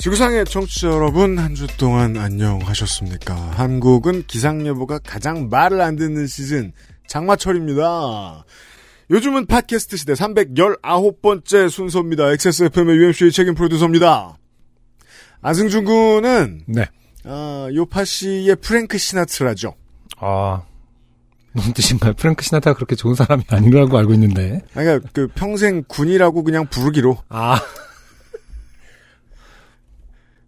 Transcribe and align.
지구상의 0.00 0.46
청취자 0.46 0.88
여러분, 0.88 1.38
한 1.38 1.54
주 1.54 1.66
동안 1.76 2.16
안녕하셨습니까? 2.16 3.34
한국은 3.34 4.24
기상예보가 4.26 5.00
가장 5.00 5.50
말을 5.50 5.78
안 5.82 5.96
듣는 5.96 6.26
시즌, 6.26 6.72
장마철입니다. 7.06 8.44
요즘은 9.10 9.44
팟캐스트 9.44 9.98
시대 9.98 10.14
319번째 10.14 11.68
순서입니다. 11.68 12.30
XSFM의 12.32 12.96
UMC의 12.96 13.30
책임 13.30 13.54
프로듀서입니다. 13.54 14.38
안승준 15.42 15.84
군은, 15.84 16.62
네. 16.66 16.86
아, 17.24 17.68
요파 17.74 18.04
씨의 18.06 18.56
프랭크 18.56 18.96
시나트라죠. 18.96 19.74
아, 20.18 20.62
무슨 21.52 21.74
뜻인가요? 21.74 22.14
프랭크 22.14 22.42
시나타가 22.42 22.74
그렇게 22.74 22.94
좋은 22.96 23.14
사람이 23.14 23.42
아니라고 23.48 23.98
알고 23.98 24.14
있는데. 24.14 24.62
그러니까 24.72 25.06
그 25.12 25.28
평생 25.34 25.84
군이라고 25.86 26.42
그냥 26.42 26.66
부르기로. 26.70 27.18
아, 27.28 27.60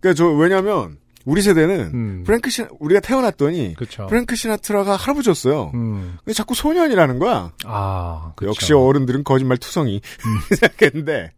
그러니까 0.03 0.15
저 0.19 0.29
왜냐면 0.29 0.99
우리 1.25 1.41
세대는 1.41 1.81
음. 1.95 2.23
프랭크 2.27 2.51
시 2.51 2.65
우리가 2.81 3.01
태어났더니 3.01 3.75
그쵸. 3.79 4.07
프랭크 4.09 4.35
시나트라가 4.37 4.97
할아버지였어요. 4.97 5.71
음, 5.73 6.17
근데 6.25 6.35
자꾸 6.35 6.55
소년이라는 6.55 7.19
거야. 7.21 7.53
아, 7.65 8.33
그쵸. 8.37 8.49
역시 8.51 8.73
어른들은 8.75 9.23
거짓말 9.25 9.57
투성이 9.59 10.01
생각했는데 10.59 11.33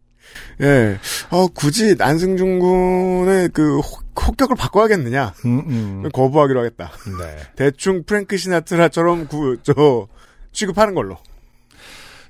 예, 0.61 0.97
어 1.29 1.47
굳이 1.47 1.95
안승준 1.99 2.59
군의 2.59 3.49
그 3.53 3.77
호- 3.79 4.03
호격을 4.27 4.55
바꿔야겠느냐 4.55 5.33
음, 5.45 5.59
음. 5.67 6.09
거부하기로 6.11 6.59
하겠다. 6.61 6.91
네. 7.19 7.37
대충 7.55 8.03
프랭크 8.03 8.35
시나트라처럼 8.37 9.27
그 9.27 9.57
저 9.63 10.07
취급하는 10.51 10.95
걸로. 10.95 11.17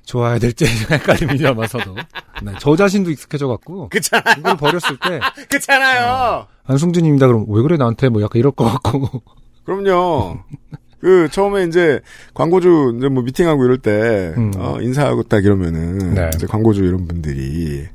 좋아야 0.06 0.38
될지 0.38 0.64
헷갈림이 0.90 1.40
남아서도. 1.40 1.94
네, 2.42 2.52
저 2.60 2.76
자신도 2.76 3.10
익숙해져갖고. 3.10 3.90
이걸 4.38 4.56
버렸을 4.56 4.96
때, 4.98 5.20
그렇잖아요. 5.50 6.46
안승준입니다. 6.64 7.26
그럼 7.26 7.44
왜 7.48 7.60
그래 7.62 7.76
나한테 7.76 8.08
뭐 8.08 8.22
약간 8.22 8.38
이럴 8.38 8.52
것 8.52 8.64
같고. 8.64 9.22
그럼요. 9.64 10.38
그 11.00 11.28
처음에 11.30 11.64
이제 11.64 12.00
광고주 12.34 12.94
이제 12.96 13.08
뭐 13.08 13.22
미팅하고 13.22 13.64
이럴 13.64 13.78
때 13.78 14.32
음. 14.36 14.52
어, 14.56 14.80
인사하고 14.80 15.24
딱 15.24 15.44
이러면은 15.44 16.14
네. 16.14 16.30
이제 16.34 16.46
광고주 16.46 16.84
이런 16.84 17.06
분들이 17.06 17.86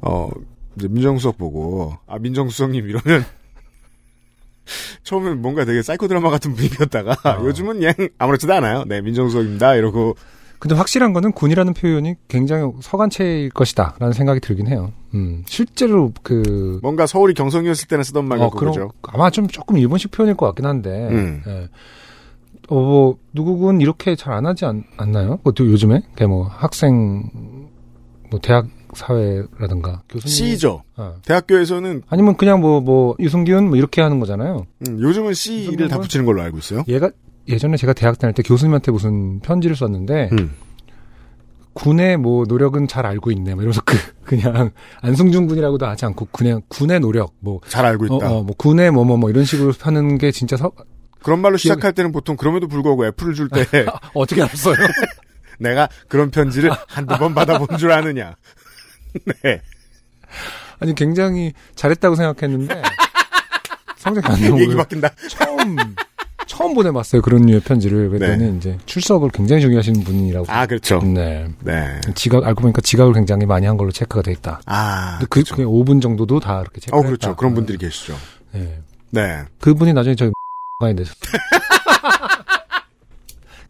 어 0.00 0.30
이제 0.76 0.88
민정수석 0.88 1.36
보고 1.36 1.96
아 2.06 2.18
민정수석님 2.18 2.88
이러면 2.88 3.24
처음엔 5.04 5.42
뭔가 5.42 5.64
되게 5.64 5.82
사이코 5.82 6.08
드라마 6.08 6.30
같은 6.30 6.54
분위기였다가 6.54 7.16
아. 7.22 7.40
요즘은 7.44 7.80
그냥 7.80 7.94
아무렇지도 8.18 8.54
않아요. 8.54 8.84
네 8.86 9.00
민정수석입니다 9.02 9.74
이러고 9.74 10.16
근데 10.58 10.74
확실한 10.74 11.12
거는 11.12 11.32
군이라는 11.32 11.74
표현이 11.74 12.14
굉장히 12.28 12.72
서간체일 12.80 13.50
것이다. 13.50 13.94
라는 13.98 14.12
생각이 14.12 14.40
들긴 14.40 14.66
해요. 14.68 14.92
음, 15.14 15.42
실제로 15.46 16.12
그, 16.22 16.78
뭔가 16.82 17.06
서울이 17.06 17.34
경성이었을 17.34 17.88
때는 17.88 18.04
쓰던 18.04 18.24
말 18.26 18.40
어, 18.40 18.50
그죠. 18.50 18.90
아마 19.08 19.30
좀 19.30 19.46
조금 19.48 19.78
일본식 19.78 20.10
표현일 20.10 20.34
것 20.36 20.46
같긴 20.46 20.66
한데, 20.66 21.08
음. 21.10 21.42
예. 21.46 21.68
어, 22.68 22.74
뭐, 22.74 23.18
누구군 23.32 23.80
이렇게 23.80 24.16
잘 24.16 24.32
안 24.34 24.44
하지 24.46 24.64
않, 24.64 24.84
않나요? 24.96 25.38
뭐, 25.42 25.52
또 25.52 25.64
요즘에? 25.66 26.02
그뭐 26.16 26.44
학생, 26.48 27.30
뭐, 28.30 28.40
대학 28.42 28.66
사회라든가, 28.92 30.02
교수님. 30.08 30.34
C죠. 30.34 30.82
어. 30.96 31.16
대학교에서는 31.24 32.02
아니면 32.08 32.36
그냥 32.36 32.60
뭐, 32.60 32.80
뭐, 32.80 33.14
유승균 33.20 33.68
뭐, 33.68 33.76
이렇게 33.76 34.00
하는 34.00 34.18
거잖아요. 34.20 34.66
음, 34.88 35.00
요즘은 35.00 35.34
C를 35.34 35.88
다 35.88 35.98
붙이는 35.98 36.24
걸로 36.26 36.42
알고 36.42 36.58
있어요. 36.58 36.82
얘가, 36.88 37.10
예전에 37.48 37.76
제가 37.76 37.92
대학 37.92 38.18
다닐 38.18 38.34
때 38.34 38.42
교수님한테 38.42 38.90
무슨 38.92 39.40
편지를 39.40 39.76
썼는데, 39.76 40.30
음. 40.32 40.54
군의 41.74 42.16
뭐 42.16 42.44
노력은 42.48 42.88
잘 42.88 43.04
알고 43.04 43.30
있네. 43.32 43.52
뭐 43.54 43.62
이러면서 43.62 43.82
그 43.84 43.96
그냥 44.24 44.70
안승준 45.02 45.46
군이라고도 45.46 45.86
하지 45.86 46.06
않고 46.06 46.28
군의 46.30 46.60
군의 46.68 47.00
노력 47.00 47.34
뭐 47.40 47.60
잘 47.68 47.84
알고 47.84 48.14
어, 48.14 48.16
있다. 48.16 48.30
어, 48.32 48.42
뭐 48.42 48.54
군의 48.56 48.90
뭐 48.90 49.04
뭐 49.04 49.16
뭐 49.18 49.28
이런 49.30 49.44
식으로 49.44 49.72
하는 49.80 50.16
게 50.18 50.30
진짜 50.32 50.56
서, 50.56 50.72
그런 51.22 51.40
말로 51.40 51.56
기억이- 51.56 51.58
시작할 51.60 51.92
때는 51.92 52.12
보통 52.12 52.36
그럼에도 52.36 52.66
불구하고 52.66 53.06
애플을 53.06 53.34
줄 53.34 53.48
때 53.50 53.66
어떻게 54.14 54.42
알았어요? 54.42 54.74
내가 55.60 55.88
그런 56.08 56.30
편지를 56.30 56.70
한두 56.88 57.16
번 57.18 57.34
받아본 57.34 57.76
줄 57.78 57.92
아느냐. 57.92 58.36
네. 59.42 59.60
아니 60.80 60.94
굉장히 60.94 61.52
잘했다고 61.74 62.14
생각했는데 62.16 62.82
성적이 63.98 64.26
안 64.28 64.40
나오고 64.40 64.60
얘기 64.62 64.74
바뀐다. 64.74 65.10
처음 65.28 65.76
처음 66.56 66.74
보내봤어요 66.74 67.22
그런 67.22 67.42
류의 67.46 67.60
편지를 67.60 68.08
그랬더니 68.10 68.50
네. 68.50 68.56
이제 68.56 68.78
출석을 68.86 69.30
굉장히 69.30 69.62
중요하시는 69.62 70.02
분이라고. 70.04 70.46
아, 70.48 70.66
그렇죠. 70.66 71.00
네. 71.00 71.48
네. 71.60 72.00
지각 72.14 72.44
알고 72.46 72.62
보니까 72.62 72.80
지각을 72.80 73.12
굉장히 73.12 73.44
많이 73.46 73.66
한 73.66 73.76
걸로 73.76 73.90
체크가 73.90 74.22
돼 74.22 74.32
있다. 74.32 74.60
아. 74.66 75.18
근데 75.18 75.26
그 75.28 75.42
그냥 75.54 75.70
5분 75.70 76.00
정도도 76.00 76.40
다 76.40 76.60
이렇게 76.60 76.80
체크. 76.80 76.96
어, 76.96 77.02
그렇죠. 77.02 77.36
그런 77.36 77.54
분들이 77.54 77.76
계시죠. 77.78 78.16
네. 78.52 78.78
네. 79.10 79.42
그분이 79.60 79.92
나중에 79.92 80.14
저희 80.14 80.30
가야 80.80 80.94
돼서. 80.94 81.12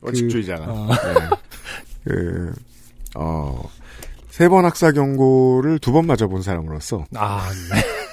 원칙주의자가. 0.00 0.64
어. 0.68 0.88
네. 0.88 1.36
그, 2.04 2.52
어, 3.16 3.68
세 4.30 4.48
번 4.48 4.64
학사 4.64 4.92
경고를 4.92 5.78
두 5.78 5.92
번 5.92 6.06
맞아본 6.06 6.42
사람으로서 6.42 7.04
아, 7.16 7.48
네. 7.72 8.05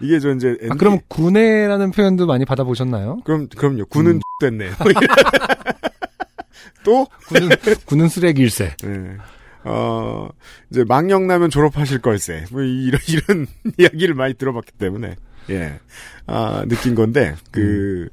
이게 0.00 0.18
저 0.18 0.34
이제 0.34 0.56
아, 0.70 0.74
그럼 0.74 0.98
군해라는 1.08 1.90
표현도 1.90 2.26
많이 2.26 2.44
받아보셨나요? 2.44 3.20
그럼 3.24 3.48
그럼요. 3.48 3.86
군은 3.86 4.16
음. 4.16 4.20
됐네요. 4.40 4.72
또 6.84 7.06
군은, 7.28 7.50
군은 7.84 8.08
쓰레기일세. 8.08 8.76
네. 8.82 9.16
어, 9.64 10.28
이제 10.70 10.84
망령라면 10.84 11.50
졸업하실 11.50 12.00
걸세. 12.00 12.44
뭐, 12.50 12.62
이런, 12.62 13.00
이런 13.08 13.46
이야기를 13.76 14.14
많이 14.14 14.34
들어봤기 14.34 14.72
때문에, 14.72 15.16
예. 15.50 15.78
아, 16.26 16.64
느낀 16.66 16.94
건데, 16.94 17.34
그, 17.50 18.08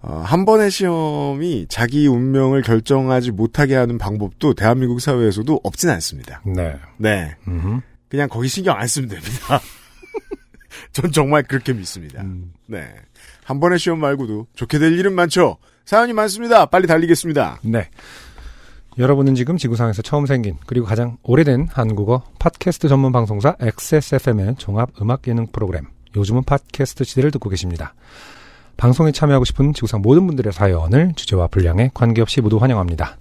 어, 0.00 0.22
한 0.24 0.44
번의 0.44 0.70
시험이 0.70 1.66
자기 1.68 2.06
운명을 2.06 2.62
결정하지 2.62 3.30
못하게 3.30 3.76
하는 3.76 3.98
방법도 3.98 4.54
대한민국 4.54 5.00
사회에서도 5.00 5.60
없진 5.64 5.90
않습니다. 5.90 6.42
네. 6.44 6.76
네. 6.98 7.34
음흠. 7.48 7.80
그냥 8.08 8.28
거기 8.28 8.48
신경 8.48 8.78
안 8.78 8.86
쓰면 8.86 9.08
됩니다. 9.08 9.60
전 10.92 11.12
정말 11.12 11.42
그렇게 11.42 11.72
믿습니다. 11.72 12.22
음. 12.22 12.52
네. 12.66 12.86
한 13.44 13.60
번의 13.60 13.78
시험 13.78 14.00
말고도 14.00 14.46
좋게 14.54 14.78
될 14.78 14.98
일은 14.98 15.14
많죠. 15.14 15.58
사연이 15.84 16.12
많습니다. 16.12 16.66
빨리 16.66 16.86
달리겠습니다. 16.86 17.60
네. 17.62 17.88
여러분은 18.98 19.36
지금 19.36 19.56
지구상에서 19.56 20.02
처음 20.02 20.26
생긴 20.26 20.56
그리고 20.66 20.84
가장 20.84 21.18
오래된 21.22 21.68
한국어 21.70 22.24
팟캐스트 22.40 22.88
전문 22.88 23.12
방송사 23.12 23.56
XSFM의 23.60 24.56
종합 24.58 24.90
음악 25.00 25.26
예능 25.28 25.46
프로그램 25.46 25.86
요즘은 26.16 26.42
팟캐스트 26.42 27.04
시대를 27.04 27.30
듣고 27.30 27.48
계십니다. 27.48 27.94
방송에 28.76 29.12
참여하고 29.12 29.44
싶은 29.44 29.72
지구상 29.72 30.02
모든 30.02 30.26
분들의 30.26 30.52
사연을 30.52 31.12
주제와 31.14 31.46
분량에 31.46 31.90
관계없이 31.94 32.40
모두 32.40 32.56
환영합니다. 32.58 33.16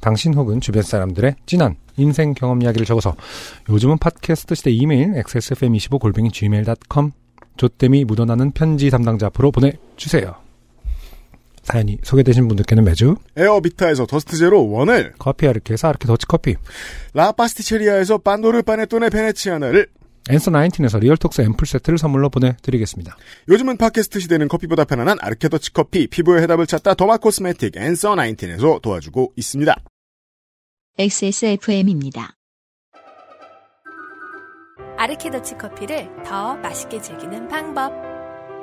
당신 0.00 0.34
혹은 0.34 0.60
주변 0.60 0.82
사람들의 0.82 1.36
진한 1.46 1.76
인생 1.96 2.34
경험 2.34 2.62
이야기를 2.62 2.86
적어서 2.86 3.16
요즘은 3.68 3.98
팟캐스트 3.98 4.54
시대 4.54 4.70
이메일 4.70 5.12
xsfm25골뱅이 5.14 6.32
gmail.com 6.32 7.12
조땜이 7.56 8.04
묻어나는 8.04 8.52
편지 8.52 8.88
담당자 8.90 9.26
앞으로 9.26 9.50
보내주세요. 9.50 10.34
사연이 11.68 11.98
소개되신 12.02 12.48
분들께는 12.48 12.82
매주 12.84 13.16
에어비타에서 13.36 14.06
더스트 14.06 14.38
제로 14.38 14.70
원을 14.70 15.12
커피 15.18 15.46
아르케에서 15.46 15.88
아르케 15.88 16.06
더치 16.06 16.26
커피 16.26 16.56
라파스티체리아에서 17.12 18.18
판도르 18.18 18.62
파네토네 18.62 19.10
베네치아나를 19.10 19.88
앤서 20.28 20.50
나인틴에서 20.50 20.98
리얼톡스 20.98 21.40
앰플 21.42 21.66
세트를 21.66 21.98
선물로 21.98 22.28
보내드리겠습니다. 22.30 23.16
요즘은 23.48 23.78
팟캐스트 23.78 24.20
시대는 24.20 24.48
커피보다 24.48 24.84
편안한 24.84 25.18
아르케더치 25.20 25.72
커피 25.72 26.06
피부의 26.06 26.42
해답을 26.42 26.66
찾다 26.66 26.94
더마 26.94 27.16
코스메틱 27.16 27.76
앤서 27.76 28.14
나인틴에서 28.14 28.80
도와주고 28.82 29.32
있습니다. 29.36 29.74
XSFM입니다. 30.98 32.34
아르케더치 34.98 35.56
커피를 35.56 36.10
더 36.24 36.56
맛있게 36.56 37.00
즐기는 37.00 37.46
방법. 37.48 37.92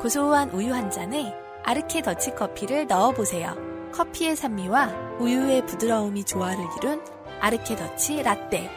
고소한 0.02 0.50
우유 0.52 0.74
한 0.74 0.92
잔에 0.92 1.34
아르케더치 1.64 2.32
커피를 2.36 2.88
넣어보세요. 2.88 3.56
커피의 3.94 4.36
산미와 4.36 5.18
우유의 5.20 5.66
부드러움이 5.66 6.26
조화를 6.26 6.64
이룬 6.78 7.02
아르케더치 7.40 8.22
라떼. 8.22 8.70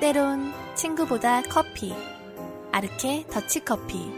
때론 0.00 0.50
친구보다 0.80 1.42
커피. 1.42 1.92
아르케 2.72 3.26
더치커피. 3.30 4.10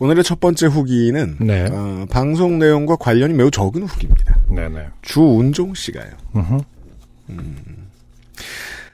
오늘의 0.00 0.24
첫 0.24 0.40
번째 0.40 0.66
후기는 0.66 1.36
네. 1.38 1.68
어, 1.70 2.04
방송 2.10 2.58
내용과 2.58 2.96
관련이 2.96 3.34
매우 3.34 3.52
적은 3.52 3.84
후기입니다. 3.84 4.36
네네. 4.50 4.88
주운종 5.02 5.74
씨가요. 5.74 6.10
음흠. 6.34 6.58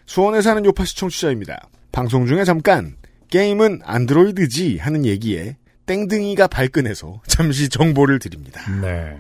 수원에 0.05 0.43
사는 0.43 0.63
요파시 0.63 0.97
청취자입니다. 0.99 1.69
방송 1.91 2.27
중에 2.27 2.45
잠깐 2.45 2.97
게임은 3.31 3.81
안드로이드지 3.85 4.77
하는 4.79 5.07
얘기에 5.07 5.57
땡등이가 5.87 6.47
발끈해서 6.47 7.23
잠시 7.27 7.71
정보를 7.71 8.19
드립니다. 8.19 8.61
네. 8.83 9.17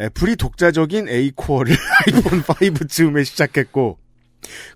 애플이 0.00 0.36
독자적인 0.36 1.06
A 1.10 1.32
코어를 1.34 1.76
아이폰 2.08 2.42
5즈음에 2.42 3.26
시작했고 3.26 3.98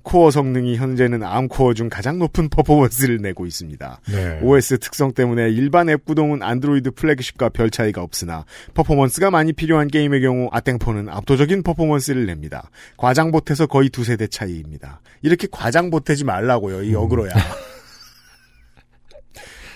코어 0.03 0.31
성능이 0.31 0.77
현재는 0.77 1.23
ARM 1.23 1.49
코어 1.49 1.75
중 1.75 1.89
가장 1.89 2.19
높은 2.19 2.49
퍼포먼스를 2.49 3.19
내고 3.19 3.47
있습니다. 3.47 4.01
네. 4.11 4.41
OS 4.43 4.79
특성 4.79 5.13
때문에 5.13 5.51
일반 5.51 5.89
앱 5.89 6.05
구동은 6.05 6.43
안드로이드 6.43 6.93
flagship과 6.93 7.51
별 7.51 7.71
차이가 7.71 8.03
없으나 8.03 8.45
퍼포먼스가 8.75 9.31
많이 9.31 9.53
필요한 9.53 9.89
게임의 9.89 10.21
경우 10.21 10.49
아땡폰은 10.53 11.09
압도적인 11.09 11.63
퍼포먼스를 11.63 12.27
냅니다. 12.27 12.71
과장 12.97 13.31
보태서 13.31 13.67
거의 13.67 13.91
두세 13.91 14.17
배 14.17 14.27
차이입니다. 14.27 15.01
이렇게 15.23 15.47
과장 15.51 15.91
보태지 15.91 16.25
말라고요. 16.25 16.83
이 16.85 16.95
어그로야. 16.95 17.33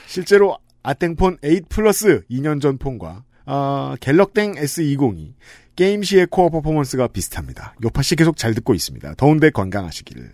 실제로 0.07 0.57
아땡폰 0.83 1.39
8 1.43 1.63
플러스 1.69 2.23
2년 2.31 2.61
전 2.61 2.79
폰과 2.79 3.25
아, 3.47 3.97
갤럭땡 4.01 4.55
S20이 4.55 5.35
게임 5.77 6.03
시의 6.05 6.27
코어 6.31 6.51
퍼포먼스가 6.51 7.09
비슷합니다. 7.09 7.75
요파 7.83 8.03
씨 8.03 8.15
계속 8.15 8.37
잘 8.37 8.55
듣고 8.55 8.75
있습니다. 8.75 9.15
더운데 9.15 9.51
건강하시기를. 9.51 10.31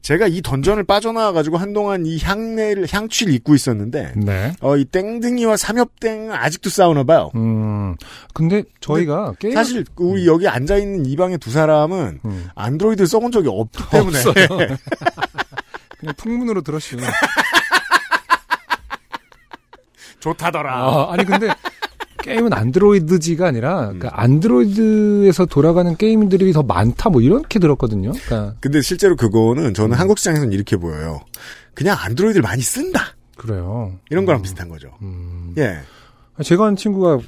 제가 0.00 0.28
이 0.28 0.42
던전을 0.42 0.84
빠져나와가지고 0.84 1.56
한동안 1.58 2.06
이 2.06 2.18
향내를, 2.20 2.86
향취를 2.90 3.34
잊고 3.34 3.56
있었는데, 3.56 4.12
네. 4.16 4.52
어, 4.60 4.76
이 4.76 4.84
땡등이와 4.84 5.56
삼엽땡은 5.56 6.32
아직도 6.32 6.70
싸우나 6.70 7.02
봐요. 7.02 7.32
음. 7.34 7.96
근데 8.32 8.62
저희가 8.80 9.34
게임 9.40 9.54
사실, 9.54 9.84
우리 9.96 10.28
여기 10.28 10.46
앉아있는 10.46 11.06
이 11.06 11.16
방의 11.16 11.38
두 11.38 11.50
사람은 11.50 12.20
음. 12.24 12.48
안드로이드를 12.54 13.08
써본 13.08 13.32
적이 13.32 13.48
없기 13.50 13.82
때문에. 13.90 14.18
그냥 15.98 16.14
풍문으로 16.16 16.60
들었슈. 16.62 16.96
좋다더라. 20.20 20.74
아, 20.74 21.12
아니 21.12 21.24
근데 21.24 21.48
게임은 22.22 22.52
안드로이드지가 22.52 23.46
아니라 23.46 23.90
음. 23.90 23.98
그러니까 23.98 24.10
안드로이드에서 24.22 25.46
돌아가는 25.46 25.96
게임들이 25.96 26.52
더 26.52 26.62
많다 26.62 27.10
뭐 27.10 27.20
이렇게 27.20 27.58
들었거든요. 27.58 28.12
그러니까 28.12 28.54
근데 28.60 28.80
실제로 28.82 29.16
그거는 29.16 29.74
저는 29.74 29.96
음. 29.96 30.00
한국 30.00 30.18
시장에서는 30.18 30.52
이렇게 30.52 30.76
보여요. 30.76 31.20
그냥 31.74 31.96
안드로이드를 32.00 32.42
많이 32.42 32.62
쓴다. 32.62 33.00
그래요. 33.36 33.92
이런 34.10 34.24
거랑 34.24 34.42
비슷한 34.42 34.68
거죠. 34.68 34.90
음. 35.02 35.54
예. 35.58 35.76
제가 36.42 36.64
아는 36.66 36.76
친구가 36.76 37.18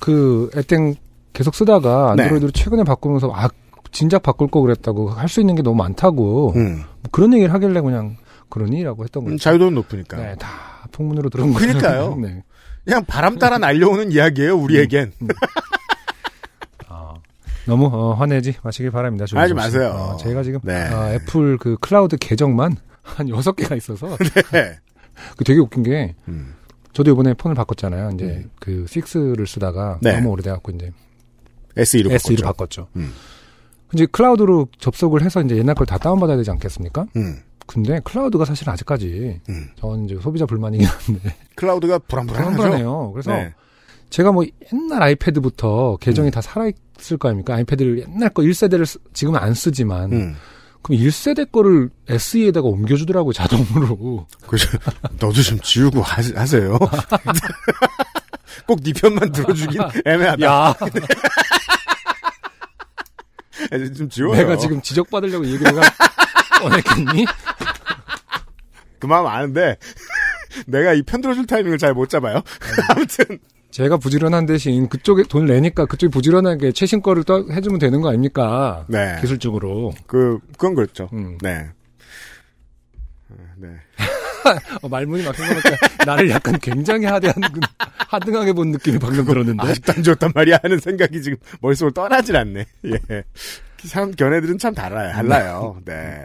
그 0.00 0.50
애땡 0.56 0.94
계속 1.32 1.54
쓰다가 1.54 2.14
네. 2.16 2.22
안드로이드로 2.22 2.50
최근에 2.52 2.84
바꾸면서 2.84 3.30
아 3.34 3.48
진작 3.90 4.22
바꿀 4.22 4.48
거 4.48 4.60
그랬다고 4.60 5.10
할 5.10 5.28
수 5.28 5.40
있는 5.40 5.54
게 5.54 5.62
너무 5.62 5.76
많다고 5.76 6.52
음. 6.56 6.76
뭐 6.78 7.10
그런 7.10 7.32
얘기를 7.34 7.52
하길래 7.52 7.80
그냥 7.80 8.16
그러니라고 8.48 9.04
했던 9.04 9.24
거죠. 9.24 9.34
음, 9.34 9.38
자유도는 9.38 9.74
높으니까. 9.74 10.16
네, 10.16 10.34
다 10.38 10.48
풍문으로 10.92 11.28
들은 11.28 11.52
거죠. 11.52 11.66
그러니까요. 11.66 12.16
네. 12.22 12.42
그냥 12.88 13.04
바람 13.04 13.38
따라 13.38 13.58
날려오는 13.58 14.12
이야기예요, 14.12 14.56
우리에겐. 14.56 15.12
아, 16.88 17.16
너무 17.66 17.84
어, 17.92 18.14
화내지 18.14 18.54
마시길 18.62 18.90
바랍니다. 18.90 19.26
하지 19.30 19.50
씨. 19.50 19.54
마세요. 19.54 19.90
어, 19.90 20.16
제가 20.16 20.42
지금 20.42 20.58
네. 20.62 20.72
아, 20.72 21.12
애플 21.12 21.58
그 21.58 21.76
클라우드 21.82 22.16
계정만 22.16 22.78
한 23.04 23.28
여섯 23.28 23.52
개가 23.52 23.76
있어서 23.76 24.16
네. 24.52 24.78
그 25.36 25.44
되게 25.44 25.60
웃긴 25.60 25.82
게 25.82 26.14
음. 26.28 26.54
저도 26.94 27.10
이번에 27.10 27.34
폰을 27.34 27.54
바꿨잖아요. 27.56 28.12
이제 28.14 28.24
음. 28.24 28.50
그 28.58 28.86
6를 28.86 29.46
쓰다가 29.46 29.98
네. 30.00 30.14
너무 30.14 30.30
오래돼갖고 30.30 30.72
이제 30.72 30.90
SE로 31.76 32.08
S2로 32.08 32.42
바꿨죠. 32.42 32.88
바꿨죠. 32.94 33.10
음. 33.88 33.94
이제 33.94 34.06
클라우드로 34.06 34.68
접속을 34.78 35.22
해서 35.22 35.40
이제 35.42 35.56
옛날 35.56 35.74
걸 35.74 35.86
다 35.86 35.98
다운받아야 35.98 36.36
되지 36.36 36.50
않겠습니까? 36.50 37.06
음. 37.16 37.38
근데 37.66 38.00
클라우드가 38.04 38.44
사실 38.44 38.68
아직까지 38.70 39.40
음. 39.48 39.68
저는 39.78 40.04
이제 40.06 40.18
소비자 40.22 40.46
불만이긴 40.46 40.86
한데 40.86 41.34
클라우드가 41.56 41.98
불안불안하죠. 42.00 42.50
불안불안해요. 42.56 43.12
그래서 43.12 43.32
네. 43.32 43.54
제가 44.10 44.32
뭐 44.32 44.44
옛날 44.72 45.02
아이패드부터 45.02 45.98
계정이 46.00 46.28
음. 46.28 46.30
다 46.30 46.40
살아있을 46.40 47.18
거 47.18 47.28
아닙니까? 47.28 47.54
아이패드를 47.54 47.98
옛날 48.08 48.30
거 48.30 48.42
1세대를 48.42 48.98
지금은 49.12 49.38
안 49.40 49.52
쓰지만 49.52 50.12
음. 50.12 50.34
그럼 50.80 51.00
1세대 51.00 51.50
거를 51.52 51.90
SE에다가 52.08 52.68
옮겨주더라고요, 52.68 53.32
자동으로. 53.32 54.26
그죠. 54.46 54.68
너도 55.18 55.42
좀 55.42 55.58
지우고 55.60 56.00
하, 56.00 56.22
하세요. 56.36 56.78
꼭 58.66 58.80
네 58.82 58.92
편만 58.92 59.30
들어주긴 59.32 59.80
애매하다. 60.06 60.74
야, 63.72 63.92
좀 63.94 64.08
지워요. 64.08 64.36
내가 64.36 64.56
지금 64.56 64.80
지적받으려고 64.82 65.44
얘기를 65.46 65.72
꺼냈겠니? 66.60 67.24
그 68.98 69.06
마음 69.06 69.26
아는데 69.26 69.76
내가 70.66 70.92
이 70.92 71.02
편 71.02 71.20
들어줄 71.20 71.46
타이밍을 71.46 71.78
잘 71.78 71.94
못 71.94 72.08
잡아요. 72.08 72.42
아무튼 72.90 73.38
제가 73.70 73.96
부지런한 73.98 74.46
대신 74.46 74.88
그쪽에 74.88 75.22
돈을 75.28 75.46
내니까 75.48 75.84
그쪽이 75.86 76.10
부지런하게 76.10 76.72
최신 76.72 77.00
거를 77.02 77.22
또 77.24 77.46
해주면 77.52 77.78
되는 77.78 78.00
거 78.00 78.08
아닙니까? 78.08 78.84
네. 78.88 79.18
기술적으로. 79.20 79.92
그 80.06 80.38
그건 80.52 80.74
그렇죠. 80.74 81.08
음. 81.12 81.38
네. 81.42 81.68
어, 84.82 84.88
말문이 84.88 85.24
막힌 85.24 85.46
것 85.48 85.62
같아. 85.62 86.04
나를 86.04 86.30
약간 86.30 86.58
굉장히 86.60 87.06
하대한, 87.06 87.34
그- 87.52 87.60
하등하게 88.08 88.52
본 88.52 88.70
느낌이 88.70 88.98
방금 88.98 89.24
들었는데. 89.24 89.62
아직도 89.66 89.92
안 89.96 90.02
좋단 90.02 90.32
말이야 90.34 90.58
하는 90.62 90.78
생각이 90.78 91.22
지금 91.22 91.38
머릿속을 91.60 91.92
떠나질 91.92 92.36
않네. 92.36 92.64
예. 92.86 93.24
참 93.88 94.10
견해들은 94.12 94.58
참 94.58 94.74
달라요. 94.74 95.12
달라요. 95.12 95.76
네. 95.84 96.18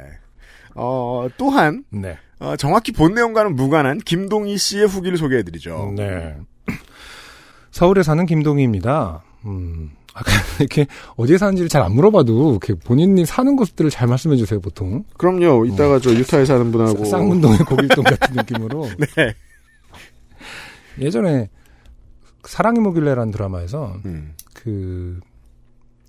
어, 0.75 1.27
또한 1.37 1.83
네. 1.89 2.17
어, 2.39 2.55
정확히 2.55 2.91
본 2.91 3.13
내용과는 3.13 3.55
무관한 3.55 3.99
김동희 3.99 4.57
씨의 4.57 4.87
후기를 4.87 5.17
소개해드리죠. 5.17 5.93
네. 5.95 6.35
서울에 7.71 8.03
사는 8.03 8.25
김동희입니다. 8.25 9.23
음, 9.45 9.91
이렇게 10.59 10.85
어디에 11.15 11.37
사는지를 11.37 11.69
잘 11.69 11.81
안 11.81 11.93
물어봐도 11.93 12.51
이렇게 12.51 12.73
본인이 12.75 13.25
사는 13.25 13.55
곳들을 13.55 13.89
잘 13.89 14.07
말씀해 14.07 14.35
주세요, 14.37 14.59
보통. 14.59 15.03
그럼요. 15.17 15.65
이따가 15.65 15.99
저 15.99 16.11
유타에 16.13 16.45
사는 16.45 16.71
분하고 16.71 17.03
쌍문동의 17.05 17.59
고길동 17.59 18.03
같은 18.03 18.35
느낌으로. 18.37 18.89
네. 19.15 19.33
예전에 20.99 21.49
사랑이 22.43 22.79
뭐길래라는 22.79 23.31
드라마에서 23.31 23.95
음. 24.05 24.33
그 24.53 25.19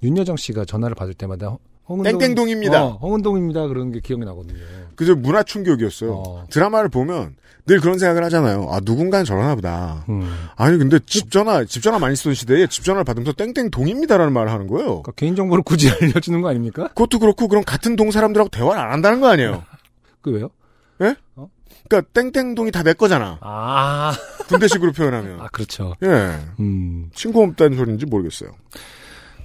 윤여정 0.02 0.36
씨가 0.36 0.64
전화를 0.64 0.94
받을 0.94 1.14
때마다 1.14 1.56
홍은동, 1.88 2.18
땡땡동입니다. 2.18 2.84
어, 2.84 2.98
홍은동입니다. 3.00 3.66
그런 3.68 3.92
게 3.92 4.00
기억이 4.00 4.24
나거든요. 4.24 4.58
그저 4.96 5.14
문화 5.14 5.42
충격이었어요. 5.42 6.12
어. 6.12 6.46
드라마를 6.50 6.88
보면 6.88 7.36
늘 7.66 7.80
그런 7.80 7.98
생각을 7.98 8.22
하잖아요. 8.24 8.68
아 8.70 8.80
누군가는 8.84 9.24
저러나 9.24 9.54
보다. 9.54 10.04
음. 10.08 10.30
아니 10.56 10.76
근데 10.78 10.98
집 11.06 11.30
전화 11.30 11.64
집 11.64 11.82
전화 11.82 11.98
많이 11.98 12.14
쓰던 12.16 12.34
시대에 12.34 12.66
집 12.66 12.84
전화를 12.84 13.04
받으면서 13.04 13.32
땡땡동입니다라는 13.32 14.32
말을 14.32 14.52
하는 14.52 14.66
거예요. 14.66 14.86
그러니까 15.02 15.12
개인정보를 15.12 15.64
굳이 15.64 15.88
알려주는 16.00 16.40
거 16.42 16.48
아닙니까? 16.48 16.88
그것도 16.88 17.18
그렇고 17.18 17.48
그럼 17.48 17.64
같은 17.64 17.96
동 17.96 18.10
사람들하고 18.10 18.50
대화를 18.50 18.80
안 18.80 18.92
한다는 18.92 19.20
거 19.20 19.28
아니에요. 19.28 19.62
그 20.22 20.30
왜요? 20.30 20.50
그러니까 21.86 22.10
땡땡동이 22.14 22.70
다 22.70 22.82
내 22.82 22.94
거잖아. 22.94 23.36
아, 23.42 24.12
군대식으로 24.48 24.92
표현하면. 24.92 25.40
아 25.40 25.48
그렇죠. 25.48 25.94
예. 26.02 26.38
음. 26.60 27.10
친구 27.14 27.42
없다는 27.42 27.76
소리인지 27.76 28.06
모르겠어요. 28.06 28.50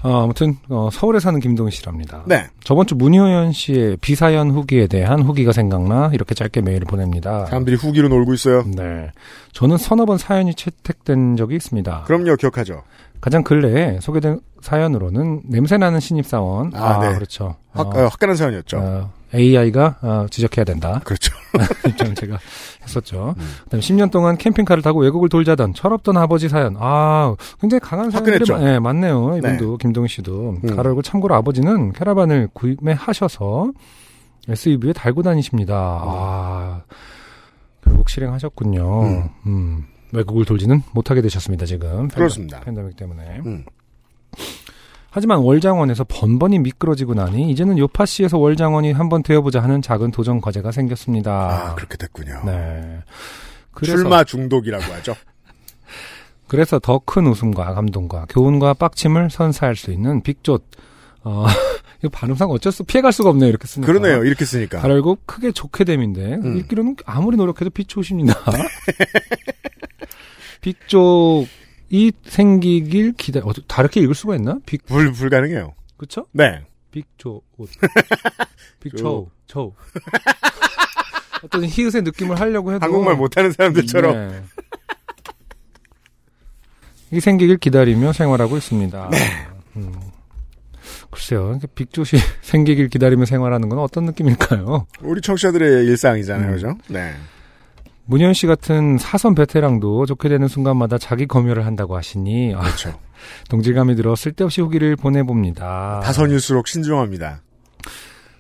어, 0.02 0.24
아무튼 0.24 0.58
어, 0.70 0.90
서울에 0.92 1.20
사는 1.20 1.40
김동희 1.40 1.72
씨랍니다. 1.72 2.24
네. 2.26 2.46
저번 2.64 2.88
주 2.88 2.96
문효연 2.96 3.52
씨의 3.52 3.98
비사연 3.98 4.52
후기에 4.52 4.88
대한 4.88 5.22
후기가 5.22 5.52
생각나 5.52 6.10
이렇게 6.14 6.34
짧게 6.36 6.62
메일을 6.62 6.86
보냅니다. 6.88 7.46
사람들이 7.48 7.76
후기로 7.76 8.08
놀고 8.08 8.34
있어요. 8.34 8.64
네. 8.64 9.12
저는 9.52 9.78
서너 9.78 10.06
번 10.06 10.18
사연이 10.18 10.54
채택된 10.56 11.36
적이 11.36 11.56
있습니다. 11.58 12.04
그럼요, 12.06 12.36
기억하죠. 12.38 12.84
가장 13.20 13.44
근래에 13.44 14.00
소개된 14.00 14.40
사연으로는 14.62 15.42
냄새나는 15.46 16.00
신입사원. 16.00 16.72
아, 16.74 17.00
네. 17.00 17.14
그렇죠. 17.16 17.56
확, 17.72 17.88
어, 17.88 18.00
어, 18.00 18.08
화끈한 18.08 18.38
사연이었죠. 18.38 18.78
어, 18.78 19.12
AI가 19.34 19.98
어, 20.02 20.26
지적해야 20.30 20.64
된다. 20.66 21.02
그렇죠. 21.04 21.32
입장을 21.88 22.16
제가 22.16 22.40
했었죠. 22.84 23.36
음. 23.38 23.44
그다음에 23.66 23.82
10년 23.82 24.12
동안 24.12 24.38
캠핑카를 24.38 24.82
타고 24.82 25.02
외국을 25.02 25.30
돌자던 25.30 25.74
철없던 25.74 26.18
아버지 26.18 26.50
사연. 26.50 26.76
아, 26.80 27.36
굉장히 27.62 27.80
강한 27.80 28.10
사연들이 28.12 28.36
화끈했죠. 28.38 28.54
많- 28.54 28.64
네, 28.64 28.80
많네요. 28.80 29.38
이분도 29.38 29.78
김동희 29.78 30.08
씨도. 30.08 30.58
음. 30.64 30.76
가로고 30.76 31.02
참고로 31.02 31.36
아버지는 31.36 31.94
캐러반을 31.94 32.50
구매하셔서 32.54 33.72
SUV에 34.48 34.94
달고 34.94 35.22
다니십니다. 35.22 35.76
아, 35.76 36.82
결국 37.84 38.10
실행하셨군요. 38.10 39.02
음. 39.04 39.30
음. 39.46 39.86
외국을 40.12 40.44
돌지는 40.46 40.82
못하게 40.92 41.22
되셨습니다, 41.22 41.66
지금. 41.68 42.08
그렇습니다. 42.08 42.60
팬데믹 42.62 42.96
때문에. 42.96 43.42
음. 45.10 45.12
하지만 45.12 45.40
월장원에서 45.40 46.06
번번이 46.08 46.60
미끄러지고 46.60 47.16
나니 47.16 47.52
이제는 47.52 47.78
요파시에서 47.78 48.38
월장원이 48.38 48.92
한번 48.92 49.24
되어보자 49.24 49.62
하는 49.62 49.82
작은 49.82 50.12
도전 50.12 50.40
과제가 50.40 50.72
생겼습니다. 50.72 51.32
아, 51.72 51.76
그렇게 51.76 51.98
됐군요. 51.98 52.42
네. 52.46 53.00
그래서 53.72 53.98
출마 53.98 54.24
중독이라고 54.24 54.84
하죠. 54.94 55.16
그래서 56.48 56.80
더 56.80 57.00
큰 57.06 57.28
웃음과 57.28 57.74
감동과 57.74 58.28
교훈과 58.30 58.74
빡침을 58.76 59.30
선사할 59.30 59.76
수 59.76 59.92
있는 59.92 60.22
빅조 60.22 60.60
어, 61.24 61.46
이거 62.00 62.10
발음상 62.10 62.50
어쩔 62.50 62.72
수 62.72 62.84
피해갈 62.84 63.12
수가 63.12 63.30
없네요. 63.30 63.50
이렇게 63.50 63.68
쓰니까. 63.68 63.92
그러네요. 63.92 64.24
이렇게 64.24 64.46
쓰니까. 64.46 64.80
가르고 64.80 65.18
크게 65.26 65.52
좋게 65.52 65.84
됨인데 65.84 66.36
음. 66.36 66.58
읽기로는 66.58 66.96
아무리 67.06 67.36
노력해도 67.38 67.70
빅조십니다. 67.72 68.36
빅족 70.62 71.48
이 71.90 72.12
생기길 72.26 73.14
기다. 73.14 73.40
어, 73.42 73.52
다르게 73.68 74.00
읽을 74.02 74.14
수가 74.16 74.36
있나? 74.36 74.60
빅 74.66 74.86
불 74.86 75.12
불가능해요. 75.12 75.74
그쵸? 75.98 76.28
네. 76.32 76.64
빅조 76.92 77.42
옷. 77.58 77.70
빅초 78.82 79.30
초. 79.48 79.74
어떤 81.44 81.66
히읗의 81.66 82.02
느낌을 82.04 82.40
하려고 82.40 82.74
해도 82.74 82.84
한국말 82.84 83.16
못하는 83.16 83.52
사람들처럼. 83.52 84.14
네. 84.32 84.44
이 87.12 87.20
생기길 87.20 87.58
기다리며 87.58 88.14
생활하고 88.14 88.58
있습니다. 88.58 89.10
음. 89.78 89.94
글쎄요, 91.12 91.60
빅조시 91.74 92.18
생기길 92.42 92.90
기다리며 92.90 93.26
생활하는 93.26 93.68
건 93.70 93.80
어떤 93.80 94.06
느낌일까요? 94.06 94.86
우리 95.02 95.22
청취자들의 95.22 95.86
일상이잖아요, 95.88 96.50
음. 96.50 96.54
그죠? 96.54 96.78
네. 96.88 97.14
문현 98.10 98.34
씨 98.34 98.48
같은 98.48 98.98
사선 98.98 99.36
베테랑도 99.36 100.08
좋게 100.08 100.30
되는 100.30 100.48
순간마다 100.48 100.98
자기 100.98 101.28
검열을 101.28 101.68
한다고 101.68 101.96
하시니 101.96 102.56
아, 102.56 102.62
그렇죠. 102.62 103.00
동질감이 103.50 103.96
들어 103.96 104.16
쓸데없이 104.16 104.62
후기를 104.62 104.96
보내봅니다. 104.96 106.00
다선일수록 106.04 106.68
신중합니다. 106.68 107.44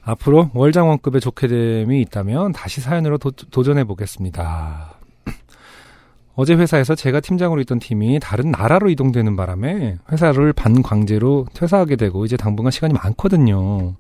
앞으로 0.01 0.49
월장원급의 0.55 1.21
좋게 1.21 1.47
됨이 1.47 2.01
있다면 2.01 2.51
다시 2.51 2.81
사연으로 2.81 3.19
도, 3.19 3.31
전해 3.31 3.83
보겠습니다. 3.83 4.95
어제 6.33 6.55
회사에서 6.55 6.95
제가 6.95 7.19
팀장으로 7.19 7.61
있던 7.61 7.77
팀이 7.77 8.19
다른 8.19 8.49
나라로 8.49 8.89
이동되는 8.89 9.35
바람에 9.35 9.97
회사를 10.11 10.51
반광제로 10.51 11.45
퇴사하게 11.53 11.95
되고 11.95 12.25
이제 12.25 12.37
당분간 12.37 12.71
시간이 12.71 12.95
많거든요. 12.95 13.93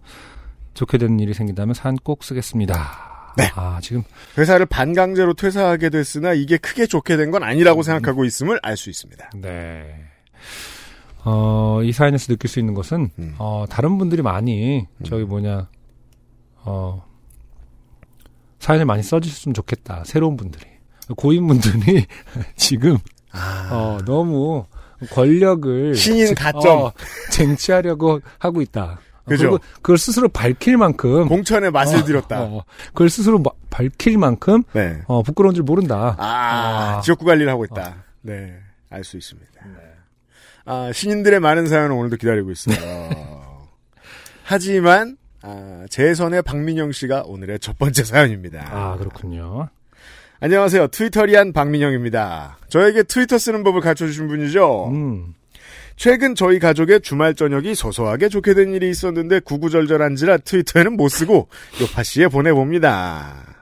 좋게 0.73 0.97
되는 0.97 1.19
일이 1.19 1.35
생긴다면 1.35 1.75
사연 1.75 1.95
꼭 1.97 2.23
쓰겠습니다. 2.23 3.08
네. 3.37 3.49
아, 3.55 3.79
지금 3.81 4.03
회사를 4.37 4.65
반강제로 4.65 5.33
퇴사하게 5.33 5.89
됐으나 5.89 6.33
이게 6.33 6.57
크게 6.57 6.85
좋게 6.87 7.15
된 7.17 7.31
건 7.31 7.43
아니라고 7.43 7.83
생각하고 7.83 8.25
있음을 8.25 8.59
알 8.63 8.75
수 8.77 8.89
있습니다. 8.89 9.29
네. 9.35 10.05
어, 11.25 11.81
이 11.83 11.91
사연에서 11.91 12.27
느낄 12.27 12.49
수 12.49 12.59
있는 12.59 12.73
것은, 12.73 13.09
음. 13.19 13.35
어, 13.39 13.65
다른 13.69 13.97
분들이 13.97 14.21
많이, 14.21 14.87
저기 15.05 15.25
뭐냐, 15.25 15.67
어, 16.63 17.05
사연을 18.59 18.85
많이 18.85 19.03
써주셨으면 19.03 19.53
좋겠다. 19.53 20.03
새로운 20.05 20.37
분들이. 20.37 20.65
고인 21.17 21.47
분들이 21.47 22.05
지금, 22.55 22.97
아, 23.31 23.69
어, 23.71 23.97
너무 24.05 24.65
권력을. 25.11 25.93
신인 25.95 26.27
지- 26.27 26.35
가점. 26.35 26.79
어, 26.85 26.91
쟁취하려고 27.31 28.21
하고 28.37 28.61
있다. 28.61 28.99
그죠. 29.29 29.59
그걸 29.81 29.97
스스로 29.97 30.27
밝힐 30.27 30.77
만큼. 30.77 31.27
공천의 31.27 31.71
맛을 31.71 32.03
들였다. 32.05 32.41
어, 32.41 32.63
그걸 32.87 33.09
스스로 33.09 33.39
마- 33.39 33.51
밝힐 33.69 34.17
만큼, 34.17 34.63
네. 34.73 35.01
어, 35.07 35.21
부끄러운 35.23 35.55
줄 35.55 35.63
모른다. 35.63 36.15
아, 36.17 36.97
아. 36.97 37.01
지역구 37.01 37.25
관리를 37.25 37.51
하고 37.51 37.65
있다. 37.65 38.03
네. 38.21 38.57
알 38.89 39.03
수 39.03 39.17
있습니다. 39.17 39.47
아, 40.65 40.91
신인들의 40.93 41.39
많은 41.39 41.67
사연을 41.67 41.91
오늘도 41.91 42.17
기다리고 42.17 42.51
있어요. 42.51 42.75
하지만, 44.43 45.17
아, 45.41 45.85
재선의 45.89 46.41
박민영 46.41 46.91
씨가 46.91 47.23
오늘의 47.25 47.59
첫 47.59 47.77
번째 47.77 48.03
사연입니다. 48.03 48.67
아, 48.71 48.97
그렇군요. 48.97 49.69
안녕하세요. 50.41 50.87
트위터리안 50.87 51.53
박민영입니다. 51.53 52.57
저에게 52.69 53.03
트위터 53.03 53.37
쓰는 53.37 53.63
법을 53.63 53.81
가르쳐 53.81 54.05
주신 54.07 54.27
분이죠. 54.27 54.87
음. 54.89 55.33
최근 55.99 56.33
저희 56.33 56.59
가족의 56.59 57.01
주말 57.01 57.35
저녁이 57.35 57.75
소소하게 57.75 58.29
좋게 58.29 58.53
된 58.53 58.73
일이 58.73 58.89
있었는데 58.89 59.41
구구절절한지라 59.41 60.37
트위터에는 60.37 60.93
못 60.93 61.09
쓰고 61.09 61.49
요파 61.81 62.03
씨에 62.03 62.29
보내봅니다. 62.29 63.57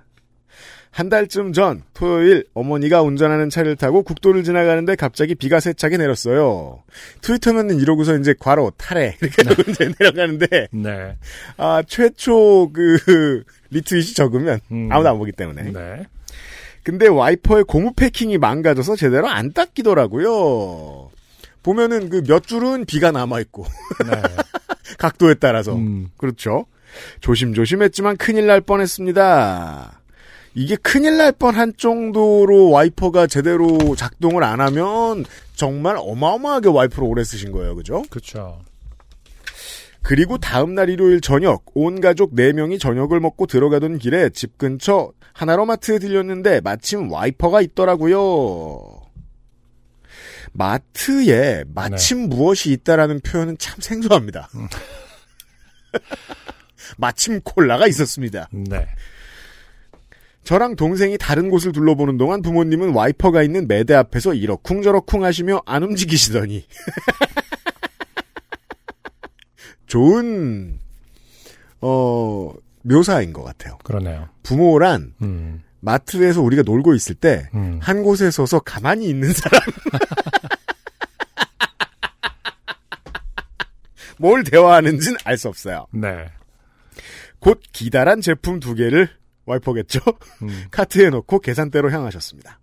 한 0.91 1.09
달쯤 1.09 1.53
전 1.53 1.81
토요일 1.95 2.45
어머니가 2.53 3.01
운전하는 3.01 3.49
차를 3.49 3.75
타고 3.75 4.03
국도를 4.03 4.43
지나가는데 4.43 4.95
갑자기 4.95 5.33
비가 5.33 5.59
세차게 5.59 5.97
내렸어요. 5.97 6.83
트위터면은 7.21 7.79
이러고서 7.79 8.15
이제 8.15 8.35
괄호 8.39 8.73
탈해 8.77 9.17
이렇게 9.19 9.41
하고 9.43 9.63
이제 9.71 9.91
내려가는데 9.99 10.67
네. 10.71 11.17
아 11.57 11.81
최초 11.87 12.71
그 12.71 13.43
리트윗이 13.71 14.13
적으면 14.13 14.59
음. 14.71 14.89
아무도 14.91 15.09
안 15.09 15.17
보기 15.17 15.31
때문에 15.31 15.71
네. 15.71 16.05
근데 16.83 17.07
와이퍼의 17.07 17.63
고무 17.63 17.93
패킹이 17.95 18.37
망가져서 18.37 18.95
제대로 18.95 19.27
안 19.27 19.53
닦이더라고요. 19.53 21.16
보면은 21.67 22.07
그 22.09 22.21
몇 22.27 22.47
줄은 22.47 22.85
비가 22.85 23.11
남아 23.11 23.41
있고 23.41 23.65
네. 24.05 24.21
각도에 24.97 25.33
따라서 25.33 25.75
음. 25.75 26.09
그렇죠. 26.15 26.65
조심조심했지만 27.19 28.15
큰일 28.15 28.47
날 28.47 28.61
뻔했습니다. 28.61 30.01
이게 30.55 30.75
큰일 30.77 31.17
날 31.17 31.33
뻔한 31.33 31.73
정도로 31.77 32.69
와이퍼가 32.71 33.27
제대로 33.27 33.95
작동을 33.97 34.43
안 34.43 34.61
하면 34.61 35.25
정말 35.55 35.97
어마어마하게 35.99 36.69
와이퍼를 36.69 37.07
오래 37.07 37.23
쓰신 37.23 37.51
거예요, 37.51 37.75
그죠? 37.75 38.01
그렇죠. 38.09 38.59
그리고 40.01 40.37
다음날 40.37 40.89
일요일 40.89 41.19
저녁 41.19 41.65
온 41.73 41.99
가족 41.99 42.33
4명이 42.33 42.79
저녁을 42.79 43.19
먹고 43.19 43.45
들어가던 43.45 43.97
길에 43.99 44.29
집 44.29 44.57
근처 44.57 45.11
하나로마트에 45.33 45.99
들렸는데 45.99 46.61
마침 46.61 47.11
와이퍼가 47.11 47.61
있더라고요. 47.61 48.96
마트에 50.53 51.63
마침 51.73 52.29
무엇이 52.29 52.71
있다라는 52.71 53.21
표현은 53.21 53.57
참 53.57 53.79
생소합니다. 53.79 54.49
마침 56.97 57.41
콜라가 57.41 57.87
있었습니다. 57.87 58.47
네. 58.51 58.87
저랑 60.43 60.77
동생이 60.77 61.17
다른 61.17 61.49
곳을 61.49 61.73
둘러보는 61.73 62.17
동안 62.17 62.41
부모님은 62.41 62.93
와이퍼가 62.93 63.43
있는 63.43 63.67
매대 63.67 63.93
앞에서 63.93 64.33
이러쿵저러쿵 64.33 65.25
하시며 65.25 65.61
안 65.65 65.83
움직이시더니 65.83 66.65
좋은 69.87 70.79
어 71.81 72.53
묘사인 72.83 73.33
것 73.33 73.43
같아요. 73.43 73.77
그러네요. 73.83 74.29
부모란 74.43 75.13
음. 75.21 75.63
마트에서 75.81 76.41
우리가 76.41 76.63
놀고 76.63 76.93
있을 76.93 77.15
때한 77.15 77.49
음. 77.53 78.03
곳에 78.03 78.31
서서 78.31 78.59
가만히 78.59 79.09
있는 79.09 79.33
사람 79.33 79.59
뭘 84.19 84.43
대화하는지는 84.43 85.17
알 85.23 85.37
수 85.37 85.47
없어요. 85.47 85.87
네. 85.91 86.25
곧 87.39 87.61
기다란 87.71 88.21
제품 88.21 88.59
두 88.59 88.73
개를 88.75 89.09
와이퍼겠죠? 89.45 89.99
음. 90.41 90.65
카트에 90.71 91.09
넣고 91.09 91.39
계산대로 91.39 91.91
향하셨습니다. 91.91 92.59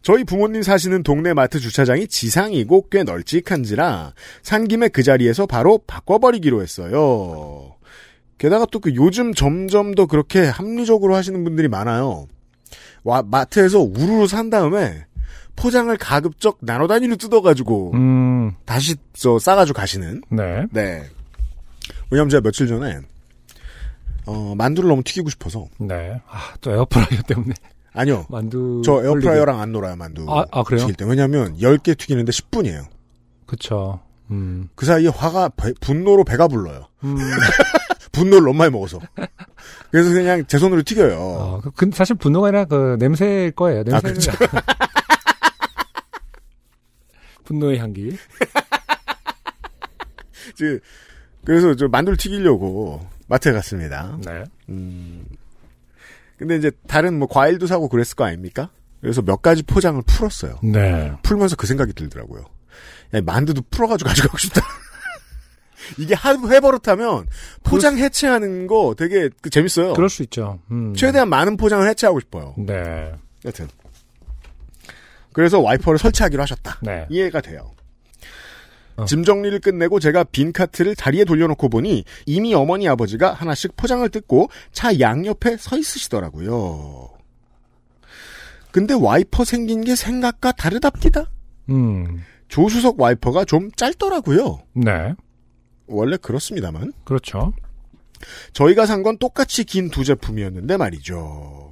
저희 0.00 0.22
부모님 0.24 0.62
사시는 0.62 1.02
동네 1.02 1.34
마트 1.34 1.58
주차장이 1.58 2.06
지상이고 2.06 2.88
꽤 2.90 3.02
널찍한지라 3.02 4.14
산 4.42 4.68
김에 4.68 4.88
그 4.88 5.02
자리에서 5.02 5.46
바로 5.46 5.78
바꿔버리기로 5.86 6.62
했어요. 6.62 7.74
게다가 8.38 8.66
또 8.66 8.78
그 8.78 8.94
요즘 8.94 9.34
점점 9.34 9.96
더 9.96 10.06
그렇게 10.06 10.46
합리적으로 10.46 11.16
하시는 11.16 11.42
분들이 11.42 11.66
많아요. 11.66 12.28
와, 13.02 13.22
마트에서 13.22 13.80
우르르 13.80 14.28
산 14.28 14.50
다음에 14.50 15.06
포장을 15.58 15.94
가급적 15.98 16.58
나눠 16.60 16.86
단위로 16.86 17.16
뜯어가지고 17.16 17.92
음. 17.94 18.52
다시 18.64 18.94
저 19.12 19.38
싸가지고 19.40 19.76
가시는 19.76 20.22
네. 20.30 20.66
네. 20.70 21.04
왜냐면 22.10 22.30
제가 22.30 22.40
며칠 22.42 22.68
전에 22.68 23.00
어, 24.26 24.54
만두를 24.56 24.88
너무 24.88 25.02
튀기고 25.02 25.30
싶어서 25.30 25.66
네. 25.78 26.20
아, 26.30 26.54
또 26.60 26.70
에어프라이어 26.70 27.22
때문에 27.26 27.54
아니요. 27.92 28.24
만두. 28.30 28.82
저. 28.84 29.02
에어프라이어랑 29.02 29.60
안 29.60 29.72
놀아요, 29.72 29.96
만두. 29.96 30.24
아, 30.28 30.44
아, 30.52 30.62
그래요? 30.62 30.80
튀길 30.80 30.94
때. 30.94 31.04
왜냐면 31.04 31.56
10개 31.58 31.98
튀기는데 31.98 32.30
10분이에요. 32.30 32.84
그쵸. 33.46 34.00
음. 34.30 34.68
그 34.74 34.86
사이에 34.86 35.08
화가 35.08 35.48
배- 35.56 35.72
분노로 35.80 36.22
배가 36.24 36.46
불러요. 36.46 36.86
음. 37.04 37.16
분노를 38.12 38.44
너무 38.44 38.54
많이 38.58 38.70
먹어서. 38.70 39.00
그래서 39.90 40.10
그냥 40.10 40.44
제 40.46 40.58
손으로 40.58 40.82
튀겨요. 40.82 41.16
어, 41.18 41.60
그- 41.64 41.70
근 41.72 41.90
사실 41.90 42.14
분노가 42.16 42.48
아니라 42.48 42.64
그 42.66 42.96
냄새일 43.00 43.52
거예요. 43.52 43.82
냄새. 43.84 43.96
아, 43.96 44.00
그쵸. 44.12 44.32
분노의 47.48 47.78
향기. 47.78 48.14
그래서 51.44 51.74
저 51.74 51.88
만두를 51.88 52.18
튀기려고 52.18 53.06
마트에 53.26 53.52
갔습니다. 53.52 54.18
네. 54.24 54.44
음. 54.68 55.24
근데 56.36 56.56
이제 56.56 56.70
다른 56.86 57.18
뭐 57.18 57.26
과일도 57.26 57.66
사고 57.66 57.88
그랬을 57.88 58.14
거 58.16 58.24
아닙니까? 58.24 58.70
그래서 59.00 59.22
몇 59.22 59.40
가지 59.40 59.62
포장을 59.62 60.00
풀었어요. 60.06 60.58
네. 60.62 61.12
풀면서 61.22 61.56
그 61.56 61.66
생각이 61.66 61.94
들더라고요. 61.94 62.44
야, 63.14 63.20
만두도 63.22 63.62
풀어가지고 63.70 64.08
가져가고 64.08 64.36
싶다. 64.38 64.60
이게 65.98 66.14
하도 66.14 66.52
해버릇하면 66.52 67.28
포장 67.64 67.96
해체하는 67.96 68.66
거 68.66 68.94
되게 68.96 69.30
그 69.40 69.48
재밌어요. 69.48 69.94
그럴 69.94 70.10
수 70.10 70.22
있죠. 70.24 70.60
음. 70.70 70.94
최대한 70.94 71.30
많은 71.30 71.56
포장을 71.56 71.88
해체하고 71.88 72.20
싶어요. 72.20 72.54
네. 72.58 73.14
여튼 73.46 73.68
그래서 75.38 75.60
와이퍼를 75.60 76.00
설치하기로 76.00 76.42
하셨다. 76.42 76.80
네. 76.82 77.06
이해가 77.10 77.40
돼요. 77.40 77.70
어. 78.96 79.04
짐 79.04 79.22
정리를 79.22 79.60
끝내고 79.60 80.00
제가 80.00 80.24
빈 80.24 80.52
카트를 80.52 80.96
자리에 80.96 81.24
돌려놓고 81.24 81.68
보니 81.68 82.02
이미 82.26 82.54
어머니 82.54 82.88
아버지가 82.88 83.34
하나씩 83.34 83.76
포장을 83.76 84.08
뜯고 84.08 84.48
차 84.72 84.98
양옆에 84.98 85.58
서 85.58 85.78
있으시더라고요. 85.78 87.10
근데 88.72 88.94
와이퍼 88.94 89.44
생긴 89.44 89.84
게 89.84 89.94
생각과 89.94 90.50
다르답니다. 90.50 91.30
음. 91.68 92.24
조수석 92.48 93.00
와이퍼가 93.00 93.44
좀 93.44 93.70
짧더라고요. 93.76 94.58
네. 94.74 95.14
원래 95.86 96.16
그렇습니다만. 96.16 96.92
그렇죠. 97.04 97.52
저희가 98.54 98.86
산 98.86 99.04
건 99.04 99.18
똑같이 99.18 99.62
긴 99.62 99.90
두 99.90 100.02
제품이었는데 100.02 100.76
말이죠. 100.78 101.67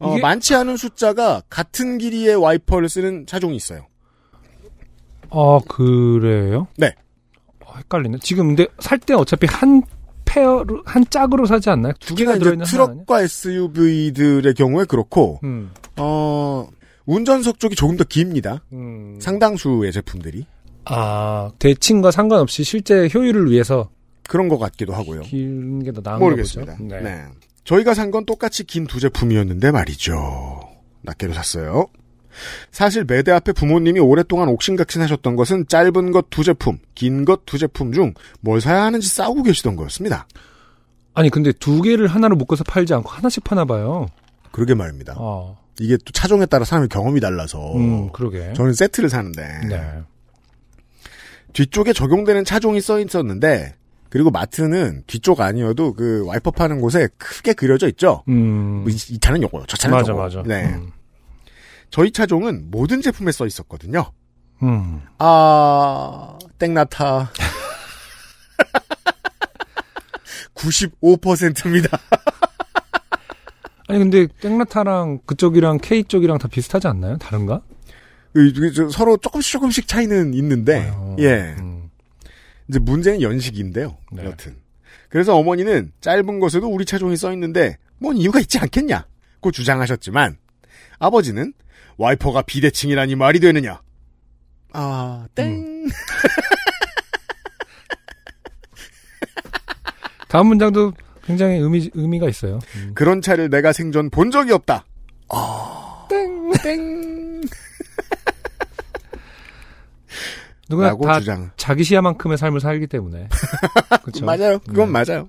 어, 0.00 0.12
이게- 0.14 0.20
많지 0.22 0.54
않은 0.54 0.76
숫자가 0.76 1.42
같은 1.48 1.98
길이의 1.98 2.34
와이퍼를 2.36 2.88
쓰는 2.88 3.26
차종이 3.26 3.56
있어요. 3.56 3.86
아, 5.30 5.60
그래요? 5.68 6.66
네. 6.76 6.94
어, 7.64 7.74
헷갈리네. 7.76 8.18
지금 8.22 8.48
근데 8.48 8.66
살 8.80 8.98
때 8.98 9.14
어차피 9.14 9.46
한 9.46 9.82
페어로, 10.24 10.82
한 10.84 11.04
짝으로 11.08 11.46
사지 11.46 11.70
않나요? 11.70 11.92
두 12.00 12.14
개가 12.14 12.38
들어있는? 12.38 12.64
트럭과 12.66 13.22
SUV들의 13.22 14.54
경우에 14.54 14.84
그렇고 14.84 15.40
음. 15.44 15.70
어, 15.96 16.68
운전석 17.06 17.58
쪽이 17.60 17.74
조금 17.74 17.96
더 17.96 18.04
깁니다. 18.04 18.62
음. 18.72 19.18
상당수의 19.20 19.92
제품들이 19.92 20.46
아, 20.84 21.50
대칭과 21.58 22.10
상관없이 22.10 22.62
실제 22.64 23.08
효율을 23.12 23.50
위해서 23.50 23.90
그런 24.28 24.48
것 24.48 24.58
같기도 24.58 24.92
하고요. 24.92 25.22
기는 25.22 25.82
게더 25.82 26.00
나은가 26.04 26.24
모르겠습니다. 26.24 26.76
네. 26.80 27.00
네. 27.00 27.24
저희가 27.64 27.94
산 27.94 28.10
건 28.10 28.24
똑같이 28.26 28.64
긴 28.64 28.86
두 28.86 28.98
제품이었는데 29.00 29.70
말이죠. 29.70 30.60
낱개로 31.02 31.32
샀어요. 31.34 31.86
사실 32.70 33.04
매대 33.04 33.32
앞에 33.32 33.52
부모님이 33.52 34.00
오랫동안 34.00 34.48
옥신각신 34.48 35.02
하셨던 35.02 35.36
것은 35.36 35.66
짧은 35.68 36.12
것 36.12 36.26
두 36.30 36.42
제품, 36.44 36.78
긴 36.94 37.24
것 37.24 37.42
두 37.44 37.58
제품 37.58 37.92
중 37.92 38.14
뭘 38.40 38.60
사야 38.60 38.82
하는지 38.84 39.08
싸우고 39.08 39.42
계시던 39.42 39.76
거였습니다. 39.76 40.26
아니 41.14 41.28
근데 41.28 41.52
두 41.52 41.82
개를 41.82 42.06
하나로 42.06 42.36
묶어서 42.36 42.64
팔지 42.64 42.94
않고 42.94 43.10
하나씩 43.10 43.42
파나 43.44 43.64
봐요. 43.64 44.06
그러게 44.52 44.74
말입니다. 44.74 45.14
아, 45.18 45.54
이게 45.80 45.96
또 45.96 46.12
차종에 46.12 46.46
따라 46.46 46.64
사람의 46.64 46.88
경험이 46.88 47.20
달라서 47.20 47.74
음, 47.76 48.12
그러게. 48.12 48.52
저는 48.54 48.72
세트를 48.74 49.08
사는데 49.10 49.60
네. 49.68 49.92
뒤쪽에 51.52 51.92
적용되는 51.92 52.44
차종이 52.44 52.80
써 52.80 53.00
있었는데 53.00 53.74
그리고 54.10 54.30
마트는 54.30 55.04
뒤쪽 55.06 55.40
아니어도 55.40 55.94
그 55.94 56.24
와이퍼 56.26 56.50
파는 56.50 56.80
곳에 56.80 57.08
크게 57.16 57.52
그려져 57.52 57.88
있죠. 57.88 58.24
음. 58.28 58.84
이, 58.88 58.92
이 58.92 59.18
차는 59.18 59.42
요거, 59.42 59.64
저 59.68 59.76
차는 59.76 59.96
맞아, 59.96 60.06
저거. 60.06 60.22
맞아. 60.22 60.42
네. 60.44 60.64
음. 60.66 60.90
저희 61.90 62.10
차종은 62.10 62.70
모든 62.70 63.00
제품에 63.00 63.32
써 63.32 63.46
있었거든요. 63.46 64.12
음. 64.62 65.00
아, 65.18 66.38
땡나타. 66.58 67.30
95%입니다. 70.54 71.98
아니 73.88 73.98
근데 73.98 74.26
땡라타랑 74.40 75.20
그쪽이랑 75.26 75.78
K 75.78 76.04
쪽이랑 76.04 76.38
다 76.38 76.48
비슷하지 76.48 76.86
않나요? 76.86 77.16
다른가? 77.18 77.62
서로 78.92 79.16
조금씩 79.16 79.52
조금씩 79.52 79.88
차이는 79.88 80.34
있는데, 80.34 80.92
어, 80.94 81.16
예. 81.18 81.56
음. 81.58 81.79
이제 82.70 82.78
문제는 82.78 83.20
연식인데요. 83.20 83.98
네. 84.12 84.24
여튼. 84.24 84.56
그래서 85.08 85.36
어머니는 85.36 85.90
짧은 86.00 86.38
것에도 86.38 86.68
우리 86.68 86.84
차종이 86.84 87.16
써 87.16 87.32
있는데, 87.32 87.76
뭔 87.98 88.16
이유가 88.16 88.38
있지 88.38 88.60
않겠냐? 88.60 89.08
고 89.40 89.50
주장하셨지만, 89.50 90.36
아버지는 91.00 91.52
와이퍼가 91.96 92.42
비대칭이라니 92.42 93.16
말이 93.16 93.40
되느냐? 93.40 93.82
아, 94.72 95.26
땡. 95.34 95.88
다음 100.28 100.46
문장도 100.46 100.92
굉장히 101.24 101.58
의미 101.58 101.90
의미가 101.92 102.28
있어요. 102.28 102.60
음. 102.76 102.92
그런 102.94 103.20
차를 103.20 103.50
내가 103.50 103.72
생전 103.72 104.10
본 104.10 104.30
적이 104.30 104.52
없다. 104.52 104.84
땡, 106.08 106.52
땡. 106.62 107.19
누구나 110.70 110.96
다 110.96 111.18
주장. 111.20 111.50
자기 111.56 111.84
시야만큼의 111.84 112.38
삶을 112.38 112.60
살기 112.60 112.86
때문에. 112.86 113.28
그렇죠. 114.02 114.24
맞아요. 114.24 114.58
그건 114.60 114.92
네. 114.92 115.04
맞아요. 115.04 115.28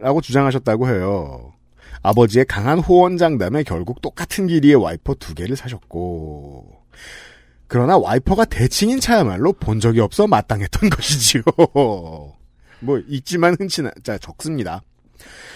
라고 0.00 0.20
주장하셨다고 0.20 0.88
해요. 0.88 1.52
아버지의 2.02 2.44
강한 2.46 2.80
호언장담에 2.80 3.62
결국 3.62 4.02
똑같은 4.02 4.46
길이의 4.48 4.74
와이퍼 4.74 5.14
두 5.14 5.34
개를 5.34 5.56
사셨고. 5.56 6.66
그러나 7.66 7.96
와이퍼가 7.96 8.44
대칭인 8.44 9.00
차야말로 9.00 9.52
본 9.54 9.80
적이 9.80 10.00
없어 10.00 10.26
마땅했던 10.26 10.90
것이지요. 10.90 11.42
뭐 12.80 12.98
있지만 13.08 13.56
흔친 13.58 13.90
않다 14.02 14.18
적습니다. 14.18 14.82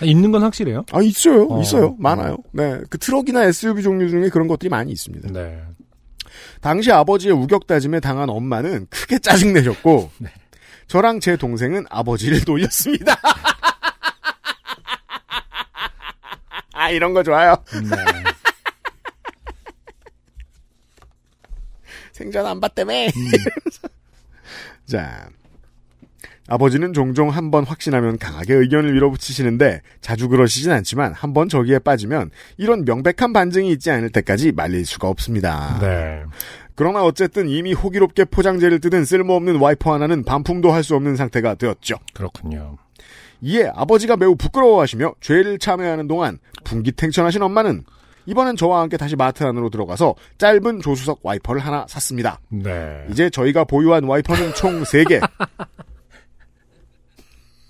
아, 0.00 0.04
있는 0.04 0.30
건 0.32 0.42
확실해요. 0.42 0.84
아 0.92 1.02
있어요, 1.02 1.46
어. 1.50 1.60
있어요, 1.60 1.94
많아요. 1.98 2.38
네, 2.52 2.80
그 2.88 2.96
트럭이나 2.96 3.44
SUV 3.44 3.82
종류 3.82 4.08
중에 4.08 4.30
그런 4.30 4.48
것들이 4.48 4.70
많이 4.70 4.92
있습니다. 4.92 5.28
네. 5.32 5.60
당시 6.60 6.92
아버지의 6.92 7.34
우격다짐에 7.34 8.00
당한 8.00 8.30
엄마는 8.30 8.86
크게 8.90 9.18
짜증내셨고, 9.18 10.10
네. 10.18 10.30
저랑 10.86 11.20
제 11.20 11.36
동생은 11.36 11.84
아버지를 11.90 12.40
놀렸습니다. 12.46 13.16
아, 16.72 16.90
이런 16.90 17.12
거 17.12 17.22
좋아요. 17.22 17.54
네. 17.72 17.96
생전 22.12 22.46
안 22.46 22.60
봤다며. 22.60 22.92
자. 24.86 25.28
아버지는 26.48 26.92
종종 26.92 27.28
한 27.28 27.50
번 27.50 27.64
확신하면 27.64 28.18
강하게 28.18 28.54
의견을 28.54 28.92
밀어붙이시는데 28.94 29.82
자주 30.00 30.28
그러시진 30.28 30.72
않지만 30.72 31.12
한 31.12 31.32
번 31.34 31.48
저기에 31.48 31.78
빠지면 31.78 32.30
이런 32.56 32.84
명백한 32.84 33.32
반증이 33.32 33.70
있지 33.72 33.90
않을 33.90 34.10
때까지 34.10 34.52
말릴 34.52 34.84
수가 34.86 35.08
없습니다. 35.08 35.78
네. 35.80 36.22
그러나 36.74 37.02
어쨌든 37.04 37.48
이미 37.48 37.72
호기롭게 37.72 38.24
포장재를 38.26 38.80
뜯은 38.80 39.04
쓸모없는 39.04 39.56
와이퍼 39.56 39.92
하나는 39.92 40.24
반품도 40.24 40.70
할 40.72 40.82
수 40.82 40.94
없는 40.96 41.16
상태가 41.16 41.54
되었죠. 41.54 41.96
그렇군요. 42.14 42.76
이에 43.40 43.70
아버지가 43.74 44.16
매우 44.16 44.34
부끄러워하시며 44.36 45.14
죄를 45.20 45.58
참여하는 45.58 46.08
동안 46.08 46.38
분기탱천하신 46.64 47.42
엄마는 47.42 47.84
이번엔 48.26 48.56
저와 48.56 48.80
함께 48.82 48.96
다시 48.96 49.16
마트 49.16 49.42
안으로 49.44 49.70
들어가서 49.70 50.14
짧은 50.38 50.80
조수석 50.82 51.20
와이퍼를 51.22 51.60
하나 51.62 51.86
샀습니다. 51.88 52.40
네. 52.50 53.06
이제 53.10 53.30
저희가 53.30 53.64
보유한 53.64 54.04
와이퍼는 54.04 54.54
총 54.54 54.82
3개. 54.82 55.20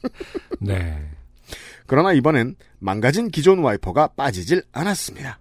네. 0.60 0.98
그러나 1.86 2.12
이번엔 2.12 2.56
망가진 2.78 3.28
기존 3.28 3.60
와이퍼가 3.60 4.08
빠지질 4.08 4.62
않았습니다. 4.72 5.38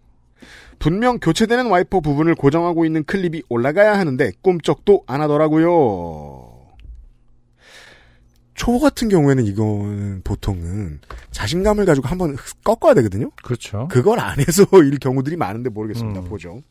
분명 0.80 1.20
교체되는 1.20 1.68
와이퍼 1.68 2.02
부분을 2.02 2.36
고정하고 2.36 2.86
있는 2.86 3.04
클립이 3.04 3.44
올라가야 3.50 3.98
하는데 3.98 4.32
꿈쩍도 4.42 5.04
안 5.08 5.22
하더라고요. 5.22 6.48
초보 8.54 8.80
같은 8.80 9.08
경우에는 9.08 9.46
이거는 9.46 10.22
보통은 10.24 11.00
자신감을 11.32 11.86
가지고 11.86 12.08
한번 12.08 12.36
꺾어야 12.64 12.96
되거든요. 12.96 13.30
그렇죠. 13.44 13.88
그걸 13.90 14.20
안 14.20 14.40
해서 14.40 14.66
일 14.84 14.98
경우들이 14.98 15.36
많은데 15.36 15.70
모르겠습니다. 15.70 16.22
음. 16.22 16.26
보죠. 16.26 16.62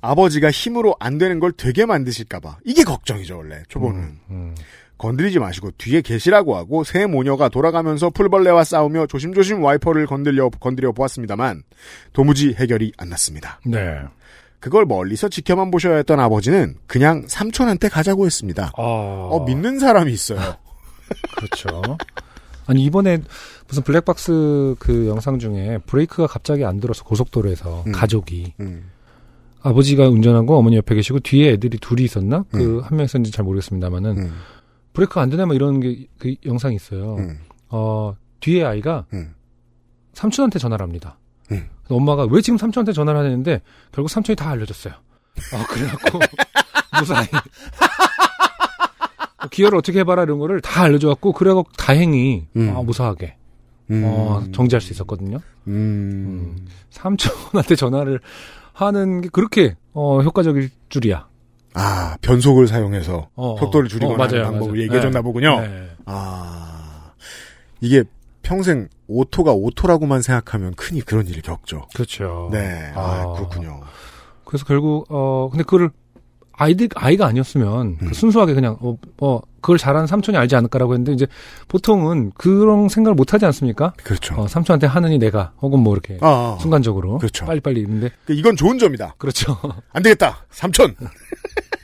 아버지가 0.00 0.50
힘으로 0.50 0.96
안 0.98 1.18
되는 1.18 1.40
걸 1.40 1.52
되게 1.52 1.84
만드실까봐 1.84 2.60
이게 2.64 2.84
걱정이죠 2.84 3.36
원래 3.36 3.62
초보는. 3.68 4.00
음, 4.00 4.20
음. 4.30 4.54
건드리지 5.00 5.38
마시고 5.38 5.70
뒤에 5.78 6.02
계시라고 6.02 6.56
하고 6.56 6.84
새 6.84 7.06
모녀가 7.06 7.48
돌아가면서 7.48 8.10
풀벌레와 8.10 8.64
싸우며 8.64 9.06
조심조심 9.06 9.62
와이퍼를 9.62 10.06
건드려 10.06 10.50
건드려 10.50 10.92
보았습니다만 10.92 11.62
도무지 12.12 12.52
해결이 12.52 12.92
안 12.98 13.08
났습니다. 13.08 13.60
네. 13.64 13.98
그걸 14.60 14.84
멀리서 14.84 15.30
지켜만 15.30 15.70
보셔야 15.70 15.96
했던 15.96 16.20
아버지는 16.20 16.76
그냥 16.86 17.24
삼촌한테 17.26 17.88
가자고 17.88 18.26
했습니다. 18.26 18.72
아. 18.76 18.82
어 18.82 19.42
믿는 19.46 19.78
사람이 19.78 20.12
있어요. 20.12 20.38
그렇죠. 21.38 21.82
아니 22.66 22.84
이번에 22.84 23.22
무슨 23.68 23.82
블랙박스 23.82 24.74
그 24.78 25.08
영상 25.08 25.38
중에 25.38 25.78
브레이크가 25.86 26.26
갑자기 26.26 26.66
안 26.66 26.78
들어서 26.78 27.04
고속도로에서 27.04 27.84
음. 27.86 27.92
가족이 27.92 28.52
음, 28.60 28.90
아버지가 29.62 30.10
운전하고 30.10 30.58
어머니 30.58 30.76
옆에 30.76 30.94
계시고 30.94 31.20
뒤에 31.20 31.52
애들이 31.52 31.78
둘이 31.78 32.04
있었나? 32.04 32.44
그한명 32.52 33.06
있었는지 33.06 33.32
잘 33.32 33.46
모르겠습니다만은 33.46 34.18
음, 34.18 34.34
브레이크가 34.92 35.22
안 35.22 35.30
되나 35.30 35.46
뭐 35.46 35.54
이런 35.54 35.80
게 35.80 36.06
그 36.18 36.34
영상이 36.44 36.76
있어요. 36.76 37.16
음, 37.16 37.38
어 37.68 38.14
뒤에 38.40 38.64
아이가 38.64 39.06
음. 39.12 39.34
삼촌한테 40.14 40.58
전화를 40.58 40.82
합니다. 40.84 41.18
음. 41.52 41.68
엄마가 41.88 42.26
왜 42.30 42.40
지금 42.40 42.58
삼촌한테 42.58 42.92
전화를 42.92 43.20
하는데 43.20 43.62
결국 43.92 44.08
삼촌이 44.08 44.36
다 44.36 44.50
알려줬어요. 44.50 44.94
아 45.54 45.66
그래갖고 45.68 46.18
무사히 46.98 47.26
기어를 49.50 49.78
어떻게 49.78 50.00
해봐라 50.00 50.24
이런 50.24 50.38
거를 50.38 50.60
다 50.60 50.82
알려줘갖고 50.82 51.32
그래갖고 51.32 51.70
다행히 51.78 52.46
음. 52.56 52.74
아, 52.76 52.82
무사하게 52.82 53.36
음. 53.90 54.02
어, 54.04 54.44
정지할 54.52 54.80
수 54.80 54.92
있었거든요. 54.92 55.38
음. 55.66 56.56
삼촌한테 56.90 57.74
전화를 57.74 58.20
하는 58.72 59.20
게 59.22 59.28
그렇게 59.32 59.76
어, 59.92 60.20
효과적일 60.20 60.70
줄이야. 60.88 61.28
아, 61.74 62.16
변속을 62.20 62.66
사용해서 62.68 63.28
어, 63.34 63.56
속도를 63.58 63.86
어, 63.86 63.88
줄이거나 63.88 64.14
어, 64.14 64.16
맞아요, 64.16 64.44
방법을 64.44 64.72
맞아요. 64.72 64.82
얘기해줬나 64.82 65.18
네. 65.20 65.22
보군요. 65.22 65.60
네. 65.60 65.90
아, 66.06 67.12
이게 67.80 68.04
평생 68.42 68.88
오토가 69.06 69.52
오토라고만 69.52 70.22
생각하면 70.22 70.74
흔히 70.78 71.00
그런 71.00 71.26
일을 71.26 71.42
겪죠. 71.42 71.86
그렇죠. 71.94 72.48
네, 72.52 72.92
아, 72.94 73.34
그렇군요. 73.36 73.80
그래서 74.44 74.64
결국 74.64 75.06
어 75.10 75.48
근데 75.50 75.62
그거를 75.62 75.90
아이들 76.60 76.88
아이가 76.94 77.26
아니었으면 77.26 77.96
그 77.96 78.04
음. 78.04 78.12
순수하게 78.12 78.52
그냥 78.52 78.76
어, 78.80 78.94
어 79.22 79.40
그걸 79.62 79.78
잘하는 79.78 80.06
삼촌이 80.06 80.36
알지 80.36 80.56
않을까라고 80.56 80.92
했는데 80.92 81.12
이제 81.12 81.26
보통은 81.68 82.32
그런 82.34 82.90
생각을 82.90 83.14
못 83.14 83.32
하지 83.32 83.46
않습니까? 83.46 83.94
그렇죠. 84.04 84.34
어, 84.34 84.46
삼촌한테 84.46 84.86
하느니 84.86 85.16
내가 85.16 85.52
혹은 85.62 85.80
뭐 85.80 85.94
이렇게 85.94 86.18
아, 86.20 86.58
순간적으로 86.60 87.16
그렇죠. 87.16 87.46
빨리빨리 87.46 87.80
있는데 87.80 88.10
그 88.26 88.34
이건 88.34 88.56
좋은 88.56 88.78
점이다. 88.78 89.14
그렇죠. 89.16 89.56
안 89.92 90.02
되겠다. 90.02 90.44
삼촌. 90.50 90.94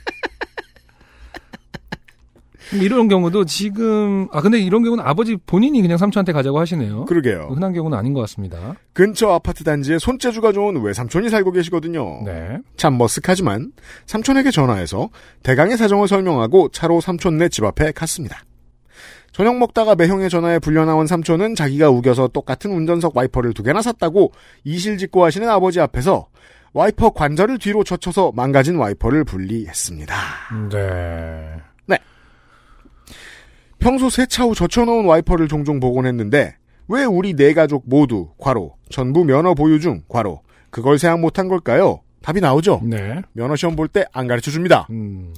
근데 2.69 2.85
이런 2.85 3.07
경우도 3.07 3.45
지금 3.45 4.27
아 4.31 4.41
근데 4.41 4.59
이런 4.59 4.83
경우는 4.83 5.03
아버지 5.03 5.37
본인이 5.37 5.81
그냥 5.81 5.97
삼촌한테 5.97 6.33
가자고 6.33 6.59
하시네요. 6.59 7.05
그러게요. 7.05 7.49
흔한 7.51 7.73
경우는 7.73 7.97
아닌 7.97 8.13
것 8.13 8.21
같습니다. 8.21 8.75
근처 8.93 9.29
아파트 9.29 9.63
단지에 9.63 9.99
손재주가 9.99 10.51
좋은 10.51 10.81
외삼촌이 10.81 11.29
살고 11.29 11.51
계시거든요. 11.51 12.23
네. 12.25 12.57
참 12.75 12.97
머쓱하지만 12.97 13.71
삼촌에게 14.05 14.51
전화해서 14.51 15.09
대강의 15.43 15.77
사정을 15.77 16.07
설명하고 16.07 16.69
차로 16.69 17.01
삼촌네 17.01 17.49
집 17.49 17.63
앞에 17.63 17.91
갔습니다. 17.91 18.41
저녁 19.31 19.57
먹다가 19.59 19.93
매형의 19.95 20.29
전화에 20.29 20.57
불려 20.57 20.85
나온 20.85 21.05
삼촌은 21.05 21.53
자기가 21.53 21.91
우겨서 21.91 22.27
똑같은 22.29 22.71
운전석 22.71 23.15
와이퍼를 23.15 23.53
두 23.53 23.61
개나 23.61 23.83
샀다고 23.83 24.31
이실직고 24.63 25.23
하시는 25.23 25.47
아버지 25.47 25.79
앞에서 25.79 26.27
와이퍼 26.73 27.11
관절을 27.11 27.59
뒤로 27.59 27.83
젖혀서 27.83 28.31
망가진 28.35 28.77
와이퍼를 28.77 29.23
분리했습니다. 29.25 30.15
네. 30.71 31.61
평소 33.87 34.09
세차 34.09 34.43
후 34.43 34.53
젖혀놓은 34.53 35.05
와이퍼를 35.05 35.47
종종 35.47 35.79
보곤 35.79 36.05
했는데 36.07 36.57
왜 36.89 37.05
우리 37.05 37.33
네 37.33 37.53
가족 37.53 37.83
모두 37.87 38.31
과로 38.37 38.75
전부 38.89 39.23
면허 39.23 39.53
보유 39.53 39.79
중 39.79 40.03
과로 40.09 40.41
그걸 40.71 40.99
생각 40.99 41.21
못한 41.21 41.47
걸까요? 41.47 42.01
답이 42.21 42.41
나오죠. 42.41 42.81
네. 42.83 43.21
면허 43.31 43.55
시험 43.55 43.77
볼 43.77 43.87
때 43.87 44.03
안 44.11 44.27
가르쳐 44.27 44.51
줍니다. 44.51 44.87
음. 44.89 45.33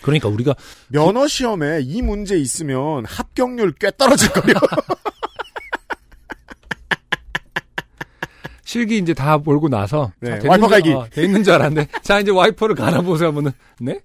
그러니까 0.00 0.30
우리가 0.30 0.54
면허 0.88 1.28
시험에 1.28 1.80
이 1.82 2.00
문제 2.00 2.38
있으면 2.38 3.04
합격률 3.04 3.74
꽤 3.78 3.90
떨어질 3.98 4.30
거예요. 4.30 4.54
실기 8.64 8.96
이제 8.96 9.12
다 9.12 9.36
몰고 9.36 9.68
나서 9.68 10.10
네, 10.20 10.38
자, 10.38 10.48
와이퍼 10.48 10.68
줄- 10.68 10.70
갈기. 10.70 10.92
어, 10.94 11.06
돼 11.10 11.24
있는 11.24 11.44
줄 11.44 11.52
알았는데 11.52 11.86
자 12.02 12.18
이제 12.18 12.30
와이퍼를 12.30 12.74
갈아보세요 12.76 13.28
하면은 13.28 13.52
네? 13.78 14.00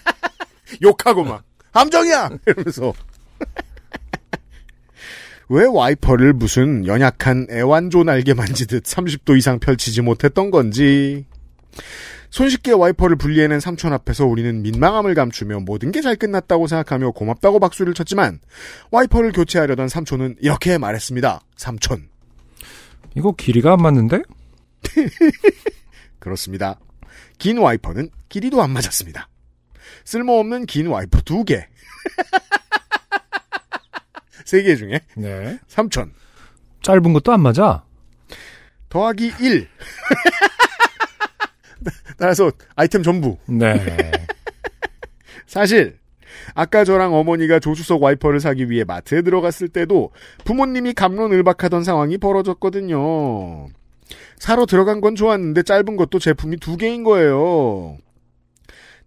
욕하고 0.82 1.24
막 1.24 1.44
함정이야 1.72 2.30
이러면서 2.46 2.92
왜 5.48 5.64
와이퍼를 5.66 6.32
무슨 6.32 6.86
연약한 6.86 7.46
애완조 7.50 8.04
날개 8.04 8.34
만지듯 8.34 8.84
30도 8.84 9.36
이상 9.36 9.58
펼치지 9.58 10.00
못했던 10.02 10.50
건지 10.50 11.24
손쉽게 12.30 12.70
와이퍼를 12.72 13.16
분리해낸 13.16 13.58
삼촌 13.58 13.92
앞에서 13.92 14.24
우리는 14.26 14.62
민망함을 14.62 15.14
감추며 15.14 15.60
모든 15.60 15.90
게 15.90 16.00
잘 16.00 16.14
끝났다고 16.14 16.68
생각하며 16.68 17.10
고맙다고 17.10 17.58
박수를 17.58 17.94
쳤지만 17.94 18.38
와이퍼를 18.92 19.32
교체하려던 19.32 19.88
삼촌은 19.88 20.36
이렇게 20.40 20.78
말했습니다. 20.78 21.40
삼촌 21.56 22.08
이거 23.16 23.32
길이가 23.32 23.72
안 23.72 23.82
맞는데? 23.82 24.22
그렇습니다. 26.20 26.78
긴 27.38 27.58
와이퍼는 27.58 28.10
길이도 28.28 28.62
안 28.62 28.70
맞았습니다. 28.70 29.28
쓸모없는 30.04 30.66
긴 30.66 30.86
와이퍼 30.88 31.20
두 31.22 31.44
개. 31.44 31.66
세 34.44 34.62
개 34.62 34.76
중에 34.76 35.00
네. 35.16 35.58
3천. 35.68 36.10
짧은 36.82 37.12
것도 37.12 37.32
안 37.32 37.40
맞아. 37.40 37.84
더하기 38.88 39.32
1. 39.40 39.68
따라서 42.18 42.50
아이템 42.74 43.02
전부. 43.02 43.38
네. 43.46 43.74
사실 45.46 45.98
아까 46.54 46.84
저랑 46.84 47.14
어머니가 47.14 47.60
조수석 47.60 48.02
와이퍼를 48.02 48.40
사기 48.40 48.70
위해 48.70 48.84
마트에 48.84 49.22
들어갔을 49.22 49.68
때도 49.68 50.10
부모님이 50.44 50.94
감론을박하던 50.94 51.84
상황이 51.84 52.18
벌어졌거든요. 52.18 53.68
사러 54.38 54.66
들어간 54.66 55.00
건 55.00 55.14
좋았는데 55.14 55.62
짧은 55.62 55.96
것도 55.96 56.18
제품이 56.18 56.56
두 56.56 56.76
개인 56.76 57.04
거예요. 57.04 57.98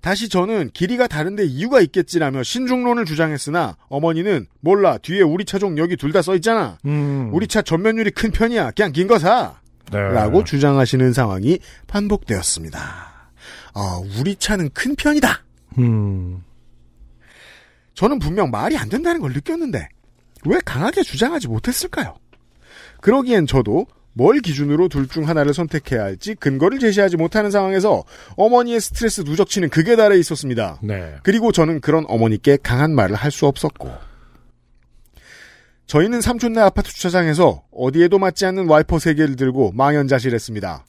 다시 0.04 0.28
저는 0.28 0.70
길이가 0.74 1.08
다른데 1.08 1.46
이유가 1.46 1.80
있겠지라며 1.80 2.44
신중론을 2.44 3.06
주장했으나 3.06 3.78
어머니는 3.88 4.48
몰라 4.60 4.98
뒤에 4.98 5.22
우리 5.22 5.46
차 5.46 5.58
종 5.60 5.78
여기 5.78 5.96
둘 5.96 6.12
다 6.12 6.22
써 6.22 6.36
있잖아. 6.36 6.78
음. 6.86 7.30
우리 7.34 7.48
차 7.48 7.62
전면율이 7.62 8.12
큰 8.12 8.30
편이야. 8.32 8.72
그냥 8.72 8.92
긴 8.92 9.08
거 9.08 9.18
사. 9.18 9.56
네. 9.94 9.98
라고 10.00 10.44
주장하시는 10.44 11.14
상황이 11.14 11.58
반복되었습니다. 11.88 12.80
아, 13.76 14.02
우리 14.20 14.36
차는 14.36 14.72
큰 14.74 14.94
편이다. 14.96 15.42
음. 15.78 16.44
저는 17.94 18.20
분명 18.20 18.52
말이 18.52 18.76
안 18.76 18.90
된다는 18.90 19.22
걸 19.22 19.32
느꼈는데 19.32 19.88
왜 20.46 20.60
강하게 20.66 21.02
주장하지 21.04 21.48
못했을까요? 21.48 22.16
그러기엔 23.00 23.48
저도 23.48 23.88
뭘 24.14 24.40
기준으로 24.40 24.88
둘 24.90 25.08
중 25.08 25.28
하나를 25.28 25.54
선택해야 25.54 26.04
할지 26.04 26.36
근거를 26.36 26.80
제시하지 26.80 27.18
못하는 27.18 27.52
상황에서 27.52 28.04
어머니의 28.38 28.80
스트레스 28.80 29.22
누적치는 29.22 29.70
극에 29.70 29.96
달해 29.96 30.18
있었습니다. 30.20 30.80
네. 30.82 31.16
그리고 31.24 31.52
저는 31.52 31.82
그런 31.82 32.06
어머니께 32.08 32.58
강한 32.64 32.94
말을 32.96 33.16
할 33.16 33.32
수 33.32 33.48
없었고 33.48 33.92
저희는 35.88 36.22
삼촌네 36.22 36.60
아파트 36.62 36.92
주차장에서 36.92 37.64
어디에도 37.72 38.18
맞지 38.20 38.46
않는 38.46 38.68
와이퍼 38.70 38.98
3개를 38.98 39.38
들고 39.38 39.72
망연자실했습니다. 39.74 40.86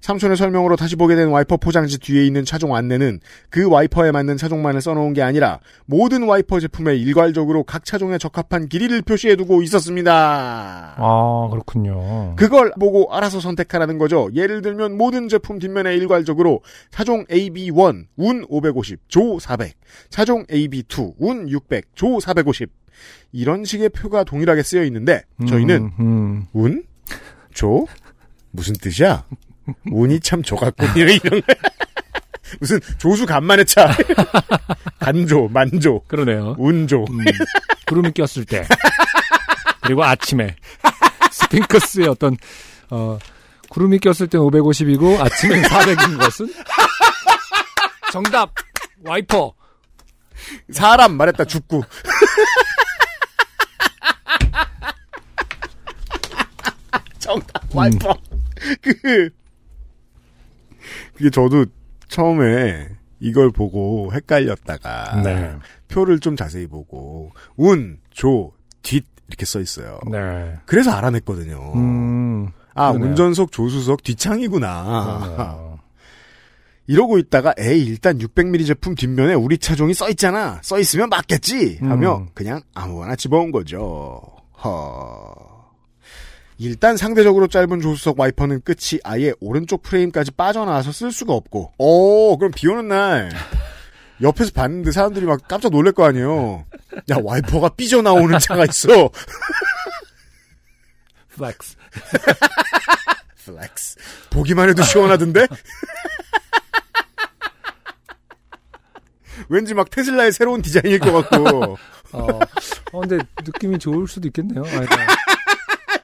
삼촌의 0.00 0.36
설명으로 0.36 0.76
다시 0.76 0.96
보게 0.96 1.16
된 1.16 1.28
와이퍼 1.28 1.56
포장지 1.56 1.98
뒤에 1.98 2.24
있는 2.26 2.44
차종 2.44 2.74
안내는 2.74 3.20
그 3.50 3.68
와이퍼에 3.68 4.12
맞는 4.12 4.36
차종만을 4.36 4.80
써놓은 4.80 5.12
게 5.12 5.22
아니라 5.22 5.60
모든 5.86 6.24
와이퍼 6.24 6.60
제품에 6.60 6.96
일괄적으로 6.96 7.64
각 7.64 7.84
차종에 7.84 8.18
적합한 8.18 8.68
길이를 8.68 9.02
표시해두고 9.02 9.62
있었습니다. 9.62 10.94
아, 10.96 11.48
그렇군요. 11.50 12.36
그걸 12.36 12.72
보고 12.78 13.12
알아서 13.14 13.40
선택하라는 13.40 13.98
거죠. 13.98 14.28
예를 14.34 14.62
들면 14.62 14.96
모든 14.96 15.28
제품 15.28 15.58
뒷면에 15.58 15.94
일괄적으로 15.94 16.60
차종 16.90 17.24
AB1 17.26 18.06
운 18.16 18.44
550, 18.48 19.08
조 19.08 19.38
400, 19.38 19.74
차종 20.10 20.44
AB2 20.46 21.14
운 21.18 21.48
600, 21.48 21.94
조 21.94 22.20
450 22.20 22.70
이런 23.32 23.64
식의 23.64 23.90
표가 23.90 24.24
동일하게 24.24 24.62
쓰여 24.62 24.84
있는데 24.84 25.22
저희는 25.48 25.92
음, 25.98 26.00
음. 26.00 26.46
운, 26.52 26.84
조 27.52 27.86
무슨 28.50 28.74
뜻이야? 28.74 29.24
운이 29.90 30.20
참 30.20 30.42
좋았군 30.42 30.88
이런 30.96 31.18
이런 31.24 31.42
무슨 32.60 32.80
조수 32.98 33.26
간만의 33.26 33.66
차 33.66 33.88
간조 35.00 35.48
만조 35.48 36.02
그러네요. 36.06 36.54
운조 36.58 37.04
음, 37.10 37.18
구름이 37.86 38.12
꼈을 38.12 38.44
때. 38.44 38.64
그리고 39.82 40.04
아침에. 40.04 40.54
스핑크스의 41.30 42.08
어떤, 42.08 42.36
어, 42.90 43.18
구름이 43.68 43.98
꼈을 43.98 44.26
땐 44.28 44.40
550이고 44.40 45.20
아침엔 45.20 45.62
400인 45.62 46.18
것은? 46.18 46.52
정답! 48.12 48.52
와이퍼! 49.04 49.52
사람 50.72 51.16
말했다 51.16 51.44
죽고 51.44 51.82
정답 57.18 57.74
와이퍼 57.74 58.14
그 58.82 59.30
그게 61.16 61.30
저도 61.30 61.64
처음에 62.08 62.88
이걸 63.20 63.50
보고 63.50 64.12
헷갈렸다가 64.12 65.22
네. 65.22 65.56
표를 65.88 66.20
좀 66.20 66.36
자세히 66.36 66.66
보고 66.66 67.30
운, 67.56 67.98
조, 68.10 68.52
뒷 68.82 69.04
이렇게 69.28 69.44
써 69.44 69.60
있어요. 69.60 69.98
네. 70.10 70.54
그래서 70.66 70.92
알아냈거든요. 70.92 71.72
음. 71.74 72.48
아 72.74 72.92
그러네요. 72.92 73.10
운전석 73.10 73.50
조수석 73.50 74.02
뒷창이구나. 74.02 75.76
이러고 76.88 77.18
있다가 77.18 77.52
에이 77.58 77.84
일단 77.84 78.18
600ml 78.18 78.66
제품 78.66 78.94
뒷면에 78.94 79.34
우리 79.34 79.58
차종이 79.58 79.92
써 79.94 80.08
있잖아. 80.10 80.60
써 80.62 80.78
있으면 80.78 81.08
맞겠지. 81.08 81.78
하며 81.80 82.18
음. 82.18 82.28
그냥 82.34 82.60
아무거나 82.74 83.16
집어온 83.16 83.50
거죠. 83.50 84.20
허. 84.62 85.55
일단 86.58 86.96
상대적으로 86.96 87.48
짧은 87.48 87.80
조수석 87.80 88.18
와이퍼는 88.18 88.62
끝이 88.62 88.98
아예 89.04 89.32
오른쪽 89.40 89.82
프레임까지 89.82 90.30
빠져나와서 90.32 90.92
쓸 90.92 91.12
수가 91.12 91.34
없고. 91.34 91.74
오, 91.78 92.38
그럼 92.38 92.52
비 92.54 92.66
오는 92.68 92.88
날 92.88 93.30
옆에서 94.22 94.52
봤는데 94.52 94.92
사람들이 94.92 95.26
막 95.26 95.46
깜짝 95.46 95.70
놀랄 95.70 95.92
거 95.92 96.06
아니에요. 96.06 96.64
야, 97.10 97.16
와이퍼가 97.22 97.68
삐져나오는 97.70 98.38
차가 98.38 98.64
있어. 98.64 98.88
flex. 101.36 101.76
Flex. 103.44 103.96
보기만 104.30 104.70
해도 104.70 104.82
시원하던데? 104.82 105.46
왠지 109.50 109.74
막 109.74 109.90
테슬라의 109.90 110.32
새로운 110.32 110.62
디자인일 110.62 110.98
것 110.98 111.12
같고. 111.12 111.76
어, 112.12 112.40
어, 112.92 113.00
근데 113.00 113.18
느낌이 113.44 113.78
좋을 113.78 114.08
수도 114.08 114.28
있겠네요. 114.28 114.62
아, 114.64 114.70
그러니까 114.70 114.96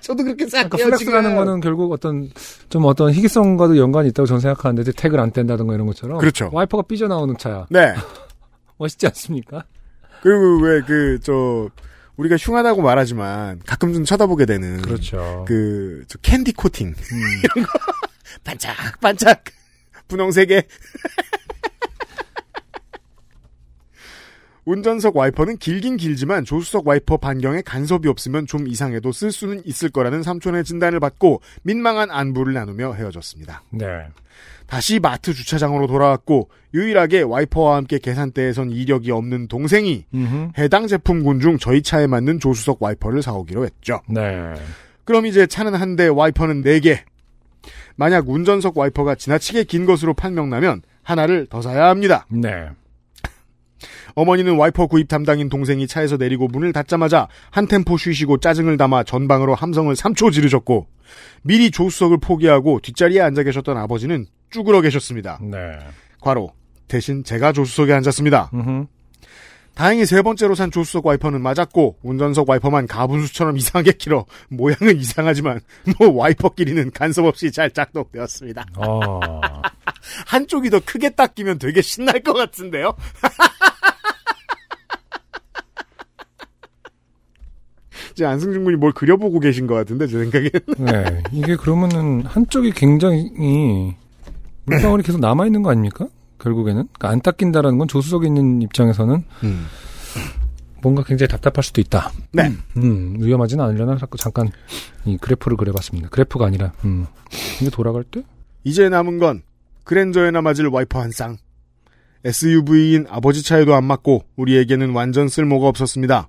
저도 0.02 0.24
그렇게 0.24 0.46
생각해요. 0.46 0.86
flex라는 0.86 1.30
지금. 1.30 1.36
거는 1.44 1.60
결국 1.60 1.92
어떤 1.92 2.30
좀 2.68 2.84
어떤 2.84 3.12
희귀성과도 3.12 3.76
연관이 3.78 4.08
있다고 4.08 4.26
저는 4.26 4.40
생각하는데 4.40 4.90
태그를 4.92 5.22
안 5.22 5.30
뗀다든가 5.30 5.74
이런 5.74 5.86
것처럼 5.86 6.18
그렇죠. 6.18 6.50
와이퍼가 6.52 6.82
삐져나오는 6.88 7.36
차야 7.38 7.66
네. 7.70 7.94
멋있지 8.78 9.06
않습니까? 9.06 9.64
그리고 10.22 10.60
왜 10.62 10.80
그, 10.82 11.18
저, 11.22 11.68
우리가 12.16 12.36
흉하다고 12.36 12.82
말하지만 12.82 13.60
가끔 13.66 13.92
좀 13.92 14.04
쳐다보게 14.04 14.44
되는. 14.46 14.82
그렇죠. 14.82 15.44
그, 15.48 16.04
저 16.08 16.18
캔디 16.18 16.52
코팅. 16.52 16.88
음, 16.88 16.94
이런 17.56 17.66
거. 17.66 17.78
반짝, 18.44 18.74
반짝. 19.00 19.44
분홍색에. 20.08 20.62
운전석 24.64 25.16
와이퍼는 25.16 25.56
길긴 25.58 25.96
길지만 25.96 26.44
조수석 26.44 26.86
와이퍼 26.86 27.16
반경에 27.16 27.62
간섭이 27.62 28.06
없으면 28.06 28.46
좀 28.46 28.68
이상해도 28.68 29.10
쓸 29.10 29.32
수는 29.32 29.62
있을 29.64 29.90
거라는 29.90 30.22
삼촌의 30.22 30.64
진단을 30.64 31.00
받고 31.00 31.40
민망한 31.62 32.10
안부를 32.10 32.54
나누며 32.54 32.92
헤어졌습니다. 32.94 33.62
네. 33.70 33.86
다시 34.66 35.00
마트 35.00 35.34
주차장으로 35.34 35.86
돌아왔고 35.86 36.48
유일하게 36.72 37.22
와이퍼와 37.22 37.76
함께 37.76 37.98
계산대에선 37.98 38.70
이력이 38.70 39.10
없는 39.10 39.48
동생이 39.48 40.06
음흠. 40.14 40.52
해당 40.56 40.86
제품군 40.86 41.40
중 41.40 41.58
저희 41.58 41.82
차에 41.82 42.06
맞는 42.06 42.38
조수석 42.38 42.82
와이퍼를 42.82 43.20
사오기로 43.22 43.64
했죠. 43.64 44.00
네. 44.08 44.54
그럼 45.04 45.26
이제 45.26 45.46
차는 45.46 45.74
한 45.74 45.96
대, 45.96 46.06
와이퍼는 46.06 46.62
네 46.62 46.80
개. 46.80 47.04
만약 47.96 48.28
운전석 48.28 48.78
와이퍼가 48.78 49.16
지나치게 49.16 49.64
긴 49.64 49.84
것으로 49.84 50.14
판명나면 50.14 50.82
하나를 51.02 51.46
더 51.50 51.60
사야 51.60 51.88
합니다. 51.88 52.26
네. 52.30 52.68
어머니는 54.14 54.56
와이퍼 54.56 54.86
구입 54.86 55.08
담당인 55.08 55.48
동생이 55.48 55.86
차에서 55.86 56.16
내리고 56.16 56.48
문을 56.48 56.72
닫자마자 56.72 57.28
한 57.50 57.66
템포 57.66 57.96
쉬시고 57.96 58.38
짜증을 58.38 58.76
담아 58.76 59.04
전방으로 59.04 59.54
함성을 59.54 59.94
3초 59.94 60.32
지르셨고 60.32 60.86
미리 61.42 61.70
조수석을 61.70 62.18
포기하고 62.18 62.80
뒷자리에 62.80 63.20
앉아 63.20 63.42
계셨던 63.42 63.76
아버지는 63.76 64.26
쭈그러 64.50 64.80
계셨습니다. 64.80 65.38
네. 65.42 65.78
과로 66.20 66.52
대신 66.88 67.24
제가 67.24 67.52
조수석에 67.52 67.92
앉았습니다. 67.92 68.50
다행히 69.74 70.04
세 70.04 70.20
번째로 70.20 70.54
산 70.54 70.70
조수석 70.70 71.06
와이퍼는 71.06 71.40
맞았고 71.40 71.98
운전석 72.02 72.48
와이퍼만 72.48 72.86
가분수처럼 72.86 73.56
이상하게 73.56 73.92
길어 73.92 74.26
모양은 74.50 74.98
이상하지만 75.00 75.60
뭐 75.98 76.12
와이퍼 76.12 76.50
길이는 76.50 76.90
간섭 76.90 77.24
없이 77.24 77.50
잘 77.50 77.70
작동되었습니다. 77.70 78.66
어. 78.76 79.20
한쪽이 80.26 80.68
더 80.68 80.80
크게 80.80 81.10
닦이면 81.10 81.58
되게 81.58 81.80
신날 81.80 82.20
것 82.20 82.34
같은데요? 82.34 82.94
이제 88.12 88.24
안승준 88.24 88.64
군이 88.64 88.76
뭘 88.76 88.92
그려보고 88.92 89.40
계신 89.40 89.66
것 89.66 89.74
같은데 89.74 90.06
제 90.06 90.18
생각엔 90.18 90.50
네. 90.78 91.22
이게 91.32 91.56
그러면은 91.56 92.22
한쪽이 92.24 92.72
굉장히 92.72 93.94
물방울이 94.64 95.02
계속 95.02 95.20
남아 95.20 95.46
있는 95.46 95.62
거 95.62 95.70
아닙니까? 95.70 96.06
결국에는 96.38 96.88
그러니까 96.92 97.08
안 97.08 97.20
닦인다라는 97.20 97.78
건 97.78 97.88
조수석에 97.88 98.26
있는 98.26 98.62
입장에서는 98.62 99.24
뭔가 100.82 101.04
굉장히 101.04 101.28
답답할 101.28 101.62
수도 101.62 101.80
있다. 101.80 102.10
네. 102.32 102.52
음, 102.76 103.16
위험하지는 103.18 103.64
않으려나 103.64 103.96
자꾸 103.96 104.18
잠깐 104.18 104.50
이 105.04 105.16
그래프를 105.16 105.56
그려봤습니다. 105.56 106.08
그래프가 106.08 106.46
아니라 106.46 106.72
음. 106.84 107.06
이게 107.60 107.70
돌아갈 107.70 108.02
때 108.04 108.22
이제 108.64 108.88
남은 108.88 109.18
건 109.18 109.42
그랜저에나 109.84 110.42
맞을 110.42 110.66
와이퍼 110.66 111.00
한 111.00 111.10
쌍. 111.12 111.36
SUV인 112.24 113.06
아버지 113.08 113.42
차에도 113.42 113.74
안 113.74 113.84
맞고 113.84 114.24
우리에게는 114.36 114.90
완전 114.90 115.28
쓸모가 115.28 115.66
없었습니다. 115.68 116.28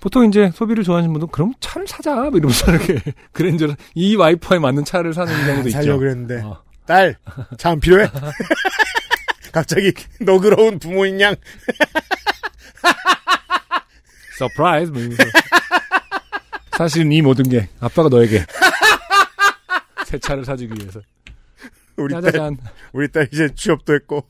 보통 0.00 0.26
이제 0.26 0.50
소비를 0.54 0.84
좋아하시는 0.84 1.12
분들은 1.12 1.30
그럼 1.32 1.52
차를 1.60 1.86
사자 1.88 2.14
뭐 2.14 2.30
이러면서 2.38 2.70
이렇게 2.72 3.00
그랜저 3.32 3.74
이 3.94 4.16
와이퍼에 4.16 4.58
맞는 4.58 4.84
차를 4.84 5.12
사는 5.14 5.32
경우도 5.46 5.68
있죠. 5.68 5.78
살려 5.78 5.98
그랬는데 5.98 6.42
어. 6.42 6.62
딸, 6.86 7.16
차 7.58 7.69
안 7.69 7.80
필요해? 7.80 8.08
갑자기 9.52 9.92
너그러운 10.20 10.78
부모인 10.78 11.20
양 11.20 11.34
surprise 14.38 14.90
뭐 14.90 15.00
이러면서 15.00 15.22
사실은 16.76 17.10
이 17.10 17.22
모든 17.22 17.48
게 17.48 17.68
아빠가 17.80 18.10
너에게 18.10 18.44
새 20.04 20.18
차를 20.18 20.44
사주기 20.44 20.74
위해서 20.78 21.00
우리 21.96 22.12
딸 22.12 22.22
짜자잔 22.22 22.58
우리 22.92 23.10
딸 23.10 23.26
이제 23.32 23.48
취업도 23.54 23.94
했고 23.94 24.28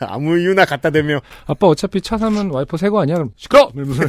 아무 0.00 0.38
이유나 0.38 0.66
갖다 0.66 0.90
대며 0.90 1.18
아빠 1.46 1.66
어차피 1.68 2.02
차 2.02 2.18
사면 2.18 2.50
와이퍼 2.50 2.76
새 2.76 2.90
거 2.90 3.00
아니야? 3.00 3.14
그럼 3.16 3.30
시끄러! 3.36 3.70
이러면서 3.74 4.02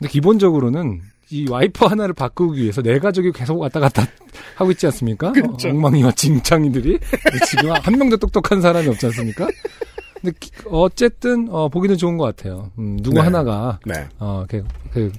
근데 0.00 0.10
기본적으로는 0.10 1.00
이 1.30 1.46
와이퍼 1.48 1.86
하나를 1.86 2.12
바꾸기 2.14 2.60
위해서 2.60 2.82
내 2.82 2.98
가족이 2.98 3.30
계속 3.32 3.60
왔다 3.60 3.78
갔다 3.78 4.04
하고 4.56 4.72
있지 4.72 4.86
않습니까? 4.86 5.30
그렇죠. 5.32 5.68
어, 5.68 5.70
엉망이와 5.70 6.10
징창이들이 6.12 6.98
지금 7.48 7.70
한 7.70 7.94
명도 7.98 8.16
똑똑한 8.16 8.60
사람이 8.60 8.88
없지 8.88 9.06
않습니까? 9.06 9.46
근데 10.20 10.36
기- 10.40 10.50
어쨌든 10.66 11.46
어, 11.50 11.68
보기는 11.68 11.96
좋은 11.96 12.16
것 12.16 12.24
같아요. 12.24 12.72
음, 12.78 12.96
누구 13.00 13.16
네. 13.16 13.20
하나가 13.20 13.78
네. 13.86 14.08
어, 14.18 14.44
그, 14.48 14.64
그 14.92 15.12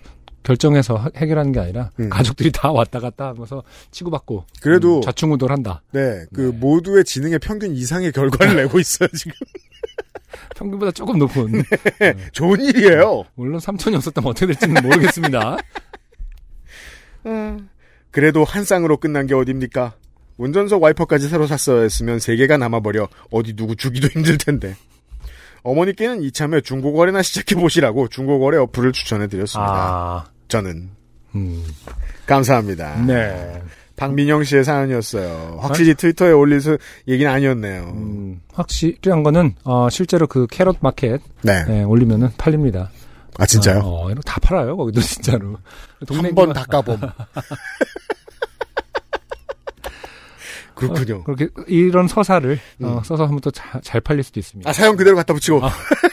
결정해서 0.44 0.96
하- 0.96 1.10
해결하는 1.16 1.52
게 1.54 1.60
아니라 1.62 1.92
음. 2.00 2.10
가족들이 2.10 2.52
다 2.52 2.72
왔다 2.72 3.00
갔다 3.00 3.28
하면서 3.30 3.64
치고받고 3.92 4.46
그래도 4.62 4.98
음, 4.98 5.02
좌충우돌한다. 5.02 5.84
네, 5.94 6.26
그 6.34 6.42
네. 6.52 6.58
모두의 6.58 7.06
지능의 7.06 7.40
평균 7.40 7.74
이상의 7.76 8.12
결과를 8.12 8.56
내고 8.68 8.80
있어요 8.80 9.08
지금 9.16 9.32
평균보다 10.62 10.92
조금 10.92 11.18
높은. 11.18 11.64
좋은 12.32 12.62
일이에요. 12.62 13.24
물론 13.36 13.60
삼촌이 13.60 13.96
없었다면 13.96 14.30
어떻게 14.30 14.48
될지는 14.48 14.82
모르겠습니다. 14.84 15.58
그래도 18.12 18.44
한 18.44 18.64
쌍으로 18.64 18.98
끝난 18.98 19.26
게 19.26 19.34
어딥니까? 19.34 19.94
운전석 20.38 20.82
와이퍼까지 20.84 21.30
새로 21.30 21.48
샀어야 21.48 21.82
했으면 21.82 22.20
세 22.20 22.36
개가 22.36 22.58
남아버려 22.58 23.08
어디 23.32 23.56
누구 23.56 23.76
주기도 23.76 24.08
힘들 24.08 24.38
텐데. 24.38 24.76
어머니께는 25.64 26.24
이참에 26.24 26.62
중고거래나 26.62 27.22
시작해 27.22 27.56
보시라고 27.56 28.08
중고거래 28.08 28.58
어플을 28.58 28.92
추천해 28.94 29.28
드렸습니다. 29.28 29.72
아, 29.72 30.26
저는 30.48 30.90
음, 31.36 31.64
감사합니다. 32.26 33.06
네. 33.06 33.62
박민영 34.02 34.44
씨의 34.44 34.64
사연이었어요. 34.64 35.60
확실히 35.62 35.94
트위터에 35.94 36.32
올릴 36.32 36.60
수 36.60 36.78
얘기는 37.08 37.32
아니었네요. 37.32 37.84
음, 37.96 38.42
확실한 38.54 39.22
거는 39.24 39.54
어, 39.64 39.90
실제로 39.92 40.26
그 40.26 40.48
캐럿 40.50 40.78
마켓 40.82 41.22
네. 41.44 41.64
네, 41.66 41.84
올리면은 41.84 42.30
팔립니다. 42.38 42.90
아 43.38 43.46
진짜요? 43.46 43.80
어, 43.80 44.08
어, 44.08 44.12
이거 44.12 44.20
다 44.22 44.40
팔아요 44.42 44.76
거기도 44.76 45.02
진짜로. 45.02 45.58
한 46.10 46.34
번 46.36 46.52
닦아봄. 46.54 47.00
그렇군요. 50.76 51.18
어, 51.18 51.24
그렇게 51.24 51.50
이런 51.68 52.08
서사를 52.08 52.60
어, 52.82 52.98
음. 52.98 53.04
써서 53.04 53.26
하면 53.28 53.40
또잘 53.40 54.02
팔릴 54.02 54.24
수도 54.24 54.40
있습니다. 54.40 54.68
아 54.70 54.74
사연 54.74 54.96
그대로 54.98 55.16
갖다 55.16 55.34
붙이고. 55.34 55.64
아. 55.64 55.70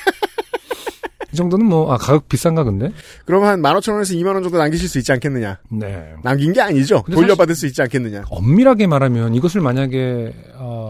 이 1.32 1.36
정도는 1.36 1.66
뭐 1.66 1.92
아, 1.92 1.98
가격 1.98 2.28
비싼가 2.28 2.64
근데? 2.64 2.90
그럼 3.24 3.44
한 3.44 3.60
15,000원에서 3.60 4.14
2만원 4.16 4.42
정도 4.42 4.56
남기실 4.58 4.88
수 4.88 4.98
있지 4.98 5.12
않겠느냐. 5.12 5.58
네. 5.70 6.14
남긴 6.22 6.52
게 6.52 6.60
아니죠. 6.60 7.04
돌려받을 7.10 7.54
수 7.54 7.66
있지 7.66 7.82
않겠느냐. 7.82 8.24
엄밀하게 8.30 8.86
말하면 8.86 9.34
이것을 9.34 9.60
만약에 9.60 10.32
어, 10.56 10.88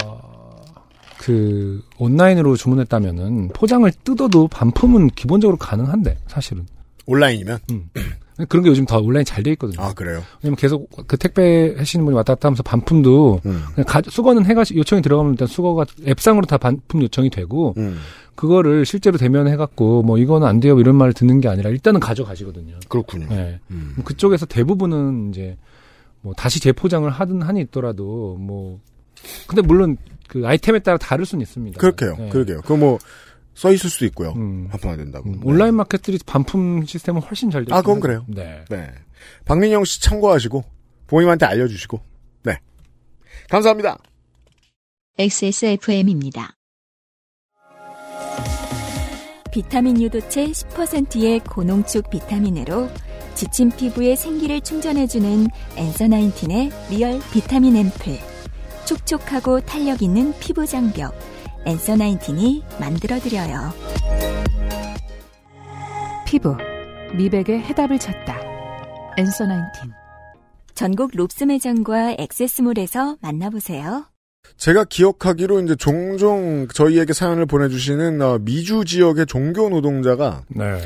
그 1.18 1.82
온라인으로 1.98 2.56
주문했다면은 2.56 3.48
포장을 3.48 3.90
뜯어도 4.04 4.48
반품은 4.48 5.08
기본적으로 5.10 5.56
가능한데 5.56 6.18
사실은 6.28 6.66
온라인이면. 7.06 7.58
음. 7.70 7.90
그런 8.48 8.62
게 8.62 8.70
요즘 8.70 8.84
다 8.86 8.98
온라인 8.98 9.24
잘 9.24 9.42
돼 9.42 9.50
있거든요. 9.52 9.84
아 9.84 9.92
그래요. 9.92 10.22
왜냐면 10.42 10.54
계속 10.54 10.88
그 11.08 11.16
택배 11.16 11.74
하시는 11.76 12.04
분이 12.04 12.14
왔다 12.14 12.34
갔다 12.34 12.46
하면서 12.46 12.62
반품도 12.62 13.40
음. 13.44 13.64
그냥 13.74 13.84
가, 13.84 14.00
수거는 14.08 14.46
해가 14.46 14.62
요청이 14.72 15.02
들어가면 15.02 15.32
일단 15.32 15.48
수거가 15.48 15.86
앱상으로 16.06 16.46
다 16.46 16.56
반품 16.56 17.02
요청이 17.02 17.30
되고 17.30 17.74
음. 17.78 17.98
그거를 18.38 18.86
실제로 18.86 19.18
대면해 19.18 19.56
갖고 19.56 20.02
뭐 20.02 20.16
이거는 20.16 20.46
안 20.46 20.60
돼요 20.60 20.78
이런 20.78 20.94
말을 20.94 21.12
듣는 21.12 21.40
게 21.40 21.48
아니라 21.48 21.70
일단은 21.70 21.98
가져가시거든요. 21.98 22.78
그렇군요. 22.88 23.26
네. 23.28 23.58
음. 23.72 23.96
그쪽에서 24.04 24.46
대부분은 24.46 25.30
이제 25.30 25.56
뭐 26.20 26.34
다시 26.34 26.60
재포장을 26.60 27.10
하든 27.10 27.42
한이 27.42 27.60
있더라도 27.62 28.36
뭐 28.38 28.78
근데 29.48 29.60
물론 29.60 29.96
그 30.28 30.46
아이템에 30.46 30.78
따라 30.78 30.98
다를 30.98 31.26
수는 31.26 31.42
있습니다. 31.42 31.80
그렇게요. 31.80 32.14
네. 32.16 32.28
그러게요. 32.28 32.60
그거 32.60 32.76
뭐, 32.76 32.98
써 33.54 33.72
있을 33.72 33.90
수도 33.90 34.04
있고요. 34.06 34.34
음. 34.36 34.68
반품 34.68 34.90
안 34.90 34.97
된다고. 34.97 35.28
음, 35.28 35.32
네. 35.32 35.40
온라인 35.42 35.74
마켓들이 35.74 36.20
반품 36.24 36.84
시스템은 36.86 37.20
훨씬 37.22 37.50
잘 37.50 37.64
되고 37.64 37.74
아, 37.74 37.82
그건 37.82 37.98
그래요. 37.98 38.24
네. 38.28 38.64
네. 38.70 38.92
박민영 39.46 39.84
씨 39.84 40.00
참고하시고, 40.00 40.62
부모님한테 41.08 41.46
알려 41.46 41.66
주시고, 41.66 42.00
네. 42.44 42.58
감사합니다. 43.48 43.98
XSFM입니다. 45.18 46.57
비타민 49.58 50.00
유도체 50.00 50.46
10%의 50.46 51.40
고농축 51.40 52.10
비타민으로 52.10 52.88
지친 53.34 53.70
피부에 53.70 54.14
생기를 54.14 54.60
충전해주는 54.60 55.48
Answer 55.74 56.06
Nineteen의 56.06 56.70
real 56.90 57.18
비타민 57.32 57.74
앰플. 57.74 58.18
촉촉하고 58.86 59.60
탄력 59.62 60.00
있는 60.00 60.32
피부 60.38 60.64
장벽. 60.64 61.12
엔서 61.66 61.96
나인틴이 61.96 62.62
만들어드려요. 62.78 63.72
피부, 66.24 66.56
미백의 67.16 67.58
해답을 67.58 67.98
찾다. 67.98 68.40
엔서 69.16 69.44
나인틴. 69.44 69.90
전국 70.76 71.10
롭스 71.14 71.42
매장과 71.42 72.14
액세스몰에서 72.16 73.16
만나보세요. 73.20 74.06
제가 74.58 74.84
기억하기로 74.84 75.60
이제 75.60 75.76
종종 75.76 76.66
저희에게 76.74 77.12
사연을 77.12 77.46
보내주시는 77.46 78.20
어, 78.20 78.38
미주 78.40 78.84
지역의 78.84 79.26
종교 79.26 79.68
노동자가 79.68 80.42
네. 80.48 80.80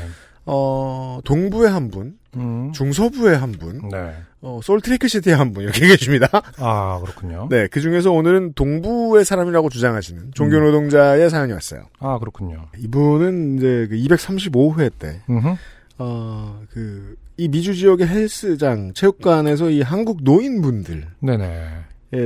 어, 0.45 1.19
동부에 1.23 1.69
한 1.69 1.89
분, 1.89 2.17
음. 2.35 2.71
중서부에 2.73 3.33
한 3.33 3.51
분, 3.51 3.89
네. 3.89 4.13
어, 4.41 4.59
솔트레이크 4.61 5.07
시티에 5.07 5.33
한분 5.33 5.63
이렇게 5.63 5.87
계십니다. 5.87 6.27
아, 6.57 6.99
그렇군요. 7.01 7.47
네, 7.49 7.67
그 7.67 7.81
중에서 7.81 8.11
오늘은 8.11 8.53
동부의 8.53 9.25
사람이라고 9.25 9.69
주장하시는 9.69 10.31
종교 10.35 10.57
음. 10.57 10.65
노동자의 10.65 11.29
사연이 11.29 11.53
왔어요. 11.53 11.85
아, 11.99 12.19
그렇군요. 12.19 12.67
이분은 12.77 13.57
이제 13.57 13.87
그 13.89 13.95
235회 13.95 14.91
때, 14.99 15.21
음흠. 15.29 15.55
어, 15.97 16.61
그, 16.71 17.15
이 17.37 17.47
미주 17.47 17.73
지역의 17.73 18.07
헬스장, 18.07 18.93
체육관에서 18.93 19.69
이 19.71 19.81
한국 19.81 20.23
노인분들의 20.23 21.03
네네. 21.21 21.69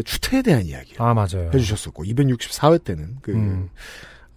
추태에 0.05 0.41
대한 0.41 0.65
이야기를 0.65 1.01
아, 1.01 1.13
맞아요. 1.13 1.51
해주셨었고, 1.53 2.03
264회 2.03 2.83
때는 2.83 3.17
그, 3.21 3.31
음. 3.31 3.69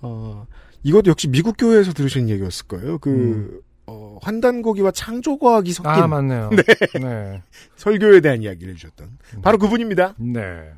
어, 0.00 0.46
이것도 0.82 1.10
역시 1.10 1.28
미국 1.28 1.56
교회에서 1.58 1.92
들으신 1.92 2.28
얘기였을 2.28 2.66
거예요. 2.66 2.98
그, 2.98 3.10
음. 3.10 3.60
어, 3.86 4.18
환단고기와 4.22 4.92
창조과학이 4.92 5.72
섞인 5.72 5.90
아, 5.90 6.06
맞네요. 6.06 6.50
네. 6.54 6.62
네. 7.00 7.42
설교에 7.76 8.20
대한 8.20 8.42
이야기를 8.42 8.74
해주셨던 8.74 9.18
바로 9.42 9.58
그분입니다. 9.58 10.14
네. 10.18 10.70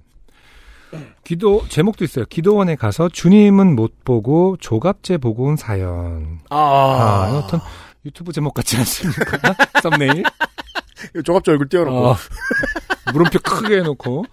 기도, 1.25 1.67
제목도 1.69 2.05
있어요. 2.05 2.25
기도원에 2.27 2.77
가서 2.77 3.09
주님은 3.09 3.77
못 3.77 4.05
보고 4.05 4.57
조갑제 4.61 5.19
보고 5.19 5.45
온 5.45 5.57
사연. 5.57 6.41
아, 6.51 7.29
이거 7.29 7.39
어떤 7.39 7.61
유튜브 8.05 8.33
제목 8.33 8.55
같지 8.55 8.77
않습니까? 8.79 9.39
썸네일? 9.83 10.25
조갑조 11.25 11.53
얼굴 11.53 11.69
띄워놓고. 11.69 12.07
어, 12.09 12.17
물음표 13.13 13.39
크게 13.41 13.79
해놓고. 13.79 14.25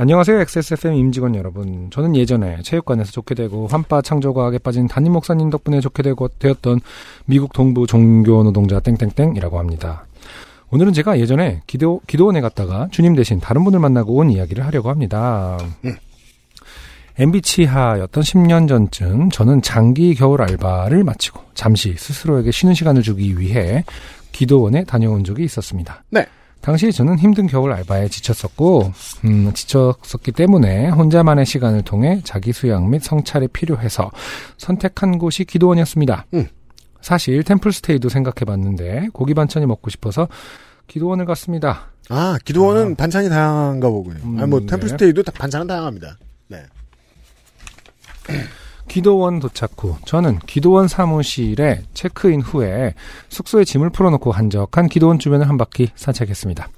안녕하세요. 0.00 0.38
XSFM 0.42 0.94
임직원 0.94 1.34
여러분. 1.34 1.90
저는 1.90 2.14
예전에 2.14 2.62
체육관에서 2.62 3.10
좋게 3.10 3.34
되고 3.34 3.66
환빠 3.66 4.00
창조과학에 4.00 4.58
빠진 4.58 4.86
담임 4.86 5.12
목사님 5.12 5.50
덕분에 5.50 5.80
좋게 5.80 6.04
되고 6.04 6.28
되었던 6.28 6.78
미국 7.24 7.52
동부 7.52 7.88
종교 7.88 8.44
노동자 8.44 8.78
땡땡땡이라고 8.78 9.58
합니다. 9.58 10.06
오늘은 10.70 10.92
제가 10.92 11.18
예전에 11.18 11.62
기도, 11.66 12.00
기도원에 12.06 12.40
갔다가 12.40 12.86
주님 12.92 13.16
대신 13.16 13.40
다른 13.40 13.64
분을 13.64 13.80
만나고 13.80 14.14
온 14.14 14.30
이야기를 14.30 14.64
하려고 14.64 14.88
합니다. 14.88 15.58
MB 17.18 17.42
치하였던 17.42 18.22
10년 18.22 18.68
전쯤 18.68 19.30
저는 19.30 19.62
장기 19.62 20.14
겨울 20.14 20.42
알바를 20.42 21.02
마치고 21.02 21.40
잠시 21.54 21.96
스스로에게 21.96 22.52
쉬는 22.52 22.74
시간을 22.74 23.02
주기 23.02 23.36
위해 23.36 23.82
기도원에 24.30 24.84
다녀온 24.84 25.24
적이 25.24 25.42
있었습니다. 25.42 26.04
네. 26.10 26.24
당시 26.60 26.92
저는 26.92 27.18
힘든 27.18 27.46
겨울 27.46 27.72
알바에 27.72 28.08
지쳤었고, 28.08 28.92
음, 29.24 29.52
지쳤었기 29.54 30.32
때문에 30.32 30.88
혼자만의 30.88 31.46
시간을 31.46 31.82
통해 31.82 32.20
자기 32.24 32.52
수양 32.52 32.90
및 32.90 33.02
성찰이 33.02 33.48
필요해서 33.48 34.10
선택한 34.58 35.18
곳이 35.18 35.44
기도원이었습니다. 35.44 36.26
음. 36.34 36.46
사실 37.00 37.42
템플스테이도 37.44 38.08
생각해봤는데 38.08 39.08
고기 39.12 39.32
반찬이 39.32 39.66
먹고 39.66 39.88
싶어서 39.88 40.28
기도원을 40.88 41.26
갔습니다. 41.26 41.92
아, 42.10 42.36
기도원은 42.44 42.92
아. 42.92 42.94
반찬이 42.96 43.28
다양한가 43.28 43.88
보군요. 43.88 44.18
음, 44.24 44.38
아니, 44.38 44.48
뭐, 44.50 44.60
네. 44.60 44.66
템플스테이도 44.66 45.22
다- 45.22 45.32
반찬은 45.38 45.66
다양합니다. 45.68 46.18
네. 46.48 46.64
기도원 48.88 49.38
도착 49.38 49.72
후 49.76 49.96
저는 50.04 50.38
기도원 50.46 50.88
사무실에 50.88 51.82
체크인 51.94 52.40
후에 52.40 52.94
숙소에 53.28 53.64
짐을 53.64 53.90
풀어놓고 53.90 54.32
한적한 54.32 54.88
기도원 54.88 55.18
주변을 55.18 55.48
한 55.48 55.56
바퀴 55.56 55.88
산책했습니다. 55.94 56.68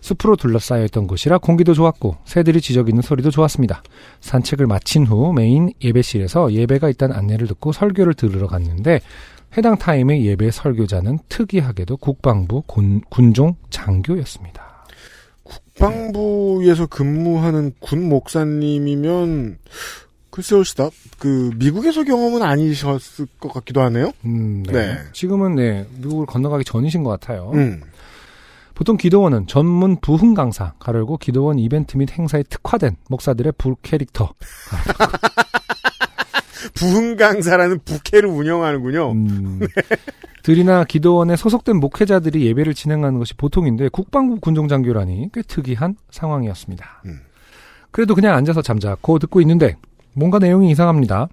숲으로 0.00 0.36
둘러싸여 0.36 0.84
있던 0.86 1.06
곳이라 1.06 1.38
공기도 1.38 1.74
좋았고 1.74 2.16
새들이 2.24 2.60
지저귀는 2.60 3.02
소리도 3.02 3.30
좋았습니다. 3.30 3.82
산책을 4.20 4.66
마친 4.66 5.06
후 5.06 5.32
메인 5.32 5.72
예배실에서 5.82 6.52
예배가 6.52 6.90
있다는 6.90 7.16
안내를 7.16 7.46
듣고 7.46 7.72
설교를 7.72 8.14
들으러 8.14 8.48
갔는데 8.48 9.00
해당 9.56 9.76
타임의 9.76 10.26
예배 10.26 10.50
설교자는 10.50 11.18
특이하게도 11.28 11.98
국방부 11.98 12.62
군, 12.66 13.00
군종 13.08 13.54
장교였습니다. 13.70 14.72
국방부에서 15.42 16.86
근무하는 16.86 17.72
군 17.80 18.08
목사님이면, 18.08 19.58
글쎄요, 20.32 20.64
시다. 20.64 20.88
그, 21.18 21.50
미국에서 21.56 22.04
경험은 22.04 22.42
아니셨을 22.42 23.26
것 23.38 23.52
같기도 23.52 23.82
하네요? 23.82 24.12
음, 24.24 24.62
네. 24.62 24.72
네. 24.72 24.98
지금은 25.12 25.56
네 25.56 25.86
미국을 25.98 26.24
건너가기 26.24 26.64
전이신 26.64 27.04
것 27.04 27.10
같아요. 27.10 27.50
음. 27.52 27.82
보통 28.74 28.96
기도원은 28.96 29.46
전문 29.46 30.00
부흥 30.00 30.32
강사, 30.32 30.72
가로 30.78 30.94
열고 30.94 31.18
기도원 31.18 31.58
이벤트 31.58 31.98
및 31.98 32.10
행사에 32.10 32.44
특화된 32.44 32.96
목사들의 33.10 33.52
부캐릭터, 33.58 34.32
부흥 36.74 37.16
강사라는 37.16 37.80
부캐를 37.84 38.30
운영하는군요. 38.30 39.12
음, 39.12 39.60
들이나 40.42 40.84
기도원에 40.84 41.36
소속된 41.36 41.76
목회자들이 41.76 42.46
예배를 42.46 42.72
진행하는 42.72 43.18
것이 43.18 43.34
보통인데 43.34 43.90
국방부 43.90 44.40
군종장교라니 44.40 45.28
꽤 45.34 45.42
특이한 45.42 45.96
상황이었습니다. 46.10 47.02
음. 47.04 47.20
그래도 47.90 48.14
그냥 48.14 48.34
앉아서 48.34 48.62
잠자코 48.62 49.18
듣고 49.18 49.42
있는데 49.42 49.76
뭔가 50.14 50.38
내용이 50.38 50.70
이상합니다. 50.70 51.28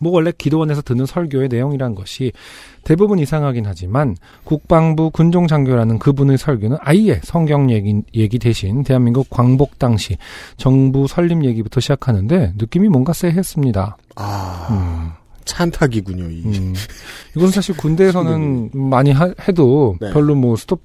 뭐 0.00 0.10
원래 0.12 0.32
기도원에서 0.36 0.82
듣는 0.82 1.06
설교의 1.06 1.48
내용이란 1.48 1.94
것이 1.94 2.32
대부분 2.82 3.18
이상하긴 3.18 3.66
하지만 3.66 4.16
국방부 4.42 5.10
군종장교라는 5.10 5.98
그분의 5.98 6.38
설교는 6.38 6.78
아예 6.80 7.20
성경 7.22 7.70
얘기, 7.70 8.02
얘기 8.14 8.38
대신 8.38 8.82
대한민국 8.82 9.28
광복 9.30 9.78
당시 9.78 10.16
정부 10.56 11.06
설립 11.06 11.44
얘기부터 11.44 11.78
시작하는데 11.80 12.54
느낌이 12.56 12.88
뭔가 12.88 13.12
쎄했습니다. 13.12 13.96
아, 14.16 14.68
음. 14.70 15.10
찬탁이군요, 15.44 16.24
이. 16.30 16.42
음. 16.46 16.74
이건 17.36 17.50
사실 17.50 17.76
군대에서는 17.76 18.70
많이 18.74 19.10
하- 19.12 19.34
해도 19.46 19.96
네. 20.00 20.10
별로 20.12 20.34
뭐 20.34 20.56
스톱 20.56 20.80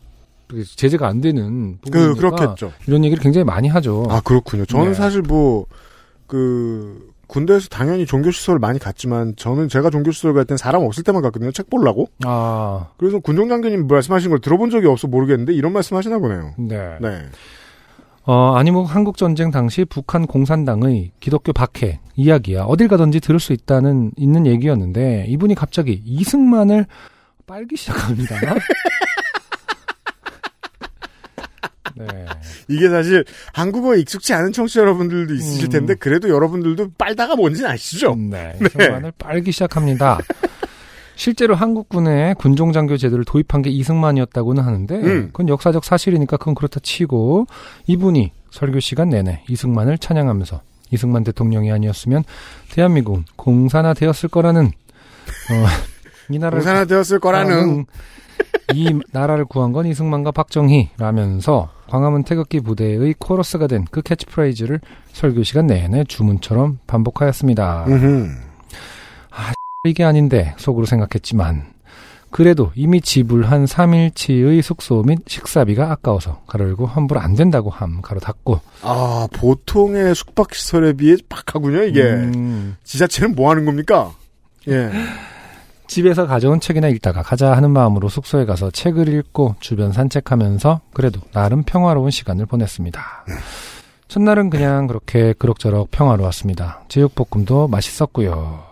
제재가 0.75 1.07
안 1.07 1.21
되는 1.21 1.77
그, 1.91 2.13
부분이니까 2.13 2.15
그렇겠죠. 2.35 2.71
이런 2.87 3.03
얘기를 3.03 3.21
굉장히 3.21 3.43
많이 3.45 3.67
하죠. 3.67 4.05
아, 4.09 4.21
그렇군요. 4.21 4.65
저는 4.65 4.89
네. 4.89 4.93
사실 4.93 5.21
뭐, 5.21 5.65
그, 6.27 7.09
군대에서 7.27 7.67
당연히 7.69 8.05
종교시설 8.05 8.59
많이 8.59 8.79
갔지만, 8.79 9.35
저는 9.35 9.67
제가 9.67 9.89
종교시설 9.89 10.33
갈 10.33 10.45
땐 10.45 10.55
사람 10.57 10.83
없을 10.83 11.03
때만 11.03 11.21
갔거든요. 11.21 11.51
책 11.51 11.69
보려고. 11.69 12.07
아, 12.25 12.87
그래서 12.97 13.19
군종장교님 13.19 13.87
말씀하신 13.87 14.29
걸 14.29 14.39
들어본 14.39 14.69
적이 14.69 14.87
없어 14.87 15.07
모르겠는데, 15.07 15.53
이런 15.53 15.73
말씀 15.73 15.97
하시나 15.97 16.19
보네요. 16.19 16.53
네. 16.57 16.97
네. 17.01 17.25
어, 18.29 18.55
아니면 18.57 18.83
한국 18.85 19.15
전쟁 19.15 19.51
당시 19.51 19.85
북한 19.85 20.27
공산당의 20.27 21.11
기독교 21.21 21.53
박해 21.53 22.01
이야기야 22.17 22.63
어딜 22.63 22.89
가든지 22.89 23.21
들을 23.21 23.39
수 23.39 23.53
있다는 23.53 24.11
있는 24.17 24.45
얘기였는데 24.45 25.27
이분이 25.29 25.55
갑자기 25.55 26.01
이승만을 26.03 26.87
빨기 27.45 27.77
시작합니다. 27.77 28.35
네. 31.95 32.05
이게 32.67 32.89
사실 32.89 33.23
한국어에 33.53 33.99
익숙치 33.99 34.33
않은 34.33 34.51
청취자 34.51 34.81
여러분들도 34.81 35.33
있으실 35.33 35.65
음. 35.65 35.69
텐데, 35.69 35.95
그래도 35.95 36.29
여러분들도 36.29 36.91
빨다가 36.97 37.35
뭔지는 37.35 37.69
아시죠? 37.69 38.15
네. 38.15 38.55
이승만을 38.61 39.13
빨기 39.17 39.51
시작합니다. 39.51 40.19
실제로 41.15 41.55
한국군에 41.55 42.35
군종장교 42.37 42.97
제도를 42.97 43.25
도입한 43.25 43.63
게 43.63 43.71
이승만이었다고는 43.71 44.63
하는데 44.63 44.95
음. 44.95 45.27
그건 45.27 45.49
역사적 45.49 45.83
사실이니까 45.83 46.37
그건 46.37 46.53
그렇다 46.53 46.79
치고 46.81 47.47
이분이 47.87 48.31
설교 48.51 48.79
시간 48.79 49.09
내내 49.09 49.43
이승만을 49.49 49.97
찬양하면서 49.97 50.61
이승만 50.91 51.23
대통령이 51.23 51.71
아니었으면 51.71 52.23
대한민국은 52.71 53.25
공산화 53.35 53.95
되었을 53.95 54.29
거라는 54.29 54.67
어, 54.67 55.65
이 56.29 56.37
나라를 56.37 56.59
공산화 56.59 56.85
되었을 56.85 57.19
거라는. 57.19 57.85
이 58.73 58.99
나라를 59.11 59.45
구한 59.45 59.71
건 59.71 59.85
이승만과 59.85 60.31
박정희라면서 60.31 61.69
광화문 61.89 62.23
태극기 62.23 62.59
부대의 62.59 63.15
코러스가 63.17 63.67
된 63.67 63.85
그 63.91 64.01
캐치프레이즈를 64.01 64.79
설교 65.13 65.43
시간 65.43 65.67
내내 65.67 66.03
주문처럼 66.05 66.79
반복하였습니다. 66.87 67.85
음흠. 67.87 68.29
이게 69.85 70.03
아닌데 70.03 70.53
속으로 70.57 70.85
생각했지만 70.85 71.63
그래도 72.29 72.71
이미 72.75 72.99
지불한 72.99 73.65
3일치의 73.65 74.61
숙소 74.61 75.01
및 75.01 75.19
식사비가 75.27 75.89
아까워서 75.91 76.41
가로 76.45 76.65
열고 76.65 76.85
환불 76.85 77.17
안 77.19 77.35
된다고 77.35 77.69
함 77.69 78.01
가로 78.01 78.19
닫고 78.19 78.59
아, 78.81 79.27
보통의 79.33 80.13
숙박시설에 80.13 80.93
비해 80.93 81.15
빡하군요, 81.29 81.83
이게. 81.83 82.01
음, 82.03 82.75
지자체는 82.83 83.33
뭐 83.35 83.49
하는 83.49 83.65
겁니까? 83.65 84.11
예. 84.67 84.91
집에서 85.87 86.27
가져온 86.27 86.59
책이나 86.59 86.87
읽다가 86.89 87.23
가자 87.23 87.53
하는 87.53 87.71
마음으로 87.71 88.09
숙소에 88.09 88.45
가서 88.45 88.71
책을 88.71 89.07
읽고 89.07 89.55
주변 89.59 89.91
산책하면서 89.91 90.81
그래도 90.93 91.21
나름 91.31 91.63
평화로운 91.63 92.11
시간을 92.11 92.45
보냈습니다. 92.45 93.25
첫날은 94.07 94.49
그냥 94.49 94.87
그렇게 94.87 95.33
그럭저럭 95.33 95.91
평화로웠습니다. 95.91 96.83
제육볶음도 96.87 97.67
맛있었고요. 97.67 98.63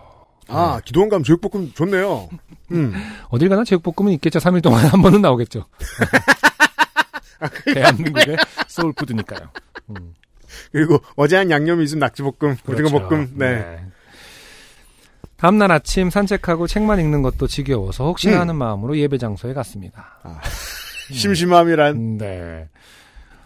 아, 0.48 0.80
기도원 0.84 1.08
가면 1.08 1.24
제육볶음 1.24 1.72
좋네요. 1.74 2.28
음. 2.72 2.92
어딜 3.28 3.48
가나 3.48 3.64
제육볶음은 3.64 4.12
있겠죠. 4.14 4.38
3일 4.38 4.62
동안에 4.62 4.88
한 4.88 5.02
번은 5.02 5.20
나오겠죠. 5.22 5.64
대한민국의 7.74 8.36
소울푸드니까요. 8.66 9.48
음, 9.90 10.14
그리고 10.72 10.98
어제 11.16 11.36
한 11.36 11.50
양념이 11.50 11.84
있으면 11.84 12.00
낙지볶음, 12.00 12.56
그렇죠. 12.64 12.84
오징어볶음, 12.84 13.32
네. 13.34 13.85
다음날 15.36 15.70
아침 15.70 16.10
산책하고 16.10 16.66
책만 16.66 16.98
읽는 17.00 17.22
것도 17.22 17.46
지겨워서 17.46 18.06
혹시나 18.06 18.36
음. 18.36 18.40
하는 18.40 18.56
마음으로 18.56 18.96
예배 18.96 19.18
장소에 19.18 19.52
갔습니다. 19.52 20.18
심심함이란. 21.12 21.96
음, 21.96 22.18
네. 22.18 22.68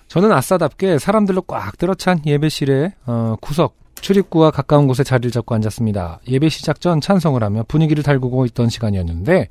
저는 0.08 0.32
아싸답게 0.32 0.98
사람들로 0.98 1.42
꽉 1.42 1.78
들어찬 1.78 2.22
예배실의 2.26 2.92
어, 3.06 3.36
구석 3.40 3.76
출입구와 4.00 4.50
가까운 4.50 4.86
곳에 4.86 5.04
자리를 5.04 5.30
잡고 5.30 5.54
앉았습니다. 5.54 6.20
예배 6.26 6.48
시작 6.48 6.80
전 6.80 7.00
찬송을 7.00 7.42
하며 7.44 7.64
분위기를 7.68 8.02
달구고 8.02 8.46
있던 8.46 8.70
시간이었는데 8.70 9.48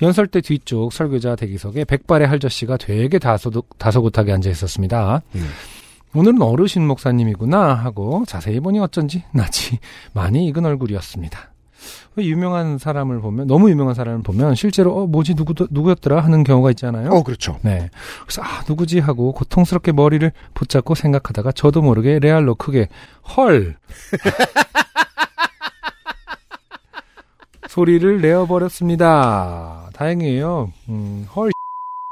연설대 0.00 0.40
뒤쪽 0.40 0.92
설교자 0.92 1.36
대기석에 1.36 1.84
백발의 1.84 2.26
할저씨가 2.26 2.78
되게 2.78 3.18
다소, 3.18 3.50
다소곳하게 3.78 4.32
앉아 4.32 4.50
있었습니다. 4.50 5.22
음. 5.34 5.48
오늘은 6.14 6.42
어르신 6.42 6.86
목사님이구나 6.86 7.74
하고 7.74 8.24
자세히 8.26 8.60
보니 8.60 8.78
어쩐지 8.80 9.24
낯이 9.32 9.78
많이 10.12 10.46
익은 10.46 10.64
얼굴이었습니다. 10.64 11.51
왜 12.16 12.24
유명한 12.24 12.78
사람을 12.78 13.20
보면 13.20 13.46
너무 13.46 13.70
유명한 13.70 13.94
사람을 13.94 14.22
보면 14.22 14.54
실제로 14.54 14.96
어 14.96 15.06
뭐지 15.06 15.34
누구 15.34 15.54
누구였더라 15.70 16.20
하는 16.20 16.44
경우가 16.44 16.70
있잖아요. 16.70 17.10
어, 17.10 17.22
그렇죠. 17.22 17.58
네. 17.62 17.90
그래서 18.22 18.42
아 18.42 18.62
누구지 18.68 19.00
하고 19.00 19.32
고통스럽게 19.32 19.92
머리를 19.92 20.30
붙잡고 20.54 20.94
생각하다가 20.94 21.52
저도 21.52 21.82
모르게 21.82 22.18
레알로 22.18 22.54
크게 22.54 22.88
헐 23.36 23.76
소리를 27.68 28.20
내어 28.20 28.46
버렸습니다. 28.46 29.88
다행이에요. 29.94 30.72
음, 30.90 31.26
헐 31.34 31.50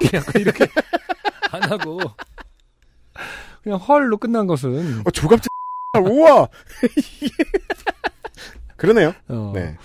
약간 0.14 0.40
이렇게 0.40 0.66
안 1.52 1.62
하고 1.70 2.00
그냥 3.62 3.78
헐로 3.78 4.16
끝난 4.16 4.46
것은 4.46 5.02
어, 5.04 5.10
조갑지, 5.10 5.48
우와! 6.00 6.48
그러네요. 8.80 9.12
어, 9.28 9.52
네. 9.54 9.76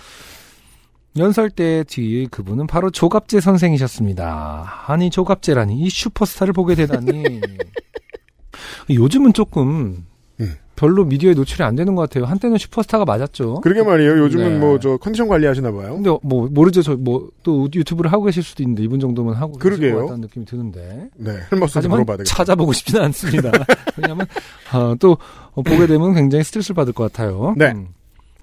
연설대 1.18 1.84
뒤의 1.84 2.26
그분은 2.26 2.66
바로 2.66 2.90
조갑재 2.90 3.40
선생이셨습니다. 3.40 4.84
아니 4.86 5.08
조갑재라니 5.10 5.78
이 5.78 5.88
슈퍼스타를 5.90 6.52
보게 6.52 6.74
되다니. 6.74 7.40
요즘은 8.90 9.32
조금 9.32 10.04
음. 10.40 10.54
별로 10.76 11.06
미디어에 11.06 11.32
노출이 11.32 11.62
안 11.64 11.74
되는 11.74 11.94
것 11.94 12.02
같아요. 12.02 12.26
한때는 12.26 12.58
슈퍼스타가 12.58 13.06
맞았죠. 13.06 13.60
그러게 13.62 13.82
말이에요. 13.82 14.18
요즘은 14.18 14.52
네. 14.54 14.58
뭐, 14.58 14.78
저, 14.78 14.98
컨디션 14.98 15.26
관리 15.28 15.46
하시나 15.46 15.72
봐요. 15.72 15.94
근데 15.94 16.10
뭐 16.22 16.48
모르죠. 16.50 16.82
저 16.82 16.96
뭐 16.96 17.30
또 17.42 17.66
유튜브를 17.74 18.12
하고 18.12 18.24
계실 18.24 18.42
수도 18.42 18.62
있는데 18.62 18.82
이분 18.82 19.00
정도면 19.00 19.34
하고 19.34 19.52
계실 19.52 19.70
그러게요. 19.78 19.94
것 19.94 20.00
같다는 20.02 20.20
느낌이 20.22 20.44
드는데. 20.44 21.08
네. 21.16 21.32
하지만. 21.72 22.04
찾아보고 22.26 22.72
싶지는 22.74 23.02
않습니다. 23.06 23.50
왜냐하면 23.96 24.26
어, 24.74 24.94
또 25.00 25.16
어, 25.52 25.62
보게 25.62 25.86
되면 25.86 26.12
굉장히 26.12 26.44
스트레스를 26.44 26.74
받을 26.74 26.92
것 26.92 27.10
같아요. 27.10 27.54
네. 27.56 27.66
음. 27.72 27.88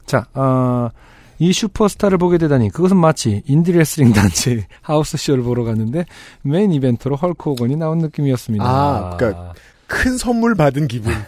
자, 0.06 0.28
어, 0.34 0.90
이 1.40 1.52
슈퍼스타를 1.52 2.18
보게 2.18 2.38
되다니 2.38 2.70
그것은 2.70 2.98
마치 2.98 3.42
인디 3.48 3.72
레슬링 3.72 4.14
단체 4.14 4.66
house 4.82 5.18
show를 5.18 5.44
보러 5.44 5.64
갔는데 5.64 6.06
메인 6.44 6.72
이벤트로 6.72 7.16
헐크 7.16 7.50
호건이 7.50 7.76
나온 7.76 7.98
느낌이었습니다. 8.00 8.64
아, 8.66 9.18
그러니까 9.18 9.54
큰 9.88 10.18
선물 10.18 10.56
받은 10.56 10.88
기분. 10.88 11.14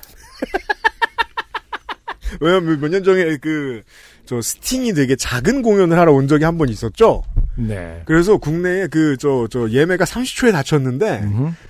왜냐면 2.40 2.80
몇 2.82 2.90
년 2.90 3.04
전에 3.04 3.38
그, 3.38 3.84
저, 4.26 4.42
스팅이 4.42 4.94
되게 4.94 5.16
작은 5.16 5.62
공연을 5.62 5.98
하러 5.98 6.14
온 6.14 6.28
적이 6.28 6.46
한 6.46 6.58
번 6.58 6.70
있었죠? 6.70 7.24
네. 7.58 8.02
그래서 8.06 8.38
국내에 8.38 8.88
그, 8.88 9.18
저, 9.18 9.48
저, 9.50 9.70
예매가 9.70 10.06
30초에 10.06 10.52
닫혔는데. 10.52 11.24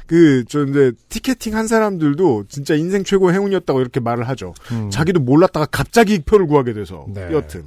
그, 0.07 0.43
저, 0.47 0.63
이제, 0.65 0.91
티켓팅 1.09 1.55
한 1.55 1.67
사람들도 1.67 2.45
진짜 2.49 2.75
인생 2.75 3.03
최고 3.03 3.29
의 3.29 3.35
행운이었다고 3.35 3.81
이렇게 3.81 3.99
말을 3.99 4.27
하죠. 4.29 4.53
음. 4.71 4.89
자기도 4.89 5.19
몰랐다가 5.19 5.65
갑자기 5.67 6.19
표를 6.19 6.47
구하게 6.47 6.73
돼서. 6.73 7.05
네. 7.13 7.29
여튼. 7.31 7.63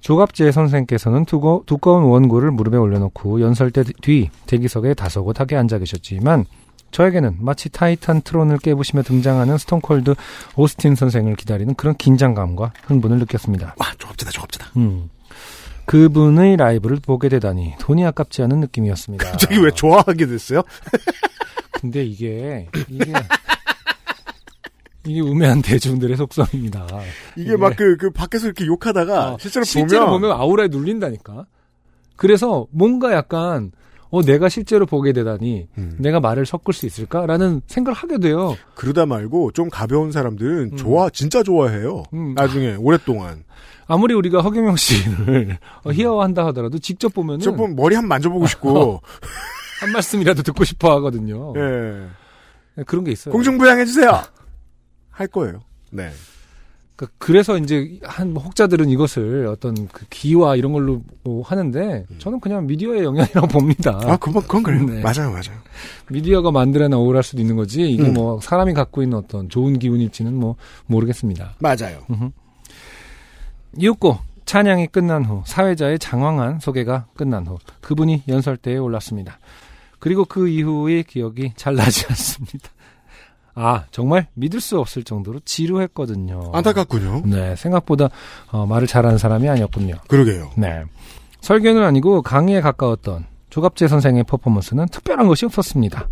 조갑제 0.00 0.50
선생께서는 0.50 1.24
두거, 1.24 1.62
두꺼운 1.66 2.02
원고를 2.04 2.50
무릎에 2.50 2.76
올려놓고 2.76 3.40
연설대 3.40 3.84
뒤 4.02 4.30
대기석에 4.46 4.94
다소곳하게 4.94 5.54
앉아 5.56 5.78
계셨지만 5.78 6.44
저에게는 6.92 7.38
마치 7.40 7.68
TitanTron을 7.68 8.58
깨부시며 8.58 9.02
등장하는 9.02 9.58
스톤콜드 9.58 10.14
오스틴 10.56 10.94
선생을 10.94 11.36
기다리는 11.36 11.74
그런 11.74 11.96
긴장감과 11.96 12.74
흥분을 12.84 13.18
느꼈습니다. 13.18 13.74
와, 13.78 13.86
조합지다, 13.98 14.30
조합지다. 14.30 14.66
음. 14.76 15.10
그분의 15.86 16.56
라이브를 16.56 16.98
보게 17.04 17.28
되다니 17.28 17.74
돈이 17.80 18.04
아깝지 18.06 18.42
않은 18.42 18.60
느낌이었습니다. 18.60 19.24
갑자기 19.32 19.58
왜 19.58 19.70
좋아하게 19.70 20.26
됐어요? 20.26 20.62
근데 21.72 22.04
이게 22.04 22.68
이게 22.88 23.12
이게 25.04 25.20
우매한 25.20 25.62
대중들의 25.62 26.16
속성입니다. 26.16 26.86
이게 27.36 27.56
막 27.56 27.74
그, 27.76 27.96
그, 27.96 28.10
밖에서 28.10 28.46
이렇게 28.46 28.66
욕하다가, 28.66 29.32
어, 29.32 29.36
실제로, 29.40 29.64
실제로 29.64 30.06
보면, 30.06 30.20
보면 30.20 30.36
아우라에 30.36 30.68
눌린다니까. 30.68 31.46
그래서 32.14 32.66
뭔가 32.70 33.12
약간 33.12 33.72
어 34.12 34.20
내가 34.22 34.50
실제로 34.50 34.84
보게 34.84 35.12
되다니 35.14 35.68
음. 35.78 35.96
내가 35.98 36.20
말을 36.20 36.44
섞을 36.44 36.74
수 36.74 36.84
있을까라는 36.84 37.62
생각을 37.66 37.96
하게 37.96 38.18
돼요. 38.18 38.54
그러다 38.74 39.06
말고, 39.06 39.52
좀 39.52 39.70
가벼운 39.70 40.12
사람들은 40.12 40.70
음. 40.72 40.76
좋아, 40.76 41.08
진짜 41.08 41.42
좋아해요. 41.42 42.02
음. 42.12 42.34
나중에, 42.34 42.74
오랫동안. 42.78 43.42
아무리 43.86 44.12
우리가 44.12 44.42
허경영 44.42 44.76
씨를 44.76 45.58
어, 45.84 45.90
희화화한다 45.92 46.44
하더라도 46.48 46.78
직접 46.78 47.12
보면은 47.14 47.40
저 47.40 47.52
보면 47.52 47.74
머리 47.74 47.94
한번 47.94 48.08
만져보고 48.10 48.46
싶고, 48.46 49.00
한 49.80 49.92
말씀이라도 49.92 50.42
듣고 50.42 50.64
싶어 50.64 50.92
하거든요. 50.96 51.54
예. 51.56 52.82
그런 52.84 53.04
게 53.04 53.12
있어요. 53.12 53.32
공중부양해 53.32 53.86
주세요! 53.86 54.20
할 55.10 55.26
거예요. 55.26 55.62
네. 55.90 56.10
그러니까 56.96 57.16
그래서 57.18 57.58
이제 57.58 57.98
한 58.02 58.36
혹자들은 58.36 58.88
이것을 58.90 59.46
어떤 59.46 59.88
그 59.88 60.04
기와 60.10 60.56
이런 60.56 60.72
걸로 60.72 61.02
뭐 61.24 61.42
하는데 61.42 62.06
저는 62.18 62.40
그냥 62.40 62.66
미디어의 62.66 63.02
영향이라고 63.04 63.46
봅니다. 63.48 63.98
아, 64.04 64.16
그건, 64.16 64.42
그건 64.42 64.62
그래요. 64.62 64.84
네. 64.84 65.00
맞아요, 65.00 65.30
맞아요. 65.30 65.58
미디어가 66.10 66.50
만들어낸 66.50 66.98
오울할 66.98 67.22
수도 67.22 67.40
있는 67.40 67.56
거지 67.56 67.90
이게 67.90 68.04
음. 68.04 68.14
뭐 68.14 68.40
사람이 68.40 68.74
갖고 68.74 69.02
있는 69.02 69.18
어떤 69.18 69.48
좋은 69.48 69.78
기운일지는 69.78 70.34
뭐 70.34 70.56
모르겠습니다. 70.86 71.54
맞아요. 71.58 72.00
이윽고 73.78 74.18
찬양이 74.44 74.86
끝난 74.88 75.24
후 75.24 75.42
사회자의 75.46 75.98
장황한 75.98 76.60
소개가 76.60 77.06
끝난 77.16 77.46
후 77.46 77.58
그분이 77.80 78.24
연설대에 78.28 78.76
올랐습니다. 78.76 79.38
그리고 79.98 80.24
그 80.24 80.48
이후의 80.48 81.04
기억이 81.04 81.52
잘 81.56 81.74
나지 81.74 82.04
않습니다. 82.10 82.68
아 83.54 83.84
정말 83.90 84.28
믿을 84.34 84.60
수 84.60 84.78
없을 84.78 85.04
정도로 85.04 85.40
지루했거든요. 85.44 86.50
안타깝군요. 86.52 87.22
네 87.26 87.54
생각보다 87.56 88.08
어, 88.50 88.66
말을 88.66 88.86
잘하는 88.86 89.18
사람이 89.18 89.48
아니었군요. 89.48 89.94
그러게요. 90.08 90.50
네 90.56 90.84
설교는 91.40 91.82
아니고 91.82 92.22
강의에 92.22 92.60
가까웠던 92.60 93.26
조갑재 93.50 93.88
선생의 93.88 94.24
퍼포먼스는 94.24 94.86
특별한 94.88 95.28
것이 95.28 95.44
없었습니다. 95.44 96.08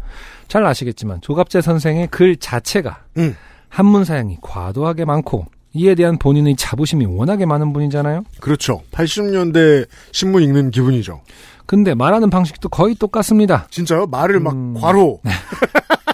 잘 0.48 0.66
아시겠지만 0.66 1.22
조갑재 1.22 1.62
선생의 1.62 2.08
글 2.08 2.36
자체가 2.36 3.04
음. 3.16 3.34
한문 3.68 4.04
사용이 4.04 4.36
과도하게 4.42 5.06
많고 5.06 5.46
이에 5.72 5.94
대한 5.94 6.18
본인의 6.18 6.56
자부심이 6.56 7.06
워낙에 7.06 7.46
많은 7.46 7.72
분이잖아요. 7.72 8.24
그렇죠. 8.40 8.82
80년대 8.90 9.86
신문 10.12 10.42
읽는 10.42 10.70
기분이죠. 10.70 11.22
근데 11.64 11.94
말하는 11.94 12.28
방식도 12.28 12.68
거의 12.68 12.96
똑같습니다. 12.96 13.68
진짜요? 13.70 14.06
말을 14.06 14.40
막 14.40 14.52
음. 14.52 14.74
과로. 14.74 15.20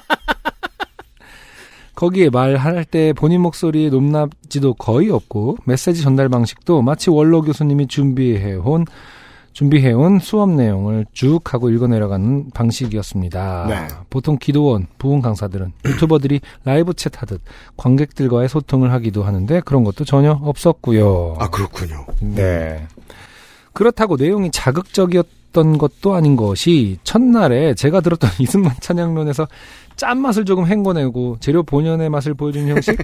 거기에 1.96 2.30
말할 2.30 2.84
때 2.84 3.12
본인 3.14 3.40
목소리의 3.40 3.90
높낮지도 3.90 4.74
거의 4.74 5.10
없고 5.10 5.56
메시지 5.64 6.02
전달 6.02 6.28
방식도 6.28 6.82
마치 6.82 7.10
원로 7.10 7.42
교수님이 7.42 7.88
준비해온 7.88 8.84
준비해온 9.52 10.18
수업 10.18 10.50
내용을 10.50 11.06
쭉 11.14 11.40
하고 11.54 11.70
읽어내려가는 11.70 12.50
방식이었습니다. 12.52 13.66
네. 13.66 13.88
보통 14.10 14.36
기도원, 14.38 14.86
부흥 14.98 15.22
강사들은 15.22 15.72
유튜버들이 15.86 16.42
라이브 16.64 16.92
챗하듯 16.92 17.40
관객들과의 17.78 18.50
소통을 18.50 18.92
하기도 18.92 19.22
하는데 19.22 19.60
그런 19.60 19.82
것도 19.82 20.04
전혀 20.04 20.32
없었고요. 20.42 21.36
아, 21.38 21.48
그렇군요. 21.48 22.04
네. 22.20 22.86
그렇다고 23.72 24.16
내용이 24.16 24.50
자극적이었 24.50 25.26
있던 25.48 25.78
것도 25.78 26.14
아닌 26.14 26.36
것이 26.36 26.98
첫날에 27.04 27.74
제가 27.74 28.00
들었던 28.00 28.30
이승만 28.40 28.74
찬양론에서 28.80 29.48
짠맛을 29.96 30.44
조금 30.44 30.66
헹궈내고 30.66 31.38
재료 31.40 31.62
본연의 31.62 32.10
맛을 32.10 32.34
보여주는 32.34 32.68
형식? 32.68 32.98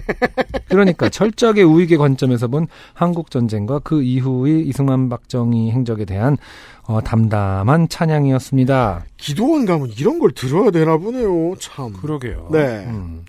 그러니까 0.69 1.09
철저하게 1.09 1.63
우익의 1.63 1.97
관점에서 1.97 2.47
본 2.47 2.67
한국전쟁과 2.93 3.79
그 3.79 4.03
이후의 4.03 4.67
이승만 4.67 5.09
박정희 5.09 5.71
행적에 5.71 6.05
대한 6.05 6.37
어, 6.83 7.01
담담한 7.01 7.89
찬양이었습니다. 7.89 9.05
기도원 9.17 9.65
가면 9.65 9.89
이런 9.97 10.19
걸 10.19 10.31
들어야 10.33 10.69
되나 10.69 10.97
보네요. 10.97 11.55
참. 11.59 11.93
그러게요. 11.93 12.49
네. 12.51 12.85
음. 12.87 13.25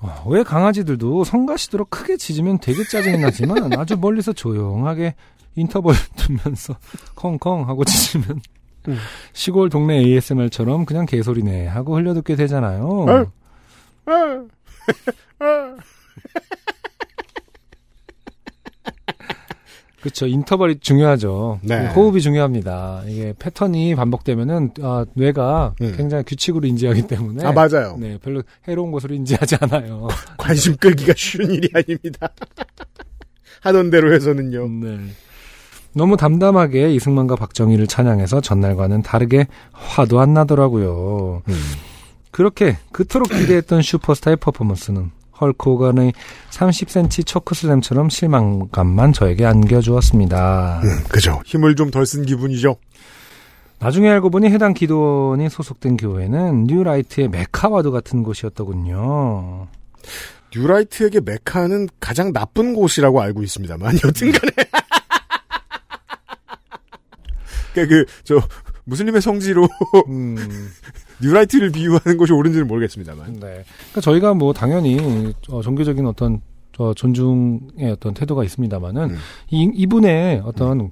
어, 0.00 0.24
왜 0.26 0.42
강아지들도 0.42 1.24
성가시도록 1.24 1.90
크게 1.90 2.16
짖으면 2.16 2.58
되게 2.58 2.84
짜증이 2.84 3.18
나지만 3.18 3.72
아주 3.78 3.96
멀리서 3.96 4.32
조용하게 4.32 5.14
인터벌 5.54 5.94
두면서 6.16 6.76
컹컹 7.16 7.68
하고 7.68 7.84
짖으면 7.84 8.40
음. 8.88 8.98
시골 9.32 9.68
동네 9.70 9.98
ASMR처럼 9.98 10.84
그냥 10.86 11.06
개소리네 11.06 11.66
하고 11.68 11.96
흘려듣게 11.96 12.36
되잖아요. 12.36 13.30
그렇죠. 20.02 20.26
인터벌이 20.26 20.80
중요하죠. 20.80 21.60
네. 21.62 21.86
호흡이 21.86 22.20
중요합니다. 22.20 23.04
이게 23.06 23.34
패턴이 23.38 23.94
반복되면은 23.94 24.72
아, 24.82 25.06
뇌가 25.14 25.76
음. 25.80 25.94
굉장히 25.96 26.24
규칙으로 26.24 26.66
인지하기 26.66 27.06
때문에 27.06 27.44
아, 27.44 27.52
맞아요. 27.52 27.96
네, 28.00 28.18
별로 28.18 28.42
해로운 28.66 28.90
것으로 28.90 29.14
인지하지 29.14 29.58
않아요. 29.60 30.08
관심 30.36 30.76
끌기가 30.76 31.14
쉬운 31.16 31.52
일이 31.52 31.68
아닙니다. 31.72 32.30
하던 33.62 33.90
대로 33.90 34.12
해서는요. 34.12 34.68
네. 34.68 34.98
너무 35.94 36.16
담담하게 36.16 36.92
이승만과 36.94 37.36
박정희를 37.36 37.86
찬양해서 37.86 38.40
전날과는 38.40 39.02
다르게 39.02 39.46
화도 39.72 40.20
안 40.20 40.32
나더라고요. 40.34 41.42
음. 41.46 41.54
그렇게 42.30 42.78
그토록 42.92 43.28
기대했던 43.28 43.82
슈퍼스타의 43.82 44.36
퍼포먼스는 44.36 45.10
헐크 45.38 45.70
호간의 45.70 46.12
30cm 46.50 47.26
초크슬램처럼 47.26 48.08
실망감만 48.08 49.12
저에게 49.12 49.44
안겨주었습니다. 49.44 50.80
음, 50.82 51.04
그죠. 51.10 51.40
힘을 51.44 51.74
좀 51.76 51.90
덜 51.90 52.06
쓴 52.06 52.24
기분이죠. 52.24 52.76
나중에 53.80 54.08
알고 54.08 54.30
보니 54.30 54.48
해당 54.48 54.72
기도원이 54.74 55.50
소속된 55.50 55.96
교회는 55.96 56.64
뉴라이트의 56.64 57.28
메카와도 57.28 57.90
같은 57.90 58.22
곳이었더군요. 58.22 59.66
뉴라이트에게 60.54 61.20
메카는 61.20 61.88
가장 61.98 62.32
나쁜 62.32 62.74
곳이라고 62.74 63.20
알고 63.20 63.42
있습니다만 63.42 63.96
여튼간에 64.04 64.52
그러니까 67.72 68.04
그저 68.04 68.40
무슬림의 68.84 69.20
성지로 69.20 69.68
음, 70.08 70.36
뉴라이트를 71.22 71.70
비유하는 71.70 72.16
것이 72.16 72.32
옳은지는 72.32 72.66
모르겠습니다만 72.66 73.34
네. 73.34 73.40
그러니까 73.40 74.00
저희가 74.00 74.34
뭐 74.34 74.52
당연히 74.52 75.34
어, 75.48 75.62
종교적인 75.62 76.06
어떤 76.06 76.40
저 76.76 76.94
존중의 76.94 77.92
어떤 77.92 78.14
태도가 78.14 78.44
있습니다만은 78.44 79.10
음. 79.10 79.18
이, 79.50 79.70
이분의 79.74 80.42
어떤 80.44 80.90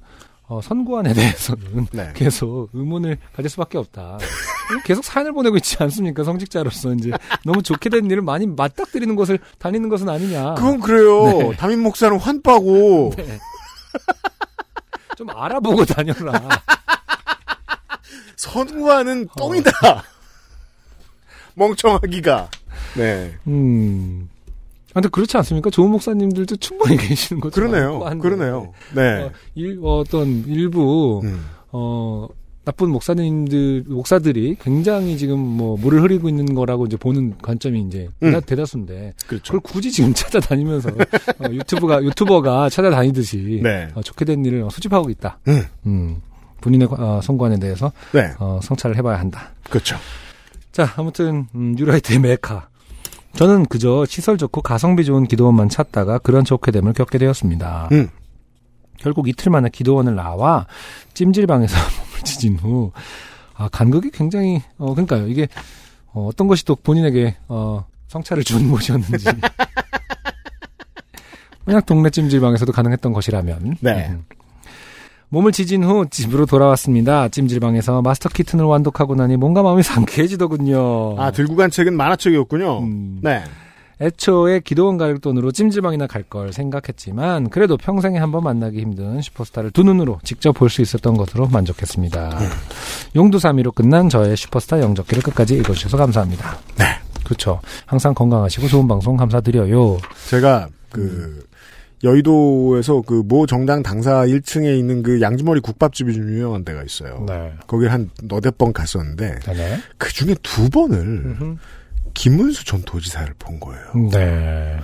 어, 0.50 0.60
선구안에 0.60 1.14
대해서는 1.14 1.86
네. 1.92 2.10
계속 2.14 2.70
의문을 2.72 3.18
가질 3.32 3.48
수밖에 3.50 3.78
없다. 3.78 4.18
계속 4.84 5.04
사연을 5.04 5.32
보내고 5.32 5.56
있지 5.56 5.76
않습니까? 5.80 6.24
성직자로서 6.24 6.94
이제 6.94 7.12
너무 7.46 7.62
좋게 7.62 7.88
된 7.88 8.10
일을 8.10 8.22
많이 8.22 8.48
맞닥뜨리는 8.48 9.14
것을 9.14 9.38
다니는 9.58 9.88
것은 9.88 10.08
아니냐. 10.08 10.54
그건 10.54 10.80
그래요. 10.80 11.24
네. 11.24 11.56
담임 11.56 11.82
목사는 11.82 12.18
환빠고 12.18 13.12
네. 13.16 13.38
좀 15.16 15.30
알아보고 15.30 15.84
다녀라. 15.84 16.32
선구하는 18.36 19.28
어. 19.30 19.34
똥이다. 19.38 19.70
멍청하기가. 21.54 22.48
네. 22.96 23.34
음. 23.46 24.28
아, 24.90 24.94
근데 24.94 25.08
그렇지 25.08 25.36
않습니까? 25.36 25.70
좋은 25.70 25.90
목사님들도 25.90 26.56
충분히 26.56 26.96
계시는 26.96 27.40
거죠. 27.40 27.54
그러네요. 27.54 28.00
그러네요. 28.18 28.72
네. 28.94 29.22
어, 29.24 29.30
일, 29.54 29.78
어 29.82 30.02
떤 30.10 30.44
일부 30.46 31.20
음. 31.22 31.46
어 31.70 32.26
나쁜 32.70 32.90
목사님들 32.90 33.84
목사들이 33.88 34.56
굉장히 34.60 35.18
지금 35.18 35.40
뭐 35.40 35.76
물을 35.76 36.02
흐리고 36.02 36.28
있는 36.28 36.54
거라고 36.54 36.86
이제 36.86 36.96
보는 36.96 37.38
관점이 37.42 37.80
이제 37.80 38.08
음. 38.22 38.30
대다, 38.30 38.40
대다수인데 38.40 39.14
그렇죠. 39.26 39.54
그걸 39.54 39.60
굳이 39.60 39.90
지금 39.90 40.14
찾아다니면서 40.14 40.90
어, 40.90 41.50
유튜브가 41.50 42.00
유튜버가 42.04 42.68
찾아다니듯이 42.68 43.60
네. 43.60 43.88
어, 43.94 44.02
좋게 44.02 44.24
된 44.24 44.44
일을 44.44 44.62
어, 44.62 44.70
수집하고 44.70 45.10
있다. 45.10 45.40
음. 45.48 45.64
음. 45.86 46.22
본인의 46.60 46.86
어, 46.92 47.20
성관에 47.20 47.58
대해서 47.58 47.90
네. 48.12 48.30
어, 48.38 48.60
성찰을 48.62 48.96
해봐야 48.98 49.18
한다. 49.18 49.50
그렇죠. 49.68 49.96
자, 50.70 50.92
아무튼 50.96 51.48
음, 51.56 51.74
뉴라이트의 51.76 52.20
메카. 52.20 52.68
저는 53.34 53.66
그저 53.66 54.04
시설 54.06 54.38
좋고 54.38 54.62
가성비 54.62 55.04
좋은 55.04 55.24
기도원만 55.24 55.68
찾다가 55.68 56.18
그런 56.18 56.44
좋게 56.44 56.70
됨을 56.70 56.92
겪게 56.92 57.18
되었습니다. 57.18 57.88
음. 57.90 58.10
결국 58.98 59.28
이틀 59.28 59.50
만에 59.50 59.70
기도원을 59.72 60.14
나와 60.14 60.66
찜질방에서 61.14 61.74
지진 62.24 62.56
후 62.56 62.92
아, 63.54 63.68
간극이 63.68 64.10
굉장히 64.10 64.62
어 64.78 64.94
그러니까요. 64.94 65.28
이게 65.28 65.48
어, 66.12 66.26
어떤 66.26 66.48
것이 66.48 66.64
또 66.64 66.74
본인에게 66.74 67.36
어 67.48 67.84
성찰을 68.08 68.44
준 68.44 68.70
곳이었는지 68.70 69.26
그냥 71.64 71.82
동네 71.86 72.10
찜질방에서도 72.10 72.72
가능했던 72.72 73.12
것이라면 73.12 73.76
네. 73.80 74.08
음. 74.10 74.24
몸을 75.28 75.52
지진 75.52 75.84
후 75.84 76.06
집으로 76.10 76.44
돌아왔습니다. 76.44 77.28
찜질방에서 77.28 78.02
마스터 78.02 78.28
키튼을 78.28 78.64
완독하고 78.64 79.14
나니 79.14 79.36
뭔가 79.36 79.62
마음이 79.62 79.84
상쾌해지더군요. 79.84 81.20
아, 81.20 81.30
들고 81.30 81.54
간 81.54 81.70
책은 81.70 81.96
만화책이었군요. 81.96 82.80
음. 82.80 83.20
네. 83.22 83.44
애초에 84.00 84.60
기도원 84.60 84.96
갈 84.96 85.18
돈으로 85.18 85.52
찜질방이나 85.52 86.06
갈 86.06 86.24
걸 86.30 86.52
생각했지만 86.52 87.50
그래도 87.50 87.76
평생에 87.76 88.18
한 88.18 88.30
번 88.30 88.44
만나기 88.44 88.80
힘든 88.80 89.20
슈퍼스타를 89.20 89.72
두 89.72 89.82
눈으로 89.82 90.20
직접 90.22 90.52
볼 90.52 90.68
수 90.70 90.80
있었던 90.82 91.16
것으로 91.16 91.48
만족했습니다. 91.48 92.38
용두사미로 93.16 93.72
끝난 93.72 94.08
저의 94.08 94.36
슈퍼스타 94.36 94.80
영적기를 94.80 95.22
끝까지 95.22 95.54
읽어주셔서 95.56 95.96
감사합니다. 95.96 96.58
네. 96.78 96.84
그렇죠. 97.24 97.60
항상 97.86 98.14
건강하시고 98.14 98.68
좋은 98.68 98.86
방송 98.88 99.16
감사드려요. 99.16 99.98
제가 100.28 100.68
그 100.90 101.44
여의도에서 102.02 103.02
그 103.02 103.22
모 103.22 103.46
정당 103.46 103.82
당사 103.82 104.24
1층에 104.24 104.78
있는 104.78 105.02
그 105.02 105.20
양지머리 105.20 105.60
국밥집이 105.60 106.12
좀 106.14 106.28
유명한 106.30 106.64
데가 106.64 106.82
있어요. 106.82 107.24
네. 107.28 107.52
거기 107.66 107.86
한 107.86 108.10
너댓 108.22 108.56
번 108.56 108.72
갔었는데 108.72 109.38
네. 109.46 109.78
그 109.98 110.12
중에 110.12 110.34
두 110.42 110.70
번을 110.70 111.56
김문수 112.14 112.64
전 112.64 112.82
도지사를 112.82 113.32
본 113.38 113.60
거예요. 113.60 114.10
네. 114.10 114.78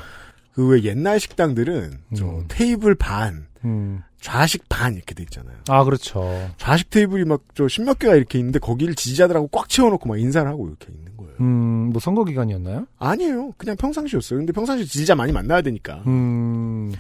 그 0.52 0.68
왜 0.68 0.82
옛날 0.84 1.20
식당들은 1.20 1.98
저 2.16 2.24
음. 2.26 2.44
테이블 2.48 2.94
반, 2.94 3.46
음. 3.64 4.02
좌식 4.20 4.68
반 4.70 4.94
이렇게 4.94 5.14
돼 5.14 5.22
있잖아요. 5.24 5.54
아 5.68 5.84
그렇죠. 5.84 6.50
좌식 6.56 6.88
테이블이 6.90 7.24
막 7.26 7.42
저 7.54 7.68
십몇 7.68 7.98
개가 7.98 8.14
이렇게 8.16 8.38
있는데 8.38 8.58
거기를 8.58 8.94
지지자들하고 8.94 9.48
꽉 9.48 9.68
채워놓고 9.68 10.08
막 10.08 10.18
인사를 10.18 10.50
하고 10.50 10.66
이렇게 10.68 10.88
있는 10.92 11.14
거예요. 11.18 11.32
음, 11.40 11.90
뭐 11.92 12.00
선거 12.00 12.24
기간이었나요? 12.24 12.86
아니에요. 12.98 13.52
그냥 13.58 13.76
평상시였어요. 13.76 14.38
근데 14.38 14.52
평상시 14.52 14.86
지지자 14.86 15.14
많이 15.14 15.30
만나야 15.32 15.60
되니까. 15.62 16.02
음, 16.06 16.94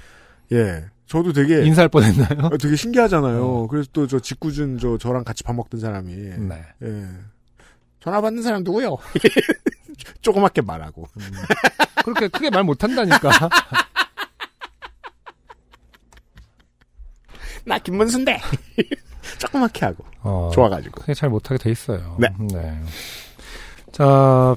예. 0.52 0.84
저도 1.06 1.32
되게 1.32 1.64
인사할 1.64 1.88
뻔했나요? 1.88 2.46
어, 2.52 2.58
되게 2.58 2.74
신기하잖아요. 2.76 3.42
어. 3.42 3.66
그래서 3.68 3.88
또 3.92 4.06
저 4.06 4.18
직구준 4.18 4.78
저 4.78 4.98
저랑 4.98 5.24
같이 5.24 5.42
밥 5.44 5.54
먹던 5.54 5.80
사람이 5.80 6.14
네. 6.14 6.62
예. 6.82 7.04
전화 8.06 8.20
받는 8.20 8.40
사람 8.40 8.62
누구요? 8.62 8.96
조그맣게 10.22 10.62
말하고. 10.62 11.08
그렇게 12.04 12.28
크게 12.28 12.50
말 12.50 12.62
못한다니까. 12.62 13.32
나 17.66 17.80
김문수인데. 17.80 18.40
조그맣게 19.38 19.86
하고. 19.86 20.04
어, 20.20 20.52
좋아가지고. 20.54 21.00
크게 21.00 21.14
잘 21.14 21.30
못하게 21.30 21.58
돼 21.58 21.72
있어요. 21.72 22.16
네. 22.20 22.28
자, 23.90 24.54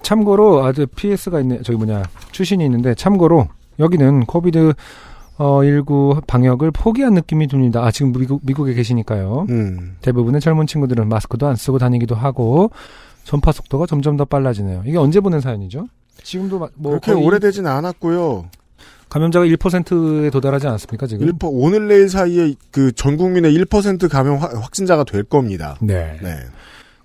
참고로 0.00 0.64
아주 0.64 0.86
PS가 0.86 1.40
있네. 1.40 1.60
저기 1.60 1.76
뭐냐 1.76 2.04
출신이 2.32 2.64
있는데 2.64 2.94
참고로 2.94 3.46
여기는 3.78 4.24
코비드 4.24 4.72
어, 5.42 5.64
19 5.64 6.20
방역을 6.26 6.70
포기한 6.70 7.14
느낌이 7.14 7.46
듭니다. 7.46 7.82
아, 7.82 7.90
지금 7.90 8.12
미국, 8.12 8.42
미국에 8.44 8.74
계시니까요. 8.74 9.46
음. 9.48 9.96
대부분의 10.02 10.42
젊은 10.42 10.66
친구들은 10.66 11.08
마스크도 11.08 11.46
안 11.48 11.56
쓰고 11.56 11.78
다니기도 11.78 12.14
하고 12.14 12.70
전파 13.24 13.50
속도가 13.50 13.86
점점 13.86 14.18
더 14.18 14.26
빨라지네요. 14.26 14.82
이게 14.84 14.98
언제 14.98 15.18
보낸 15.20 15.40
사연이죠? 15.40 15.86
지금도 16.22 16.58
마- 16.58 16.68
뭐 16.74 16.98
그렇게 17.00 17.12
오래되진 17.12 17.66
않았고요. 17.66 18.50
감염자가 19.08 19.46
1%에 19.46 20.28
도달하지 20.28 20.66
않았습니까 20.66 21.06
지금? 21.06 21.26
1%, 21.26 21.48
오늘 21.50 21.88
내일 21.88 22.10
사이에 22.10 22.54
그 22.70 22.92
전 22.92 23.16
국민의 23.16 23.54
1% 23.56 24.10
감염 24.10 24.36
확- 24.36 24.54
확진자가 24.54 25.04
될 25.04 25.24
겁니다. 25.24 25.76
네. 25.80 26.18
네. 26.22 26.36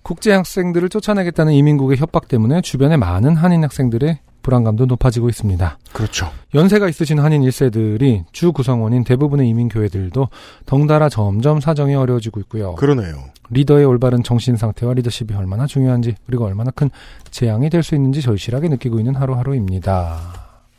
국제 0.01 0.33
학생들을 0.33 0.89
쫓아내겠다는 0.89 1.53
이민국의 1.53 1.97
협박 1.97 2.27
때문에 2.27 2.59
주변에 2.61 2.97
많은 2.97 3.37
한인 3.37 3.63
학생들의 3.63 4.19
불안감도 4.45 4.85
높아지고 4.85 5.27
있습니다. 5.27 5.79
그렇죠. 5.91 6.29
연세가 6.53 6.87
있으신 6.87 7.17
한인 7.17 7.41
1세들이 7.41 8.25
주 8.31 8.51
구성원인 8.51 9.03
대부분의 9.03 9.49
이민 9.49 9.69
교회들도 9.69 10.29
덩달아 10.67 11.09
점점 11.09 11.59
사정이 11.59 11.95
어려워지고 11.95 12.41
있고요. 12.41 12.75
그러네요. 12.75 13.23
리더의 13.49 13.85
올바른 13.85 14.21
정신 14.21 14.55
상태와 14.55 14.93
리더십이 14.93 15.33
얼마나 15.33 15.65
중요한지 15.65 16.13
그리고 16.27 16.45
얼마나 16.45 16.69
큰 16.69 16.91
재앙이 17.31 17.71
될 17.71 17.81
수 17.81 17.95
있는지 17.95 18.21
절실하게 18.21 18.69
느끼고 18.69 18.99
있는 18.99 19.15
하루하루입니다. 19.15 20.19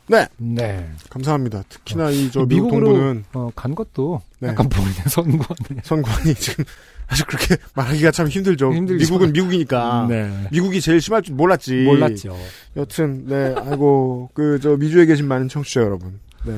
네. 0.07 0.25
네. 0.37 0.89
감사합니다. 1.09 1.63
특히나 1.67 2.09
이저 2.09 2.45
미국 2.45 2.67
미국으로 2.67 2.85
동부는 2.87 3.25
어, 3.33 3.49
간 3.53 3.75
것도 3.75 4.21
네. 4.39 4.47
약간 4.47 4.69
보이는 4.69 4.93
선구안에. 5.09 5.81
선관이 5.83 6.35
지금 6.35 6.63
아주 7.07 7.25
그렇게 7.25 7.55
말하기가 7.73 8.11
참 8.11 8.27
힘들죠. 8.27 8.73
힘들죠. 8.73 8.99
미국은 9.03 9.31
미국이니까. 9.31 10.07
네. 10.09 10.47
미국이 10.51 10.81
제일 10.81 10.99
심할 11.01 11.21
줄 11.21 11.35
몰랐지. 11.35 11.83
몰랐죠. 11.83 12.37
여튼 12.75 13.25
네 13.27 13.55
아이고 13.57 14.29
그 14.33 14.59
저 14.61 14.75
미주에 14.75 15.05
계신 15.05 15.27
많은 15.27 15.47
청취자 15.47 15.81
여러분 15.81 16.19
네 16.45 16.53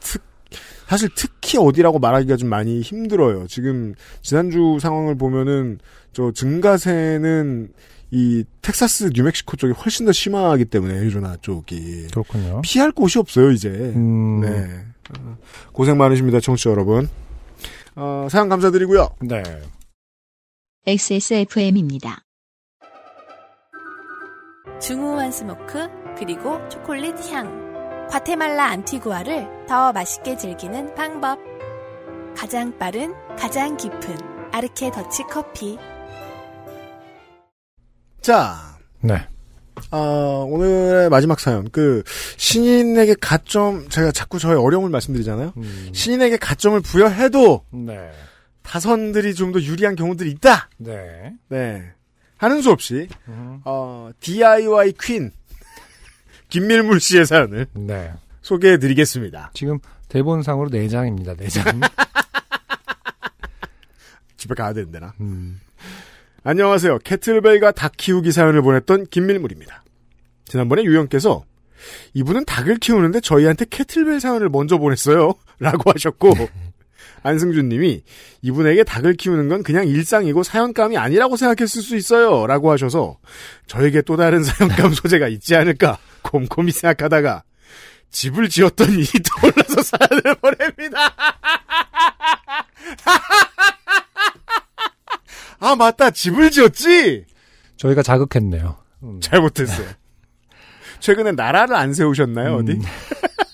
특, 0.00 0.20
사실 0.88 1.08
특히 1.14 1.58
어디라고 1.58 1.98
말하기가 1.98 2.36
좀 2.36 2.48
많이 2.48 2.80
힘들어요 2.80 3.46
지금 3.46 3.94
지난주 4.22 4.78
상황을 4.80 5.16
보면은 5.16 5.78
저 6.12 6.32
증가세는 6.32 7.68
이 8.10 8.44
텍사스 8.60 9.10
뉴멕시코 9.14 9.56
쪽이 9.56 9.72
훨씬 9.72 10.04
더 10.06 10.12
심하기 10.12 10.66
때문에 10.66 10.94
애리조나 10.98 11.36
쪽이 11.40 12.08
그렇군요. 12.10 12.60
피할 12.62 12.90
곳이 12.92 13.18
없어요 13.18 13.50
이제 13.52 13.68
음, 13.68 14.40
네 14.40 14.84
어, 15.18 15.36
고생 15.72 15.96
많으십니다 15.96 16.40
청취자 16.40 16.70
여러분 16.70 17.08
어, 17.94 18.26
사연 18.30 18.48
감사드리고요 18.48 19.08
네. 19.20 19.42
XSFM입니다. 20.84 22.24
중후한 24.80 25.30
smoke 25.30 25.88
그리고 26.18 26.58
초콜릿 26.68 27.14
향. 27.30 28.08
과테말라 28.10 28.64
안티구아를 28.64 29.66
더 29.68 29.92
맛있게 29.92 30.36
즐기는 30.36 30.92
방법. 30.96 31.38
가장 32.36 32.76
빠른, 32.80 33.14
가장 33.38 33.76
깊은 33.76 34.00
아르케 34.50 34.90
더치 34.90 35.22
커피. 35.30 35.78
자 38.20 38.76
네. 39.00 39.24
어, 39.92 40.44
오늘의 40.50 41.10
마지막 41.10 41.38
사연 41.38 41.70
그 41.70 42.02
신인에게 42.38 43.14
가점 43.20 43.88
제가 43.88 44.10
자꾸 44.10 44.40
저의 44.40 44.58
어려움을 44.58 44.90
말씀드리잖아요 44.90 45.52
음, 45.56 45.90
신인에게 45.92 46.36
가점을 46.38 46.80
부여해도 46.80 47.64
네. 47.70 48.10
타선들이 48.62 49.34
좀 49.34 49.52
더 49.52 49.60
유리한 49.60 49.94
경우들이 49.96 50.30
있다. 50.32 50.70
네. 50.78 51.32
네. 51.48 51.92
하는 52.38 52.62
수 52.62 52.70
없이 52.70 53.06
음, 53.28 53.60
어, 53.64 54.10
DIY 54.20 54.94
퀸 55.00 55.30
김밀물 56.48 57.00
씨의 57.00 57.26
사연을 57.26 57.66
네. 57.74 58.12
소개해 58.40 58.78
드리겠습니다. 58.78 59.50
지금 59.54 59.78
대본상으로 60.08 60.70
4장입니다. 60.70 61.36
4장. 61.38 61.80
집에 64.36 64.54
가야 64.54 64.72
되는데나. 64.72 65.12
음. 65.20 65.60
안녕하세요. 66.42 66.98
캐틀벨과 67.00 67.70
닭 67.72 67.92
키우기 67.96 68.32
사연을 68.32 68.62
보냈던 68.62 69.06
김밀물입니다. 69.06 69.84
지난번에 70.46 70.82
유영께서 70.82 71.44
이분은 72.14 72.44
닭을 72.44 72.78
키우는데 72.78 73.20
저희한테 73.20 73.66
캐틀벨 73.70 74.20
사연을 74.20 74.48
먼저 74.48 74.78
보냈어요. 74.78 75.34
라고 75.60 75.90
하셨고 75.92 76.34
안승준 77.22 77.68
님이 77.68 78.02
이분에게 78.42 78.84
닭을 78.84 79.14
키우는 79.14 79.48
건 79.48 79.62
그냥 79.62 79.86
일상이고 79.86 80.42
사연감이 80.42 80.98
아니라고 80.98 81.36
생각했을 81.36 81.82
수 81.82 81.96
있어요. 81.96 82.46
라고 82.46 82.70
하셔서 82.70 83.18
저에게 83.66 84.02
또 84.02 84.16
다른 84.16 84.42
사연감 84.42 84.92
소재가 84.94 85.28
있지 85.28 85.54
않을까 85.56 85.98
곰곰이 86.22 86.72
생각하다가 86.72 87.44
집을 88.10 88.48
지었던 88.48 88.90
일이 88.90 89.06
떠올라서 89.06 89.82
사연을 89.82 90.34
보냅니다. 90.36 91.14
아 95.60 95.76
맞다 95.76 96.10
집을 96.10 96.50
지었지 96.50 97.24
저희가 97.76 98.02
자극했네요. 98.02 98.76
음. 99.04 99.20
잘못했어요. 99.20 99.88
최근에 101.00 101.32
나라를 101.32 101.74
안 101.74 101.92
세우셨나요 101.94 102.56
어디? 102.56 102.72
음. 102.72 102.82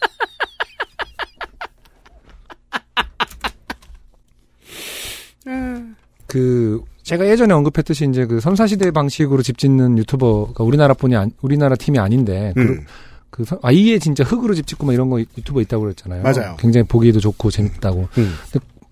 그 6.27 6.83
제가 7.03 7.27
예전에 7.27 7.55
언급했듯이 7.55 8.07
이제 8.09 8.27
그 8.27 8.41
선사시대 8.41 8.91
방식으로 8.91 9.43
집 9.43 9.57
짓는 9.59 9.97
유튜버가 9.99 10.63
우리나라뿐이 10.63 11.17
아니, 11.17 11.31
우리나라 11.41 11.75
팀이 11.75 11.99
아닌데 11.99 12.53
그, 12.55 12.61
음. 12.61 12.85
그 13.31 13.45
선- 13.45 13.59
아예 13.63 13.99
진짜 13.99 14.25
흙으로 14.25 14.55
집 14.55 14.67
짓고 14.67 14.85
막 14.87 14.93
이런 14.93 15.09
거 15.09 15.19
유튜버 15.21 15.61
있다고 15.63 15.85
그랬잖아요. 15.85 16.23
맞아요. 16.23 16.57
굉장히 16.59 16.87
보기에도 16.87 17.19
좋고 17.21 17.51
재밌다고. 17.51 18.09
음. 18.19 18.33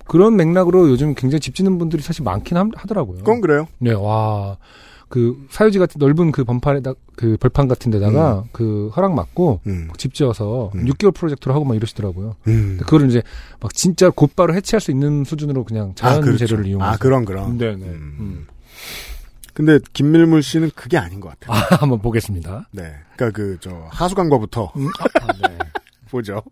그런 0.07 0.37
맥락으로 0.37 0.89
요즘 0.89 1.15
굉장히 1.15 1.41
집 1.41 1.55
짓는 1.55 1.79
분들이 1.79 2.01
사실 2.03 2.23
많긴 2.23 2.57
함- 2.57 2.71
하더라고요. 2.75 3.19
그건 3.19 3.41
그래요. 3.41 3.67
네, 3.79 3.93
와. 3.93 4.57
그 5.09 5.47
사유지 5.51 5.79
같은 5.79 5.99
넓은 6.01 6.33
그 6.33 6.43
번판에다 6.45 6.95
그 7.15 7.37
벌판 7.39 7.69
같은 7.69 7.91
데다가 7.93 8.45
그 8.53 8.89
허락 8.97 9.15
받고 9.15 9.61
음. 9.67 9.89
집 9.97 10.15
지어서 10.15 10.73
음. 10.75 10.85
6개월 10.87 11.15
프로젝트로 11.15 11.55
하고 11.55 11.65
막 11.65 11.75
이러시더라고요. 11.77 12.35
음. 12.49 12.77
그거를 12.81 13.09
이제 13.09 13.23
막 13.61 13.73
진짜 13.73 14.11
곧바로 14.11 14.55
해체할 14.55 14.81
수 14.81 14.91
있는 14.91 15.25
수준으로 15.25 15.65
그냥 15.65 15.93
자연 15.95 16.23
그렇죠. 16.23 16.45
재료를 16.47 16.67
이용해서 16.67 16.91
아 16.93 16.97
그런 16.97 17.25
그런. 17.25 17.57
네, 17.57 17.77
네. 17.77 17.85
음. 17.87 18.17
음. 18.19 18.47
근데 19.55 19.79
김밀물 19.95 20.43
씨는 20.43 20.71
그게 20.75 20.99
아닌 20.99 21.21
것 21.21 21.31
같아요. 21.39 21.57
아, 21.57 21.77
한번 21.81 22.01
보겠습니다. 22.01 22.69
네. 22.73 22.93
그러니까 23.17 23.31
그 23.37 23.57
저 23.61 23.87
하수관과부터 23.91 24.73
음, 24.77 24.89
아, 24.99 25.33
네. 25.49 25.59
보죠. 26.11 26.43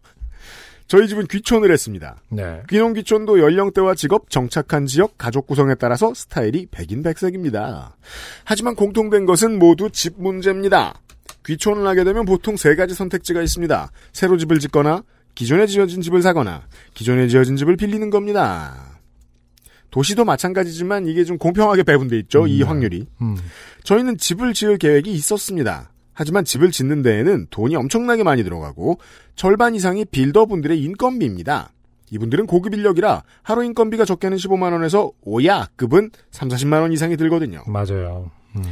저희 0.87 1.09
집은 1.09 1.27
귀촌을 1.27 1.73
했습니다. 1.73 2.17
네. 2.29 2.63
귀농 2.69 2.93
귀촌도 2.93 3.41
연령대와 3.41 3.95
직업, 3.95 4.31
정착한 4.31 4.87
지역, 4.87 5.17
가족 5.17 5.47
구성에 5.47 5.75
따라서 5.77 6.13
스타일이 6.15 6.67
백인백색입니다. 6.71 7.97
하지만 8.45 8.75
공통된 8.75 9.25
것은 9.25 9.59
모두 9.59 9.91
집 9.91 10.15
문제입니다. 10.19 11.01
귀촌을 11.47 11.87
하게 11.87 12.05
되면 12.05 12.25
보통 12.25 12.57
세 12.57 12.75
가지 12.75 12.95
선택지가 12.95 13.43
있습니다. 13.43 13.91
새로 14.13 14.37
집을 14.37 14.59
짓거나, 14.59 15.03
기존에 15.35 15.67
지어진 15.67 16.01
집을 16.01 16.23
사거나, 16.23 16.67
기존에 16.93 17.29
지어진 17.29 17.57
집을 17.57 17.77
빌리는 17.77 18.09
겁니다. 18.11 19.01
도시도 19.91 20.25
마찬가지지만 20.25 21.07
이게 21.07 21.25
좀 21.25 21.39
공평하게 21.39 21.85
배분돼 21.85 22.19
있죠, 22.21 22.47
이 22.47 22.59
네. 22.59 22.65
확률이. 22.65 23.07
음. 23.23 23.37
저희는 23.85 24.19
집을 24.19 24.53
지을 24.53 24.77
계획이 24.77 25.13
있었습니다. 25.13 25.93
하지만 26.15 26.45
집을 26.45 26.71
짓는 26.71 27.03
데에는 27.03 27.49
돈이 27.51 27.77
엄청나게 27.77 28.23
많이 28.23 28.43
들어가고 28.43 28.99
절반 29.37 29.75
이상이 29.75 30.05
빌더분들의 30.07 30.81
인건비입니다. 30.81 31.71
이분들은 32.11 32.47
고급 32.47 32.75
인력이라 32.75 33.23
하루 33.43 33.65
인건비가 33.65 34.05
적게는 34.05 34.37
15만 34.37 34.73
원에서 34.73 35.11
오야 35.23 35.69
급은 35.77 36.11
3, 36.31 36.49
40만 36.49 36.81
원 36.81 36.93
이상이 36.93 37.17
들거든요. 37.17 37.63
맞아요. 37.67 38.31
음. 38.57 38.63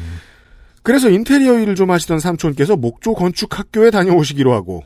그래서 0.82 1.09
인테리어 1.09 1.59
일을 1.59 1.74
좀 1.74 1.90
하시던 1.90 2.18
삼촌께서 2.18 2.76
목조 2.76 3.14
건축 3.14 3.59
학교에 3.59 3.90
다녀오시기로 3.90 4.53
하고 4.53 4.84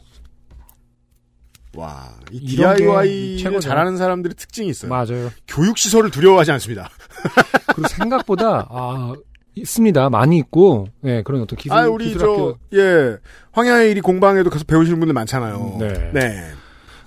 와, 1.75 2.15
이 2.33 2.39
이런 2.39 2.75
게 2.77 2.85
DIY 2.85 3.39
최고죠. 3.39 3.69
잘하는 3.69 3.99
사람들의 3.99 4.35
특징이 4.37 4.69
있어요. 4.69 4.89
맞아요. 4.89 5.31
교육 5.47 5.77
시설을 5.77 6.11
두려워하지 6.11 6.53
않습니다. 6.53 6.89
그리고 7.75 7.89
생각보다 7.89 8.67
아 8.71 9.15
있습니다. 9.57 10.11
많이 10.11 10.37
있고 10.39 10.89
예 11.05 11.23
그런 11.23 11.43
어떤 11.43 11.57
기술 11.59 11.77
아, 11.77 11.87
우리 11.89 12.07
기술학교 12.13 12.59
저 12.71 12.79
예, 12.79 13.17
황야의 13.53 13.91
일이 13.91 14.01
공방에도 14.01 14.51
가서 14.51 14.65
배우시는 14.65 15.01
분들 15.01 15.15
많잖아요. 15.15 15.77
네. 15.81 16.11
네. 16.13 16.51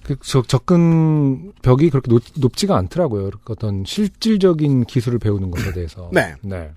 그 0.03 0.15
저- 0.23 0.41
접근 0.41 1.53
벽이 1.61 1.91
그렇게 1.91 2.09
높, 2.09 2.23
높지가 2.35 2.75
않더라고요. 2.77 3.29
어떤 3.49 3.83
실질적인 3.85 4.85
기술을 4.85 5.19
배우는 5.19 5.51
것에 5.51 5.71
대해서. 5.73 6.09
네. 6.11 6.33
네. 6.41 6.71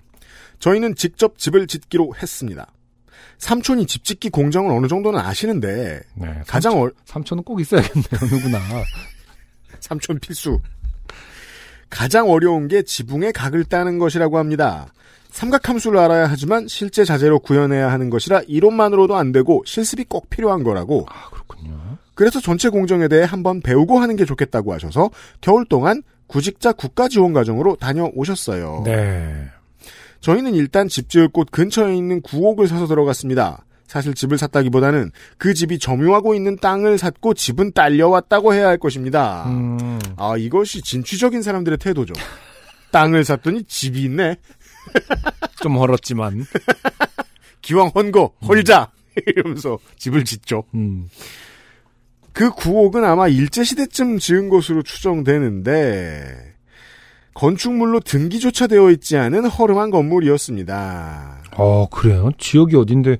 저희는 0.59 0.95
직접 0.95 1.37
집을 1.39 1.65
짓기로 1.65 2.13
했습니다. 2.21 2.67
삼촌이 3.39 3.87
집 3.87 4.03
짓기 4.03 4.29
공정을 4.29 4.71
어느 4.71 4.87
정도는 4.87 5.19
아시는데 5.19 6.01
네. 6.13 6.41
가장 6.47 6.79
어, 6.81 6.89
삼촌은 7.05 7.43
꼭 7.43 7.59
있어야겠네요. 7.59 8.19
누구나. 8.31 8.59
삼촌 9.81 10.19
필수. 10.19 10.59
가장 11.89 12.29
어려운 12.29 12.67
게 12.67 12.83
지붕의 12.83 13.33
각을 13.33 13.65
따는 13.65 13.97
것이라고 13.97 14.37
합니다. 14.37 14.93
삼각함수를 15.33 15.99
알아야 15.99 16.27
하지만 16.29 16.67
실제 16.67 17.03
자재로 17.03 17.39
구현해야 17.39 17.91
하는 17.91 18.09
것이라 18.09 18.43
이론만으로도 18.47 19.15
안 19.15 19.31
되고 19.31 19.63
실습이 19.65 20.05
꼭 20.05 20.29
필요한 20.29 20.63
거라고. 20.63 21.07
아 21.09 21.29
그렇군요. 21.31 21.97
그래서 22.13 22.39
전체 22.39 22.69
공정에 22.69 23.07
대해 23.07 23.23
한번 23.23 23.59
배우고 23.59 23.99
하는 23.99 24.15
게 24.15 24.25
좋겠다고 24.25 24.73
하셔서 24.73 25.09
겨울 25.41 25.65
동안 25.65 26.03
구직자 26.27 26.73
국가 26.73 27.07
지원 27.07 27.33
과정으로 27.33 27.75
다녀오셨어요. 27.77 28.83
네. 28.85 29.47
저희는 30.21 30.53
일단 30.53 30.87
집 30.87 31.09
지을 31.09 31.27
곳 31.27 31.49
근처에 31.51 31.95
있는 31.95 32.21
구옥을 32.21 32.67
사서 32.67 32.85
들어갔습니다. 32.87 33.65
사실 33.87 34.13
집을 34.13 34.37
샀다기보다는 34.37 35.11
그 35.37 35.53
집이 35.53 35.79
점유하고 35.79 36.33
있는 36.33 36.55
땅을 36.57 36.97
샀고 36.97 37.33
집은 37.33 37.73
딸려왔다고 37.73 38.53
해야 38.53 38.67
할 38.67 38.77
것입니다. 38.77 39.45
음. 39.47 39.99
아, 40.15 40.35
이것이 40.37 40.81
진취적인 40.81 41.41
사람들의 41.41 41.77
태도죠. 41.79 42.13
땅을 42.91 43.23
샀더니 43.25 43.63
집이 43.65 44.03
있네. 44.03 44.37
좀 45.61 45.77
헐었지만. 45.77 46.45
기왕 47.61 47.91
헌거 47.95 48.33
헐자. 48.47 48.91
이러면서 49.27 49.79
집을 49.97 50.25
짓죠. 50.25 50.63
음. 50.75 51.09
그 52.33 52.49
구옥은 52.49 53.05
아마 53.05 53.27
일제시대쯤 53.27 54.17
지은 54.17 54.49
것으로 54.49 54.81
추정되는데 54.81 56.53
건축물로 57.35 57.99
등기조차 57.99 58.67
되어 58.67 58.89
있지 58.91 59.17
않은 59.17 59.45
허름한 59.45 59.91
건물이었습니다. 59.91 61.43
어, 61.55 61.87
그래요? 61.89 62.31
지역이 62.37 62.75
어딘데 62.75 63.17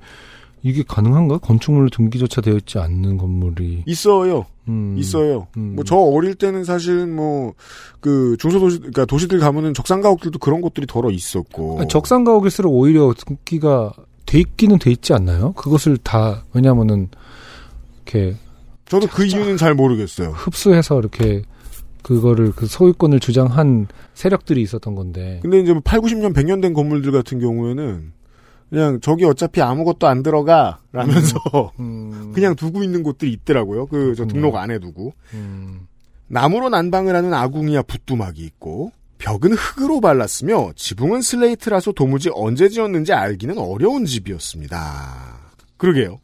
이게 0.63 0.81
가능한가? 0.87 1.39
건축물로 1.39 1.89
등기조차 1.89 2.39
되어 2.41 2.55
있지 2.55 2.79
않는 2.79 3.17
건물이. 3.17 3.83
있어요. 3.85 4.45
음. 4.69 4.95
있어요. 4.97 5.47
음. 5.57 5.75
뭐저 5.75 5.95
어릴 5.97 6.35
때는 6.35 6.63
사실은 6.63 7.13
뭐그 7.13 8.37
중소도시 8.39 8.77
그러니까 8.79 9.05
도시들 9.05 9.39
가면은 9.39 9.73
적산가옥들도 9.73 10.39
그런 10.39 10.61
곳들이 10.61 10.87
더러 10.87 11.11
있었고. 11.11 11.81
아니, 11.81 11.89
적산가옥일수록 11.89 12.73
오히려 12.73 13.13
등기가 13.13 13.91
돼 14.25 14.39
있기는 14.39 14.79
돼 14.79 14.89
있지 14.89 15.13
않나요? 15.13 15.51
그것을 15.51 15.97
다, 15.97 16.45
왜냐면은, 16.53 17.09
이렇게 18.05 18.37
저도 18.85 19.07
그 19.07 19.25
이유는 19.25 19.57
잘 19.57 19.75
모르겠어요. 19.75 20.29
흡수해서 20.29 20.97
이렇게 20.99 21.43
그거를 22.03 22.51
그 22.53 22.67
소유권을 22.67 23.19
주장한 23.19 23.87
세력들이 24.13 24.61
있었던 24.61 24.95
건데. 24.95 25.39
근데 25.41 25.59
이제 25.59 25.73
뭐 25.73 25.81
8, 25.83 25.99
90년, 25.99 26.33
100년 26.33 26.61
된 26.61 26.73
건물들 26.73 27.11
같은 27.11 27.39
경우에는 27.39 28.13
그냥 28.73 28.99
저기 29.01 29.23
어차피 29.23 29.61
아무것도 29.61 30.07
안 30.07 30.23
들어가 30.23 30.79
라면서 30.91 31.37
음. 31.79 32.31
그냥 32.33 32.55
두고 32.55 32.83
있는 32.83 33.03
곳들이 33.03 33.31
있더라고요. 33.33 33.85
그저 33.85 34.23
그렇군요. 34.23 34.33
등록 34.33 34.55
안 34.55 34.71
해두고. 34.71 35.13
음. 35.35 35.81
나무로 36.27 36.69
난방을 36.69 37.15
하는 37.15 37.35
아궁이와 37.35 37.83
붓두막이 37.83 38.43
있고 38.43 38.91
벽은 39.19 39.53
흙으로 39.53 40.01
발랐으며 40.01 40.71
지붕은 40.75 41.21
슬레이트라서 41.21 41.91
도무지 41.91 42.31
언제 42.33 42.67
지었는지 42.67 43.13
알기는 43.13 43.59
어려운 43.59 44.05
집이었습니다. 44.05 45.37
그러게요. 45.77 46.19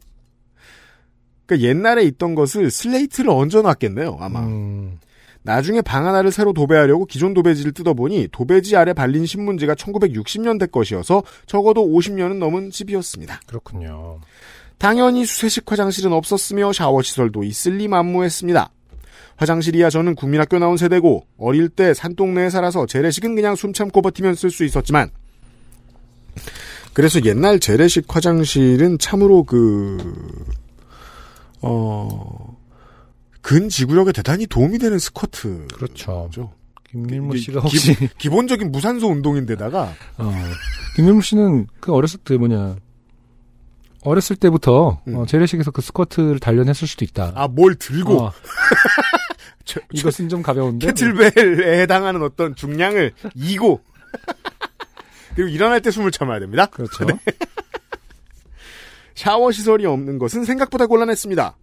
그러니까 1.46 1.68
옛날에 1.68 2.02
있던 2.02 2.34
것을 2.34 2.68
슬레이트를 2.72 3.30
얹어놨겠네요, 3.30 4.18
아마. 4.20 4.40
음. 4.40 4.98
나중에 5.42 5.80
방 5.80 6.06
하나를 6.06 6.32
새로 6.32 6.52
도배하려고 6.52 7.06
기존 7.06 7.32
도배지를 7.34 7.72
뜯어보니 7.72 8.28
도배지 8.30 8.76
아래 8.76 8.92
발린 8.92 9.24
신문지가 9.26 9.74
1960년대 9.74 10.70
것이어서 10.70 11.22
적어도 11.46 11.86
50년은 11.86 12.38
넘은 12.38 12.70
집이었습니다. 12.70 13.40
그렇군요. 13.46 14.20
당연히 14.78 15.24
수세식 15.24 15.70
화장실은 15.70 16.12
없었으며 16.12 16.72
샤워 16.72 17.02
시설도 17.02 17.44
있을 17.44 17.76
리 17.76 17.88
만무했습니다. 17.88 18.70
화장실이야 19.36 19.88
저는 19.88 20.14
국민학교 20.14 20.58
나온 20.58 20.76
세대고 20.76 21.26
어릴 21.38 21.70
때 21.70 21.94
산동네에 21.94 22.50
살아서 22.50 22.84
재래식은 22.84 23.34
그냥 23.34 23.56
숨 23.56 23.72
참고 23.72 24.02
버티면 24.02 24.34
쓸 24.34 24.50
수 24.50 24.64
있었지만 24.64 25.10
그래서 26.92 27.24
옛날 27.24 27.58
재래식 27.58 28.04
화장실은 28.14 28.98
참으로 28.98 29.44
그 29.44 29.96
어, 31.62 32.56
근지구력에 33.42 34.12
대단히 34.12 34.46
도움이 34.46 34.78
되는 34.78 34.98
스쿼트. 34.98 35.68
그렇죠. 35.74 36.28
죠 36.32 36.52
김밀무 36.90 37.34
이게 37.36 37.44
씨가 37.44 37.60
혹시 37.60 37.94
기 38.18 38.28
본적인 38.28 38.72
무산소 38.72 39.08
운동인데다가 39.08 39.92
어, 40.18 40.32
김밀무 40.96 41.22
씨는 41.22 41.68
그 41.80 41.92
어렸을 41.92 42.18
때 42.20 42.36
뭐냐 42.36 42.76
어렸을 44.02 44.34
때부터 44.36 45.00
음. 45.08 45.14
어, 45.16 45.26
재래식에서 45.26 45.70
그 45.70 45.82
스쿼트를 45.82 46.38
단련했을 46.40 46.88
수도 46.88 47.04
있다. 47.04 47.32
아 47.36 47.46
뭘 47.48 47.74
들고 47.76 48.22
어, 48.24 48.32
저- 49.64 49.78
저- 49.80 49.86
이것은 49.92 50.28
좀 50.28 50.42
가벼운데. 50.42 50.86
캐틀벨에 50.88 51.80
해당하는 51.82 52.22
어떤 52.22 52.54
중량을 52.56 53.12
이고 53.34 53.80
그리고 55.36 55.48
일어날 55.48 55.80
때 55.80 55.90
숨을 55.92 56.10
참아야 56.10 56.40
됩니다. 56.40 56.66
그렇죠. 56.66 57.06
샤워 59.14 59.52
시설이 59.52 59.86
없는 59.86 60.18
것은 60.18 60.44
생각보다 60.44 60.86
곤란했습니다. 60.86 61.56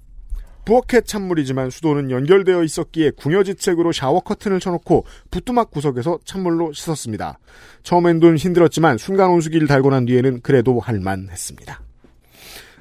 부엌에 0.68 0.99
찬물이지만 1.05 1.70
수도는 1.70 2.11
연결되어 2.11 2.61
있었기에 2.61 3.11
궁여지책으로 3.11 3.93
샤워 3.93 4.20
커튼을 4.20 4.59
쳐놓고 4.59 5.05
부뚜막 5.32 5.72
구석에서 5.72 6.20
찬물로 6.26 6.74
씻었습니다. 6.74 7.39
처음엔 7.84 8.20
좀 8.20 8.36
힘들었지만 8.36 8.97
순간 8.97 9.30
온수기를 9.30 9.65
달고 9.68 9.91
난 9.91 10.05
뒤에는 10.05 10.41
그래도 10.41 10.78
할만했습니다. 10.82 11.82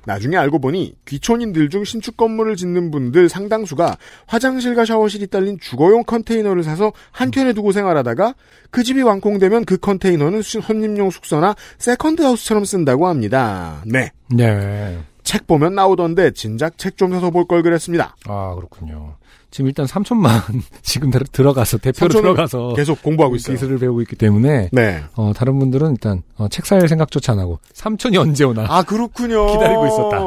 나중에 0.05 0.37
알고 0.37 0.59
보니 0.61 0.97
귀촌인들 1.07 1.68
중 1.70 1.84
신축 1.84 2.16
건물을 2.16 2.57
짓는 2.57 2.91
분들 2.91 3.28
상당수가 3.28 3.97
화장실과 4.26 4.84
샤워실이 4.84 5.28
딸린 5.28 5.59
주거용 5.61 6.03
컨테이너를 6.05 6.64
사서 6.64 6.93
한켠에 7.12 7.53
두고 7.53 7.70
생활하다가 7.70 8.34
그 8.70 8.82
집이 8.82 9.03
완공되면 9.03 9.64
그 9.64 9.76
컨테이너는 9.78 10.43
수- 10.43 10.61
손님용 10.61 11.11
숙소나 11.11 11.55
second 11.78 12.22
house처럼 12.22 12.64
쓴다고 12.64 13.07
합니다. 13.07 13.82
네. 13.87 14.11
네. 14.30 14.99
책 15.26 15.46
보면 15.46 15.74
나오던데 15.74 16.30
진작 16.30 16.78
책 16.78 16.96
좀 16.96 17.10
사서 17.12 17.30
볼 17.30 17.46
걸 17.46 17.62
그랬습니다. 17.62 18.16
아 18.26 18.54
그렇군요. 18.54 19.16
지금 19.50 19.68
일단 19.68 19.86
삼촌만 19.86 20.40
지금 20.82 21.10
들- 21.10 21.24
들어가서 21.30 21.78
대표로 21.78 22.08
들어가서 22.12 22.74
계속 22.74 23.02
공부하고 23.02 23.36
있어요. 23.36 23.54
기술을 23.56 23.78
배우고 23.78 24.02
있기 24.02 24.16
때문에 24.16 24.70
네. 24.72 25.02
어, 25.14 25.32
다른 25.34 25.58
분들은 25.58 25.92
일단 25.92 26.22
어, 26.36 26.48
책 26.48 26.64
살 26.66 26.86
생각조차 26.88 27.32
안 27.32 27.38
하고 27.40 27.58
삼촌이 27.72 28.16
언제 28.16 28.44
오나 28.44 28.66
아 28.68 28.82
그렇군요. 28.82 29.46
기다리고 29.52 29.86
있었다. 29.86 30.18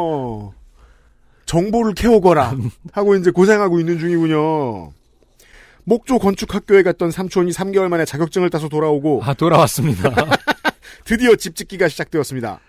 정보를 1.46 1.94
캐오거라 1.96 2.54
하고 2.92 3.16
이제 3.16 3.32
고생하고 3.32 3.80
있는 3.80 3.98
중이군요. 4.00 4.92
목조 5.86 6.20
건축학교에 6.20 6.84
갔던 6.84 7.10
삼촌이 7.12 7.52
3개월 7.52 7.88
만에 7.88 8.06
자격증을 8.06 8.50
따서 8.50 8.68
돌아오고 8.70 9.22
아 9.24 9.34
돌아왔습니다. 9.34 10.12
드디어 11.06 11.36
집 11.36 11.56
짓기가 11.56 11.88
시작되었습니다. 11.88 12.60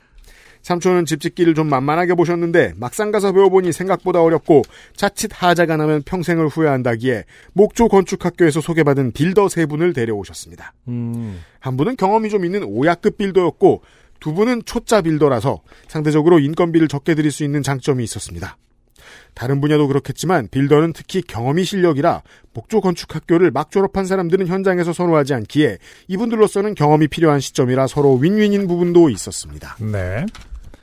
삼촌은 0.62 1.06
집짓기를 1.06 1.54
좀 1.54 1.68
만만하게 1.68 2.14
보셨는데 2.14 2.74
막상 2.76 3.10
가서 3.10 3.32
배워보니 3.32 3.72
생각보다 3.72 4.22
어렵고 4.22 4.62
자칫 4.94 5.30
하자가 5.32 5.76
나면 5.76 6.02
평생을 6.02 6.48
후회한다기에 6.48 7.24
목조 7.52 7.88
건축학교에서 7.88 8.60
소개받은 8.60 9.12
빌더 9.12 9.48
세 9.48 9.66
분을 9.66 9.92
데려오셨습니다. 9.92 10.74
음, 10.88 11.40
한 11.58 11.76
분은 11.76 11.96
경험이 11.96 12.30
좀 12.30 12.44
있는 12.44 12.62
오야급 12.64 13.16
빌더였고 13.16 13.82
두 14.20 14.34
분은 14.34 14.62
초짜 14.66 15.00
빌더라서 15.00 15.60
상대적으로 15.88 16.38
인건비를 16.38 16.88
적게 16.88 17.14
들일 17.14 17.30
수 17.30 17.42
있는 17.42 17.62
장점이 17.62 18.04
있었습니다. 18.04 18.56
다른 19.34 19.60
분야도 19.60 19.88
그렇겠지만 19.88 20.48
빌더는 20.50 20.92
특히 20.92 21.22
경험이 21.22 21.64
실력이라 21.64 22.22
목조 22.52 22.80
건축 22.80 23.14
학교를 23.14 23.50
막 23.50 23.70
졸업한 23.70 24.04
사람들은 24.04 24.46
현장에서 24.46 24.92
선호하지 24.92 25.34
않기에 25.34 25.78
이분들로서는 26.08 26.74
경험이 26.74 27.08
필요한 27.08 27.40
시점이라 27.40 27.86
서로 27.86 28.14
윈윈인 28.14 28.66
부분도 28.68 29.08
있었습니다. 29.08 29.76
네. 29.80 30.26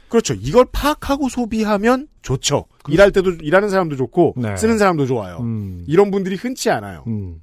그렇죠. 0.09 0.33
이걸 0.39 0.65
파악하고 0.71 1.29
소비하면 1.29 2.07
좋죠. 2.21 2.65
일할 2.89 3.11
때도 3.11 3.31
일하는 3.41 3.69
사람도 3.69 3.95
좋고 3.97 4.35
네. 4.37 4.55
쓰는 4.55 4.77
사람도 4.77 5.05
좋아요. 5.05 5.37
음, 5.41 5.83
이런 5.87 6.11
분들이 6.11 6.35
흔치 6.35 6.69
않아요. 6.69 7.03
음, 7.07 7.41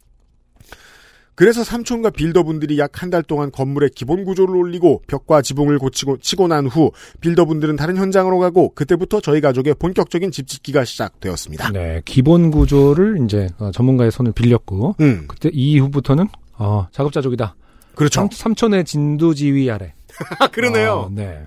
그래서 1.37 1.65
삼촌과 1.65 2.11
빌더분들이 2.11 2.79
약 2.79 2.93
한 3.03 3.11
달 3.11 3.23
동안 3.25 3.51
건물의 3.51 3.91
기본 3.95 4.25
구조를 4.25 4.55
올리고 4.57 5.03
벽과 5.09 5.43
지붕을 5.43 5.79
고치고 5.79 6.19
치고 6.19 6.47
난 6.49 6.67
후 6.67 6.93
빌더분들은 7.21 7.75
다른 7.77 7.97
현장으로 7.97 8.39
가고 8.39 8.73
그때부터 8.75 9.21
저희 9.21 9.41
가족의 9.41 9.75
본격적인 9.75 10.31
집 10.31 10.47
짓기가 10.47 10.85
시작되었습니다. 10.85 11.73
네. 11.73 12.03
기본 12.05 12.51
구조를 12.53 13.19
이제 13.25 13.49
어, 13.59 13.71
전문가의 13.73 14.11
손을 14.13 14.33
빌렸고 14.33 14.95
음, 15.01 15.25
그때 15.29 15.51
이후부터는 15.53 16.29
어, 16.57 16.87
작업자족이다. 16.93 17.57
그렇죠. 17.97 18.21
삼, 18.21 18.29
삼촌의 18.31 18.85
진두지휘 18.85 19.71
아래. 19.71 19.93
아, 20.39 20.47
그러네요. 20.55 20.93
어, 20.93 21.11
네. 21.13 21.47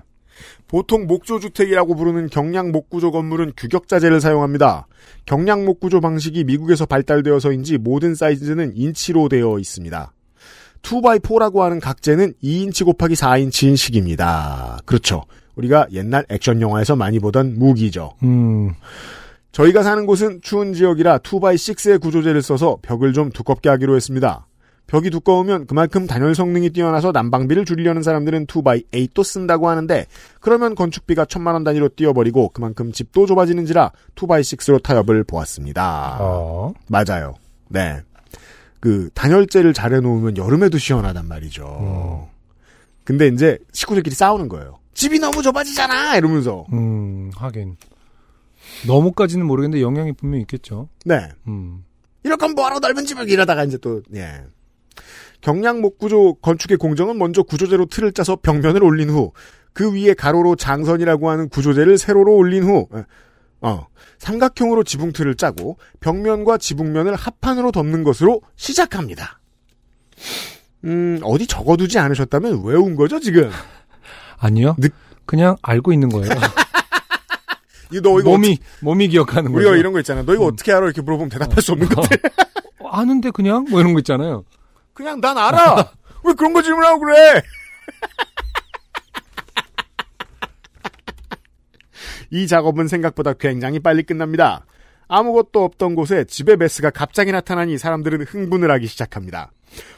보통 0.68 1.06
목조주택이라고 1.06 1.96
부르는 1.96 2.28
경량 2.28 2.70
목구조 2.72 3.10
건물은 3.10 3.52
규격자재를 3.56 4.20
사용합니다. 4.20 4.86
경량 5.26 5.64
목구조 5.64 6.00
방식이 6.00 6.44
미국에서 6.44 6.86
발달되어서인지 6.86 7.78
모든 7.78 8.14
사이즈는 8.14 8.72
인치로 8.76 9.28
되어 9.28 9.58
있습니다. 9.58 10.12
2x4라고 10.82 11.60
하는 11.60 11.80
각재는 11.80 12.34
2인치 12.42 12.84
곱하기 12.84 13.14
4인치인 13.14 13.76
식입니다. 13.76 14.78
그렇죠. 14.84 15.24
우리가 15.56 15.88
옛날 15.92 16.24
액션 16.28 16.60
영화에서 16.60 16.94
많이 16.94 17.18
보던 17.18 17.58
무기죠. 17.58 18.12
음, 18.22 18.74
저희가 19.50 19.82
사는 19.82 20.06
곳은 20.06 20.40
추운 20.42 20.74
지역이라 20.74 21.18
2x6의 21.18 22.00
구조재를 22.00 22.42
써서 22.42 22.78
벽을 22.82 23.12
좀 23.12 23.30
두껍게 23.30 23.68
하기로 23.70 23.96
했습니다. 23.96 24.46
벽이 24.88 25.10
두꺼우면 25.10 25.66
그만큼 25.66 26.06
단열 26.06 26.34
성능이 26.34 26.70
뛰어나서 26.70 27.12
난방비를 27.12 27.64
줄이려는 27.66 28.02
사람들은 28.02 28.46
2x8도 28.46 29.22
쓴다고 29.22 29.68
하는데 29.68 30.06
그러면 30.40 30.74
건축비가 30.74 31.26
천만 31.26 31.54
원 31.54 31.62
단위로 31.62 31.90
뛰어버리고 31.90 32.48
그만큼 32.48 32.90
집도 32.90 33.26
좁아지는지라 33.26 33.92
2x6로 34.16 34.82
타협을 34.82 35.24
보았습니다. 35.24 36.16
어, 36.20 36.72
맞아요. 36.88 37.34
네. 37.68 38.00
그 38.80 39.10
단열재를 39.12 39.74
잘 39.74 39.92
해놓으면 39.92 40.38
여름에도 40.38 40.78
시원하단 40.78 41.28
말이죠. 41.28 41.64
어. 41.66 42.30
근데 43.04 43.28
이제 43.28 43.58
식구들끼리 43.72 44.14
싸우는 44.14 44.48
거예요. 44.48 44.78
집이 44.94 45.18
너무 45.18 45.42
좁아지잖아 45.42 46.16
이러면서. 46.16 46.66
음, 46.72 47.30
하긴. 47.36 47.76
너무까지는 48.86 49.46
모르겠는데 49.46 49.82
영향이 49.82 50.12
분명히 50.12 50.42
있겠죠. 50.42 50.88
네. 51.04 51.28
음, 51.46 51.84
이럴 52.22 52.38
건 52.38 52.54
뭐하러 52.54 52.78
넓은 52.78 53.04
집을 53.04 53.28
이러다가 53.28 53.64
이제 53.64 53.76
또, 53.78 54.02
예. 54.14 54.44
경량 55.40 55.80
목구조 55.80 56.34
건축의 56.36 56.76
공정은 56.78 57.18
먼저 57.18 57.42
구조재로 57.42 57.86
틀을 57.86 58.12
짜서 58.12 58.36
벽면을 58.36 58.82
올린 58.82 59.08
후, 59.10 59.32
그 59.72 59.92
위에 59.94 60.14
가로로 60.14 60.56
장선이라고 60.56 61.30
하는 61.30 61.48
구조재를 61.48 61.98
세로로 61.98 62.34
올린 62.34 62.64
후 62.64 62.88
어, 63.60 63.86
삼각형으로 64.18 64.84
지붕틀을 64.84 65.34
짜고 65.36 65.78
벽면과 66.00 66.58
지붕면을 66.58 67.14
합판으로 67.14 67.70
덮는 67.72 68.02
것으로 68.04 68.40
시작합니다. 68.56 69.40
음, 70.84 71.18
어디 71.22 71.46
적어두지 71.46 71.98
않으셨다면 71.98 72.64
외운 72.64 72.96
거죠, 72.96 73.18
지금? 73.20 73.50
아니요. 74.38 74.76
느- 74.78 74.88
그냥 75.26 75.56
알고 75.62 75.92
있는 75.92 76.08
거예요. 76.08 76.30
이거 77.90 78.00
너 78.02 78.20
이거 78.20 78.30
몸이 78.30 78.58
몸이 78.80 79.08
기억하는 79.08 79.44
어떻게- 79.44 79.56
우리가 79.56 79.70
거예요. 79.70 79.80
이런 79.80 79.92
거 79.92 79.98
있잖아. 80.00 80.22
너 80.22 80.34
이거 80.34 80.44
음. 80.44 80.52
어떻게 80.52 80.72
알아? 80.72 80.84
이렇게 80.86 81.00
물어보면 81.02 81.30
대답할 81.30 81.62
수 81.62 81.72
없는 81.72 81.88
것들. 81.90 82.18
어, 82.80 82.88
아는데 82.88 83.30
그냥 83.30 83.64
뭐 83.70 83.80
이런 83.80 83.92
거 83.92 84.00
있잖아요. 84.00 84.44
그냥 84.98 85.20
난 85.20 85.38
알아. 85.38 85.92
왜 86.24 86.34
그런 86.34 86.52
거 86.52 86.60
질문하고 86.60 86.98
그래? 86.98 87.40
이 92.30 92.46
작업은 92.48 92.88
생각보다 92.88 93.32
굉장히 93.34 93.78
빨리 93.78 94.02
끝납니다. 94.02 94.66
아무것도 95.06 95.64
없던 95.64 95.94
곳에 95.94 96.24
집의 96.24 96.56
메스가 96.58 96.90
갑자기 96.90 97.32
나타나니 97.32 97.78
사람들은 97.78 98.22
흥분을 98.26 98.70
하기 98.72 98.86
시작합니다. 98.88 99.52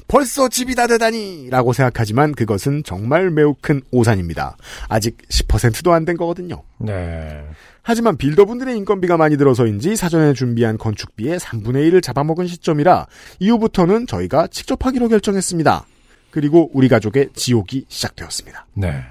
벌써 0.06 0.48
집이 0.48 0.74
다 0.74 0.86
되다니! 0.86 1.48
라고 1.50 1.72
생각하지만 1.72 2.32
그것은 2.34 2.82
정말 2.84 3.30
매우 3.30 3.54
큰 3.60 3.80
오산입니다. 3.90 4.56
아직 4.88 5.16
10%도 5.28 5.92
안 5.92 6.04
된 6.04 6.16
거거든요. 6.16 6.62
네. 6.78 7.44
하지만 7.82 8.16
빌더분들의 8.16 8.76
인건비가 8.76 9.16
많이 9.16 9.36
들어서인지 9.36 9.96
사전에 9.96 10.32
준비한 10.34 10.76
건축비의 10.78 11.38
3분의 11.38 11.90
1을 11.90 12.02
잡아먹은 12.02 12.46
시점이라 12.46 13.06
이후부터는 13.38 14.06
저희가 14.06 14.46
직접 14.48 14.84
하기로 14.84 15.08
결정했습니다. 15.08 15.86
그리고 16.30 16.70
우리 16.74 16.88
가족의 16.88 17.30
지옥이 17.34 17.86
시작되었습니다. 17.88 18.66
네. 18.74 19.02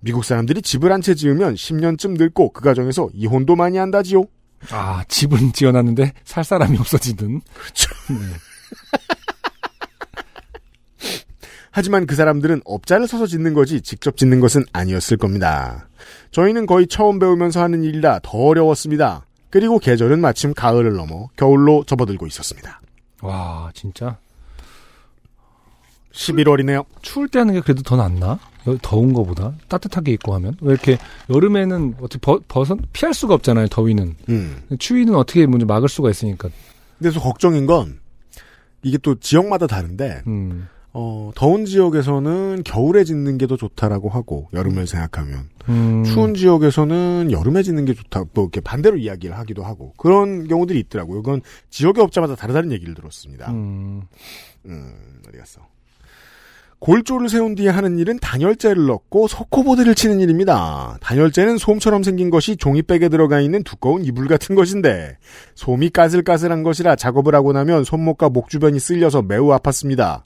미국 0.00 0.24
사람들이 0.24 0.62
집을 0.62 0.90
한 0.92 1.02
채 1.02 1.14
지으면 1.14 1.54
10년쯤 1.54 2.16
늙고 2.16 2.52
그 2.52 2.62
과정에서 2.62 3.08
이혼도 3.12 3.56
많이 3.56 3.76
한다지요. 3.76 4.24
아, 4.70 5.04
집은 5.08 5.52
지어놨는데 5.52 6.12
살 6.24 6.44
사람이 6.44 6.78
없어지든. 6.78 7.40
그렇죠. 7.54 7.90
네. 8.08 8.16
하지만 11.72 12.06
그 12.06 12.14
사람들은 12.16 12.62
업자를 12.64 13.06
서서 13.06 13.26
짓는 13.26 13.54
거지 13.54 13.80
직접 13.80 14.16
짓는 14.16 14.40
것은 14.40 14.64
아니었을 14.72 15.16
겁니다. 15.16 15.88
저희는 16.32 16.66
거의 16.66 16.86
처음 16.86 17.18
배우면서 17.18 17.62
하는 17.62 17.84
일이라 17.84 18.20
더 18.22 18.38
어려웠습니다. 18.38 19.24
그리고 19.50 19.78
계절은 19.78 20.20
마침 20.20 20.52
가을을 20.54 20.94
넘어 20.94 21.28
겨울로 21.36 21.84
접어들고 21.84 22.26
있었습니다. 22.26 22.80
와, 23.22 23.70
진짜. 23.74 24.18
11월이네요. 26.12 26.84
추울 27.02 27.28
때 27.28 27.38
하는 27.38 27.54
게 27.54 27.60
그래도 27.60 27.82
더 27.82 27.96
낫나? 27.96 28.38
여- 28.66 28.76
더운 28.82 29.12
거보다 29.12 29.54
따뜻하게 29.68 30.12
입고 30.12 30.34
하면 30.34 30.54
왜 30.60 30.72
이렇게 30.72 30.98
여름에는 31.30 31.94
어떻게 32.00 32.18
버, 32.20 32.40
벗어 32.46 32.76
피할 32.92 33.14
수가 33.14 33.32
없잖아요 33.34 33.68
더위는 33.68 34.16
음. 34.28 34.62
추위는 34.78 35.14
어떻게 35.14 35.46
먼저 35.46 35.64
막을 35.64 35.88
수가 35.88 36.10
있으니까 36.10 36.50
그래서 36.98 37.20
걱정인 37.20 37.64
건 37.64 38.00
이게 38.82 38.98
또 38.98 39.14
지역마다 39.18 39.66
다른데 39.66 40.24
음, 40.26 40.68
어, 40.92 41.30
더운 41.34 41.64
지역에서는 41.66 42.62
겨울에 42.64 43.04
짓는 43.04 43.38
게 43.38 43.46
더 43.46 43.56
좋다라고 43.56 44.08
하고 44.08 44.48
여름을 44.52 44.86
생각하면 44.86 45.48
음, 45.68 46.04
추운 46.04 46.34
지역에서는 46.34 47.30
여름에 47.32 47.62
짓는 47.64 47.84
게 47.84 47.94
좋다 47.94 48.24
뭐 48.32 48.44
이렇게 48.44 48.60
반대로 48.60 48.96
이야기를 48.96 49.36
하기도 49.36 49.64
하고 49.64 49.92
그런 49.96 50.46
경우들이 50.46 50.78
있더라고요. 50.80 51.22
그건 51.22 51.42
지역의 51.70 52.02
업자마다 52.04 52.36
다르다는 52.36 52.70
얘기를 52.72 52.94
들었습니다. 52.94 53.50
음, 53.50 54.02
음, 54.66 54.94
어디 55.28 55.38
갔어? 55.38 55.62
골조를 56.78 57.28
세운 57.28 57.56
뒤에 57.56 57.68
하는 57.68 57.98
일은 57.98 58.18
단열재를 58.20 58.86
넣고 58.86 59.28
석고보드를 59.28 59.94
치는 59.94 60.20
일입니다. 60.20 60.96
단열재는 61.02 61.58
솜처럼 61.58 62.02
생긴 62.02 62.30
것이 62.30 62.56
종이백에 62.56 63.08
들어가 63.10 63.40
있는 63.40 63.62
두꺼운 63.64 64.02
이불 64.04 64.28
같은 64.28 64.54
것인데 64.54 65.18
솜이 65.56 65.90
까슬까슬한 65.90 66.62
것이라 66.62 66.96
작업을 66.96 67.34
하고 67.34 67.52
나면 67.52 67.84
손목과 67.84 68.30
목 68.30 68.48
주변이 68.48 68.78
쓸려서 68.80 69.20
매우 69.22 69.48
아팠습니다. 69.48 70.22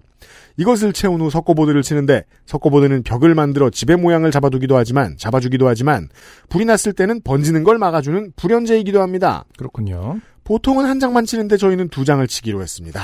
이것을 0.56 0.92
채운 0.92 1.20
후 1.20 1.30
석고보드를 1.30 1.82
치는데 1.82 2.24
석고보드는 2.46 3.02
벽을 3.02 3.34
만들어 3.34 3.70
집의 3.70 3.96
모양을 3.96 4.30
잡아두기도 4.30 4.76
하지만 4.76 5.16
잡아주기도 5.18 5.66
하지만 5.68 6.08
불이 6.48 6.64
났을 6.64 6.92
때는 6.92 7.20
번지는 7.22 7.64
걸 7.64 7.78
막아주는 7.78 8.32
불연제이기도 8.36 9.00
합니다. 9.02 9.44
그렇군요 9.58 10.20
보통은 10.44 10.84
한 10.86 11.00
장만 11.00 11.24
치는데 11.24 11.56
저희는 11.56 11.88
두 11.88 12.04
장을 12.04 12.26
치기로 12.26 12.60
했습니다. 12.62 13.00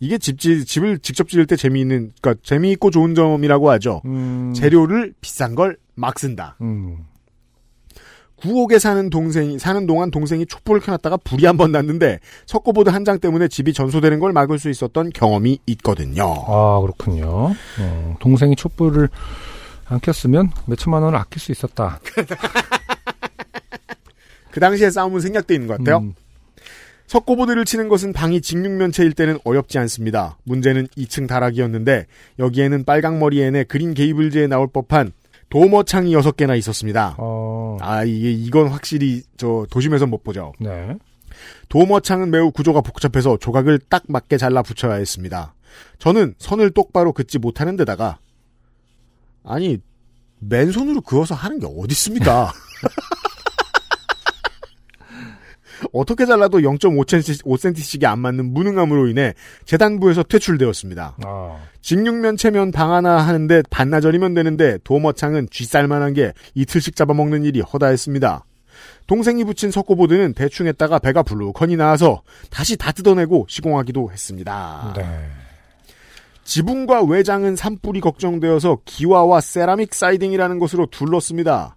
이게 0.00 0.18
집, 0.18 0.38
지- 0.38 0.64
집을 0.64 0.98
직접 0.98 1.28
지을 1.28 1.46
때 1.46 1.54
재미있는, 1.56 2.12
그니까 2.20 2.34
재미있고 2.42 2.90
좋은 2.90 3.14
점이라고 3.14 3.70
하죠. 3.70 4.02
음, 4.04 4.52
재료를 4.54 5.14
비싼 5.20 5.54
걸 5.54 5.76
막 5.94 6.18
쓴다. 6.18 6.56
음, 6.62 7.04
구옥에 8.42 8.78
사는 8.80 9.08
동생이, 9.08 9.58
사는 9.58 9.86
동안 9.86 10.10
동생이 10.10 10.46
촛불을 10.46 10.80
켜놨다가 10.80 11.16
불이 11.18 11.46
한 11.46 11.56
번 11.56 11.70
났는데 11.72 12.18
석고보드 12.46 12.90
한 12.90 13.04
장 13.04 13.18
때문에 13.20 13.48
집이 13.48 13.72
전소되는 13.72 14.18
걸 14.20 14.32
막을 14.32 14.58
수 14.58 14.68
있었던 14.70 15.10
경험이 15.10 15.58
있거든요. 15.66 16.24
아 16.46 16.80
그렇군요 16.80 17.52
어, 17.80 18.16
동생이 18.20 18.56
촛불을 18.56 19.08
안 19.86 20.00
켰으면 20.00 20.50
몇 20.66 20.76
천만 20.78 21.02
원을 21.02 21.18
아낄 21.18 21.40
수 21.40 21.52
있었다 21.52 22.00
그 24.50 24.60
당시에 24.60 24.90
싸움은 24.90 25.20
생략돼 25.20 25.54
있는 25.54 25.66
것 25.68 25.78
같아요. 25.78 25.98
음, 25.98 26.14
석고보드를 27.06 27.64
치는 27.64 27.88
것은 27.88 28.12
방이 28.12 28.40
직육면체일 28.40 29.12
때는 29.12 29.38
어렵지 29.44 29.78
않습니다. 29.78 30.36
문제는 30.44 30.88
2층 30.96 31.28
다락이었는데 31.28 32.06
여기에는 32.38 32.84
빨강머리엔에 32.84 33.64
그린 33.64 33.94
게이블즈에 33.94 34.46
나올 34.46 34.68
법한 34.68 35.12
도머창이 35.52 36.14
6개나 36.16 36.56
있었습니다. 36.56 37.14
어, 37.18 37.76
아, 37.82 38.04
이게, 38.04 38.32
이건 38.32 38.68
확실히, 38.68 39.22
저, 39.36 39.66
도심에선 39.70 40.08
못 40.08 40.24
보죠. 40.24 40.54
네 40.58 40.96
도머창은 41.68 42.30
매우 42.30 42.50
구조가 42.50 42.80
복잡해서 42.80 43.36
조각을 43.36 43.78
딱 43.90 44.04
맞게 44.08 44.38
잘라 44.38 44.62
붙여야 44.62 44.94
했습니다. 44.94 45.54
저는 45.98 46.34
선을 46.38 46.70
똑바로 46.70 47.12
긋지 47.12 47.38
못하는 47.38 47.76
데다가, 47.76 48.18
아니, 49.44 49.76
맨손으로 50.38 51.02
그어서 51.02 51.34
하는 51.34 51.60
게 51.60 51.66
어딨습니까? 51.66 52.50
어떻게 55.92 56.26
잘라도 56.26 56.58
0.5cm씩이 56.58 58.04
안 58.04 58.20
맞는 58.20 58.52
무능함으로 58.52 59.08
인해 59.08 59.34
재단부에서 59.64 60.22
퇴출되었습니다. 60.24 61.16
아, 61.24 61.56
직육면 61.80 62.36
체면 62.36 62.70
방 62.70 62.92
하나 62.92 63.18
하는데 63.18 63.62
반나절이면 63.70 64.34
되는데 64.34 64.78
도머창은 64.84 65.48
쥐쌀만한 65.50 66.14
게 66.14 66.32
이틀씩 66.54 66.96
잡아먹는 66.96 67.44
일이 67.44 67.60
허다했습니다. 67.60 68.44
동생이 69.06 69.44
붙인 69.44 69.70
석고보드는 69.70 70.34
대충 70.34 70.66
했다가 70.66 70.98
배가 70.98 71.22
불룩하니 71.22 71.76
나와서 71.76 72.22
다시 72.50 72.76
다 72.76 72.92
뜯어내고 72.92 73.46
시공하기도 73.48 74.10
했습니다. 74.10 74.94
네 74.96 75.04
지붕과 76.44 77.02
외장은 77.04 77.56
산불이 77.56 78.00
걱정되어서 78.00 78.78
기와와 78.84 79.40
세라믹 79.40 79.94
사이딩이라는 79.94 80.58
것으로 80.58 80.86
둘렀습니다. 80.86 81.76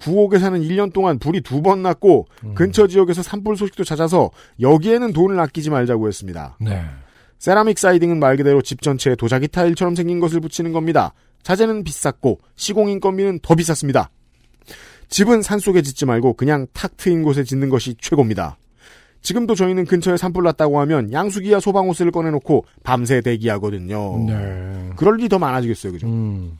구옥에 0.00 0.38
사는 0.38 0.60
1년 0.60 0.92
동안 0.92 1.18
불이 1.18 1.40
두 1.42 1.60
번 1.62 1.82
났고 1.82 2.26
음. 2.44 2.54
근처 2.54 2.86
지역에서 2.86 3.22
산불 3.22 3.56
소식도 3.56 3.84
잦아서 3.84 4.30
여기에는 4.60 5.12
돈을 5.12 5.38
아끼지 5.40 5.70
말자고 5.70 6.06
했습니다. 6.08 6.56
네. 6.60 6.82
세라믹 7.38 7.78
사이딩은 7.78 8.18
말 8.18 8.36
그대로 8.36 8.62
집 8.62 8.82
전체에 8.82 9.14
도자기 9.16 9.48
타일처럼 9.48 9.94
생긴 9.94 10.18
것을 10.20 10.40
붙이는 10.40 10.72
겁니다. 10.72 11.14
자재는 11.42 11.84
비쌌고 11.84 12.40
시공 12.56 12.88
인건비는 12.90 13.40
더 13.42 13.54
비쌌습니다. 13.54 14.10
집은 15.08 15.42
산속에 15.42 15.82
짓지 15.82 16.04
말고 16.04 16.34
그냥 16.34 16.66
탁 16.72 16.96
트인 16.96 17.22
곳에 17.22 17.42
짓는 17.44 17.68
것이 17.70 17.94
최고입니다. 18.00 18.58
지금도 19.22 19.54
저희는 19.54 19.84
근처에 19.86 20.16
산불 20.16 20.44
났다고 20.44 20.80
하면 20.80 21.12
양수기와 21.12 21.60
소방호스를 21.60 22.12
꺼내놓고 22.12 22.64
밤새 22.84 23.20
대기하거든요. 23.20 24.24
네. 24.26 24.90
그럴 24.96 25.18
일이 25.18 25.28
더 25.28 25.38
많아지겠어요, 25.38 25.92
그죠? 25.92 26.06
음, 26.06 26.58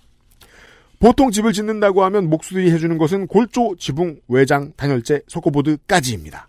보통 0.98 1.30
집을 1.30 1.52
짓는다고 1.52 2.02
하면 2.04 2.28
목수들이 2.28 2.70
해주는 2.72 2.98
것은 2.98 3.26
골조, 3.28 3.76
지붕, 3.78 4.20
외장, 4.28 4.72
단열재, 4.76 5.22
석고보드까지입니다. 5.28 6.48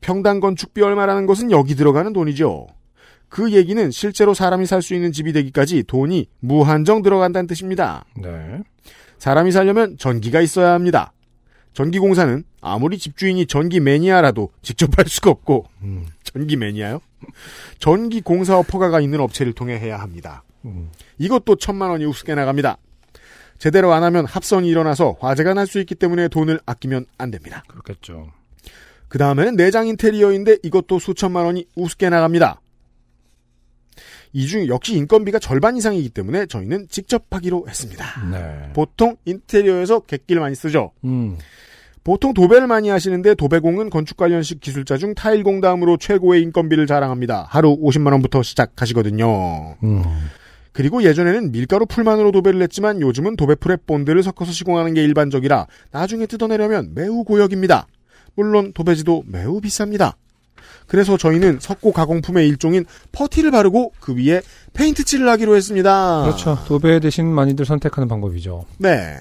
평당 0.00 0.40
건축비 0.40 0.82
얼마라는 0.82 1.26
것은 1.26 1.50
여기 1.50 1.74
들어가는 1.74 2.12
돈이죠. 2.12 2.66
그 3.28 3.52
얘기는 3.52 3.90
실제로 3.90 4.34
사람이 4.34 4.66
살 4.66 4.82
수 4.82 4.94
있는 4.94 5.12
집이 5.12 5.32
되기까지 5.32 5.84
돈이 5.84 6.26
무한정 6.40 7.02
들어간다는 7.02 7.46
뜻입니다. 7.46 8.04
네. 8.20 8.60
사람이 9.18 9.52
살려면 9.52 9.96
전기가 9.98 10.40
있어야 10.40 10.72
합니다. 10.72 11.12
전기공사는 11.72 12.42
아무리 12.60 12.98
집주인이 12.98 13.46
전기 13.46 13.78
매니아라도 13.78 14.50
직접 14.62 14.98
할 14.98 15.06
수가 15.06 15.30
없고 15.30 15.66
음, 15.82 16.06
전기 16.24 16.56
매니아요? 16.56 17.00
전기공사업 17.78 18.72
허가가 18.74 19.00
있는 19.00 19.20
업체를 19.20 19.52
통해 19.52 19.78
해야 19.78 19.98
합니다. 19.98 20.42
음, 20.64 20.90
이것도 21.18 21.56
천만 21.56 21.90
원이 21.90 22.04
우습게 22.06 22.34
나갑니다. 22.34 22.78
제대로 23.60 23.92
안 23.92 24.02
하면 24.02 24.24
합선이 24.24 24.68
일어나서 24.68 25.16
화재가 25.20 25.54
날 25.54 25.66
수 25.66 25.78
있기 25.80 25.94
때문에 25.94 26.26
돈을 26.28 26.58
아끼면 26.66 27.06
안 27.18 27.30
됩니다. 27.30 27.62
그렇겠죠. 27.68 28.26
그 29.08 29.18
다음에는 29.18 29.54
내장 29.56 29.86
인테리어인데 29.86 30.58
이것도 30.62 30.98
수천만 30.98 31.44
원이 31.44 31.66
우습게 31.76 32.08
나갑니다. 32.08 32.60
이 34.32 34.46
중 34.46 34.66
역시 34.68 34.94
인건비가 34.96 35.38
절반 35.40 35.76
이상이기 35.76 36.08
때문에 36.10 36.46
저희는 36.46 36.86
직접 36.88 37.24
하기로 37.30 37.66
했습니다. 37.68 38.04
네. 38.30 38.72
보통 38.72 39.16
인테리어에서 39.24 40.00
객기를 40.00 40.40
많이 40.40 40.54
쓰죠. 40.54 40.92
음. 41.04 41.36
보통 42.02 42.32
도배를 42.32 42.66
많이 42.66 42.88
하시는데 42.88 43.34
도배공은 43.34 43.90
건축 43.90 44.16
관련식 44.16 44.60
기술자 44.60 44.96
중 44.96 45.14
타일공 45.14 45.60
다음으로 45.60 45.98
최고의 45.98 46.42
인건비를 46.42 46.86
자랑합니다. 46.86 47.46
하루 47.50 47.76
50만 47.76 48.12
원부터 48.12 48.42
시작하시거든요. 48.42 49.76
음. 49.82 50.02
그리고 50.80 51.02
예전에는 51.02 51.52
밀가루 51.52 51.84
풀만으로 51.84 52.32
도배를 52.32 52.62
했지만 52.62 53.02
요즘은 53.02 53.36
도배풀에 53.36 53.76
본드를 53.86 54.22
섞어서 54.22 54.50
시공하는 54.50 54.94
게 54.94 55.04
일반적이라 55.04 55.66
나중에 55.90 56.24
뜯어내려면 56.24 56.92
매우 56.94 57.22
고역입니다. 57.22 57.86
물론 58.34 58.72
도배지도 58.72 59.24
매우 59.26 59.60
비쌉니다. 59.60 60.14
그래서 60.86 61.18
저희는 61.18 61.58
석고 61.60 61.92
가공품의 61.92 62.48
일종인 62.48 62.86
퍼티를 63.12 63.50
바르고 63.50 63.92
그 64.00 64.14
위에 64.16 64.40
페인트 64.72 65.04
칠을 65.04 65.28
하기로 65.28 65.54
했습니다. 65.54 66.22
그렇죠. 66.22 66.58
도배 66.66 67.00
대신 67.00 67.26
많이들 67.26 67.66
선택하는 67.66 68.08
방법이죠. 68.08 68.64
네. 68.78 69.18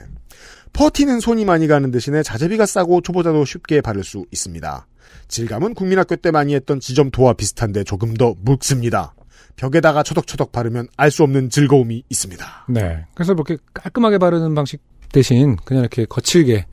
퍼티는 0.71 1.19
손이 1.19 1.43
많이 1.43 1.67
가는 1.67 1.91
대신에 1.91 2.23
자재비가 2.23 2.65
싸고 2.67 3.01
초보자도 3.01 3.43
쉽게 3.43 3.81
바를 3.81 4.05
수 4.05 4.25
있습니다. 4.31 4.87
질감은 5.27 5.73
국민학교 5.73 6.15
때 6.15 6.31
많이 6.31 6.55
했던 6.55 6.79
지점토와 6.79 7.33
비슷한데 7.33 7.83
조금 7.83 8.13
더 8.13 8.33
묽습니다. 8.45 9.13
벽에다가 9.59 10.03
초덕초덕 10.03 10.51
바르면 10.53 10.87
알 10.95 11.11
수 11.11 11.23
없는 11.23 11.49
즐거움이 11.49 12.03
있습니다. 12.09 12.45
네. 12.69 13.05
그래서 13.13 13.33
이렇게 13.33 13.57
깔끔하게 13.73 14.17
바르는 14.17 14.55
방식 14.55 14.79
대신 15.11 15.57
그냥 15.65 15.81
이렇게 15.81 16.05
거칠게 16.05 16.65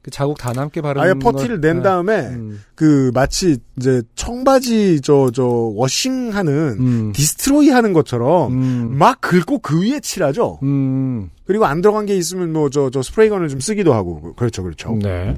그 0.00 0.10
자국 0.10 0.38
다 0.38 0.52
남게 0.52 0.80
바르는 0.82 1.04
아예 1.04 1.14
퍼티를 1.14 1.60
걸- 1.60 1.74
낸 1.74 1.82
다음에 1.82 2.20
음. 2.28 2.62
그 2.76 3.10
마치 3.12 3.58
이제 3.76 4.02
청바지 4.14 5.00
저저 5.02 5.44
washing하는 5.44 6.52
음. 6.78 7.12
destroy 7.12 7.70
하는 7.70 7.92
것처럼 7.92 8.52
음. 8.52 8.96
막 8.96 9.20
긁고 9.20 9.58
그 9.58 9.82
위에 9.82 9.98
칠하죠. 10.00 10.60
음. 10.62 11.28
그리고 11.44 11.66
안 11.66 11.80
들어간 11.82 12.06
게 12.06 12.16
있으면 12.16 12.52
뭐 12.52 12.70
저 12.70 12.88
저 12.90 13.02
스프레이건을 13.02 13.48
좀 13.48 13.60
쓰기도 13.60 13.92
하고 13.94 14.32
그렇죠 14.36 14.62
그렇죠. 14.62 14.96
네. 15.02 15.36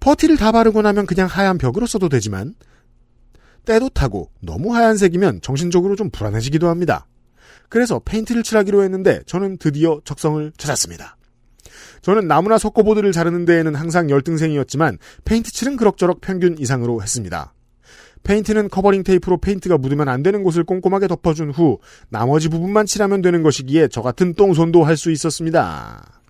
퍼티를 0.00 0.36
다 0.36 0.50
바르고 0.52 0.80
나면 0.82 1.06
그냥 1.06 1.26
하얀 1.28 1.58
벽으로 1.58 1.86
써도 1.86 2.08
되지만 2.08 2.54
때도 3.64 3.90
타고 3.90 4.30
너무 4.40 4.74
하얀색이면 4.74 5.40
정신적으로 5.42 5.96
좀 5.96 6.10
불안해지기도 6.10 6.68
합니다. 6.68 7.06
그래서 7.68 8.00
페인트를 8.04 8.42
칠하기로 8.42 8.82
했는데 8.82 9.20
저는 9.26 9.58
드디어 9.58 10.00
적성을 10.04 10.52
찾았습니다. 10.56 11.16
저는 12.02 12.26
나무나 12.26 12.58
석고보드를 12.58 13.12
자르는 13.12 13.44
데에는 13.44 13.74
항상 13.74 14.10
열등생이었지만 14.10 14.98
페인트 15.24 15.52
칠은 15.52 15.76
그럭저럭 15.76 16.20
평균 16.20 16.58
이상으로 16.58 17.00
했습니다. 17.02 17.54
페인트는 18.24 18.68
covering 18.68 19.02
테이프로 19.04 19.38
페인트가 19.38 19.78
묻으면 19.78 20.08
안 20.08 20.22
되는 20.22 20.42
곳을 20.42 20.64
꼼꼼하게 20.64 21.08
덮어준 21.08 21.50
후 21.50 21.78
나머지 22.08 22.48
부분만 22.48 22.86
칠하면 22.86 23.22
되는 23.22 23.42
것이기에 23.42 23.88
저 23.88 24.02
같은 24.02 24.34
똥손도 24.34 24.84
할 24.84 24.96
수 24.96 25.10
있었습니다. 25.10 26.21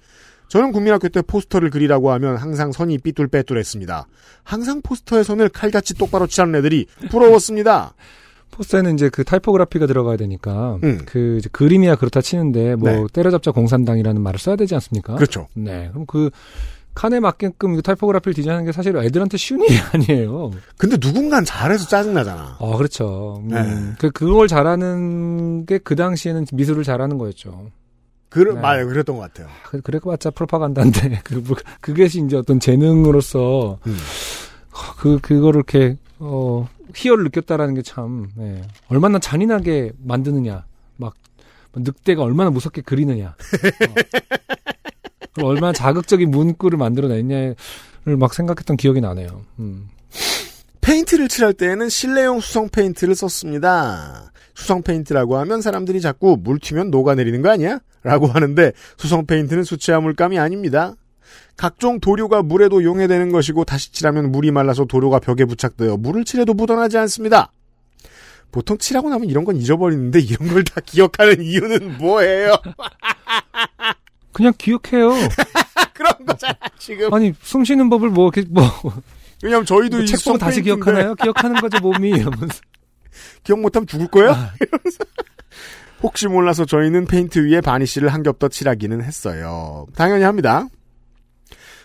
저는 0.53 0.71
국민학교 0.71 1.09
때 1.09 1.23
포스터를 1.23 1.71
그리라고 1.71 2.13
하면 2.13 2.37
항상 2.37 2.73
선이 2.73 2.99
삐뚤빼뚤했습니다. 2.99 4.07
항상 4.45 4.83
포스터의 4.83 5.25
선을 5.25 5.49
칼같이 5.49 5.95
똑바로 5.95 6.27
칠하는 6.27 6.57
애들이 6.57 6.85
부러웠습니다. 7.11 7.95
포스터에는 8.53 8.93
이제 8.93 9.09
그 9.09 9.25
typography가 9.25 9.87
들어가야 9.87 10.19
되니까 10.19 10.79
음. 10.85 11.01
그 11.07 11.41
그림이야 11.53 11.95
그렇다 11.97 12.21
치는데 12.21 12.75
뭐 12.75 12.91
네. 12.91 13.05
때려잡자 13.15 13.53
공산당이라는 13.53 14.21
말을 14.21 14.39
써야 14.39 14.57
되지 14.57 14.75
않습니까? 14.75 15.15
그렇죠. 15.15 15.49
네. 15.55 15.89
그럼 15.91 16.05
그 16.05 16.29
칸에 16.95 17.19
맞게끔 17.21 17.79
이 17.79 17.81
타이포그라피를 17.81 18.35
디자인하는 18.35 18.67
게 18.67 18.73
사실 18.73 18.95
애들한테 18.95 19.39
쉬운 19.39 19.63
일이 19.65 19.75
아니에요. 19.95 20.51
근데 20.77 20.99
누군간 21.01 21.47
잘해서 21.47 21.89
짜증나잖아. 21.89 22.59
아, 22.61 22.77
그렇죠. 22.77 23.43
음, 23.43 23.49
네. 23.49 23.95
그, 23.99 24.11
그걸 24.11 24.49
잘하는 24.49 25.65
게 25.65 25.79
그 25.83 25.97
당시에는 25.97 26.45
미술을 26.53 26.85
잘하는 26.85 27.17
거였죠. 27.17 27.71
그, 28.33 28.39
네. 28.39 28.59
말, 28.59 28.87
그랬던 28.87 29.17
것 29.17 29.23
같아요. 29.23 29.49
그, 29.65 29.83
그래봤자 29.83 30.31
프로파간다인데, 30.31 31.21
그, 31.25 31.35
뭐, 31.35 31.55
그게 31.83 32.07
이제 32.07 32.35
어떤 32.35 32.61
재능으로서, 32.61 33.79
음. 33.87 33.97
그, 34.97 35.19
그거를 35.21 35.59
이렇게, 35.59 35.99
어, 36.19 36.67
희열을 36.95 37.25
느꼈다라는 37.25 37.75
게 37.75 37.83
참, 37.83 38.31
예. 38.39 38.63
얼마나 38.89 39.19
잔인하게 39.19 39.93
만드느냐. 40.03 40.65
막, 40.97 41.15
늑대가 41.75 42.23
얼마나 42.23 42.49
무섭게 42.49 42.81
그리느냐. 42.81 43.35
어. 45.43 45.47
얼마나 45.47 45.75
자극적인 45.75 46.31
문구를 46.31 46.79
만들어냈냐를 46.79 47.57
막 48.19 48.33
생각했던 48.33 48.79
기억이 48.79 49.03
나네요. 49.03 49.43
음. 49.59 49.91
페인트를 50.83 51.29
칠할 51.29 51.55
때에는 51.55 51.89
실내용 51.89 52.41
수성 52.41 52.69
페인트를 52.69 53.15
썼습니다. 53.15 54.33
수성 54.55 54.83
페인트라고 54.83 55.39
하면 55.39 55.63
사람들이 55.63 56.01
자꾸 56.01 56.37
물 56.39 56.59
튀면 56.59 56.91
녹아내리는 56.91 57.41
거 57.41 57.51
아니야? 57.51 57.79
라고 58.03 58.27
하는데 58.27 58.73
수성 58.99 59.27
페인트는 59.27 59.63
수채화 59.65 60.01
물감이 60.01 60.39
아닙니다. 60.39 60.95
각종 61.57 62.01
도료가 62.01 62.43
물에도 62.43 62.83
용해되는 62.83 63.31
것이고 63.31 63.65
다시 63.65 63.93
칠하면 63.93 64.33
물이 64.33 64.51
말라서 64.51 64.85
도료가 64.85 65.21
벽에 65.21 65.45
부착되어 65.45 65.97
물을 65.99 66.25
칠해도 66.25 66.53
묻어나지 66.55 66.99
않습니다. 66.99 67.53
보통 68.51 68.77
칠하고 68.77 69.09
나면 69.09 69.29
이런 69.31 69.45
건 69.45 69.57
잊어버리는데 69.57 70.19
이런 70.21 70.49
걸 70.49 70.63
다 70.65 70.81
기억하는 70.85 71.41
이유는 71.43 71.99
뭐예요? 71.99 72.57
그냥 74.33 74.53
기억해요. 74.59 75.13
그런 75.95 76.13
거잖아 76.27 76.55
지금. 76.79 77.15
아니, 77.15 77.33
숨 77.43 77.65
쉬는 77.65 77.89
법을 77.89 78.11
뭐, 78.11 78.31
이렇게 78.35 78.47
뭐, 78.51 78.65
왜냐면 79.43 79.67
저희도 79.67 80.03
이책 80.03 80.13
보고 80.17 80.19
수성 80.19 80.39
다시 80.39 80.63
기억하나요? 80.63 81.15
기억하는 81.17 81.61
거죠, 81.61 81.79
몸이. 81.81 82.11
이러면서. 82.11 82.61
기억 83.45 83.61
못하면 83.61 83.87
죽을 83.87 84.07
거예요? 84.09 84.31
아. 84.31 84.53
이러면서. 84.61 85.05
혹시 86.03 86.27
몰라서 86.29 86.65
저희는 86.65 87.07
페인트 87.07 87.39
위에 87.47 87.61
바니쉬를 87.61 88.09
한 88.09 88.23
겹 88.23 88.39
더 88.39 88.49
칠하기는 88.49 89.03
했어요. 89.03 89.87
당연히 89.95 90.25
합니다. 90.25 90.67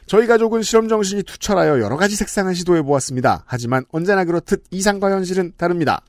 저희 0.08 0.26
가족은 0.26 0.62
실험 0.64 0.88
정신이 0.88 1.24
투철하여 1.24 1.82
여러 1.82 1.98
가지 1.98 2.16
색상을 2.16 2.54
시도해 2.56 2.82
보았습니다. 2.82 3.44
하지만 3.46 3.84
언제나 3.92 4.24
그렇듯 4.24 4.64
이상과 4.72 5.12
현실은 5.12 5.52
다릅니다. 5.58 6.02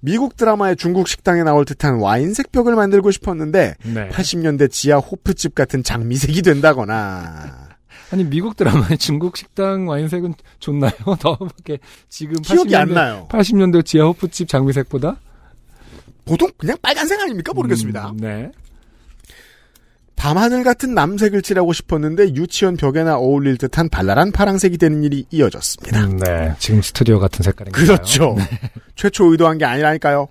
미국 0.00 0.36
드라마의 0.36 0.76
중국 0.76 1.08
식당에 1.08 1.42
나올 1.42 1.64
듯한 1.64 1.96
와인색 1.96 2.52
벽을 2.52 2.76
만들고 2.76 3.10
싶었는데 3.10 3.74
네. 3.82 4.08
80년대 4.10 4.70
지하 4.70 4.98
호프집 4.98 5.54
같은 5.54 5.82
장미색이 5.82 6.42
된다거나 6.42 7.65
아니 8.12 8.24
미국 8.24 8.56
드라마의 8.56 8.98
중국 8.98 9.36
식당 9.36 9.88
와인색은 9.88 10.34
좋나요? 10.58 10.92
더밖에 11.20 11.78
지금 12.08 12.40
기억이 12.42 12.74
안 12.76 12.88
80년대 12.88 12.92
나요. 12.92 13.28
80년대 13.30 13.84
지하 13.84 14.06
호프집 14.06 14.48
장미색보다 14.48 15.16
보통 16.24 16.50
그냥 16.56 16.76
빨간색 16.82 17.20
아닙니까? 17.20 17.52
모르겠습니다. 17.52 18.10
음, 18.10 18.16
네. 18.18 18.50
밤하늘 20.16 20.64
같은 20.64 20.94
남색을 20.94 21.42
칠하고 21.42 21.72
싶었는데 21.72 22.34
유치원 22.34 22.76
벽에나 22.76 23.16
어울릴 23.16 23.58
듯한 23.58 23.88
발랄한 23.90 24.32
파랑색이 24.32 24.78
되는 24.78 25.04
일이 25.04 25.26
이어졌습니다. 25.30 26.04
음, 26.04 26.16
네. 26.16 26.54
지금 26.58 26.82
스튜디오 26.82 27.20
같은 27.20 27.42
색깔인가요? 27.42 27.84
그렇죠. 27.84 28.36
최초 28.96 29.30
의도한 29.30 29.58
게 29.58 29.66
아니라니까요. 29.66 30.26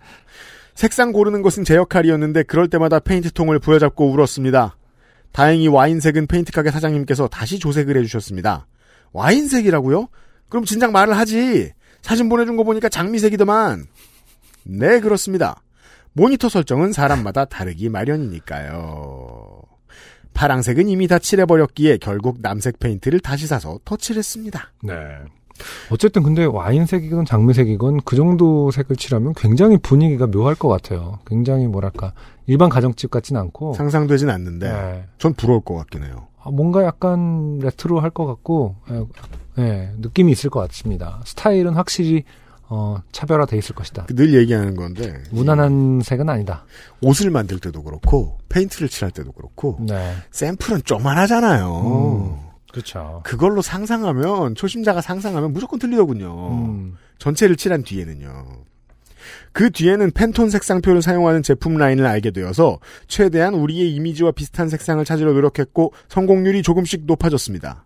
색상 0.73 1.13
고르는 1.13 1.41
것은 1.43 1.63
제 1.63 1.75
역할이었는데 1.75 2.43
그럴 2.43 2.67
때마다 2.67 2.99
페인트통을 2.99 3.59
부여잡고 3.59 4.11
울었습니다. 4.11 4.75
다행히 5.35 5.67
와인색은 5.67 6.27
페인트 6.27 6.53
가게 6.53 6.71
사장님께서 6.71 7.27
다시 7.27 7.59
조색을 7.59 7.97
해주셨습니다. 7.97 8.67
와인색이라고요? 9.11 10.07
그럼 10.47 10.63
진작 10.63 10.93
말을 10.93 11.17
하지. 11.17 11.73
사진 12.01 12.29
보내준 12.29 12.55
거 12.55 12.63
보니까 12.63 12.87
장미색이더만. 12.87 13.85
네, 14.63 15.01
그렇습니다. 15.01 15.61
모니터 16.13 16.47
설정은 16.47 16.93
사람마다 16.93 17.43
다르기 17.43 17.89
마련이니까요. 17.89 19.61
파랑색은 20.33 20.87
이미 20.87 21.09
다 21.09 21.19
칠해버렸기에 21.19 21.97
결국 21.97 22.37
남색 22.41 22.79
페인트를 22.79 23.19
다시 23.19 23.45
사서 23.45 23.79
덧칠했습니다. 23.83 24.71
네. 24.83 24.93
어쨌든 25.89 26.23
근데 26.23 26.45
와인색이건 26.45 27.25
장미색이건 27.25 28.01
그 28.05 28.15
정도 28.15 28.71
색을 28.71 28.95
칠하면 28.95 29.33
굉장히 29.35 29.77
분위기가 29.77 30.27
묘할 30.27 30.55
것 30.55 30.69
같아요. 30.69 31.19
굉장히 31.27 31.67
뭐랄까 31.67 32.13
일반 32.47 32.69
가정집 32.69 33.09
같진 33.11 33.37
않고 33.37 33.73
상상되진 33.73 34.29
않는데 34.29 34.71
네. 34.71 35.05
전 35.17 35.33
부러울 35.33 35.61
것 35.61 35.75
같긴 35.75 36.03
해요. 36.03 36.27
아, 36.43 36.51
뭔가 36.51 36.83
약간 36.83 37.57
레트로 37.59 37.99
할 37.99 38.11
것 38.11 38.25
같고 38.25 38.75
예, 38.91 39.03
예, 39.63 39.91
느낌이 39.97 40.31
있을 40.31 40.49
것 40.49 40.59
같습니다. 40.67 41.21
스타일은 41.25 41.73
확실히 41.73 42.23
어, 42.67 42.97
차별화돼 43.11 43.57
있을 43.57 43.75
것이다. 43.75 44.07
늘 44.07 44.33
얘기하는 44.33 44.75
건데 44.75 45.21
무난한 45.31 46.01
색은 46.03 46.29
아니다. 46.29 46.65
옷을 47.01 47.29
만들 47.29 47.59
때도 47.59 47.83
그렇고 47.83 48.37
페인트를 48.49 48.89
칠할 48.89 49.11
때도 49.11 49.31
그렇고 49.33 49.77
네. 49.81 50.13
샘플은 50.31 50.81
쪼만하잖아요. 50.83 51.81
음. 51.81 52.45
그렇죠. 52.71 53.21
그걸로 53.23 53.61
상상하면 53.61 54.53
초심자가 54.55 55.01
상상하면 55.01 55.53
무조건 55.53 55.79
틀리더군요. 55.79 56.49
음. 56.51 56.95
전체를 57.19 57.55
칠한 57.55 57.83
뒤에는요. 57.83 58.45
그 59.55 59.71
뒤에는 59.71 60.11
팬톤 60.11 60.49
색상표를 60.49 61.01
사용하는 61.01 61.41
제품 61.41 61.77
라인을 61.77 62.05
알게 62.05 62.31
되어서 62.31 62.77
최대한 63.07 63.53
우리의 63.53 63.89
이미지와 63.95 64.31
비슷한 64.31 64.67
색상을 64.67 65.03
찾으려 65.05 65.31
노력했고 65.31 65.93
성공률이 66.09 66.61
조금씩 66.61 67.05
높아졌습니다. 67.05 67.85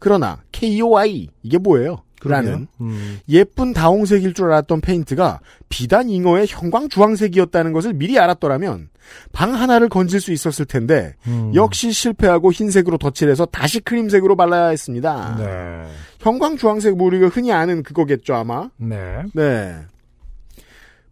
그러나 0.00 0.42
KOI 0.50 1.28
이게 1.44 1.58
뭐예요? 1.58 2.02
라는 2.24 2.66
음. 2.80 3.20
예쁜 3.28 3.72
다홍색일 3.72 4.34
줄 4.34 4.46
알았던 4.46 4.80
페인트가 4.80 5.38
비단 5.68 6.08
잉어의 6.08 6.46
형광 6.48 6.88
주황색이었다는 6.88 7.72
것을 7.72 7.92
미리 7.92 8.18
알았더라면 8.18 8.88
방 9.30 9.54
하나를 9.54 9.88
건질 9.88 10.20
수 10.20 10.32
있었을 10.32 10.64
텐데 10.64 11.14
음. 11.28 11.52
역시 11.54 11.92
실패하고 11.92 12.50
흰색으로 12.50 12.98
덧칠해서 12.98 13.46
다시 13.46 13.78
크림색으로 13.78 14.34
발라야 14.34 14.68
했습니다. 14.68 15.36
네. 15.38 15.86
형광 16.18 16.56
주황색 16.56 16.96
뭐 16.96 17.06
우리가 17.06 17.28
흔히 17.28 17.52
아는 17.52 17.84
그거겠죠 17.84 18.34
아마. 18.34 18.70
네. 18.78 19.22
네. 19.32 19.76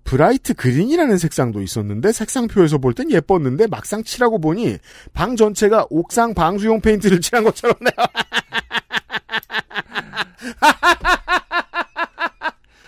브라이트 0.04 0.54
그린이라는 0.54 1.16
색상도 1.18 1.62
있었는데 1.62 2.12
색상표에서 2.12 2.78
볼 2.78 2.92
땐 2.94 3.10
예뻤는데 3.10 3.68
막상 3.68 4.02
칠하고 4.04 4.38
보니 4.40 4.78
방 5.12 5.36
전체가 5.36 5.86
옥상 5.90 6.34
방수용 6.34 6.80
페인트를 6.80 7.20
칠한 7.20 7.44
것처럼 7.44 7.74
나와. 7.96 8.08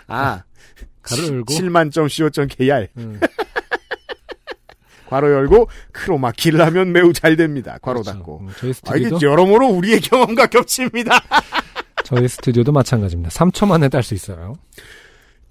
아, 0.06 0.42
가로 1.02 1.22
열고. 1.26 1.54
7만점 1.54 2.08
co.kr 2.08 2.88
음. 2.98 3.20
괄호 5.08 5.30
열고 5.32 5.68
크로마키를 5.92 6.60
하면 6.66 6.92
매우 6.92 7.12
잘 7.12 7.36
됩니다. 7.36 7.78
괄호 7.80 8.02
그렇죠. 8.02 8.18
닫고. 8.18 8.40
음, 8.40 8.48
저희 8.58 8.72
아, 8.86 8.96
이게 8.96 9.04
스튜디오도 9.04 9.26
여러모로 9.26 9.68
우리의 9.68 10.00
경험과 10.00 10.46
겹칩니다. 10.46 11.20
저희 12.04 12.26
스튜디오도 12.26 12.72
마찬가지입니다. 12.72 13.30
3초 13.30 13.66
만에 13.68 13.88
딸 13.88 14.02
수 14.02 14.14
있어요. 14.14 14.54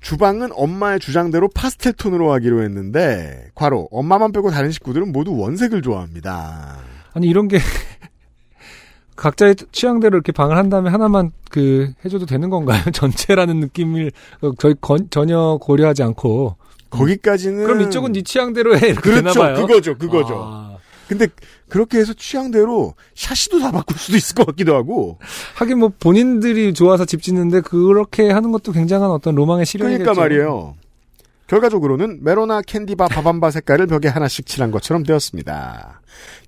주방은 0.04 0.49
엄마의 0.54 0.99
주장대로 0.99 1.47
파스텔 1.47 1.93
톤으로 1.93 2.32
하기로 2.34 2.62
했는데 2.64 3.47
괄호 3.56 3.88
엄마만 3.89 4.34
빼고 4.34 4.51
다른 4.51 4.70
식구들은 4.70 5.12
모두 5.14 5.36
원색을 5.36 5.82
좋아합니다. 5.82 6.78
아니 7.14 7.28
이런 7.28 7.47
게 7.47 7.58
각자의 9.16 9.56
취향대로 9.72 10.18
이렇게 10.18 10.32
방을 10.34 10.58
한 10.58 10.70
다음에 10.70 10.89
하나만 10.89 11.32
그 11.49 11.93
해줘도 12.04 12.26
되는 12.26 12.49
건가요? 12.49 12.82
전체라는 12.91 13.60
느낌을 13.62 14.12
어, 14.41 14.51
저희 14.60 14.76
건- 14.82 15.08
전혀 15.10 15.58
고려하지 15.62 16.04
않고 16.04 16.58
거기까지는 16.89 17.64
그럼 17.64 17.82
이쪽은 17.82 18.12
네 18.12 18.22
취향대로 18.24 18.76
해 18.78 18.93
그렇죠. 18.93 19.41
그거죠. 19.56 19.97
그거죠. 19.97 20.36
아, 20.45 20.72
근데 21.08 21.28
그렇게 21.70 21.97
해서 21.99 22.14
취향대로 22.14 22.93
샤시도 23.16 23.60
다 23.60 23.72
바꿀 23.72 23.97
수도 23.97 24.18
있을 24.18 24.36
것 24.36 24.45
같기도 24.47 24.76
하고. 24.76 25.18
하긴 25.56 25.80
뭐 25.80 25.91
본인들이 25.99 26.74
좋아서 26.74 27.06
집 27.06 27.22
짓는데 27.22 27.62
그렇게 27.62 28.32
하는 28.32 28.51
것도 28.51 28.72
굉장한 28.72 29.10
어떤 29.12 29.36
로망의 29.36 29.66
실현이겠죠. 29.66 30.04
그러니까 30.04 30.22
말이에요. 30.22 30.76
결과적으로는 31.47 32.24
메로나 32.24 32.62
캔디바 32.62 33.08
바밤바 33.08 33.51
색깔을 33.51 33.88
벽에 33.88 34.08
하나씩 34.08 34.45
칠한 34.45 34.72
것처럼 34.72 35.04
되었습니다. 35.04 36.01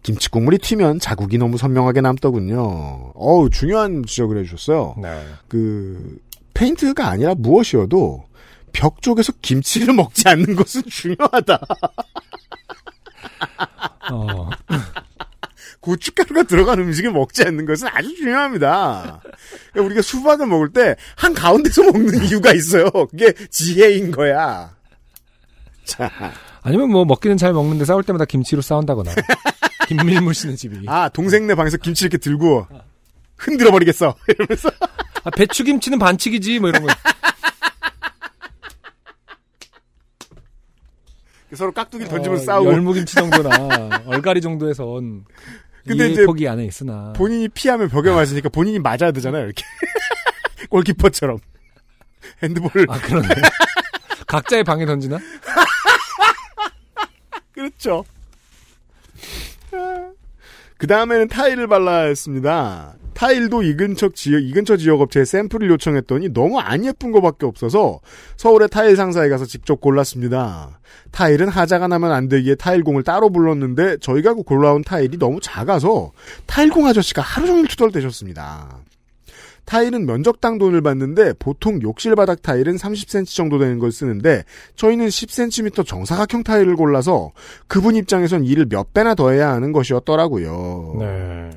김치 0.04 0.30
국물이 0.30 0.58
튀면 0.58 1.00
자국이 1.00 1.38
너무 1.38 1.58
선명하게 1.58 2.02
남더군요. 2.02 3.12
어우, 3.14 3.50
중요한 3.50 4.04
지적을 4.06 4.38
해주셨어요. 4.40 4.96
네. 5.02 5.24
그, 5.48 6.18
페인트가 6.54 7.08
아니라 7.10 7.36
무엇이어도 7.36 8.24
벽 8.72 9.02
쪽에서 9.02 9.34
김치를 9.42 9.94
먹지 9.96 10.28
않는 10.30 10.56
것은 10.56 10.84
중요하다. 10.84 11.60
어, 14.12 14.45
고춧가루가 15.86 16.44
들어간 16.44 16.80
음식을 16.80 17.12
먹지 17.12 17.44
않는 17.44 17.66
것은 17.66 17.88
아주 17.92 18.16
중요합니다. 18.16 19.22
그러니까 19.72 19.82
우리가 19.86 20.02
수박을 20.02 20.48
먹을 20.48 20.70
때 20.70 20.96
한 21.16 21.34
가운데서 21.34 21.84
먹는 21.84 22.26
이유가 22.26 22.52
있어요. 22.54 22.90
그게 22.92 23.32
지혜인 23.50 24.12
거야. 24.12 24.76
자, 25.86 26.10
아니면 26.64 26.90
뭐 26.90 27.06
먹기는 27.06 27.38
잘 27.38 27.54
먹는데 27.54 27.86
싸울 27.86 28.04
때마다 28.04 28.26
김치로 28.26 28.62
싸운다거나 28.62 29.12
김밀물 29.88 30.34
씨는 30.34 30.56
집이 30.56 30.86
아 30.88 31.10
동생네 31.10 31.54
방에서 31.54 31.78
김치 31.78 32.06
이렇게 32.06 32.18
들고 32.18 32.68
흔들어 33.38 33.70
버리겠어. 33.72 34.16
이러면서 34.28 34.70
아, 35.24 35.30
배추 35.30 35.64
김치는 35.64 36.00
반칙이지 36.00 36.60
뭐 36.60 36.70
이런 36.70 36.84
거 36.84 36.94
서로 41.54 41.72
깍두기 41.72 42.06
던지면 42.06 42.40
어, 42.40 42.42
싸우고 42.42 42.72
열무김치 42.74 43.16
정도나 43.16 44.02
얼갈이 44.08 44.42
정도에선 44.42 45.24
근데 45.88 46.10
이제 46.10 46.26
폭이 46.26 46.48
안에 46.48 46.66
있으나 46.66 47.14
본인이 47.16 47.48
피하면 47.48 47.90
벽에 47.90 48.12
맞으니까 48.12 48.50
본인이 48.50 48.80
맞아야 48.80 49.12
되잖아요. 49.12 49.46
이렇게 49.46 49.64
골키퍼처럼 50.70 51.38
핸드볼 52.42 52.88
아 52.90 53.00
그러네 53.00 53.28
각자의 54.28 54.64
방에 54.64 54.86
던지나 54.86 55.20
그렇죠. 57.54 58.04
그 60.78 60.88
다음에는 60.88 61.28
타일을 61.30 61.68
발라야 61.68 62.08
했습니다. 62.08 62.96
타일도 63.16 63.64
이 63.64 63.76
근처 63.76 64.10
지역, 64.10 64.44
이 64.44 64.52
근처 64.52 64.78
지역 64.78 65.02
업체에 65.02 65.26
샘플을 65.26 65.70
요청했더니 65.70 66.34
너무 66.34 66.60
안 66.60 66.86
예쁜 66.86 67.12
거밖에 67.12 67.46
없어서 67.46 68.02
서울의 68.36 68.70
타일 68.70 68.96
상사에 68.96 69.30
가서 69.30 69.46
직접 69.46 69.80
골랐습니다. 69.80 70.80
타일은 71.12 71.48
하자가 71.48 71.88
나면 71.88 72.12
안 72.12 72.28
되기에 72.28 72.56
타일공을 72.56 73.04
따로 73.04 73.30
불렀는데 73.30 73.98
저희가 73.98 74.34
골라온 74.34 74.84
타일이 74.84 75.18
너무 75.18 75.40
작아서 75.42 76.12
타일공 76.46 76.86
아저씨가 76.88 77.22
하루 77.22 77.48
종일 77.48 77.68
투덜대셨습니다. 77.68 78.80
타일은 79.64 80.06
면적당 80.06 80.58
돈을 80.58 80.82
받는데 80.82 81.34
보통 81.40 81.82
욕실 81.82 82.16
바닥 82.16 82.42
타일은 82.42 82.76
30cm 82.76 83.34
정도 83.34 83.58
되는 83.58 83.80
걸 83.80 83.92
쓰는데 83.92 84.44
저희는 84.76 85.08
10cm 85.08 85.88
정사각형 85.88 86.44
타일을 86.44 86.76
골라서 86.76 87.32
그분 87.68 87.96
입장에선 87.96 88.44
일을 88.44 88.68
몇 88.70 88.94
배나 88.94 89.16
더 89.16 89.32
해야 89.32 89.54
하는 89.54 89.72
것이었더라고요. 89.72 90.98
네 91.00 91.50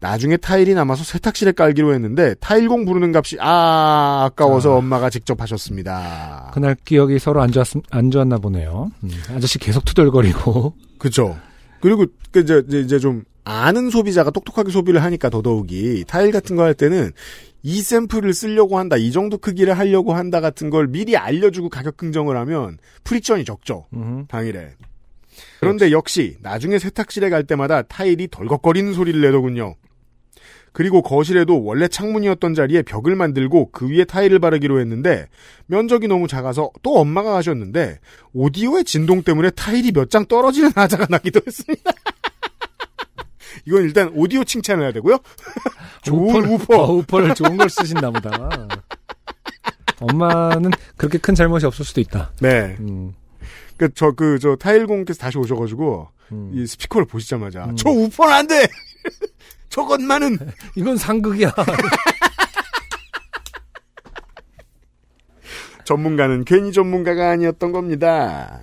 나중에 0.00 0.38
타일이 0.38 0.72
남아서 0.74 1.04
세탁실에 1.04 1.52
깔기로 1.52 1.92
했는데 1.92 2.34
타일공 2.40 2.86
부르는 2.86 3.14
값이 3.14 3.36
아 3.40 4.24
아까워서 4.24 4.72
아. 4.74 4.76
엄마가 4.78 5.10
직접 5.10 5.40
하셨습니다. 5.42 6.50
그날 6.54 6.74
기억이 6.84 7.18
서로 7.18 7.42
안 7.42 7.52
좋았 7.52 7.66
안 7.90 8.10
좋았나 8.10 8.38
보네요 8.38 8.90
음, 9.04 9.10
아저씨 9.28 9.58
계속 9.58 9.84
투덜거리고 9.84 10.74
그죠. 10.98 11.36
그리고 11.80 12.06
그 12.30 12.40
이제 12.40 12.62
이제- 12.66 12.98
좀 12.98 13.24
아는 13.44 13.90
소비자가 13.90 14.30
똑똑하게 14.30 14.70
소비를 14.70 15.02
하니까 15.02 15.28
더더욱이 15.30 16.04
타일 16.06 16.30
같은 16.30 16.56
거 16.56 16.62
할 16.62 16.74
때는 16.74 17.10
이 17.62 17.82
샘플을 17.82 18.32
쓰려고 18.32 18.78
한다, 18.78 18.96
이 18.96 19.12
정도 19.12 19.36
크기를 19.36 19.78
하려고 19.78 20.14
한다 20.14 20.40
같은 20.40 20.70
걸 20.70 20.86
미리 20.88 21.16
알려주고 21.18 21.68
가격 21.68 21.98
흥정을 21.98 22.36
하면 22.38 22.78
프리션이 23.04 23.44
적죠. 23.44 23.86
음, 23.92 24.24
당일에. 24.28 24.70
그런데 25.58 25.90
역시 25.92 26.36
나중에 26.40 26.78
세탁실에 26.78 27.28
갈 27.28 27.44
때마다 27.44 27.82
타일이 27.82 28.28
덜컥거리는 28.30 28.94
소리를 28.94 29.20
내더군요. 29.20 29.74
그리고 30.72 31.02
거실에도 31.02 31.62
원래 31.64 31.88
창문이었던 31.88 32.54
자리에 32.54 32.82
벽을 32.82 33.16
만들고 33.16 33.70
그 33.72 33.88
위에 33.88 34.04
타일을 34.04 34.38
바르기로 34.38 34.80
했는데 34.80 35.26
면적이 35.66 36.06
너무 36.08 36.28
작아서 36.28 36.70
또 36.82 36.98
엄마가 36.98 37.36
하셨는데 37.36 37.98
오디오의 38.32 38.84
진동 38.84 39.22
때문에 39.22 39.50
타일이 39.50 39.90
몇 39.92 40.10
장 40.10 40.24
떨어지는 40.26 40.70
하자가 40.74 41.06
나기도 41.08 41.40
했습니다. 41.46 41.90
이건 43.66 43.82
일단 43.82 44.10
오디오 44.14 44.42
칭찬해야 44.44 44.92
되고요. 44.92 45.18
좋은 46.02 46.44
우퍼. 46.46 46.76
어, 46.76 46.92
우퍼를 46.94 47.34
좋은 47.34 47.56
걸 47.56 47.68
쓰신나 47.68 48.10
보다 48.10 48.68
엄마는 50.00 50.70
그렇게 50.96 51.18
큰 51.18 51.34
잘못이 51.34 51.66
없을 51.66 51.84
수도 51.84 52.00
있다 52.00 52.32
네. 52.40 52.76
음, 52.80 53.12
그, 53.76 53.90
저, 53.94 54.12
그, 54.12 54.38
저, 54.38 54.56
타일공께서 54.56 55.18
다시 55.20 55.36
오셔가지고, 55.38 56.08
음. 56.32 56.50
이 56.54 56.66
스피커를 56.66 57.06
보시자마자, 57.06 57.66
음. 57.66 57.76
저 57.76 57.90
우퍼는 57.90 58.32
안 58.32 58.46
돼! 58.46 58.66
저것만은! 59.70 60.38
이건 60.76 60.96
상극이야 60.96 61.52
전문가는 65.84 66.44
괜히 66.44 66.72
전문가가 66.72 67.30
아니었던 67.30 67.72
겁니다. 67.72 68.60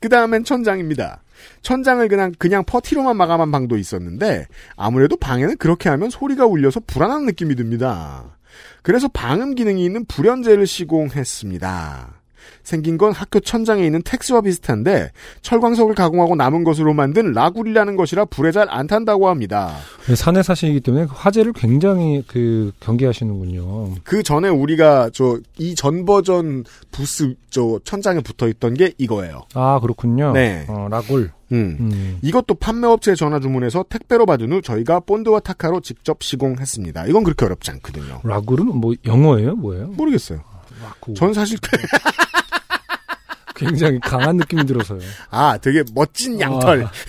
그 0.00 0.08
다음엔 0.08 0.44
천장입니다. 0.44 1.22
천장을 1.62 2.06
그냥, 2.08 2.32
그냥 2.38 2.64
퍼티로만 2.64 3.16
마감한 3.16 3.50
방도 3.50 3.76
있었는데, 3.76 4.46
아무래도 4.76 5.16
방에는 5.16 5.56
그렇게 5.56 5.88
하면 5.88 6.10
소리가 6.10 6.46
울려서 6.46 6.80
불안한 6.86 7.24
느낌이 7.26 7.56
듭니다. 7.56 8.36
그래서 8.82 9.08
방음 9.08 9.54
기능이 9.54 9.84
있는 9.84 10.04
불연제를 10.04 10.66
시공했습니다. 10.66 12.23
생긴 12.62 12.98
건 12.98 13.12
학교 13.12 13.40
천장에 13.40 13.84
있는 13.84 14.02
텍스와 14.02 14.40
비슷한데, 14.42 15.10
철광석을 15.42 15.94
가공하고 15.94 16.34
남은 16.36 16.64
것으로 16.64 16.94
만든 16.94 17.32
라굴이라는 17.32 17.96
것이라 17.96 18.24
불에 18.26 18.50
잘 18.52 18.64
안 18.70 18.86
탄다고 18.86 19.28
합니다. 19.28 19.76
산에 20.14 20.42
사시기 20.42 20.80
때문에 20.80 21.06
화재를 21.10 21.52
굉장히 21.52 22.24
그 22.26 22.72
경계하시는군요 22.80 23.94
그 24.04 24.22
전에 24.22 24.48
우리가 24.48 25.10
저, 25.12 25.38
이 25.58 25.74
전 25.74 26.04
버전 26.04 26.64
부스, 26.90 27.34
저, 27.50 27.78
천장에 27.84 28.20
붙어 28.20 28.48
있던 28.48 28.74
게 28.74 28.92
이거예요. 28.98 29.42
아 29.54 29.78
그렇군요 29.80 30.32
네. 30.32 30.64
어, 30.68 30.88
라굴 30.90 31.30
음. 31.52 31.76
음. 31.80 32.18
이것도 32.22 32.54
판매업체에 32.54 33.14
전화 33.14 33.38
주문해서 33.38 33.84
택배로 33.88 34.24
받은 34.26 34.50
후 34.52 34.62
저희가 34.62 35.00
본드와 35.00 35.40
타카로 35.40 35.80
직접 35.80 36.22
시공했습니다. 36.22 37.06
이건 37.06 37.22
그렇게 37.22 37.44
어렵지 37.44 37.70
않거든요. 37.72 38.20
라굴은 38.24 38.66
뭐 38.66 38.94
영어예요 39.04 39.56
뭐예요 39.56 39.86
모르겠어요. 39.88 40.40
라굴 40.84 41.14
전 41.14 41.32
사실 41.34 41.58
굉장히 43.56 43.98
강한 44.00 44.36
느낌이 44.36 44.66
들어서요 44.66 45.00
아 45.30 45.56
되게 45.58 45.82
멋진 45.94 46.38
양털. 46.40 46.84
아. 46.84 46.90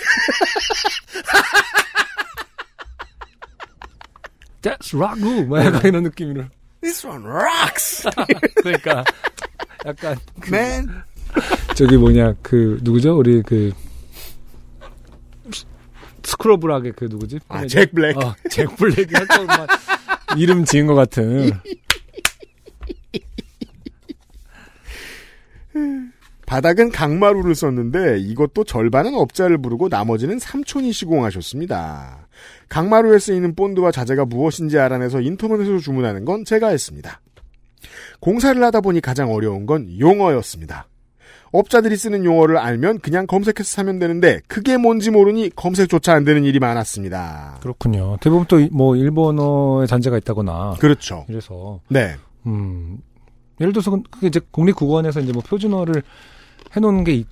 That's 4.62 4.98
라구 4.98 5.44
뭐 5.46 5.60
약간 5.64 5.82
이런 5.86 6.04
느낌으로 6.04 6.46
This 6.82 7.06
one 7.06 7.26
rocks, 7.26 8.08
그러니까 8.62 9.04
약간 9.86 10.18
man. 10.48 11.04
저기 11.76 11.98
뭐냐 11.98 12.34
그 12.42 12.78
누구죠? 12.82 13.18
우리 13.18 13.42
그 13.42 13.74
스크러블하게 16.24 16.92
그 16.96 17.06
누구지? 17.06 17.40
아, 17.50 17.66
잭 17.68 17.92
블랙. 17.94 18.18
어, 18.18 18.36
잭 18.50 18.76
블랙이 18.76 19.10
한쪽만 19.14 19.68
이름 20.38 20.64
지은 20.66 20.88
것 20.88 20.96
같은. 20.96 21.52
바닥은 26.46 26.92
강마루를 26.92 27.56
썼는데 27.56 28.20
이것도 28.20 28.66
절반은 28.66 29.16
업자를 29.16 29.58
부르고 29.58 29.90
나머지는 29.90 30.38
삼촌이 30.38 30.92
시공하셨습니다. 30.92 32.28
강마루에 32.70 33.18
쓰이는 33.18 33.56
본드와 33.56 33.92
자재가 33.92 34.26
무엇인지 34.26 34.78
알아내서 34.78 35.22
인터넷에서 35.22 35.80
주문하는 35.80 36.24
건 36.24 36.46
제가 36.46 36.68
했습니다. 36.70 37.20
공사를 38.20 38.62
하다 38.64 38.82
보니 38.82 39.02
가장 39.02 39.32
어려운 39.32 39.66
건 39.66 39.88
용어였습니다. 40.00 40.88
업자들이 41.52 41.96
쓰는 41.96 42.26
용어를 42.26 42.58
알면 42.58 43.00
그냥 43.00 43.26
검색해서 43.28 43.64
사면 43.64 43.98
되는데 43.98 44.42
그게 44.48 44.78
뭔지 44.78 45.10
모르니 45.10 45.50
검색조차 45.56 46.14
안 46.14 46.26
되는 46.26 46.44
일이 46.44 46.60
많았습니다. 46.60 47.60
그렇군요. 47.62 48.18
대부분 48.22 48.46
또 48.48 48.60
뭐 48.72 48.96
일본어의 48.96 49.88
잔재가 49.88 50.18
있다거나 50.18 50.76
그렇죠. 50.80 51.26
이래서 51.30 51.80
네. 51.88 52.16
음 52.46 52.98
예를 53.62 53.74
들어서 53.74 53.92
그- 53.92 54.02
그게 54.12 54.28
이제 54.28 54.40
국립국어원에서 54.52 55.20
이제 55.22 55.32
뭐 55.32 55.42
표준어를 55.42 56.04
해놓은 56.76 57.04
게 57.04 57.24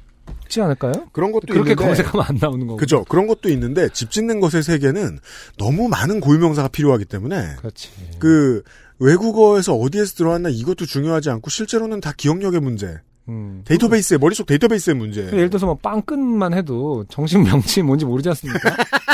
있지 0.45 0.62
않을까요? 0.62 0.94
그런 1.12 1.32
것도 1.32 1.48
그렇게 1.48 1.72
있는데 1.72 1.76
검색하면 1.76 2.26
안 2.28 2.38
나오는 2.41 2.66
거고. 2.68 2.78
그죠. 2.78 3.04
그런 3.10 3.28
것도 3.28 3.50
있는데 3.50 3.90
집 3.90 4.10
짓는 4.12 4.40
것의 4.40 4.64
세계는 4.64 5.20
너무 5.58 5.88
많은 5.90 6.20
고유명사가 6.22 6.70
필요하기 6.70 7.06
때문에 7.06 7.56
그렇지. 7.58 7.90
그 8.20 8.64
외국어에서 9.00 9.74
어디에서 9.76 10.14
들어왔나 10.16 10.50
이것도 10.50 10.86
중요하지 10.86 11.30
않고 11.30 11.50
실제로는 11.50 12.00
다 12.00 12.14
기억력의 12.16 12.62
문제. 12.62 13.00
음. 13.30 13.62
데이터베이스의 13.66 14.20
머릿속 14.20 14.45
데이터베이스의 14.48 14.95
문제. 14.95 15.26
예를 15.28 15.50
들어서 15.50 15.66
뭐 15.66 15.76
빵끈만 15.76 16.54
해도 16.54 17.06
정식 17.10 17.40
명칭이 17.41 17.86
뭔지 17.86 18.06
모르지 18.06 18.30
않습니까? 18.30 18.60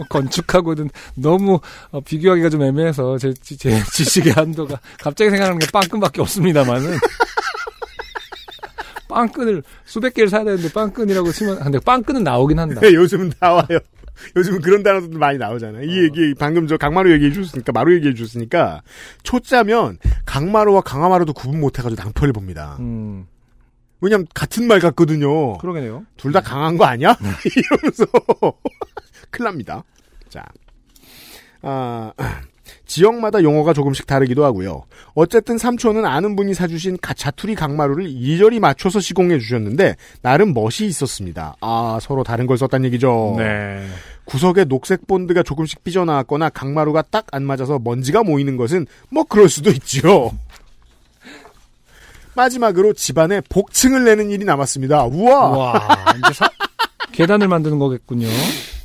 뭐 0.00 0.06
건축하고는 0.08 0.88
너무 1.14 1.60
어, 1.90 2.00
비교하기가 2.00 2.48
좀 2.48 2.62
애매해서 2.62 3.18
제, 3.18 3.34
지- 3.34 3.58
제 3.58 3.82
지식의 3.92 4.32
한도가 4.32 4.80
갑자기 4.98 5.30
생각나는 5.30 5.58
게 5.58 5.66
빵끈밖에 5.72 6.22
없습니다만은 6.22 6.96
빵끈을 9.08 9.62
수백 9.84 10.14
개를 10.14 10.28
사야 10.28 10.44
되는데 10.44 10.70
빵끈이라고 10.72 11.32
치면 11.32 11.58
아, 11.60 11.64
근데 11.64 11.80
빵끈은 11.80 12.22
나오긴 12.22 12.58
한다. 12.58 12.80
네, 12.80 12.94
요즘은 12.94 13.32
나와요. 13.40 13.78
요즘은 14.36 14.60
그런 14.60 14.82
단어들도 14.82 15.18
많이 15.18 15.38
나오잖아요. 15.38 15.82
이 15.82 16.04
얘기 16.04 16.34
방금 16.38 16.66
저 16.68 16.76
강마루 16.76 17.10
얘기해 17.12 17.32
주셨으니까 17.32 17.72
마루 17.72 17.94
얘기해 17.96 18.14
주셨으니까 18.14 18.82
초짜면 19.22 19.98
강마루와 20.26 20.82
강화마루도 20.82 21.32
구분 21.32 21.60
못 21.60 21.78
해가지고 21.78 22.00
낭패를 22.02 22.32
봅니다. 22.32 22.76
음 22.80 23.26
왜냐면 24.02 24.26
같은 24.34 24.66
말 24.68 24.78
같거든요. 24.78 25.58
그러겠네요. 25.58 26.04
둘 26.16 26.32
다 26.32 26.40
강한 26.40 26.76
거 26.76 26.84
아니야? 26.84 27.16
이러면서 27.56 28.04
큰일 29.30 29.44
납니다. 29.46 29.84
자, 30.28 30.44
아, 31.62 32.12
지역마다 32.86 33.42
용어가 33.42 33.72
조금씩 33.72 34.06
다르기도 34.06 34.44
하고요. 34.44 34.82
어쨌든 35.14 35.58
삼촌은 35.58 36.04
아는 36.04 36.36
분이 36.36 36.54
사주신 36.54 36.98
가- 37.00 37.14
자투리 37.14 37.54
강마루를 37.54 38.08
이리저리 38.08 38.60
맞춰서 38.60 39.00
시공해 39.00 39.38
주셨는데 39.38 39.96
나름 40.22 40.54
멋이 40.54 40.86
있었습니다. 40.88 41.56
아 41.60 41.98
서로 42.00 42.24
다른 42.24 42.46
걸 42.46 42.58
썼단 42.58 42.84
얘기죠. 42.86 43.34
네. 43.38 43.86
구석에 44.24 44.64
녹색 44.64 45.06
본드가 45.06 45.42
조금씩 45.42 45.82
삐져나왔거나 45.84 46.48
강마루가 46.50 47.02
딱 47.02 47.26
안 47.32 47.44
맞아서 47.44 47.78
먼지가 47.82 48.22
모이는 48.24 48.56
것은 48.56 48.86
뭐 49.10 49.24
그럴 49.24 49.48
수도 49.48 49.70
있지요. 49.70 50.30
마지막으로 52.34 52.92
집안에 52.92 53.40
복층을 53.48 54.04
내는 54.04 54.30
일이 54.30 54.44
남았습니다. 54.44 55.04
우와! 55.04 55.48
와 55.50 55.88
이제 56.18 56.32
사- 56.34 56.50
계단을 57.12 57.48
만드는 57.48 57.78
거겠군요. 57.78 58.26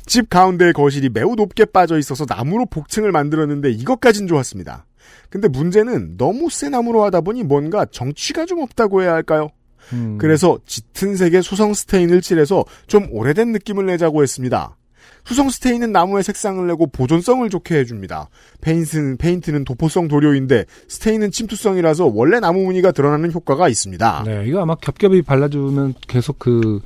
집 0.06 0.30
가운데의 0.30 0.72
거실이 0.72 1.10
매우 1.10 1.34
높게 1.34 1.64
빠져 1.64 1.98
있어서 1.98 2.24
나무로 2.28 2.66
복층을 2.66 3.12
만들었는데 3.12 3.70
이것까진 3.72 4.26
좋았습니다. 4.26 4.86
근데 5.28 5.48
문제는 5.48 6.16
너무 6.16 6.48
센 6.48 6.70
나무로 6.70 7.04
하다 7.04 7.20
보니 7.20 7.42
뭔가 7.42 7.84
정취가 7.84 8.46
좀 8.46 8.60
없다고 8.60 9.02
해야 9.02 9.12
할까요? 9.12 9.50
음. 9.92 10.18
그래서 10.18 10.58
짙은 10.66 11.16
색의 11.16 11.42
수성 11.42 11.74
스테인을 11.74 12.20
칠해서 12.20 12.64
좀 12.86 13.08
오래된 13.10 13.52
느낌을 13.52 13.86
내자고 13.86 14.22
했습니다. 14.22 14.76
수성 15.24 15.50
스테인은 15.50 15.90
나무의 15.90 16.22
색상을 16.22 16.64
내고 16.68 16.86
보존성을 16.86 17.48
좋게 17.50 17.76
해줍니다. 17.78 18.28
페인트는, 18.60 19.16
페인트는 19.16 19.64
도포성 19.64 20.06
도료인데 20.06 20.64
스테인은 20.88 21.32
침투성이라서 21.32 22.12
원래 22.14 22.38
나무 22.38 22.64
무늬가 22.64 22.92
드러나는 22.92 23.32
효과가 23.32 23.68
있습니다. 23.68 24.22
네, 24.24 24.44
이거 24.46 24.62
아마 24.62 24.76
겹겹이 24.76 25.22
발라주면 25.22 25.94
계속 26.06 26.38
그 26.38 26.80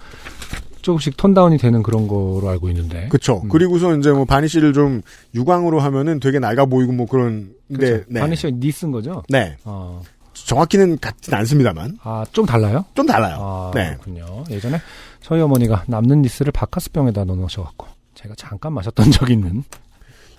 조금씩 0.90 1.16
톤다운이 1.16 1.58
되는 1.58 1.82
그런 1.82 2.08
거로 2.08 2.48
알고 2.48 2.68
있는데. 2.70 3.08
그쵸. 3.08 3.40
음. 3.44 3.48
그리고서 3.48 3.94
이제 3.96 4.10
뭐 4.10 4.24
바니쉬를 4.24 4.72
좀 4.72 5.02
유광으로 5.34 5.80
하면은 5.80 6.18
되게 6.20 6.38
낡아 6.38 6.66
보이고 6.66 6.92
뭐 6.92 7.06
그런, 7.06 7.52
네, 7.68 8.02
네. 8.08 8.20
바니쉬가 8.20 8.56
니쓴 8.60 8.90
거죠? 8.90 9.22
네. 9.28 9.56
어, 9.64 10.02
정확히는 10.34 10.98
같진 10.98 11.32
않습니다만. 11.34 11.98
아, 12.02 12.24
좀 12.32 12.44
달라요? 12.46 12.84
좀 12.94 13.06
달라요. 13.06 13.36
아, 13.40 13.70
네. 13.74 13.90
그렇군요. 14.00 14.44
예전에 14.50 14.80
저희 15.22 15.40
어머니가 15.40 15.84
남는 15.86 16.22
니스를 16.22 16.50
바카스병에다 16.52 17.24
넣어 17.24 17.36
놓으셔갖고 17.36 17.86
제가 18.14 18.34
잠깐 18.36 18.72
마셨던 18.72 19.10
적이 19.12 19.34
있는. 19.34 19.62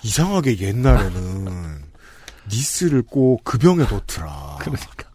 이상하게 0.03 0.59
옛날에는 0.59 1.45
니스를 2.51 3.03
꼭 3.03 3.41
그 3.43 3.57
병에 3.57 3.83
넣더라. 3.83 4.57
그러니까. 4.61 5.09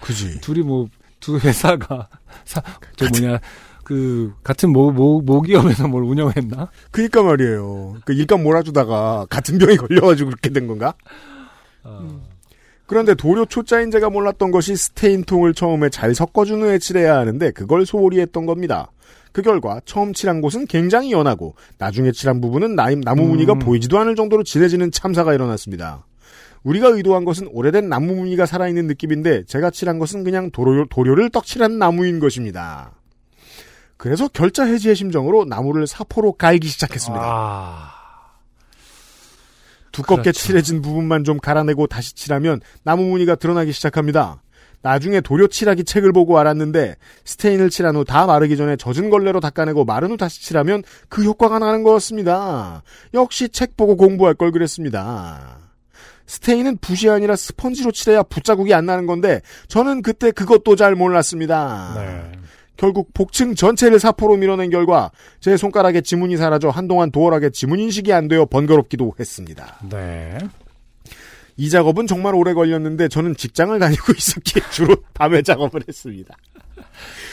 그지. 0.00 0.40
둘이 0.40 0.60
뭐, 0.60 0.88
두 1.20 1.38
회사가, 1.38 2.08
사, 2.44 2.62
저 2.96 3.06
뭐냐, 3.08 3.38
그, 3.84 4.32
같은 4.42 4.70
모, 4.70 4.90
모, 4.90 5.20
모기업에서 5.20 5.88
뭘 5.88 6.04
운영했나? 6.04 6.70
그니까 6.90 7.22
말이에요. 7.22 7.96
그 8.04 8.12
일감 8.12 8.42
몰아주다가 8.42 9.26
같은 9.30 9.58
병이 9.58 9.76
걸려가지고 9.76 10.30
그렇게 10.30 10.50
된 10.50 10.66
건가? 10.66 10.94
어, 11.84 12.22
그런데 12.86 13.14
도료 13.14 13.44
초짜인 13.44 13.90
제가 13.90 14.10
몰랐던 14.10 14.50
것이 14.50 14.76
스테인통을 14.76 15.54
처음에 15.54 15.88
잘 15.90 16.14
섞어준 16.14 16.62
후에 16.62 16.78
칠해야 16.78 17.16
하는데 17.16 17.50
그걸 17.52 17.86
소홀히 17.86 18.20
했던 18.20 18.46
겁니다. 18.46 18.90
그 19.32 19.42
결과 19.42 19.80
처음 19.84 20.12
칠한 20.12 20.40
곳은 20.40 20.66
굉장히 20.66 21.12
연하고 21.12 21.56
나중에 21.78 22.12
칠한 22.12 22.40
부분은 22.40 22.76
나, 22.76 22.88
나무 22.94 23.26
무늬가 23.26 23.54
음. 23.54 23.58
보이지도 23.58 23.98
않을 23.98 24.14
정도로 24.14 24.44
진해지는 24.44 24.92
참사가 24.92 25.34
일어났습니다. 25.34 26.06
우리가 26.62 26.88
의도한 26.88 27.24
것은 27.24 27.48
오래된 27.52 27.88
나무 27.88 28.14
무늬가 28.14 28.46
살아있는 28.46 28.86
느낌인데 28.86 29.44
제가 29.44 29.70
칠한 29.70 29.98
것은 29.98 30.24
그냥 30.24 30.50
도료, 30.50 30.86
도료를 30.86 31.30
떡칠한 31.30 31.78
나무인 31.78 32.20
것입니다. 32.20 32.92
그래서 33.96 34.28
결자 34.28 34.64
해지의 34.64 34.96
심정으로 34.96 35.44
나무를 35.44 35.86
사포로 35.86 36.32
갈기 36.32 36.68
시작했습니다. 36.68 37.24
아, 37.24 37.90
두껍게 39.92 40.22
그렇죠. 40.22 40.40
칠해진 40.40 40.82
부분만 40.82 41.24
좀 41.24 41.38
갈아내고 41.38 41.86
다시 41.86 42.14
칠하면 42.14 42.60
나무 42.82 43.04
무늬가 43.04 43.34
드러나기 43.36 43.72
시작합니다. 43.72 44.42
나중에 44.82 45.22
도료 45.22 45.46
칠하기 45.46 45.84
책을 45.84 46.12
보고 46.12 46.38
알았는데 46.38 46.96
스테인을 47.24 47.70
칠한 47.70 47.96
후 47.96 48.04
다 48.04 48.26
마르기 48.26 48.56
전에 48.58 48.76
젖은 48.76 49.08
걸레로 49.08 49.40
닦아내고 49.40 49.86
마른 49.86 50.10
후 50.10 50.16
다시 50.18 50.42
칠하면 50.42 50.82
그 51.08 51.24
효과가 51.24 51.58
나는 51.58 51.82
거였습니다. 51.84 52.82
역시 53.14 53.48
책 53.48 53.78
보고 53.78 53.96
공부할 53.96 54.34
걸 54.34 54.52
그랬습니다. 54.52 55.58
스테인은 56.26 56.78
붓이 56.78 57.08
아니라 57.08 57.34
스펀지로 57.36 57.92
칠해야 57.92 58.24
붓자국이 58.24 58.74
안 58.74 58.84
나는 58.84 59.06
건데 59.06 59.40
저는 59.68 60.02
그때 60.02 60.32
그것도 60.32 60.76
잘 60.76 60.94
몰랐습니다. 60.94 61.92
네. 61.96 62.32
결국 62.76 63.12
복층 63.14 63.54
전체를 63.54 63.98
사포로 63.98 64.36
밀어낸 64.36 64.70
결과 64.70 65.10
제 65.40 65.56
손가락에 65.56 66.00
지문이 66.00 66.36
사라져 66.36 66.70
한동안 66.70 67.10
도어락에 67.10 67.50
지문 67.50 67.78
인식이 67.78 68.12
안 68.12 68.28
되어 68.28 68.46
번거롭기도 68.46 69.14
했습니다. 69.18 69.78
네. 69.88 70.38
이 71.56 71.70
작업은 71.70 72.06
정말 72.06 72.34
오래 72.34 72.52
걸렸는데 72.52 73.08
저는 73.08 73.36
직장을 73.36 73.78
다니고 73.78 74.12
있었기에 74.16 74.62
주로 74.70 74.96
밤에 75.14 75.42
작업을 75.42 75.82
했습니다. 75.86 76.36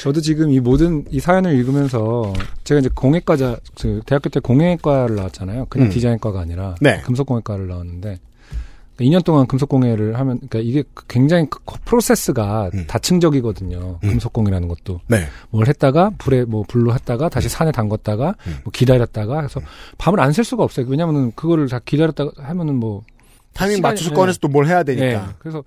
저도 0.02 0.22
지금 0.22 0.52
이 0.52 0.60
모든 0.60 1.06
이 1.10 1.20
사연을 1.20 1.54
읽으면서 1.56 2.34
제가 2.64 2.80
이제 2.80 2.90
공예과자 2.94 3.58
그 3.80 4.02
대학교 4.06 4.30
때 4.30 4.40
공예과를 4.40 5.16
나왔잖아요. 5.16 5.66
그냥 5.70 5.88
음. 5.88 5.92
디자인과가 5.92 6.40
아니라 6.40 6.76
네. 6.82 7.02
금속공예과를 7.02 7.68
나왔는데 7.68 8.20
2년 9.02 9.24
동안 9.24 9.46
금속공예를 9.48 10.18
하면 10.20 10.38
그러니까 10.38 10.60
이게 10.60 10.84
굉장히 11.08 11.48
그 11.50 11.60
프로세스가 11.86 12.72
음. 12.74 12.86
다층적이거든요. 12.88 14.00
음. 14.04 14.10
금속공이라는 14.10 14.68
것도 14.68 15.00
네. 15.08 15.26
뭘 15.50 15.68
했다가 15.68 16.12
불에 16.18 16.44
뭐 16.46 16.64
불로 16.68 16.94
했다가 16.94 17.30
다시 17.30 17.50
산에 17.50 17.72
담궜다가 17.72 18.36
음. 18.48 18.58
뭐 18.64 18.72
기다렸다가 18.72 19.42
해서 19.42 19.60
밤을 19.98 20.20
안 20.20 20.32
셀 20.32 20.46
수가 20.46 20.64
없어요. 20.64 20.86
왜냐면은 20.88 21.32
그거를 21.36 21.68
다 21.68 21.80
기다렸다가 21.84 22.32
하면은 22.38 22.76
뭐 22.76 23.02
타이밍 23.54 23.78
시간이- 23.78 23.82
맞춰서 23.82 24.10
네. 24.12 24.16
꺼내서 24.16 24.40
또뭘 24.40 24.66
해야 24.68 24.80
예. 24.80 24.84
되니까. 24.84 25.34
그래서 25.40 25.64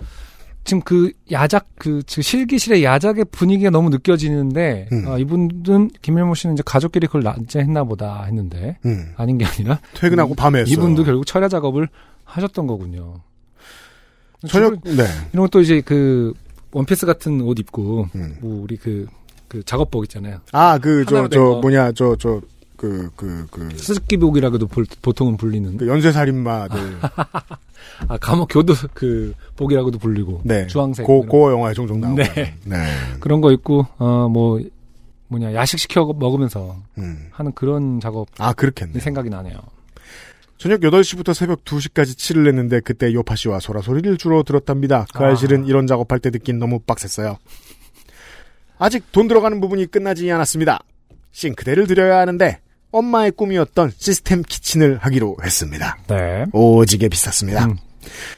지금 0.65 0.81
그 0.81 1.13
야작 1.31 1.67
그, 1.79 2.01
그 2.11 2.23
실기실의 2.23 2.83
야작의 2.83 3.27
분위기가 3.31 3.69
너무 3.69 3.91
느껴지는데 3.91 4.89
음. 4.93 5.05
아, 5.07 5.19
이분은 5.19 5.91
김일모 6.01 6.35
씨는 6.35 6.55
이제 6.55 6.63
가족끼리 6.65 7.07
그걸 7.07 7.23
낮에 7.23 7.61
했나 7.61 7.85
보다 7.85 8.23
했는데 8.25 8.79
음. 8.87 9.13
아닌 9.17 9.37
게 9.37 9.45
아니라 9.45 9.79
퇴근하고 9.95 10.35
밤에 10.35 10.61
했어요. 10.61 10.73
이분도 10.73 11.05
결국 11.05 11.27
철야 11.27 11.49
작업을 11.49 11.89
하셨던 12.35 12.67
거군요. 12.67 13.21
저녁 14.49 14.83
네. 14.83 15.05
이런 15.33 15.47
것도 15.47 15.61
이제 15.61 15.81
그 15.81 16.35
원피스 16.73 17.07
같은 17.07 17.41
옷 17.41 17.59
입고 17.61 18.09
음. 18.15 18.37
뭐 18.41 18.63
우리 18.63 18.77
그, 18.77 19.07
그 19.49 19.63
작업복 19.63 20.05
있잖아요. 20.05 20.39
아, 20.53 20.77
그, 20.79 21.05
저, 21.09 21.29
저, 21.29 21.41
거. 21.45 21.61
뭐냐, 21.61 21.93
저, 21.93 22.17
저, 22.17 22.41
그, 22.77 23.09
그, 23.15 23.47
그, 23.51 23.69
스즈키복이라고도 23.77 24.67
볼- 24.67 24.85
보통은 25.01 25.37
불리는. 25.37 25.77
그 25.77 25.87
연쇄살인마들. 25.87 26.99
아, 28.09 28.17
감옥 28.19 28.49
교도 28.51 28.75
그 28.93 29.33
복이라고도 29.57 29.99
불리고. 29.99 30.41
네. 30.45 30.67
주황색. 30.67 31.07
고, 31.07 31.25
gore 31.25 31.53
영화에 31.53 31.73
종종 31.73 32.01
나오고. 32.01 32.17
네. 32.17 32.57
네. 32.65 32.77
그런 33.21 33.41
거 33.41 33.53
있고, 33.53 33.87
어, 33.99 34.29
뭐, 34.29 34.61
뭐냐, 35.29 35.55
야식 35.55 35.79
시켜 35.79 36.05
먹으면서 36.05 36.77
음. 36.99 37.29
하는 37.31 37.53
그런 37.53 38.01
작업이 38.01 38.31
아, 38.39 38.53
그렇겠네. 38.53 38.99
생각이 38.99 39.31
나네요. 39.31 39.57
저녁 40.59 40.81
8시부터 40.81 41.35
새벽 41.35 41.65
2시까지 41.65 42.17
치를 42.17 42.45
냈는데 42.45 42.81
그때 42.81 43.13
요파 43.13 43.37
씨와 43.37 43.61
소라 43.61 43.83
소리를 43.83 44.17
주로 44.17 44.43
들었답니다. 44.43 45.07
그 45.15 45.25
아. 45.25 45.29
알실은 45.29 45.67
이런 45.67 45.87
작업할 45.87 46.21
때 46.21 46.31
듣긴 46.31 46.59
너무 46.59 46.81
빡셌어요. 46.81 47.39
아직 48.79 49.11
돈 49.13 49.29
들어가는 49.29 49.61
부분이 49.61 49.87
끝나지 49.87 50.31
않았습니다. 50.31 50.81
싱크대를 51.33 51.87
들여야 51.87 52.19
하는데 52.19 52.61
엄마의 52.91 53.33
꿈이었던 53.33 53.93
시스템 53.97 54.43
키친을 54.43 54.99
하기로 54.99 55.37
했습니다. 55.43 55.99
네. 56.09 56.47
오지게 56.53 57.09
비쌌습니다. 57.09 57.67
음. 57.67 57.77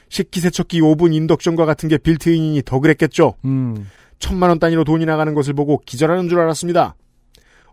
식기세척기 0.08 0.80
오븐 0.80 1.12
인덕션과 1.12 1.66
같은 1.66 1.88
게 1.88 1.98
빌트인이니 1.98 2.62
더 2.64 2.80
그랬겠죠. 2.80 3.34
음. 3.44 3.88
천만 4.18 4.48
원 4.48 4.58
단위로 4.58 4.84
돈이 4.84 5.04
나가는 5.04 5.34
것을 5.34 5.52
보고 5.52 5.82
기절하는 5.84 6.28
줄 6.28 6.40
알았습니다. 6.40 6.94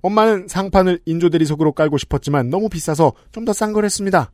엄마는 0.03 0.47
상판을 0.47 0.99
인조 1.05 1.29
대리석으로 1.29 1.71
깔고 1.71 1.97
싶었지만 1.97 2.49
너무 2.51 2.69
비싸서 2.69 3.13
좀 3.31 3.45
더 3.45 3.53
싼 3.53 3.73
걸 3.73 3.85
했습니다. 3.85 4.31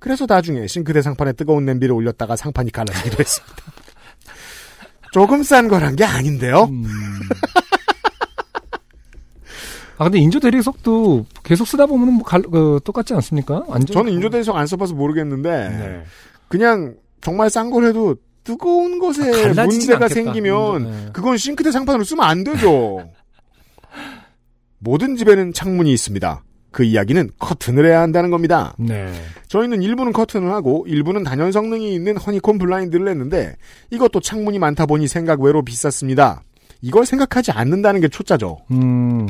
그래서 0.00 0.26
나중에 0.28 0.66
싱크대 0.66 1.00
상판에 1.02 1.32
뜨거운 1.34 1.64
냄비를 1.64 1.94
올렸다가 1.94 2.34
상판이 2.34 2.72
갈라지기도 2.72 3.18
했습니다. 3.20 3.56
조금 5.12 5.42
싼 5.44 5.68
거란 5.68 5.94
게 5.94 6.04
아닌데요. 6.04 6.64
음. 6.64 6.84
아, 9.98 10.04
근데 10.04 10.18
인조 10.18 10.40
대리석도 10.40 11.26
계속 11.44 11.66
쓰다 11.68 11.86
보면 11.86 12.14
뭐 12.14 12.24
갈, 12.24 12.42
그, 12.42 12.80
똑같지 12.82 13.14
않습니까? 13.14 13.62
완전. 13.68 13.94
저는 13.94 14.12
인조 14.12 14.30
대리석 14.30 14.56
안 14.56 14.66
써봐서 14.66 14.94
모르겠는데 14.94 15.50
네. 15.68 16.02
그냥 16.48 16.96
정말 17.20 17.50
싼 17.50 17.70
걸 17.70 17.84
해도 17.84 18.16
뜨거운 18.42 18.98
것에 18.98 19.22
아, 19.50 19.64
문제가 19.66 20.06
않겠다. 20.06 20.08
생기면 20.08 20.82
네. 20.90 21.08
그건 21.12 21.36
싱크대 21.36 21.70
상판으로 21.70 22.02
쓰면 22.02 22.24
안 22.24 22.42
되죠. 22.42 23.08
모든 24.84 25.16
집에는 25.16 25.52
창문이 25.52 25.92
있습니다. 25.92 26.42
그 26.72 26.82
이야기는 26.84 27.30
커튼을 27.38 27.86
해야 27.86 28.00
한다는 28.00 28.30
겁니다. 28.30 28.74
네. 28.78 29.12
저희는 29.48 29.82
일부는 29.82 30.12
커튼을 30.12 30.50
하고 30.50 30.84
일부는 30.88 31.22
단열 31.22 31.52
성능이 31.52 31.94
있는 31.94 32.16
허니콤 32.16 32.58
블라인드를 32.58 33.04
냈는데 33.04 33.56
이것도 33.90 34.20
창문이 34.20 34.58
많다 34.58 34.86
보니 34.86 35.06
생각 35.06 35.40
외로 35.40 35.62
비쌌습니다. 35.62 36.42
이걸 36.80 37.06
생각하지 37.06 37.52
않는다는 37.52 38.00
게 38.00 38.08
초짜죠. 38.08 38.58
음. 38.72 39.28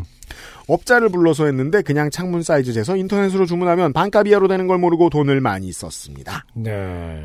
업자를 0.69 1.09
불러서 1.11 1.47
했는데 1.47 1.83
그냥 1.83 2.09
창문 2.11 2.43
사이즈 2.43 2.73
재서 2.73 2.97
인터넷으로 2.97 3.45
주문하면 3.45 3.93
반값 3.93 4.29
이하로 4.29 4.49
되는 4.49 4.67
걸 4.69 4.79
모르고 4.79 5.11
돈을 5.11 5.41
많이 5.41 5.71
썼습니다. 5.73 6.45
네. 6.55 7.25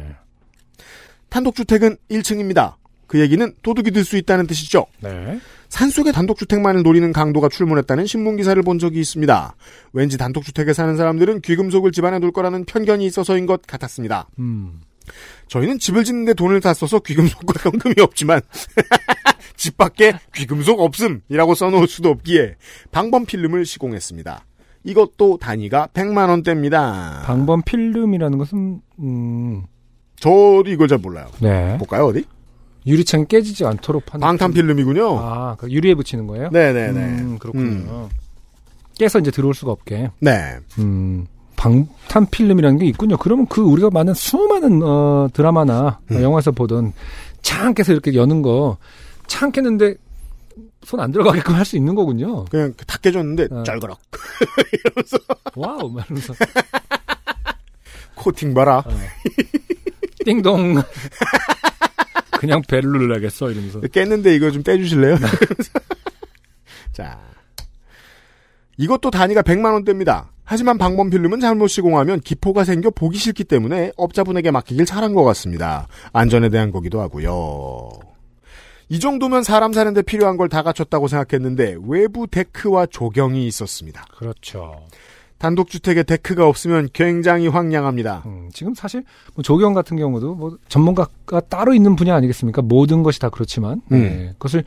단독주택은 1.30 1.95
1층입니다. 2.10 2.74
그 3.06 3.20
얘기는 3.20 3.54
도둑이 3.62 3.91
들 3.91 4.04
수 4.04 4.18
있다는 4.18 4.48
뜻이죠. 4.48 4.86
네. 4.99 5.40
산속에 5.69 6.11
단독주택만을 6.11 6.84
노리는 6.84 7.11
강도가 7.11 7.49
출몰했다는 7.49 8.06
신문기사를 8.06 8.61
본 8.64 8.80
적이 8.80 8.99
있습니다. 9.02 9.56
왠지 9.94 10.18
단독주택에 10.18 10.73
사는 10.73 10.95
사람들은 10.95 11.41
귀금속을 11.41 11.91
집안에 11.91 12.19
둘 12.19 12.31
거라는 12.31 12.65
편견이 12.65 13.06
있어서인 13.06 13.45
것 13.45 13.61
같았습니다. 13.68 14.27
음. 14.39 14.81
저희는 15.48 15.80
집을 15.80 16.03
짓는데 16.03 16.34
돈을 16.34 16.60
다 16.61 16.73
써서 16.73 16.99
귀금속과 16.99 17.53
현금이 17.69 17.95
없지만 18.02 18.41
집 19.56 19.77
밖에 19.77 20.14
귀금속 20.35 20.80
없음이라고 20.80 21.56
써놓을 21.56 21.88
수도 21.88 22.10
없기에 22.10 22.56
방범 22.91 23.26
필름을 23.26 23.65
시공했습니다. 23.65 24.45
이것도 24.84 25.38
단위가 25.41 25.88
100만 25.94 26.30
원대입니다. 26.30 27.23
방범 27.26 27.64
필름이라는 27.64 28.38
것은, 28.38 28.81
음. 28.99 29.64
저도 30.19 30.64
이걸 30.68 30.88
잘 30.88 30.98
몰라요. 30.98 31.27
네. 31.39 31.77
볼까요 31.77 32.06
어디? 32.07 32.26
유리창이 32.88 33.26
깨지지 33.28 33.66
않도록 33.66 34.14
하는. 34.14 34.22
방탄 34.26 34.54
필름이군요. 34.54 35.20
아, 35.20 35.56
그 35.60 35.70
유리에 35.70 35.94
붙이는 35.96 36.26
거예요? 36.28 36.50
네네네. 36.52 37.00
음, 37.00 37.38
그렇군요. 37.38 38.10
깨서 38.98 39.20
이제 39.20 39.30
들어올 39.30 39.54
수가 39.54 39.72
없게. 39.74 40.10
네. 40.20 40.58
음, 40.80 41.28
방탄 41.56 42.26
필름이라는 42.32 42.80
게 42.80 42.86
있군요. 42.86 43.18
그러면 43.18 43.46
그 43.48 43.62
우리가 43.62 43.90
많은 43.92 44.14
수많은 44.14 44.82
어, 44.84 45.28
드라마나 45.34 46.00
음. 46.12 46.18
어, 46.18 46.22
영화에서 46.22 46.52
보던 46.52 46.94
창 47.42 47.74
깨서 47.74 47.92
이렇게 47.92 48.14
여는 48.14 48.42
거, 48.42 48.78
창 49.28 49.52
깼는데 49.52 49.96
손 50.84 51.00
안 51.02 51.12
들어가게끔 51.12 51.54
할 51.54 51.66
수 51.66 51.76
있는 51.76 51.94
거군요. 51.96 52.46
그냥 52.46 52.74
다 52.88 52.98
깨졌는데 53.00 53.48
어. 53.52 53.64
쩔그럭 53.64 54.00
와우, 55.56 55.90
말하면서 55.90 56.34
코팅 58.16 58.54
봐라. 58.54 58.78
어. 58.86 58.92
띵동. 60.26 60.82
그냥 62.38 62.62
배를 62.68 62.90
눌러야겠어 62.92 63.52
이러면서. 63.52 63.80
깼는데 63.82 64.36
이거 64.36 64.52
좀 64.52 64.64
떼주실래요? 64.64 65.18
자. 66.94 67.20
이것도 68.78 69.10
단위가 69.12 69.42
100만 69.42 69.74
원대입니다. 69.74 70.32
하지만 70.44 70.78
방범 70.78 71.10
필름은 71.10 71.40
잘못 71.40 71.68
시공하면 71.68 72.22
기포가 72.22 72.64
생겨 72.64 72.90
보기 72.90 73.18
싫기 73.18 73.44
때문에 73.44 73.92
업자분에게 73.98 74.52
맡기길 74.52 74.86
잘한 74.86 75.14
것 75.14 75.24
같습니다. 75.24 75.88
안전에 76.14 76.50
대한 76.50 76.72
거기도 76.72 77.02
하고요. 77.02 77.90
이 78.90 79.00
정도면 79.00 79.44
사람 79.44 79.74
사는데 79.74 80.02
필요한 80.04 80.38
걸 80.38 80.48
다 80.48 80.62
갖췄다고 80.64 81.10
생각했는데 81.10 81.76
외부 81.88 82.28
데크와 82.28 82.86
조경이 82.86 83.46
있었습니다. 83.48 84.06
그렇죠. 84.18 84.86
단독주택에 85.38 86.04
데크가 86.04 86.48
없으면 86.48 86.90
굉장히 86.94 87.48
황량합니다. 87.48 88.24
음, 88.26 88.50
지금 88.54 88.74
사실 88.74 89.04
뭐 89.36 89.44
조경 89.44 89.74
같은 89.74 89.98
경우도 89.98 90.36
뭐 90.36 90.58
전문가가 90.68 91.40
따로 91.42 91.74
있는 91.74 91.96
분야 91.96 92.16
아니겠습니까? 92.16 92.62
모든 92.62 93.04
것이 93.04 93.20
다 93.20 93.30
그렇지만 93.30 93.82
음. 93.92 94.02
네, 94.02 94.30
그것을 94.34 94.64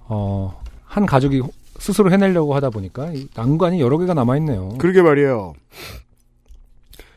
어, 0.00 0.60
한 0.84 1.06
가족이 1.06 1.42
스스로 1.78 2.10
해내려고 2.10 2.54
하다 2.54 2.70
보니까 2.70 3.12
이 3.12 3.28
난관이 3.34 3.80
여러 3.80 3.98
개가 3.98 4.14
남아 4.14 4.36
있네요. 4.38 4.70
그러게 4.78 5.02
말이에요. 5.02 5.54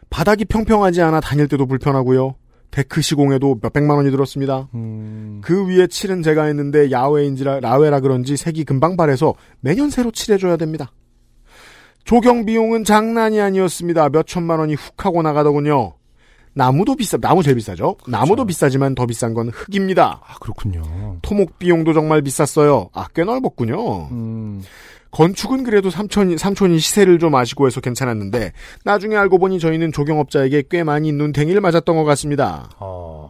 바닥이 0.09 0.45
평평하지 0.45 1.01
않아 1.01 1.19
다닐 1.19 1.47
때도 1.47 1.65
불편하고요. 1.65 2.35
데크 2.71 3.01
시공에도 3.01 3.59
몇백만 3.61 3.97
원이 3.97 4.11
들었습니다. 4.11 4.67
음, 4.73 5.41
그 5.43 5.67
위에 5.67 5.87
칠은 5.87 6.21
제가 6.21 6.43
했는데 6.43 6.91
야외인지라 6.91 7.59
야외라 7.61 7.99
그런지 8.01 8.35
색이 8.35 8.65
금방 8.65 8.97
바래서 8.97 9.35
매년 9.61 9.89
새로 9.89 10.11
칠해줘야 10.11 10.57
됩니다. 10.57 10.91
조경 12.07 12.45
비용은 12.45 12.85
장난이 12.85 13.41
아니었습니다. 13.41 14.07
몇 14.09 14.25
천만 14.25 14.59
원이 14.59 14.75
훅 14.75 15.05
하고 15.05 15.21
나가더군요. 15.21 15.93
나무도 16.53 16.95
비싸, 16.95 17.17
나무 17.17 17.43
제일 17.43 17.57
비싸죠? 17.57 17.97
나무도 18.07 18.45
비싸지만 18.45 18.95
더 18.95 19.05
비싼 19.05 19.33
건 19.33 19.49
흙입니다. 19.49 20.21
아 20.25 20.35
그렇군요. 20.39 21.17
토목 21.21 21.59
비용도 21.59 21.91
정말 21.91 22.21
비쌌어요. 22.21 22.89
아, 22.93 23.07
꽤 23.13 23.25
넓었군요. 23.25 24.07
음, 24.11 24.63
건축은 25.11 25.65
그래도 25.65 25.89
삼촌이, 25.89 26.37
삼촌이 26.37 26.79
시세를 26.79 27.19
좀 27.19 27.35
아시고 27.35 27.67
해서 27.67 27.81
괜찮았는데, 27.81 28.53
나중에 28.85 29.17
알고 29.17 29.37
보니 29.37 29.59
저희는 29.59 29.91
조경업자에게 29.91 30.63
꽤 30.69 30.83
많이 30.83 31.11
눈탱이를 31.11 31.59
맞았던 31.59 31.95
것 31.97 32.05
같습니다. 32.05 32.69
어, 32.79 33.26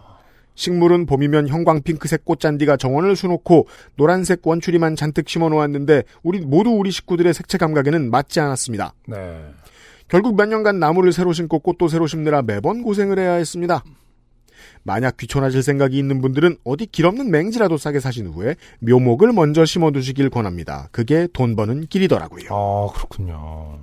식물은 0.58 1.06
봄이면 1.06 1.48
형광 1.48 1.84
핑크색 1.84 2.26
꽃잔디가 2.26 2.76
정원을 2.78 3.16
수놓고 3.16 3.68
노란색 3.96 4.46
원추리만 4.46 4.96
잔뜩 4.96 5.30
심어 5.30 5.48
놓았는데 5.48 6.04
우리 6.24 6.42
모두 6.42 6.72
우리 6.72 6.92
식구들의 6.92 7.34
색채 7.34 7.58
감각에는 7.60 8.12
맞지 8.12 8.40
않았습니다. 8.40 8.94
네. 9.08 9.46
결국 10.10 10.36
몇 10.36 10.48
년간 10.48 10.80
나무를 10.80 11.14
새로 11.14 11.32
심고 11.32 11.60
꽃도 11.60 11.88
새로 11.88 12.08
심느라 12.08 12.42
매번 12.42 12.82
고생을 12.82 13.20
해야 13.20 13.34
했습니다. 13.34 13.84
만약 14.84 15.18
귀촌하실 15.18 15.62
생각이 15.64 15.98
있는 15.98 16.22
분들은 16.22 16.58
어디 16.64 16.88
길 16.88 17.06
없는 17.06 17.30
맹지라도 17.30 17.78
싸게 17.78 18.00
사신 18.00 18.28
후에 18.28 18.56
묘목을 18.80 19.34
먼저 19.34 19.64
심어두시길 19.64 20.30
권합니다. 20.30 20.88
그게 20.92 21.28
돈 21.34 21.56
버는 21.56 21.88
길이더라고요. 21.88 22.48
아 22.50 22.88
그렇군요. 22.94 23.80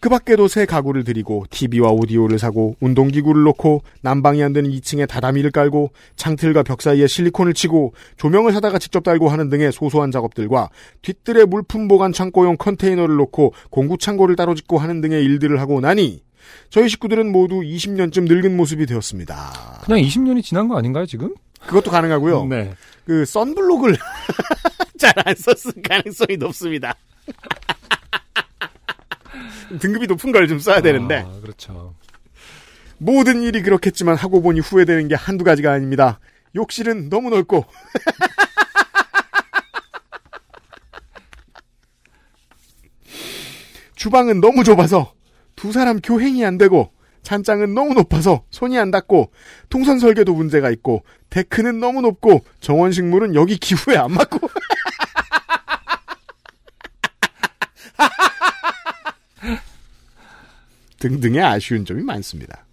그 0.00 0.08
밖에도 0.08 0.46
새 0.46 0.64
가구를 0.64 1.02
들이고 1.02 1.44
TV와 1.50 1.90
오디오를 1.90 2.38
사고 2.38 2.76
운동기구를 2.80 3.42
놓고 3.42 3.82
난방이 4.02 4.42
안 4.44 4.52
되는 4.52 4.70
2층에 4.70 5.08
다다미를 5.08 5.50
깔고 5.50 5.90
창틀과 6.14 6.62
벽 6.62 6.82
사이에 6.82 7.06
실리콘을 7.08 7.52
치고 7.54 7.94
조명을 8.16 8.52
사다가 8.52 8.78
직접 8.78 9.02
달고 9.02 9.28
하는 9.28 9.48
등의 9.48 9.72
소소한 9.72 10.12
작업들과 10.12 10.68
뒷뜰에 11.02 11.46
물품 11.46 11.88
보관 11.88 12.12
창고용 12.12 12.56
컨테이너를 12.58 13.16
놓고 13.16 13.54
공구 13.70 13.98
창고를 13.98 14.36
따로 14.36 14.54
짓고 14.54 14.78
하는 14.78 15.00
등의 15.00 15.24
일들을 15.24 15.60
하고 15.60 15.80
나니 15.80 16.22
저희 16.70 16.88
식구들은 16.88 17.32
모두 17.32 17.56
20년쯤 17.60 18.28
늙은 18.28 18.56
모습이 18.56 18.86
되었습니다. 18.86 19.80
그냥 19.84 20.00
20년이 20.00 20.44
지난 20.44 20.68
거 20.68 20.78
아닌가요 20.78 21.06
지금? 21.06 21.34
그것도 21.66 21.90
가능하고요. 21.90 22.46
네. 22.50 22.72
그 23.04 23.24
선블록을 23.24 23.96
잘 24.98 25.12
안 25.24 25.34
썼을 25.34 25.82
가능성이 25.82 26.36
높습니다. 26.36 26.94
등급이 29.80 30.06
높은 30.06 30.32
걸 30.32 30.46
좀 30.48 30.58
써야 30.58 30.80
되는데 30.80 31.24
아, 31.26 31.40
그렇죠. 31.42 31.94
모든 32.98 33.42
일이 33.42 33.62
그렇겠지만 33.62 34.16
하고 34.16 34.40
보니 34.42 34.60
후회되는 34.60 35.08
게 35.08 35.14
한두 35.14 35.44
가지가 35.44 35.72
아닙니다. 35.72 36.18
욕실은 36.54 37.08
너무 37.10 37.28
넓고 37.30 37.64
주방은 43.96 44.40
너무 44.40 44.64
좁아서 44.64 45.12
두 45.56 45.72
사람 45.72 46.00
교행이 46.00 46.44
안 46.44 46.58
되고 46.58 46.92
찬장은 47.22 47.74
너무 47.74 47.94
높아서 47.94 48.44
손이 48.50 48.78
안 48.78 48.90
닿고 48.90 49.32
통선 49.68 49.98
설계도 49.98 50.32
문제가 50.34 50.70
있고 50.70 51.02
데크는 51.30 51.80
너무 51.80 52.00
높고 52.00 52.40
정원식물은 52.60 53.34
여기 53.34 53.58
기후에 53.58 53.96
안 53.96 54.12
맞고 54.12 54.38
등등의 60.98 61.42
아쉬운 61.42 61.84
점이 61.84 62.02
많습니다. 62.02 62.64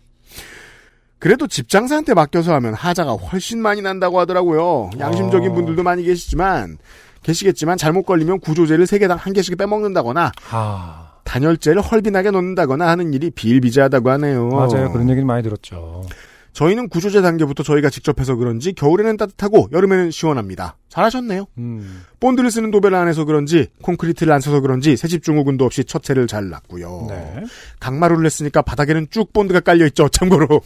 그래도 1.19 1.47
집 1.47 1.69
장사한테 1.69 2.13
맡겨서 2.13 2.53
하면 2.55 2.73
하자가 2.73 3.13
훨씬 3.13 3.61
많이 3.61 3.81
난다고 3.81 4.19
하더라고요. 4.19 4.91
양심적인 4.99 5.51
어. 5.51 5.53
분들도 5.53 5.81
많이 5.81 6.03
계시지만 6.03 6.77
계시겠지만 7.23 7.77
잘못 7.77 8.03
걸리면 8.03 8.39
구조제를 8.41 8.85
세 8.85 8.99
개당 8.99 9.17
한 9.17 9.33
개씩 9.33 9.57
빼먹는다거나 9.57 10.31
아, 10.51 11.11
단열재를 11.23 11.81
헐빈하게 11.81 12.29
놓는다거나 12.31 12.87
하는 12.87 13.13
일이 13.13 13.31
비일비재하다고 13.31 14.09
하네요. 14.11 14.49
맞아요. 14.49 14.91
그런 14.91 15.09
얘기는 15.09 15.25
많이 15.25 15.41
들었죠. 15.41 16.05
저희는 16.55 16.87
구조제 16.87 17.21
단계부터 17.21 17.63
저희가 17.63 17.89
직접 17.89 18.17
해서 18.21 18.35
그런지 18.35 18.71
겨울에는 18.71 19.17
따뜻하고 19.17 19.67
여름에는 19.73 20.09
시원합니다. 20.09 20.77
잘하셨네요. 20.87 21.47
음, 21.57 22.03
본드를 22.21 22.49
쓰는 22.49 22.71
도배를 22.71 22.97
안 22.97 23.09
해서 23.09 23.25
그런지 23.25 23.67
콘크리트를 23.81 24.31
안 24.31 24.39
써서 24.39 24.61
그런지 24.61 24.95
새집 24.95 25.21
중후군도 25.21 25.65
없이 25.65 25.83
첫 25.83 26.01
채를 26.01 26.27
잘 26.27 26.49
났고요. 26.49 27.07
네. 27.09 27.43
강마루를 27.81 28.25
했으니까 28.25 28.61
바닥에는 28.61 29.07
쭉 29.11 29.33
본드가 29.33 29.59
깔려 29.59 29.85
있죠. 29.87 30.07
참고로 30.07 30.61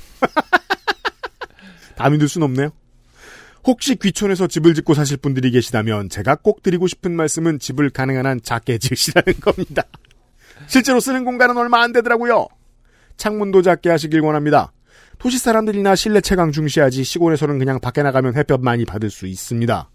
다 1.98 2.08
믿을 2.12 2.28
순 2.30 2.44
없네요. 2.44 2.70
혹시 3.66 3.96
귀촌에서 3.96 4.46
집을 4.46 4.76
짓고 4.76 4.94
사실 4.94 5.18
분들이 5.18 5.50
계시다면 5.50 6.10
제가 6.10 6.36
꼭 6.36 6.62
드리고 6.62 6.86
싶은 6.86 7.16
말씀은 7.16 7.58
집을 7.58 7.90
가능한 7.90 8.28
한 8.28 8.40
작게 8.44 8.78
지으시라는 8.78 9.34
겁니다. 9.42 9.82
실제로 10.68 11.00
쓰는 11.00 11.26
공간은 11.26 11.58
얼마 11.58 11.82
안 11.82 11.94
되더라고요. 11.94 12.46
창문도 13.18 13.64
작게 13.64 13.90
하시길 13.90 14.20
원합니다. 14.22 14.72
도시 15.20 15.38
사람들이나 15.38 15.96
실내 15.96 16.22
채광 16.22 16.52
중시하지 16.52 17.04
시골에서는 17.04 17.60
그냥 17.60 17.80
밖에 17.80 18.02
나가면 18.02 18.36
햇볕 18.36 18.62
많이 18.64 18.86
받을 18.86 19.10
수 19.10 19.28
있습니다. 19.28 19.90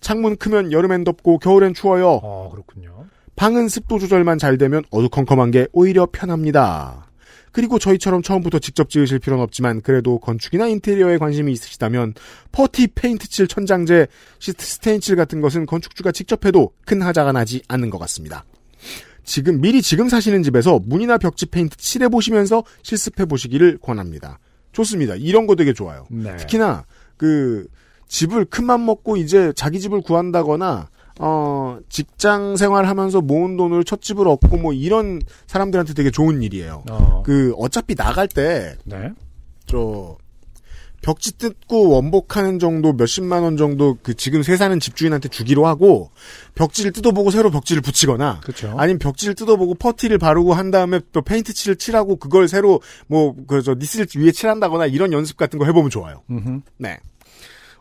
창문 0.00 0.36
크면 0.36 0.72
여름엔 0.72 1.04
덥고 1.04 1.38
겨울엔 1.38 1.72
추워요. 1.72 2.20
어, 2.22 2.50
그렇군요. 2.50 3.06
방은 3.36 3.68
습도 3.68 3.98
조절만 3.98 4.38
잘 4.38 4.58
되면 4.58 4.82
어두컴컴한 4.90 5.52
게 5.52 5.68
오히려 5.72 6.06
편합니다. 6.10 7.06
그리고 7.52 7.78
저희처럼 7.78 8.22
처음부터 8.22 8.58
직접 8.58 8.90
지으실 8.90 9.18
필요는 9.18 9.42
없지만 9.42 9.80
그래도 9.80 10.18
건축이나 10.18 10.66
인테리어에 10.66 11.16
관심이 11.16 11.52
있으시다면 11.52 12.14
퍼티 12.52 12.88
페인트 12.88 13.28
칠 13.28 13.46
천장재, 13.46 14.08
시트 14.40 14.64
stain 14.64 15.00
칠 15.00 15.16
같은 15.16 15.40
것은 15.40 15.64
건축주가 15.64 16.12
직접 16.12 16.44
해도 16.44 16.72
큰 16.84 17.00
하자가 17.00 17.32
나지 17.32 17.62
않는 17.68 17.88
것 17.88 17.98
같습니다. 17.98 18.44
지금 19.24 19.60
미리 19.60 19.80
지금 19.80 20.08
사시는 20.08 20.42
집에서 20.42 20.80
문이나 20.84 21.18
벽지 21.18 21.46
페인트 21.46 21.76
칠해 21.76 22.08
보시면서 22.08 22.62
실습해 22.82 23.24
보시기를 23.24 23.78
권합니다. 23.80 24.38
좋습니다. 24.76 25.14
이런 25.14 25.46
거 25.46 25.54
되게 25.56 25.72
좋아요. 25.72 26.06
네. 26.10 26.36
특히나 26.36 26.84
그 27.16 27.66
집을 28.08 28.44
큰맘 28.44 28.84
먹고 28.84 29.16
이제 29.16 29.52
자기 29.56 29.80
집을 29.80 30.02
구한다거나 30.02 30.90
어 31.18 31.78
직장 31.88 32.56
생활하면서 32.56 33.22
모은 33.22 33.56
돈을 33.56 33.84
첫 33.84 34.02
집을 34.02 34.28
얻고 34.28 34.58
뭐 34.58 34.74
이런 34.74 35.22
사람들한테 35.46 35.94
되게 35.94 36.10
좋은 36.10 36.42
일이에요. 36.42 36.84
어, 36.90 37.22
그 37.24 37.54
어차피 37.56 37.94
나갈 37.94 38.28
때 38.28 38.76
네. 38.84 39.12
저 41.06 41.12
벽지 41.12 41.38
뜯고 41.38 41.90
원복하는 41.90 42.58
정도 42.58 42.92
몇십만 42.92 43.44
원 43.44 43.56
정도 43.56 43.96
그 44.02 44.14
지금 44.14 44.42
새 44.42 44.56
사는 44.56 44.78
집주인한테 44.80 45.28
주기로 45.28 45.66
하고 45.66 46.10
벽지를 46.56 46.92
뜯어보고 46.92 47.30
새로 47.30 47.50
벽지를 47.50 47.80
붙이거나 47.80 48.40
그렇죠. 48.40 48.74
아니면 48.76 48.98
벽지를 48.98 49.34
뜯어보고 49.34 49.76
퍼티를 49.76 50.18
바르고 50.18 50.52
한 50.54 50.72
다음에 50.72 51.00
또 51.12 51.22
페인트 51.22 51.52
칠을 51.54 51.76
칠하고 51.76 52.16
그걸 52.16 52.48
새로 52.48 52.80
뭐 53.06 53.36
그저 53.46 53.74
니스를 53.74 54.06
위에 54.16 54.32
칠한다거나 54.32 54.86
이런 54.86 55.12
연습 55.12 55.36
같은 55.36 55.60
거 55.60 55.64
해보면 55.66 55.90
좋아요. 55.90 56.22
음흠. 56.28 56.60
네. 56.78 56.98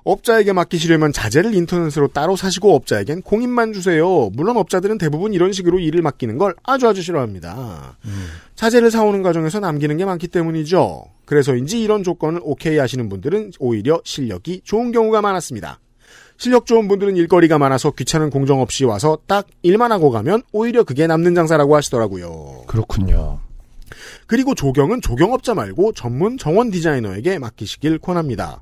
업자에게 0.05 0.53
맡기시려면 0.53 1.11
자재를 1.11 1.53
인터넷으로 1.55 2.07
따로 2.07 2.35
사시고 2.35 2.75
업자에겐 2.75 3.23
공인만 3.23 3.73
주세요. 3.73 4.29
물론 4.33 4.55
업자들은 4.55 4.99
대부분 4.99 5.33
이런 5.33 5.51
식으로 5.51 5.79
일을 5.79 6.01
맡기는 6.03 6.37
걸 6.37 6.55
아주 6.63 6.87
아주 6.87 7.01
싫어합니다. 7.01 7.97
음. 8.05 8.27
자재를 8.53 8.91
사오는 8.91 9.23
과정에서 9.23 9.59
남기는 9.59 9.97
게 9.97 10.05
많기 10.05 10.27
때문이죠. 10.27 11.05
그래서인지 11.25 11.81
이런 11.81 12.03
조건을 12.03 12.39
오케이 12.43 12.77
하시는 12.77 13.09
분들은 13.09 13.53
오히려 13.59 13.99
실력이 14.05 14.61
좋은 14.63 14.91
경우가 14.91 15.21
많았습니다. 15.21 15.79
실력 16.37 16.65
좋은 16.65 16.87
분들은 16.87 17.17
일거리가 17.17 17.57
많아서 17.57 17.91
귀찮은 17.91 18.29
공정 18.29 18.61
없이 18.61 18.85
와서 18.85 19.17
딱 19.25 19.47
일만 19.63 19.91
하고 19.91 20.11
가면 20.11 20.43
오히려 20.51 20.83
그게 20.83 21.07
남는 21.07 21.33
장사라고 21.33 21.75
하시더라고요. 21.75 22.65
그렇군요. 22.67 23.39
그리고 24.27 24.55
조경은 24.55 25.01
조경업자 25.01 25.53
말고 25.53 25.93
전문 25.93 26.37
정원 26.37 26.71
디자이너에게 26.71 27.39
맡기시길 27.39 27.99
권합니다. 27.99 28.61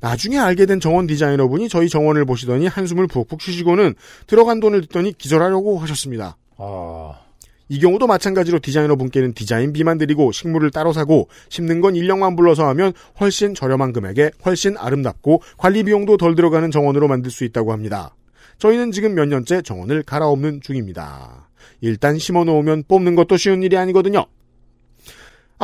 나중에 0.00 0.38
알게 0.38 0.66
된 0.66 0.80
정원 0.80 1.06
디자이너분이 1.06 1.68
저희 1.68 1.88
정원을 1.88 2.24
보시더니 2.24 2.66
한숨을 2.66 3.06
푹푹 3.06 3.40
쉬시고는 3.40 3.94
들어간 4.26 4.60
돈을 4.60 4.82
듣더니 4.82 5.12
기절하려고 5.16 5.78
하셨습니다. 5.78 6.36
아, 6.56 7.20
이 7.68 7.80
경우도 7.80 8.06
마찬가지로 8.06 8.58
디자이너분께는 8.58 9.32
디자인비만 9.32 9.98
드리고 9.98 10.32
식물을 10.32 10.70
따로 10.70 10.92
사고 10.92 11.28
심는 11.48 11.80
건 11.80 11.96
인력만 11.96 12.36
불러서 12.36 12.66
하면 12.68 12.92
훨씬 13.20 13.54
저렴한 13.54 13.92
금액에 13.92 14.32
훨씬 14.44 14.76
아름답고 14.76 15.42
관리 15.56 15.82
비용도 15.82 16.16
덜 16.16 16.34
들어가는 16.34 16.70
정원으로 16.70 17.08
만들 17.08 17.30
수 17.30 17.44
있다고 17.44 17.72
합니다. 17.72 18.14
저희는 18.58 18.92
지금 18.92 19.14
몇 19.14 19.26
년째 19.26 19.62
정원을 19.62 20.02
갈아엎는 20.04 20.60
중입니다. 20.62 21.48
일단 21.80 22.18
심어놓으면 22.18 22.84
뽑는 22.86 23.14
것도 23.14 23.36
쉬운 23.36 23.62
일이 23.62 23.76
아니거든요. 23.76 24.26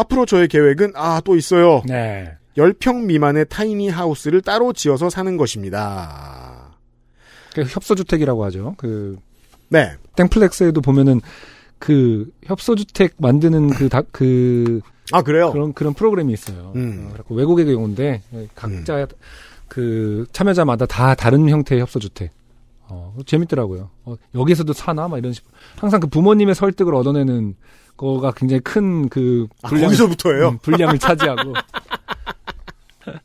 앞으로 0.01 0.27
저의 0.27 0.49
계획은 0.49 0.93
아 0.97 1.21
또 1.25 1.37
있어요. 1.37 1.83
네. 1.87 2.33
10평 2.57 3.05
미만의 3.05 3.47
타이니 3.49 3.89
하우스를 3.89 4.43
따로 4.43 4.73
지어서 4.73 5.09
사는 5.09 5.37
것입니다. 5.37 6.77
그 7.55 7.63
협소주택이라고 7.63 8.45
하죠. 8.47 8.75
그 8.77 9.19
네. 9.69 9.93
땡플렉스에도 10.17 10.81
보면은 10.81 11.21
그 11.79 12.31
협소주택 12.45 13.15
만드는 13.19 13.71
그 13.71 13.89
다, 13.89 14.03
그아 14.13 15.23
그래요? 15.23 15.53
그런 15.53 15.73
그런 15.73 15.95
프로그램이 15.95 16.33
있어요. 16.33 16.73
음. 16.77 17.13
어, 17.17 17.35
외국의 17.35 17.67
경우인데 17.67 18.23
각자 18.55 19.07
그 19.69 20.27
참여자마다 20.33 20.87
다 20.87 21.15
다른 21.15 21.49
형태의 21.49 21.81
협소주택. 21.81 22.33
어, 22.89 23.15
재밌더라고요. 23.25 23.89
어, 24.05 24.17
여기서도 24.35 24.73
사나? 24.73 25.07
막 25.07 25.19
이런 25.19 25.33
식으로. 25.33 25.53
항상 25.77 26.01
그 26.01 26.09
부모님의 26.09 26.57
설득을 26.57 26.93
얻어내는 26.95 27.55
거가 28.01 28.33
굉장히 28.33 28.61
큰그 28.61 29.47
아, 29.61 29.69
거기서부터예요? 29.69 30.57
분량을 30.63 30.99
차지하고. 30.99 31.53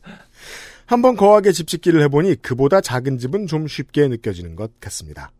한번 0.85 1.15
거하게 1.15 1.53
집 1.53 1.67
짓기를 1.67 2.03
해보니 2.03 2.41
그보다 2.41 2.81
작은 2.81 3.17
집은 3.17 3.47
좀 3.47 3.67
쉽게 3.67 4.09
느껴지는 4.09 4.57
것 4.57 4.77
같습니다. 4.81 5.31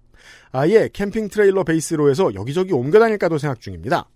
아예 0.54 0.90
캠핑 0.92 1.28
트레일러 1.28 1.66
베이스로 1.66 2.10
해서 2.10 2.34
여기저기 2.34 2.72
옮겨 2.72 2.98
다닐까도 2.98 3.38
생각 3.38 3.60
중입니다. 3.60 4.08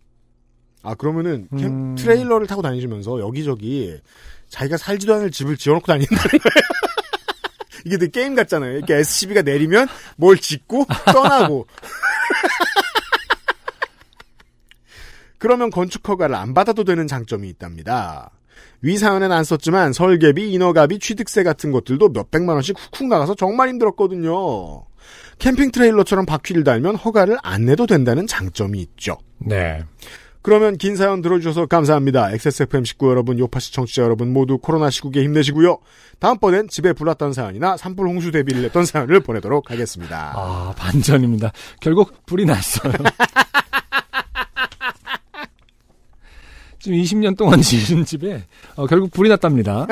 아 0.83 0.95
그러면은 0.95 1.49
캠 1.57 1.65
음. 1.65 1.95
트레일러를 1.95 2.47
타고 2.47 2.61
다니시면서 2.61 3.19
여기저기 3.19 3.99
자기가 4.47 4.77
살지도 4.77 5.15
않을 5.15 5.31
집을 5.31 5.57
지어놓고 5.57 5.85
다닌다는 5.85 6.17
거예요. 6.17 6.39
이게 7.85 7.97
되게 7.97 8.21
게임 8.21 8.35
같잖아요. 8.35 8.77
이렇게 8.77 8.95
SCV가 8.95 9.41
내리면 9.41 9.89
뭘 10.15 10.37
짓고 10.37 10.85
떠나고. 11.05 11.67
그러면 15.39 15.69
건축 15.69 16.07
허가를 16.07 16.35
안 16.35 16.53
받아도 16.53 16.83
되는 16.83 17.07
장점이 17.07 17.49
있답니다. 17.49 18.31
위 18.81 18.97
사연엔 18.97 19.31
안 19.31 19.43
썼지만 19.43 19.93
설계비, 19.93 20.51
인허가비, 20.51 20.99
취득세 20.99 21.43
같은 21.43 21.71
것들도 21.71 22.09
몇백만 22.09 22.55
원씩 22.55 22.77
훅훅 22.77 23.07
나가서 23.07 23.35
정말 23.35 23.69
힘들었거든요. 23.69 24.85
캠핑 25.39 25.71
트레일러처럼 25.71 26.25
바퀴를 26.25 26.63
달면 26.63 26.95
허가를 26.95 27.37
안 27.41 27.65
내도 27.65 27.87
된다는 27.87 28.27
장점이 28.27 28.79
있죠. 28.79 29.17
네. 29.37 29.83
그러면 30.41 30.77
긴 30.77 30.95
사연 30.95 31.21
들어주셔서 31.21 31.65
감사합니다. 31.65 32.31
XSFM 32.31 32.85
식구 32.85 33.09
여러분, 33.09 33.37
요파시 33.39 33.73
청취자 33.73 34.03
여러분 34.03 34.31
모두 34.31 34.57
코로나 34.57 34.89
시국에 34.89 35.21
힘내시고요. 35.23 35.79
다음번엔 36.19 36.69
집에 36.69 36.93
불났던 36.93 37.33
사연이나 37.33 37.75
산불 37.75 38.07
홍수 38.07 38.31
대비를 38.31 38.63
했던 38.63 38.85
사연을 38.85 39.19
보내도록 39.19 39.69
하겠습니다. 39.69 40.33
아, 40.35 40.73
반전입니다. 40.77 41.51
결국 41.81 42.25
불이 42.25 42.45
났어요. 42.45 42.93
지금 46.79 46.97
20년 46.97 47.37
동안 47.37 47.61
지은 47.63 48.05
집에 48.05 48.43
어, 48.75 48.87
결국 48.87 49.11
불이 49.11 49.29
났답니다. 49.29 49.85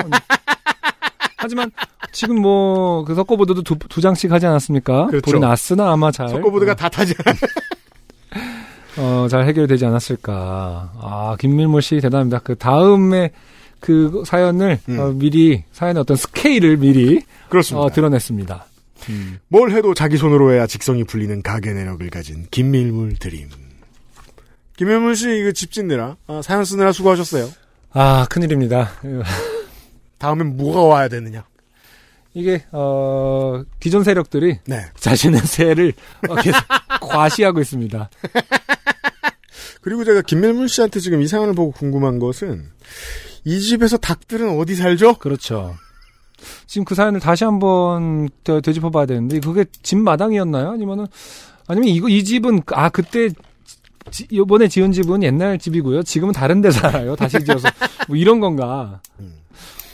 하지만 1.38 1.72
지금 2.12 2.42
뭐 2.42 3.04
그 3.06 3.16
석고보드도 3.16 3.62
두, 3.64 3.76
두 3.90 4.02
장씩 4.02 4.32
하지 4.32 4.46
않았습니까? 4.48 5.08
그렇죠. 5.08 5.26
불이 5.26 5.40
났으나 5.40 5.92
아마 5.92 6.12
잘 6.12 6.30
석고보드가 6.30 6.76
다 6.76 6.90
타지. 6.90 7.14
어, 8.98 9.28
잘 9.30 9.46
해결되지 9.48 9.86
않았을까. 9.86 10.92
아, 11.00 11.36
김밀모 11.40 11.82
씨 11.82 12.00
대단합니다. 12.00 12.40
그 12.40 12.56
다음에 12.56 13.32
그 13.80 14.24
사연을 14.26 14.80
음. 14.90 15.00
어, 15.00 15.12
미리 15.14 15.64
사연의 15.72 16.02
어떤 16.02 16.18
스케일을 16.18 16.78
미리 16.78 17.22
그렇습니다. 17.50 17.84
어, 17.86 17.90
드러냈습니다. 17.92 18.66
음. 19.10 19.38
뭘 19.48 19.72
해도 19.72 19.94
자기 19.94 20.18
손으로 20.18 20.52
해야 20.52 20.66
직성이 20.66 21.04
풀리는 21.04 21.42
가게 21.44 21.74
내력을 21.74 22.10
가진 22.10 22.46
김밀물 22.50 23.16
드림. 23.16 23.48
김밀물 24.78 25.16
씨 25.16 25.40
이거 25.40 25.52
집 25.52 25.72
짓느라 25.72 26.16
아, 26.28 26.42
사연 26.42 26.64
쓰느라 26.64 26.92
수고하셨어요. 26.94 27.50
아 27.92 28.26
큰일입니다. 28.30 28.92
다음엔 30.20 30.56
뭐가 30.58 30.82
와야 30.84 31.08
되느냐? 31.10 31.46
이게 32.34 32.64
어, 32.72 33.64
기존 33.80 34.04
세력들이 34.04 34.60
네. 34.66 34.86
자신의 35.00 35.42
세를 35.42 35.94
어, 36.30 36.36
계속 36.36 36.60
과시하고 37.02 37.60
있습니다. 37.60 38.10
그리고 39.82 40.04
제가 40.04 40.22
김밀물 40.22 40.70
씨한테 40.70 41.00
지금 41.00 41.22
이 41.22 41.28
사연을 41.28 41.54
보고 41.54 41.72
궁금한 41.72 42.20
것은 42.20 42.70
이 43.46 43.60
집에서 43.62 43.98
닭들은 43.98 44.60
어디 44.60 44.76
살죠? 44.76 45.16
그렇죠. 45.16 45.76
지금 46.68 46.86
그 46.86 46.94
사연을 46.94 47.20
다시 47.20 47.44
한번 47.46 48.30
되- 48.44 48.62
되짚어봐야 48.62 49.06
되는데 49.08 49.40
그게 49.40 49.66
집 49.82 49.98
마당이었나요? 49.98 50.70
아니면은 50.72 51.08
아니면 51.68 51.90
이거 51.90 52.10
이 52.10 52.24
집은 52.24 52.62
아 52.74 52.90
그때 52.90 53.30
지- 54.12 54.28
이번에 54.30 54.68
지은 54.68 54.92
집은 54.92 55.24
옛날 55.24 55.58
집이고요. 55.60 56.04
지금은 56.04 56.34
다른 56.34 56.62
데 56.62 56.72
살아요. 56.72 57.16
다시 57.16 57.44
지어서 57.44 57.68
뭐 58.08 58.16
이런 58.18 58.40
건가? 58.40 59.02
음. 59.20 59.34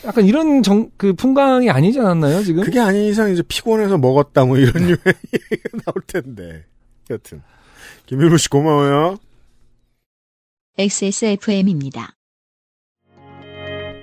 약간 0.05 0.25
이런 0.25 0.61
정 0.63 0.89
그 0.97 1.13
풍광이 1.13 1.69
아니지 1.69 1.99
않았나요? 1.99 2.43
지금? 2.43 2.63
그게 2.63 2.79
아닌 2.79 3.03
이상 3.05 3.31
이제 3.31 3.41
피곤해서 3.47 3.97
먹었다 3.97 4.43
뭐 4.45 4.57
이런 4.57 4.83
유의 4.83 4.97
얘기가 5.33 5.69
나올 5.85 6.01
텐데. 6.07 6.65
여튼 7.09 7.41
김밀물 8.05 8.37
씨 8.39 8.49
고마워요. 8.49 9.17
XSFM입니다. 10.77 12.13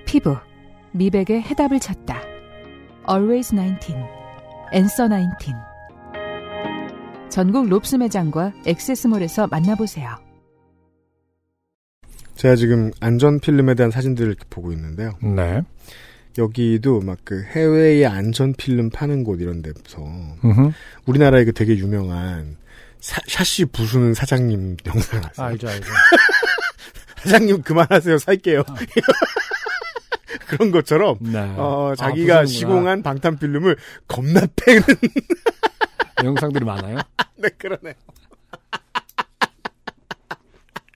피부, 0.06 0.36
미백의 0.92 1.42
해답을 1.42 1.80
찾다. 1.80 2.20
Always 3.08 3.54
19, 3.54 3.94
Answer 4.72 5.08
19. 5.38 5.52
전국 7.30 7.68
롭스 7.68 7.96
매장과 7.96 8.52
액세스몰에서 8.66 9.46
만나보세요. 9.46 10.08
제가 12.36 12.56
지금 12.56 12.90
안전 13.00 13.38
필름에 13.38 13.74
대한 13.74 13.90
사진들을 13.90 14.28
이렇게 14.28 14.44
보고 14.50 14.72
있는데요. 14.72 15.12
네. 15.22 15.62
여기도 16.38 17.00
막 17.00 17.18
그 17.24 17.42
해외의 17.42 18.06
안전 18.06 18.54
필름 18.54 18.88
파는 18.90 19.24
곳 19.24 19.40
이런 19.40 19.62
데서 19.62 19.98
음흠. 20.44 20.70
우리나라에 21.06 21.44
그 21.44 21.52
되게 21.52 21.76
유명한 21.76 22.56
사- 23.00 23.20
샤시 23.28 23.64
부수는 23.66 24.14
사장님 24.14 24.76
영상 24.86 25.18
아세요? 25.24 25.46
알죠, 25.46 25.68
알죠. 25.68 25.90
사장님 27.24 27.62
그만하세요 27.62 28.18
살게요. 28.18 28.62
그런 30.48 30.70
것처럼 30.70 31.16
네. 31.20 31.38
어, 31.56 31.90
아, 31.92 31.94
자기가 31.96 32.42
부수는구나. 32.42 32.46
시공한 32.46 33.02
방탄 33.02 33.38
필름을 33.38 33.76
겁나 34.08 34.40
패는 34.56 34.82
영상들이 36.24 36.64
많아요. 36.64 36.98
네 37.36 37.48
그러네. 37.56 37.94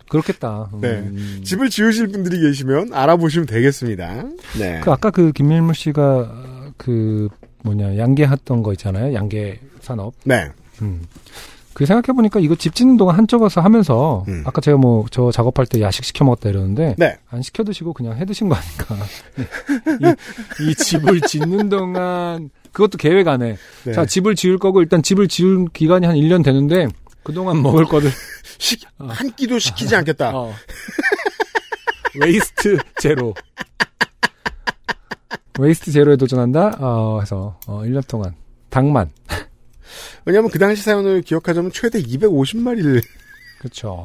그렇겠다. 0.08 0.70
음. 0.74 0.80
네. 0.80 1.42
집을 1.42 1.70
지으실 1.70 2.08
분들이 2.08 2.40
계시면 2.40 2.92
알아보시면 2.92 3.46
되겠습니다. 3.46 4.24
네. 4.58 4.80
그 4.80 4.92
아까 4.92 5.10
그 5.10 5.32
김밀물 5.32 5.74
씨가 5.74 6.02
어, 6.20 6.72
그 6.76 7.28
뭐냐 7.62 7.96
양계했던 7.98 8.62
거 8.62 8.72
있잖아요. 8.72 9.14
양계 9.14 9.60
산업. 9.80 10.14
네. 10.24 10.50
음. 10.82 11.02
그 11.72 11.86
생각해 11.86 12.14
보니까 12.14 12.38
이거 12.38 12.54
집 12.54 12.76
짓는 12.76 12.96
동안 12.96 13.16
한쪽에서 13.16 13.60
하면서 13.60 14.24
음. 14.28 14.44
아까 14.46 14.60
제가 14.60 14.76
뭐 14.76 15.06
저 15.10 15.32
작업할 15.32 15.66
때 15.66 15.80
야식 15.80 16.04
시켜 16.04 16.24
먹었다 16.24 16.48
이러는데 16.48 16.94
네. 16.98 17.16
안 17.28 17.42
시켜 17.42 17.64
드시고 17.64 17.92
그냥 17.94 18.16
해 18.16 18.24
드신 18.24 18.48
거 18.48 18.54
아닌가? 18.54 19.04
이, 20.62 20.70
이 20.70 20.74
집을 20.76 21.20
짓는 21.22 21.68
동안 21.68 22.50
그것도 22.74 22.98
계획 22.98 23.26
안에 23.28 23.56
네. 23.84 23.92
자 23.92 24.04
집을 24.04 24.34
지을 24.34 24.58
거고 24.58 24.82
일단 24.82 25.02
집을 25.02 25.28
지을 25.28 25.66
기간이 25.72 26.06
한 26.06 26.16
1년 26.16 26.44
되는데 26.44 26.88
그동안 27.22 27.62
먹을 27.62 27.84
거를 27.86 28.10
시- 28.58 28.76
어. 28.98 29.06
한 29.08 29.30
끼도 29.34 29.58
시키지 29.58 29.96
않겠다. 29.96 30.36
어. 30.36 30.52
waste 32.20 32.76
zero. 33.00 33.34
waste 35.58 35.92
zero에 35.92 36.16
도전한다? 36.16 36.76
어, 36.80 37.20
해서, 37.20 37.58
어, 37.66 37.80
1년 37.84 38.06
동안. 38.08 38.34
닭만. 38.70 39.10
왜냐하면 40.24 40.50
그 40.50 40.58
당시 40.58 40.82
사연을 40.82 41.22
기억하자면 41.22 41.70
최대 41.72 42.00
250마리를 42.02 43.02
그쵸. 43.60 44.04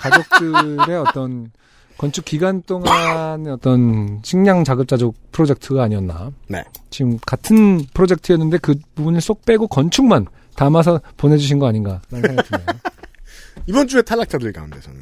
가족들의 0.00 0.96
어떤, 0.96 1.50
건축 1.98 2.24
기간 2.24 2.62
동안의 2.62 3.52
어떤 3.52 4.20
식량 4.24 4.64
자급자족 4.64 5.14
프로젝트가 5.32 5.84
아니었나. 5.84 6.30
네. 6.48 6.64
지금 6.90 7.18
같은 7.24 7.84
프로젝트였는데 7.94 8.58
그 8.58 8.74
부분을 8.94 9.20
쏙 9.20 9.44
빼고 9.44 9.68
건축만 9.68 10.26
담아서 10.56 11.00
보내주신 11.16 11.58
거 11.58 11.66
아닌가. 11.66 12.02
라는 12.10 12.28
생각이 12.28 12.48
드네요. 12.48 12.66
이번 13.66 13.88
주에 13.88 14.02
탈락자들 14.02 14.52
가운데서는 14.52 15.00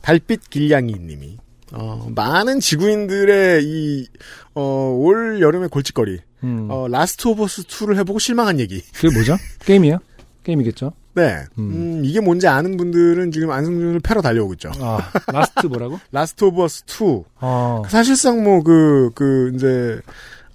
달빛 0.00 0.50
길냥이님이 0.50 1.38
어, 1.72 2.08
많은 2.14 2.60
지구인들의 2.60 3.64
이 3.64 4.06
어, 4.54 4.62
올 4.96 5.40
여름의 5.40 5.68
골칫거리 5.68 6.20
음. 6.44 6.68
어, 6.70 6.86
Last 6.88 7.26
of 7.28 7.42
Us 7.42 7.64
2를 7.64 7.96
해보고 7.98 8.18
실망한 8.18 8.60
얘기. 8.60 8.82
그게 8.92 9.12
뭐죠? 9.12 9.36
게임이에요? 9.66 9.98
게임이겠죠? 10.44 10.92
네, 11.16 11.44
음. 11.58 11.70
음, 11.98 12.02
이게 12.04 12.20
뭔지 12.20 12.46
아는 12.46 12.76
분들은 12.76 13.32
지금 13.32 13.50
안승준을 13.50 14.00
패러 14.00 14.20
달려오고 14.20 14.52
있죠. 14.54 14.70
아, 14.80 14.98
Last 15.32 15.66
뭐라고? 15.66 15.98
Last 16.12 16.44
of 16.44 16.62
Us 16.62 16.84
2 17.00 17.22
어. 17.40 17.82
사실상 17.88 18.44
뭐 18.44 18.62
그 18.62 19.10
그 19.14 19.52
이제 19.54 20.00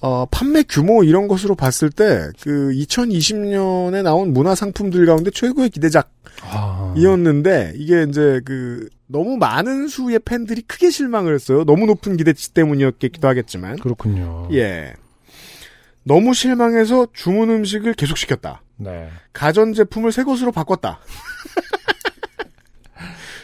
어, 0.01 0.25
판매 0.31 0.63
규모 0.63 1.03
이런 1.03 1.27
것으로 1.27 1.55
봤을 1.55 1.89
때 1.89 2.29
그 2.41 2.71
2020년에 2.73 4.01
나온 4.03 4.33
문화 4.33 4.55
상품들 4.55 5.05
가운데 5.05 5.29
최고의 5.31 5.69
기대작이었는데 5.71 7.67
아. 7.67 7.71
이게 7.75 8.05
이제 8.09 8.41
그 8.45 8.87
너무 9.07 9.37
많은 9.37 9.87
수의 9.87 10.19
팬들이 10.19 10.61
크게 10.61 10.89
실망을 10.89 11.33
했어요. 11.35 11.63
너무 11.65 11.85
높은 11.85 12.17
기대치 12.17 12.53
때문이었기도 12.53 13.27
하겠지만 13.27 13.77
그렇군요. 13.77 14.47
예. 14.53 14.93
너무 16.03 16.33
실망해서 16.33 17.07
주문 17.13 17.49
음식을 17.49 17.93
계속 17.93 18.17
시켰다. 18.17 18.61
네. 18.83 19.09
가전제품을 19.33 20.11
새 20.11 20.23
것으로 20.23 20.51
바꿨다. 20.51 20.99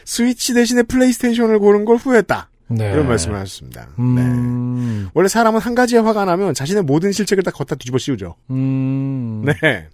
스위치 0.06 0.54
대신에 0.54 0.84
플레이스테이션을 0.84 1.60
고른 1.60 1.86
걸 1.86 1.98
후회했다. 1.98 2.50
네. 2.70 2.92
이런 2.92 3.08
말씀을 3.08 3.38
하셨습니다. 3.38 3.88
네. 3.98 4.04
음. 4.04 5.10
원래 5.14 5.28
사람은 5.28 5.60
한 5.60 5.76
가지에 5.76 6.00
화가 6.00 6.26
나면 6.26 6.54
자신의 6.54 6.84
모든 6.84 7.12
실책을 7.12 7.44
다 7.44 7.52
걷다 7.52 7.76
뒤집어 7.76 7.98
씌우죠. 7.98 8.36
음. 8.50 9.44
네. 9.46 9.88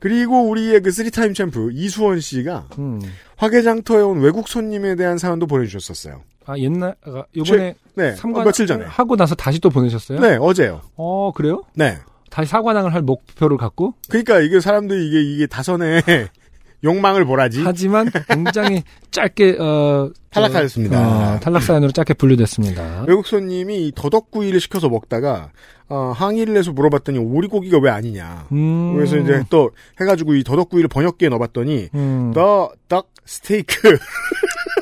그리고 0.00 0.48
우리의 0.48 0.82
그 0.82 0.90
three-time 0.90 1.32
champ 1.32 1.70
이수원 1.72 2.20
씨가 2.20 2.68
음. 2.78 3.00
화개장터에 3.36 4.02
온 4.02 4.20
외국 4.20 4.48
손님에 4.48 4.96
대한 4.96 5.16
사연도 5.18 5.46
보내주셨었어요. 5.46 6.22
아, 6.46 6.58
옛날, 6.58 6.94
아, 7.06 7.24
요번에 7.34 7.74
네. 7.94 8.14
삼관 8.16 8.42
어, 8.42 8.44
며칠 8.44 8.66
전에. 8.66 8.84
하고 8.84 9.16
나서 9.16 9.34
다시 9.34 9.60
또 9.60 9.70
보내셨어요? 9.70 10.20
네, 10.20 10.36
어제요. 10.38 10.82
어, 10.96 11.32
그래요? 11.34 11.62
네. 11.74 11.98
다시 12.34 12.50
사관왕을 12.50 12.92
할 12.92 13.02
목표를 13.02 13.56
갖고? 13.56 13.94
그러니까 14.08 14.40
이게 14.40 14.58
사람들이 14.58 15.06
이게 15.06 15.22
이게 15.22 15.46
다선에 15.46 16.02
욕망을 16.82 17.24
보라지. 17.24 17.62
하지만 17.62 18.10
굉장히 18.28 18.82
짧게, 19.12 19.56
어. 19.60 20.10
탈락하였습니다. 20.30 20.98
어, 20.98 21.38
탈락 21.38 21.62
사연으로 21.62 21.92
짧게 21.92 22.14
분류됐습니다. 22.14 23.04
외국 23.06 23.28
손님이 23.28 23.86
이 23.86 23.92
더덕구이를 23.94 24.58
시켜서 24.58 24.88
먹다가 24.88 25.52
어, 25.88 26.12
항의를 26.16 26.56
해서 26.56 26.72
물어봤더니 26.72 27.20
오리고기가 27.20 27.78
왜 27.78 27.90
아니냐. 27.90 28.48
음. 28.50 28.96
그래서 28.96 29.16
이제 29.16 29.44
또 29.48 29.70
해가지고 30.00 30.34
이 30.34 30.42
더덕구이를 30.42 30.88
번역기에 30.88 31.28
넣어봤더니 31.28 31.90
음. 31.94 32.32
더덕 32.34 33.12
스테이크. 33.24 33.96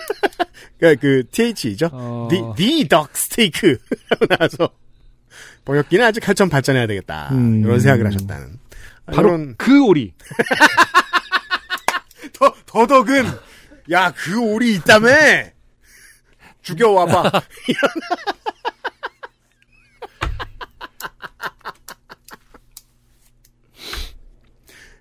그러니까 0.80 1.00
그 1.02 1.24
TH죠. 1.30 1.90
어. 1.92 2.28
The, 2.30 2.44
the 2.56 2.88
duck 2.88 3.10
steak. 3.14 3.76
나와서 4.30 4.70
번역기는 5.64 6.04
아직 6.04 6.26
한참 6.28 6.48
발전해야 6.48 6.86
되겠다. 6.86 7.28
음. 7.32 7.62
이런 7.64 7.80
생각을 7.80 8.06
하셨다는. 8.06 8.58
바로 9.06 9.28
이런 9.28 9.54
그 9.56 9.84
오리. 9.84 10.12
더, 12.32 12.54
더덕은 12.66 13.26
야 13.90 14.12
그 14.12 14.40
오리 14.40 14.74
있다며 14.74 15.08
죽여와봐. 16.62 17.32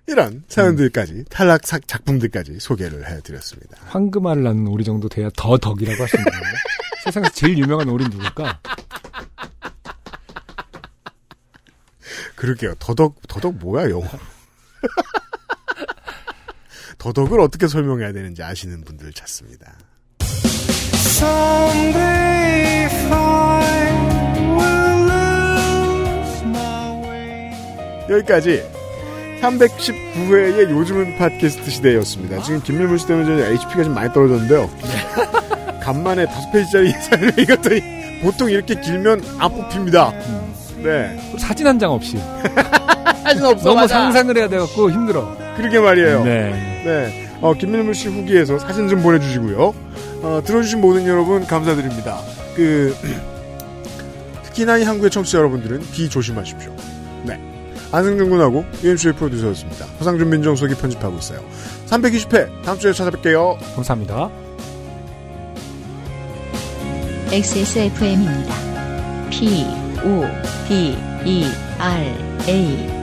이런 0.06 0.42
사연들까지 0.48 1.24
탈락 1.30 1.66
사- 1.66 1.78
작품들까지 1.78 2.58
소개를 2.58 3.08
해드렸습니다. 3.08 3.78
황금알을 3.86 4.42
낳는 4.42 4.66
오리 4.66 4.84
정도 4.84 5.08
돼야 5.08 5.30
더 5.36 5.56
덕이라고 5.56 5.92
있는 6.04 6.24
건데. 6.24 6.46
세상에서 7.04 7.32
제일 7.34 7.58
유명한 7.58 7.88
오리는 7.88 8.10
누굴까? 8.10 8.60
그러게요. 12.42 12.74
더덕 12.80 13.14
더덕 13.28 13.54
뭐야 13.54 13.88
영어? 13.88 14.02
더덕을 16.98 17.38
어떻게 17.38 17.68
설명해야 17.68 18.12
되는지 18.12 18.42
아시는 18.42 18.82
분들 18.82 19.12
찾습니다. 19.12 19.72
여기까지 28.10 28.68
319회의 29.40 30.68
요즘은 30.68 31.18
팟캐스트 31.18 31.70
시대였습니다. 31.70 32.42
지금 32.42 32.60
김밀물 32.60 32.98
씨 32.98 33.06
때문에 33.06 33.52
HP가 33.52 33.84
좀 33.84 33.94
많이 33.94 34.12
떨어졌는데요. 34.12 34.68
간만에 35.80 36.26
5페이지짜리 36.26 36.90
사연을 37.02 37.38
읽었더니 37.38 38.20
보통 38.20 38.50
이렇게 38.50 38.80
길면 38.80 39.22
안 39.38 39.52
뽑힙니다. 39.52 40.51
네. 40.82 41.18
사진 41.38 41.66
한 41.66 41.78
장 41.78 41.92
없이. 41.92 42.18
사진 43.24 43.44
없어. 43.44 43.64
너무 43.68 43.80
맞아. 43.80 43.94
상상을 44.00 44.36
해야 44.36 44.48
돼갖고 44.48 44.90
힘들어. 44.90 45.36
그러게 45.56 45.78
말이에요. 45.78 46.24
네. 46.24 46.82
네. 46.84 47.28
어, 47.40 47.54
김밀물 47.54 47.94
씨 47.94 48.08
후기에서 48.08 48.58
사진 48.58 48.88
좀 48.88 49.02
보내주시고요. 49.02 49.74
어, 50.22 50.42
들어주신 50.44 50.80
모든 50.80 51.06
여러분 51.06 51.46
감사드립니다. 51.46 52.18
그, 52.54 52.94
특히나 54.44 54.76
이 54.78 54.82
한국의 54.84 55.10
청취자 55.10 55.38
여러분들은 55.38 55.80
비 55.92 56.08
조심하십시오. 56.08 56.72
네. 57.24 57.40
안승준 57.90 58.30
군하고 58.30 58.64
UMC의 58.84 59.14
프로듀서였습니다. 59.14 59.86
허상준 60.00 60.28
민정수석이 60.30 60.74
편집하고 60.80 61.16
있어요. 61.18 61.40
320회 61.88 62.62
다음 62.64 62.78
주에 62.78 62.92
찾아뵐게요. 62.92 63.56
감사합니다. 63.74 64.30
XSFM입니다. 67.32 68.54
P, 69.30 69.64
O, 70.04 70.24
D, 70.68 70.96
E, 71.24 71.44
R, 71.78 72.16
A. 72.48 73.01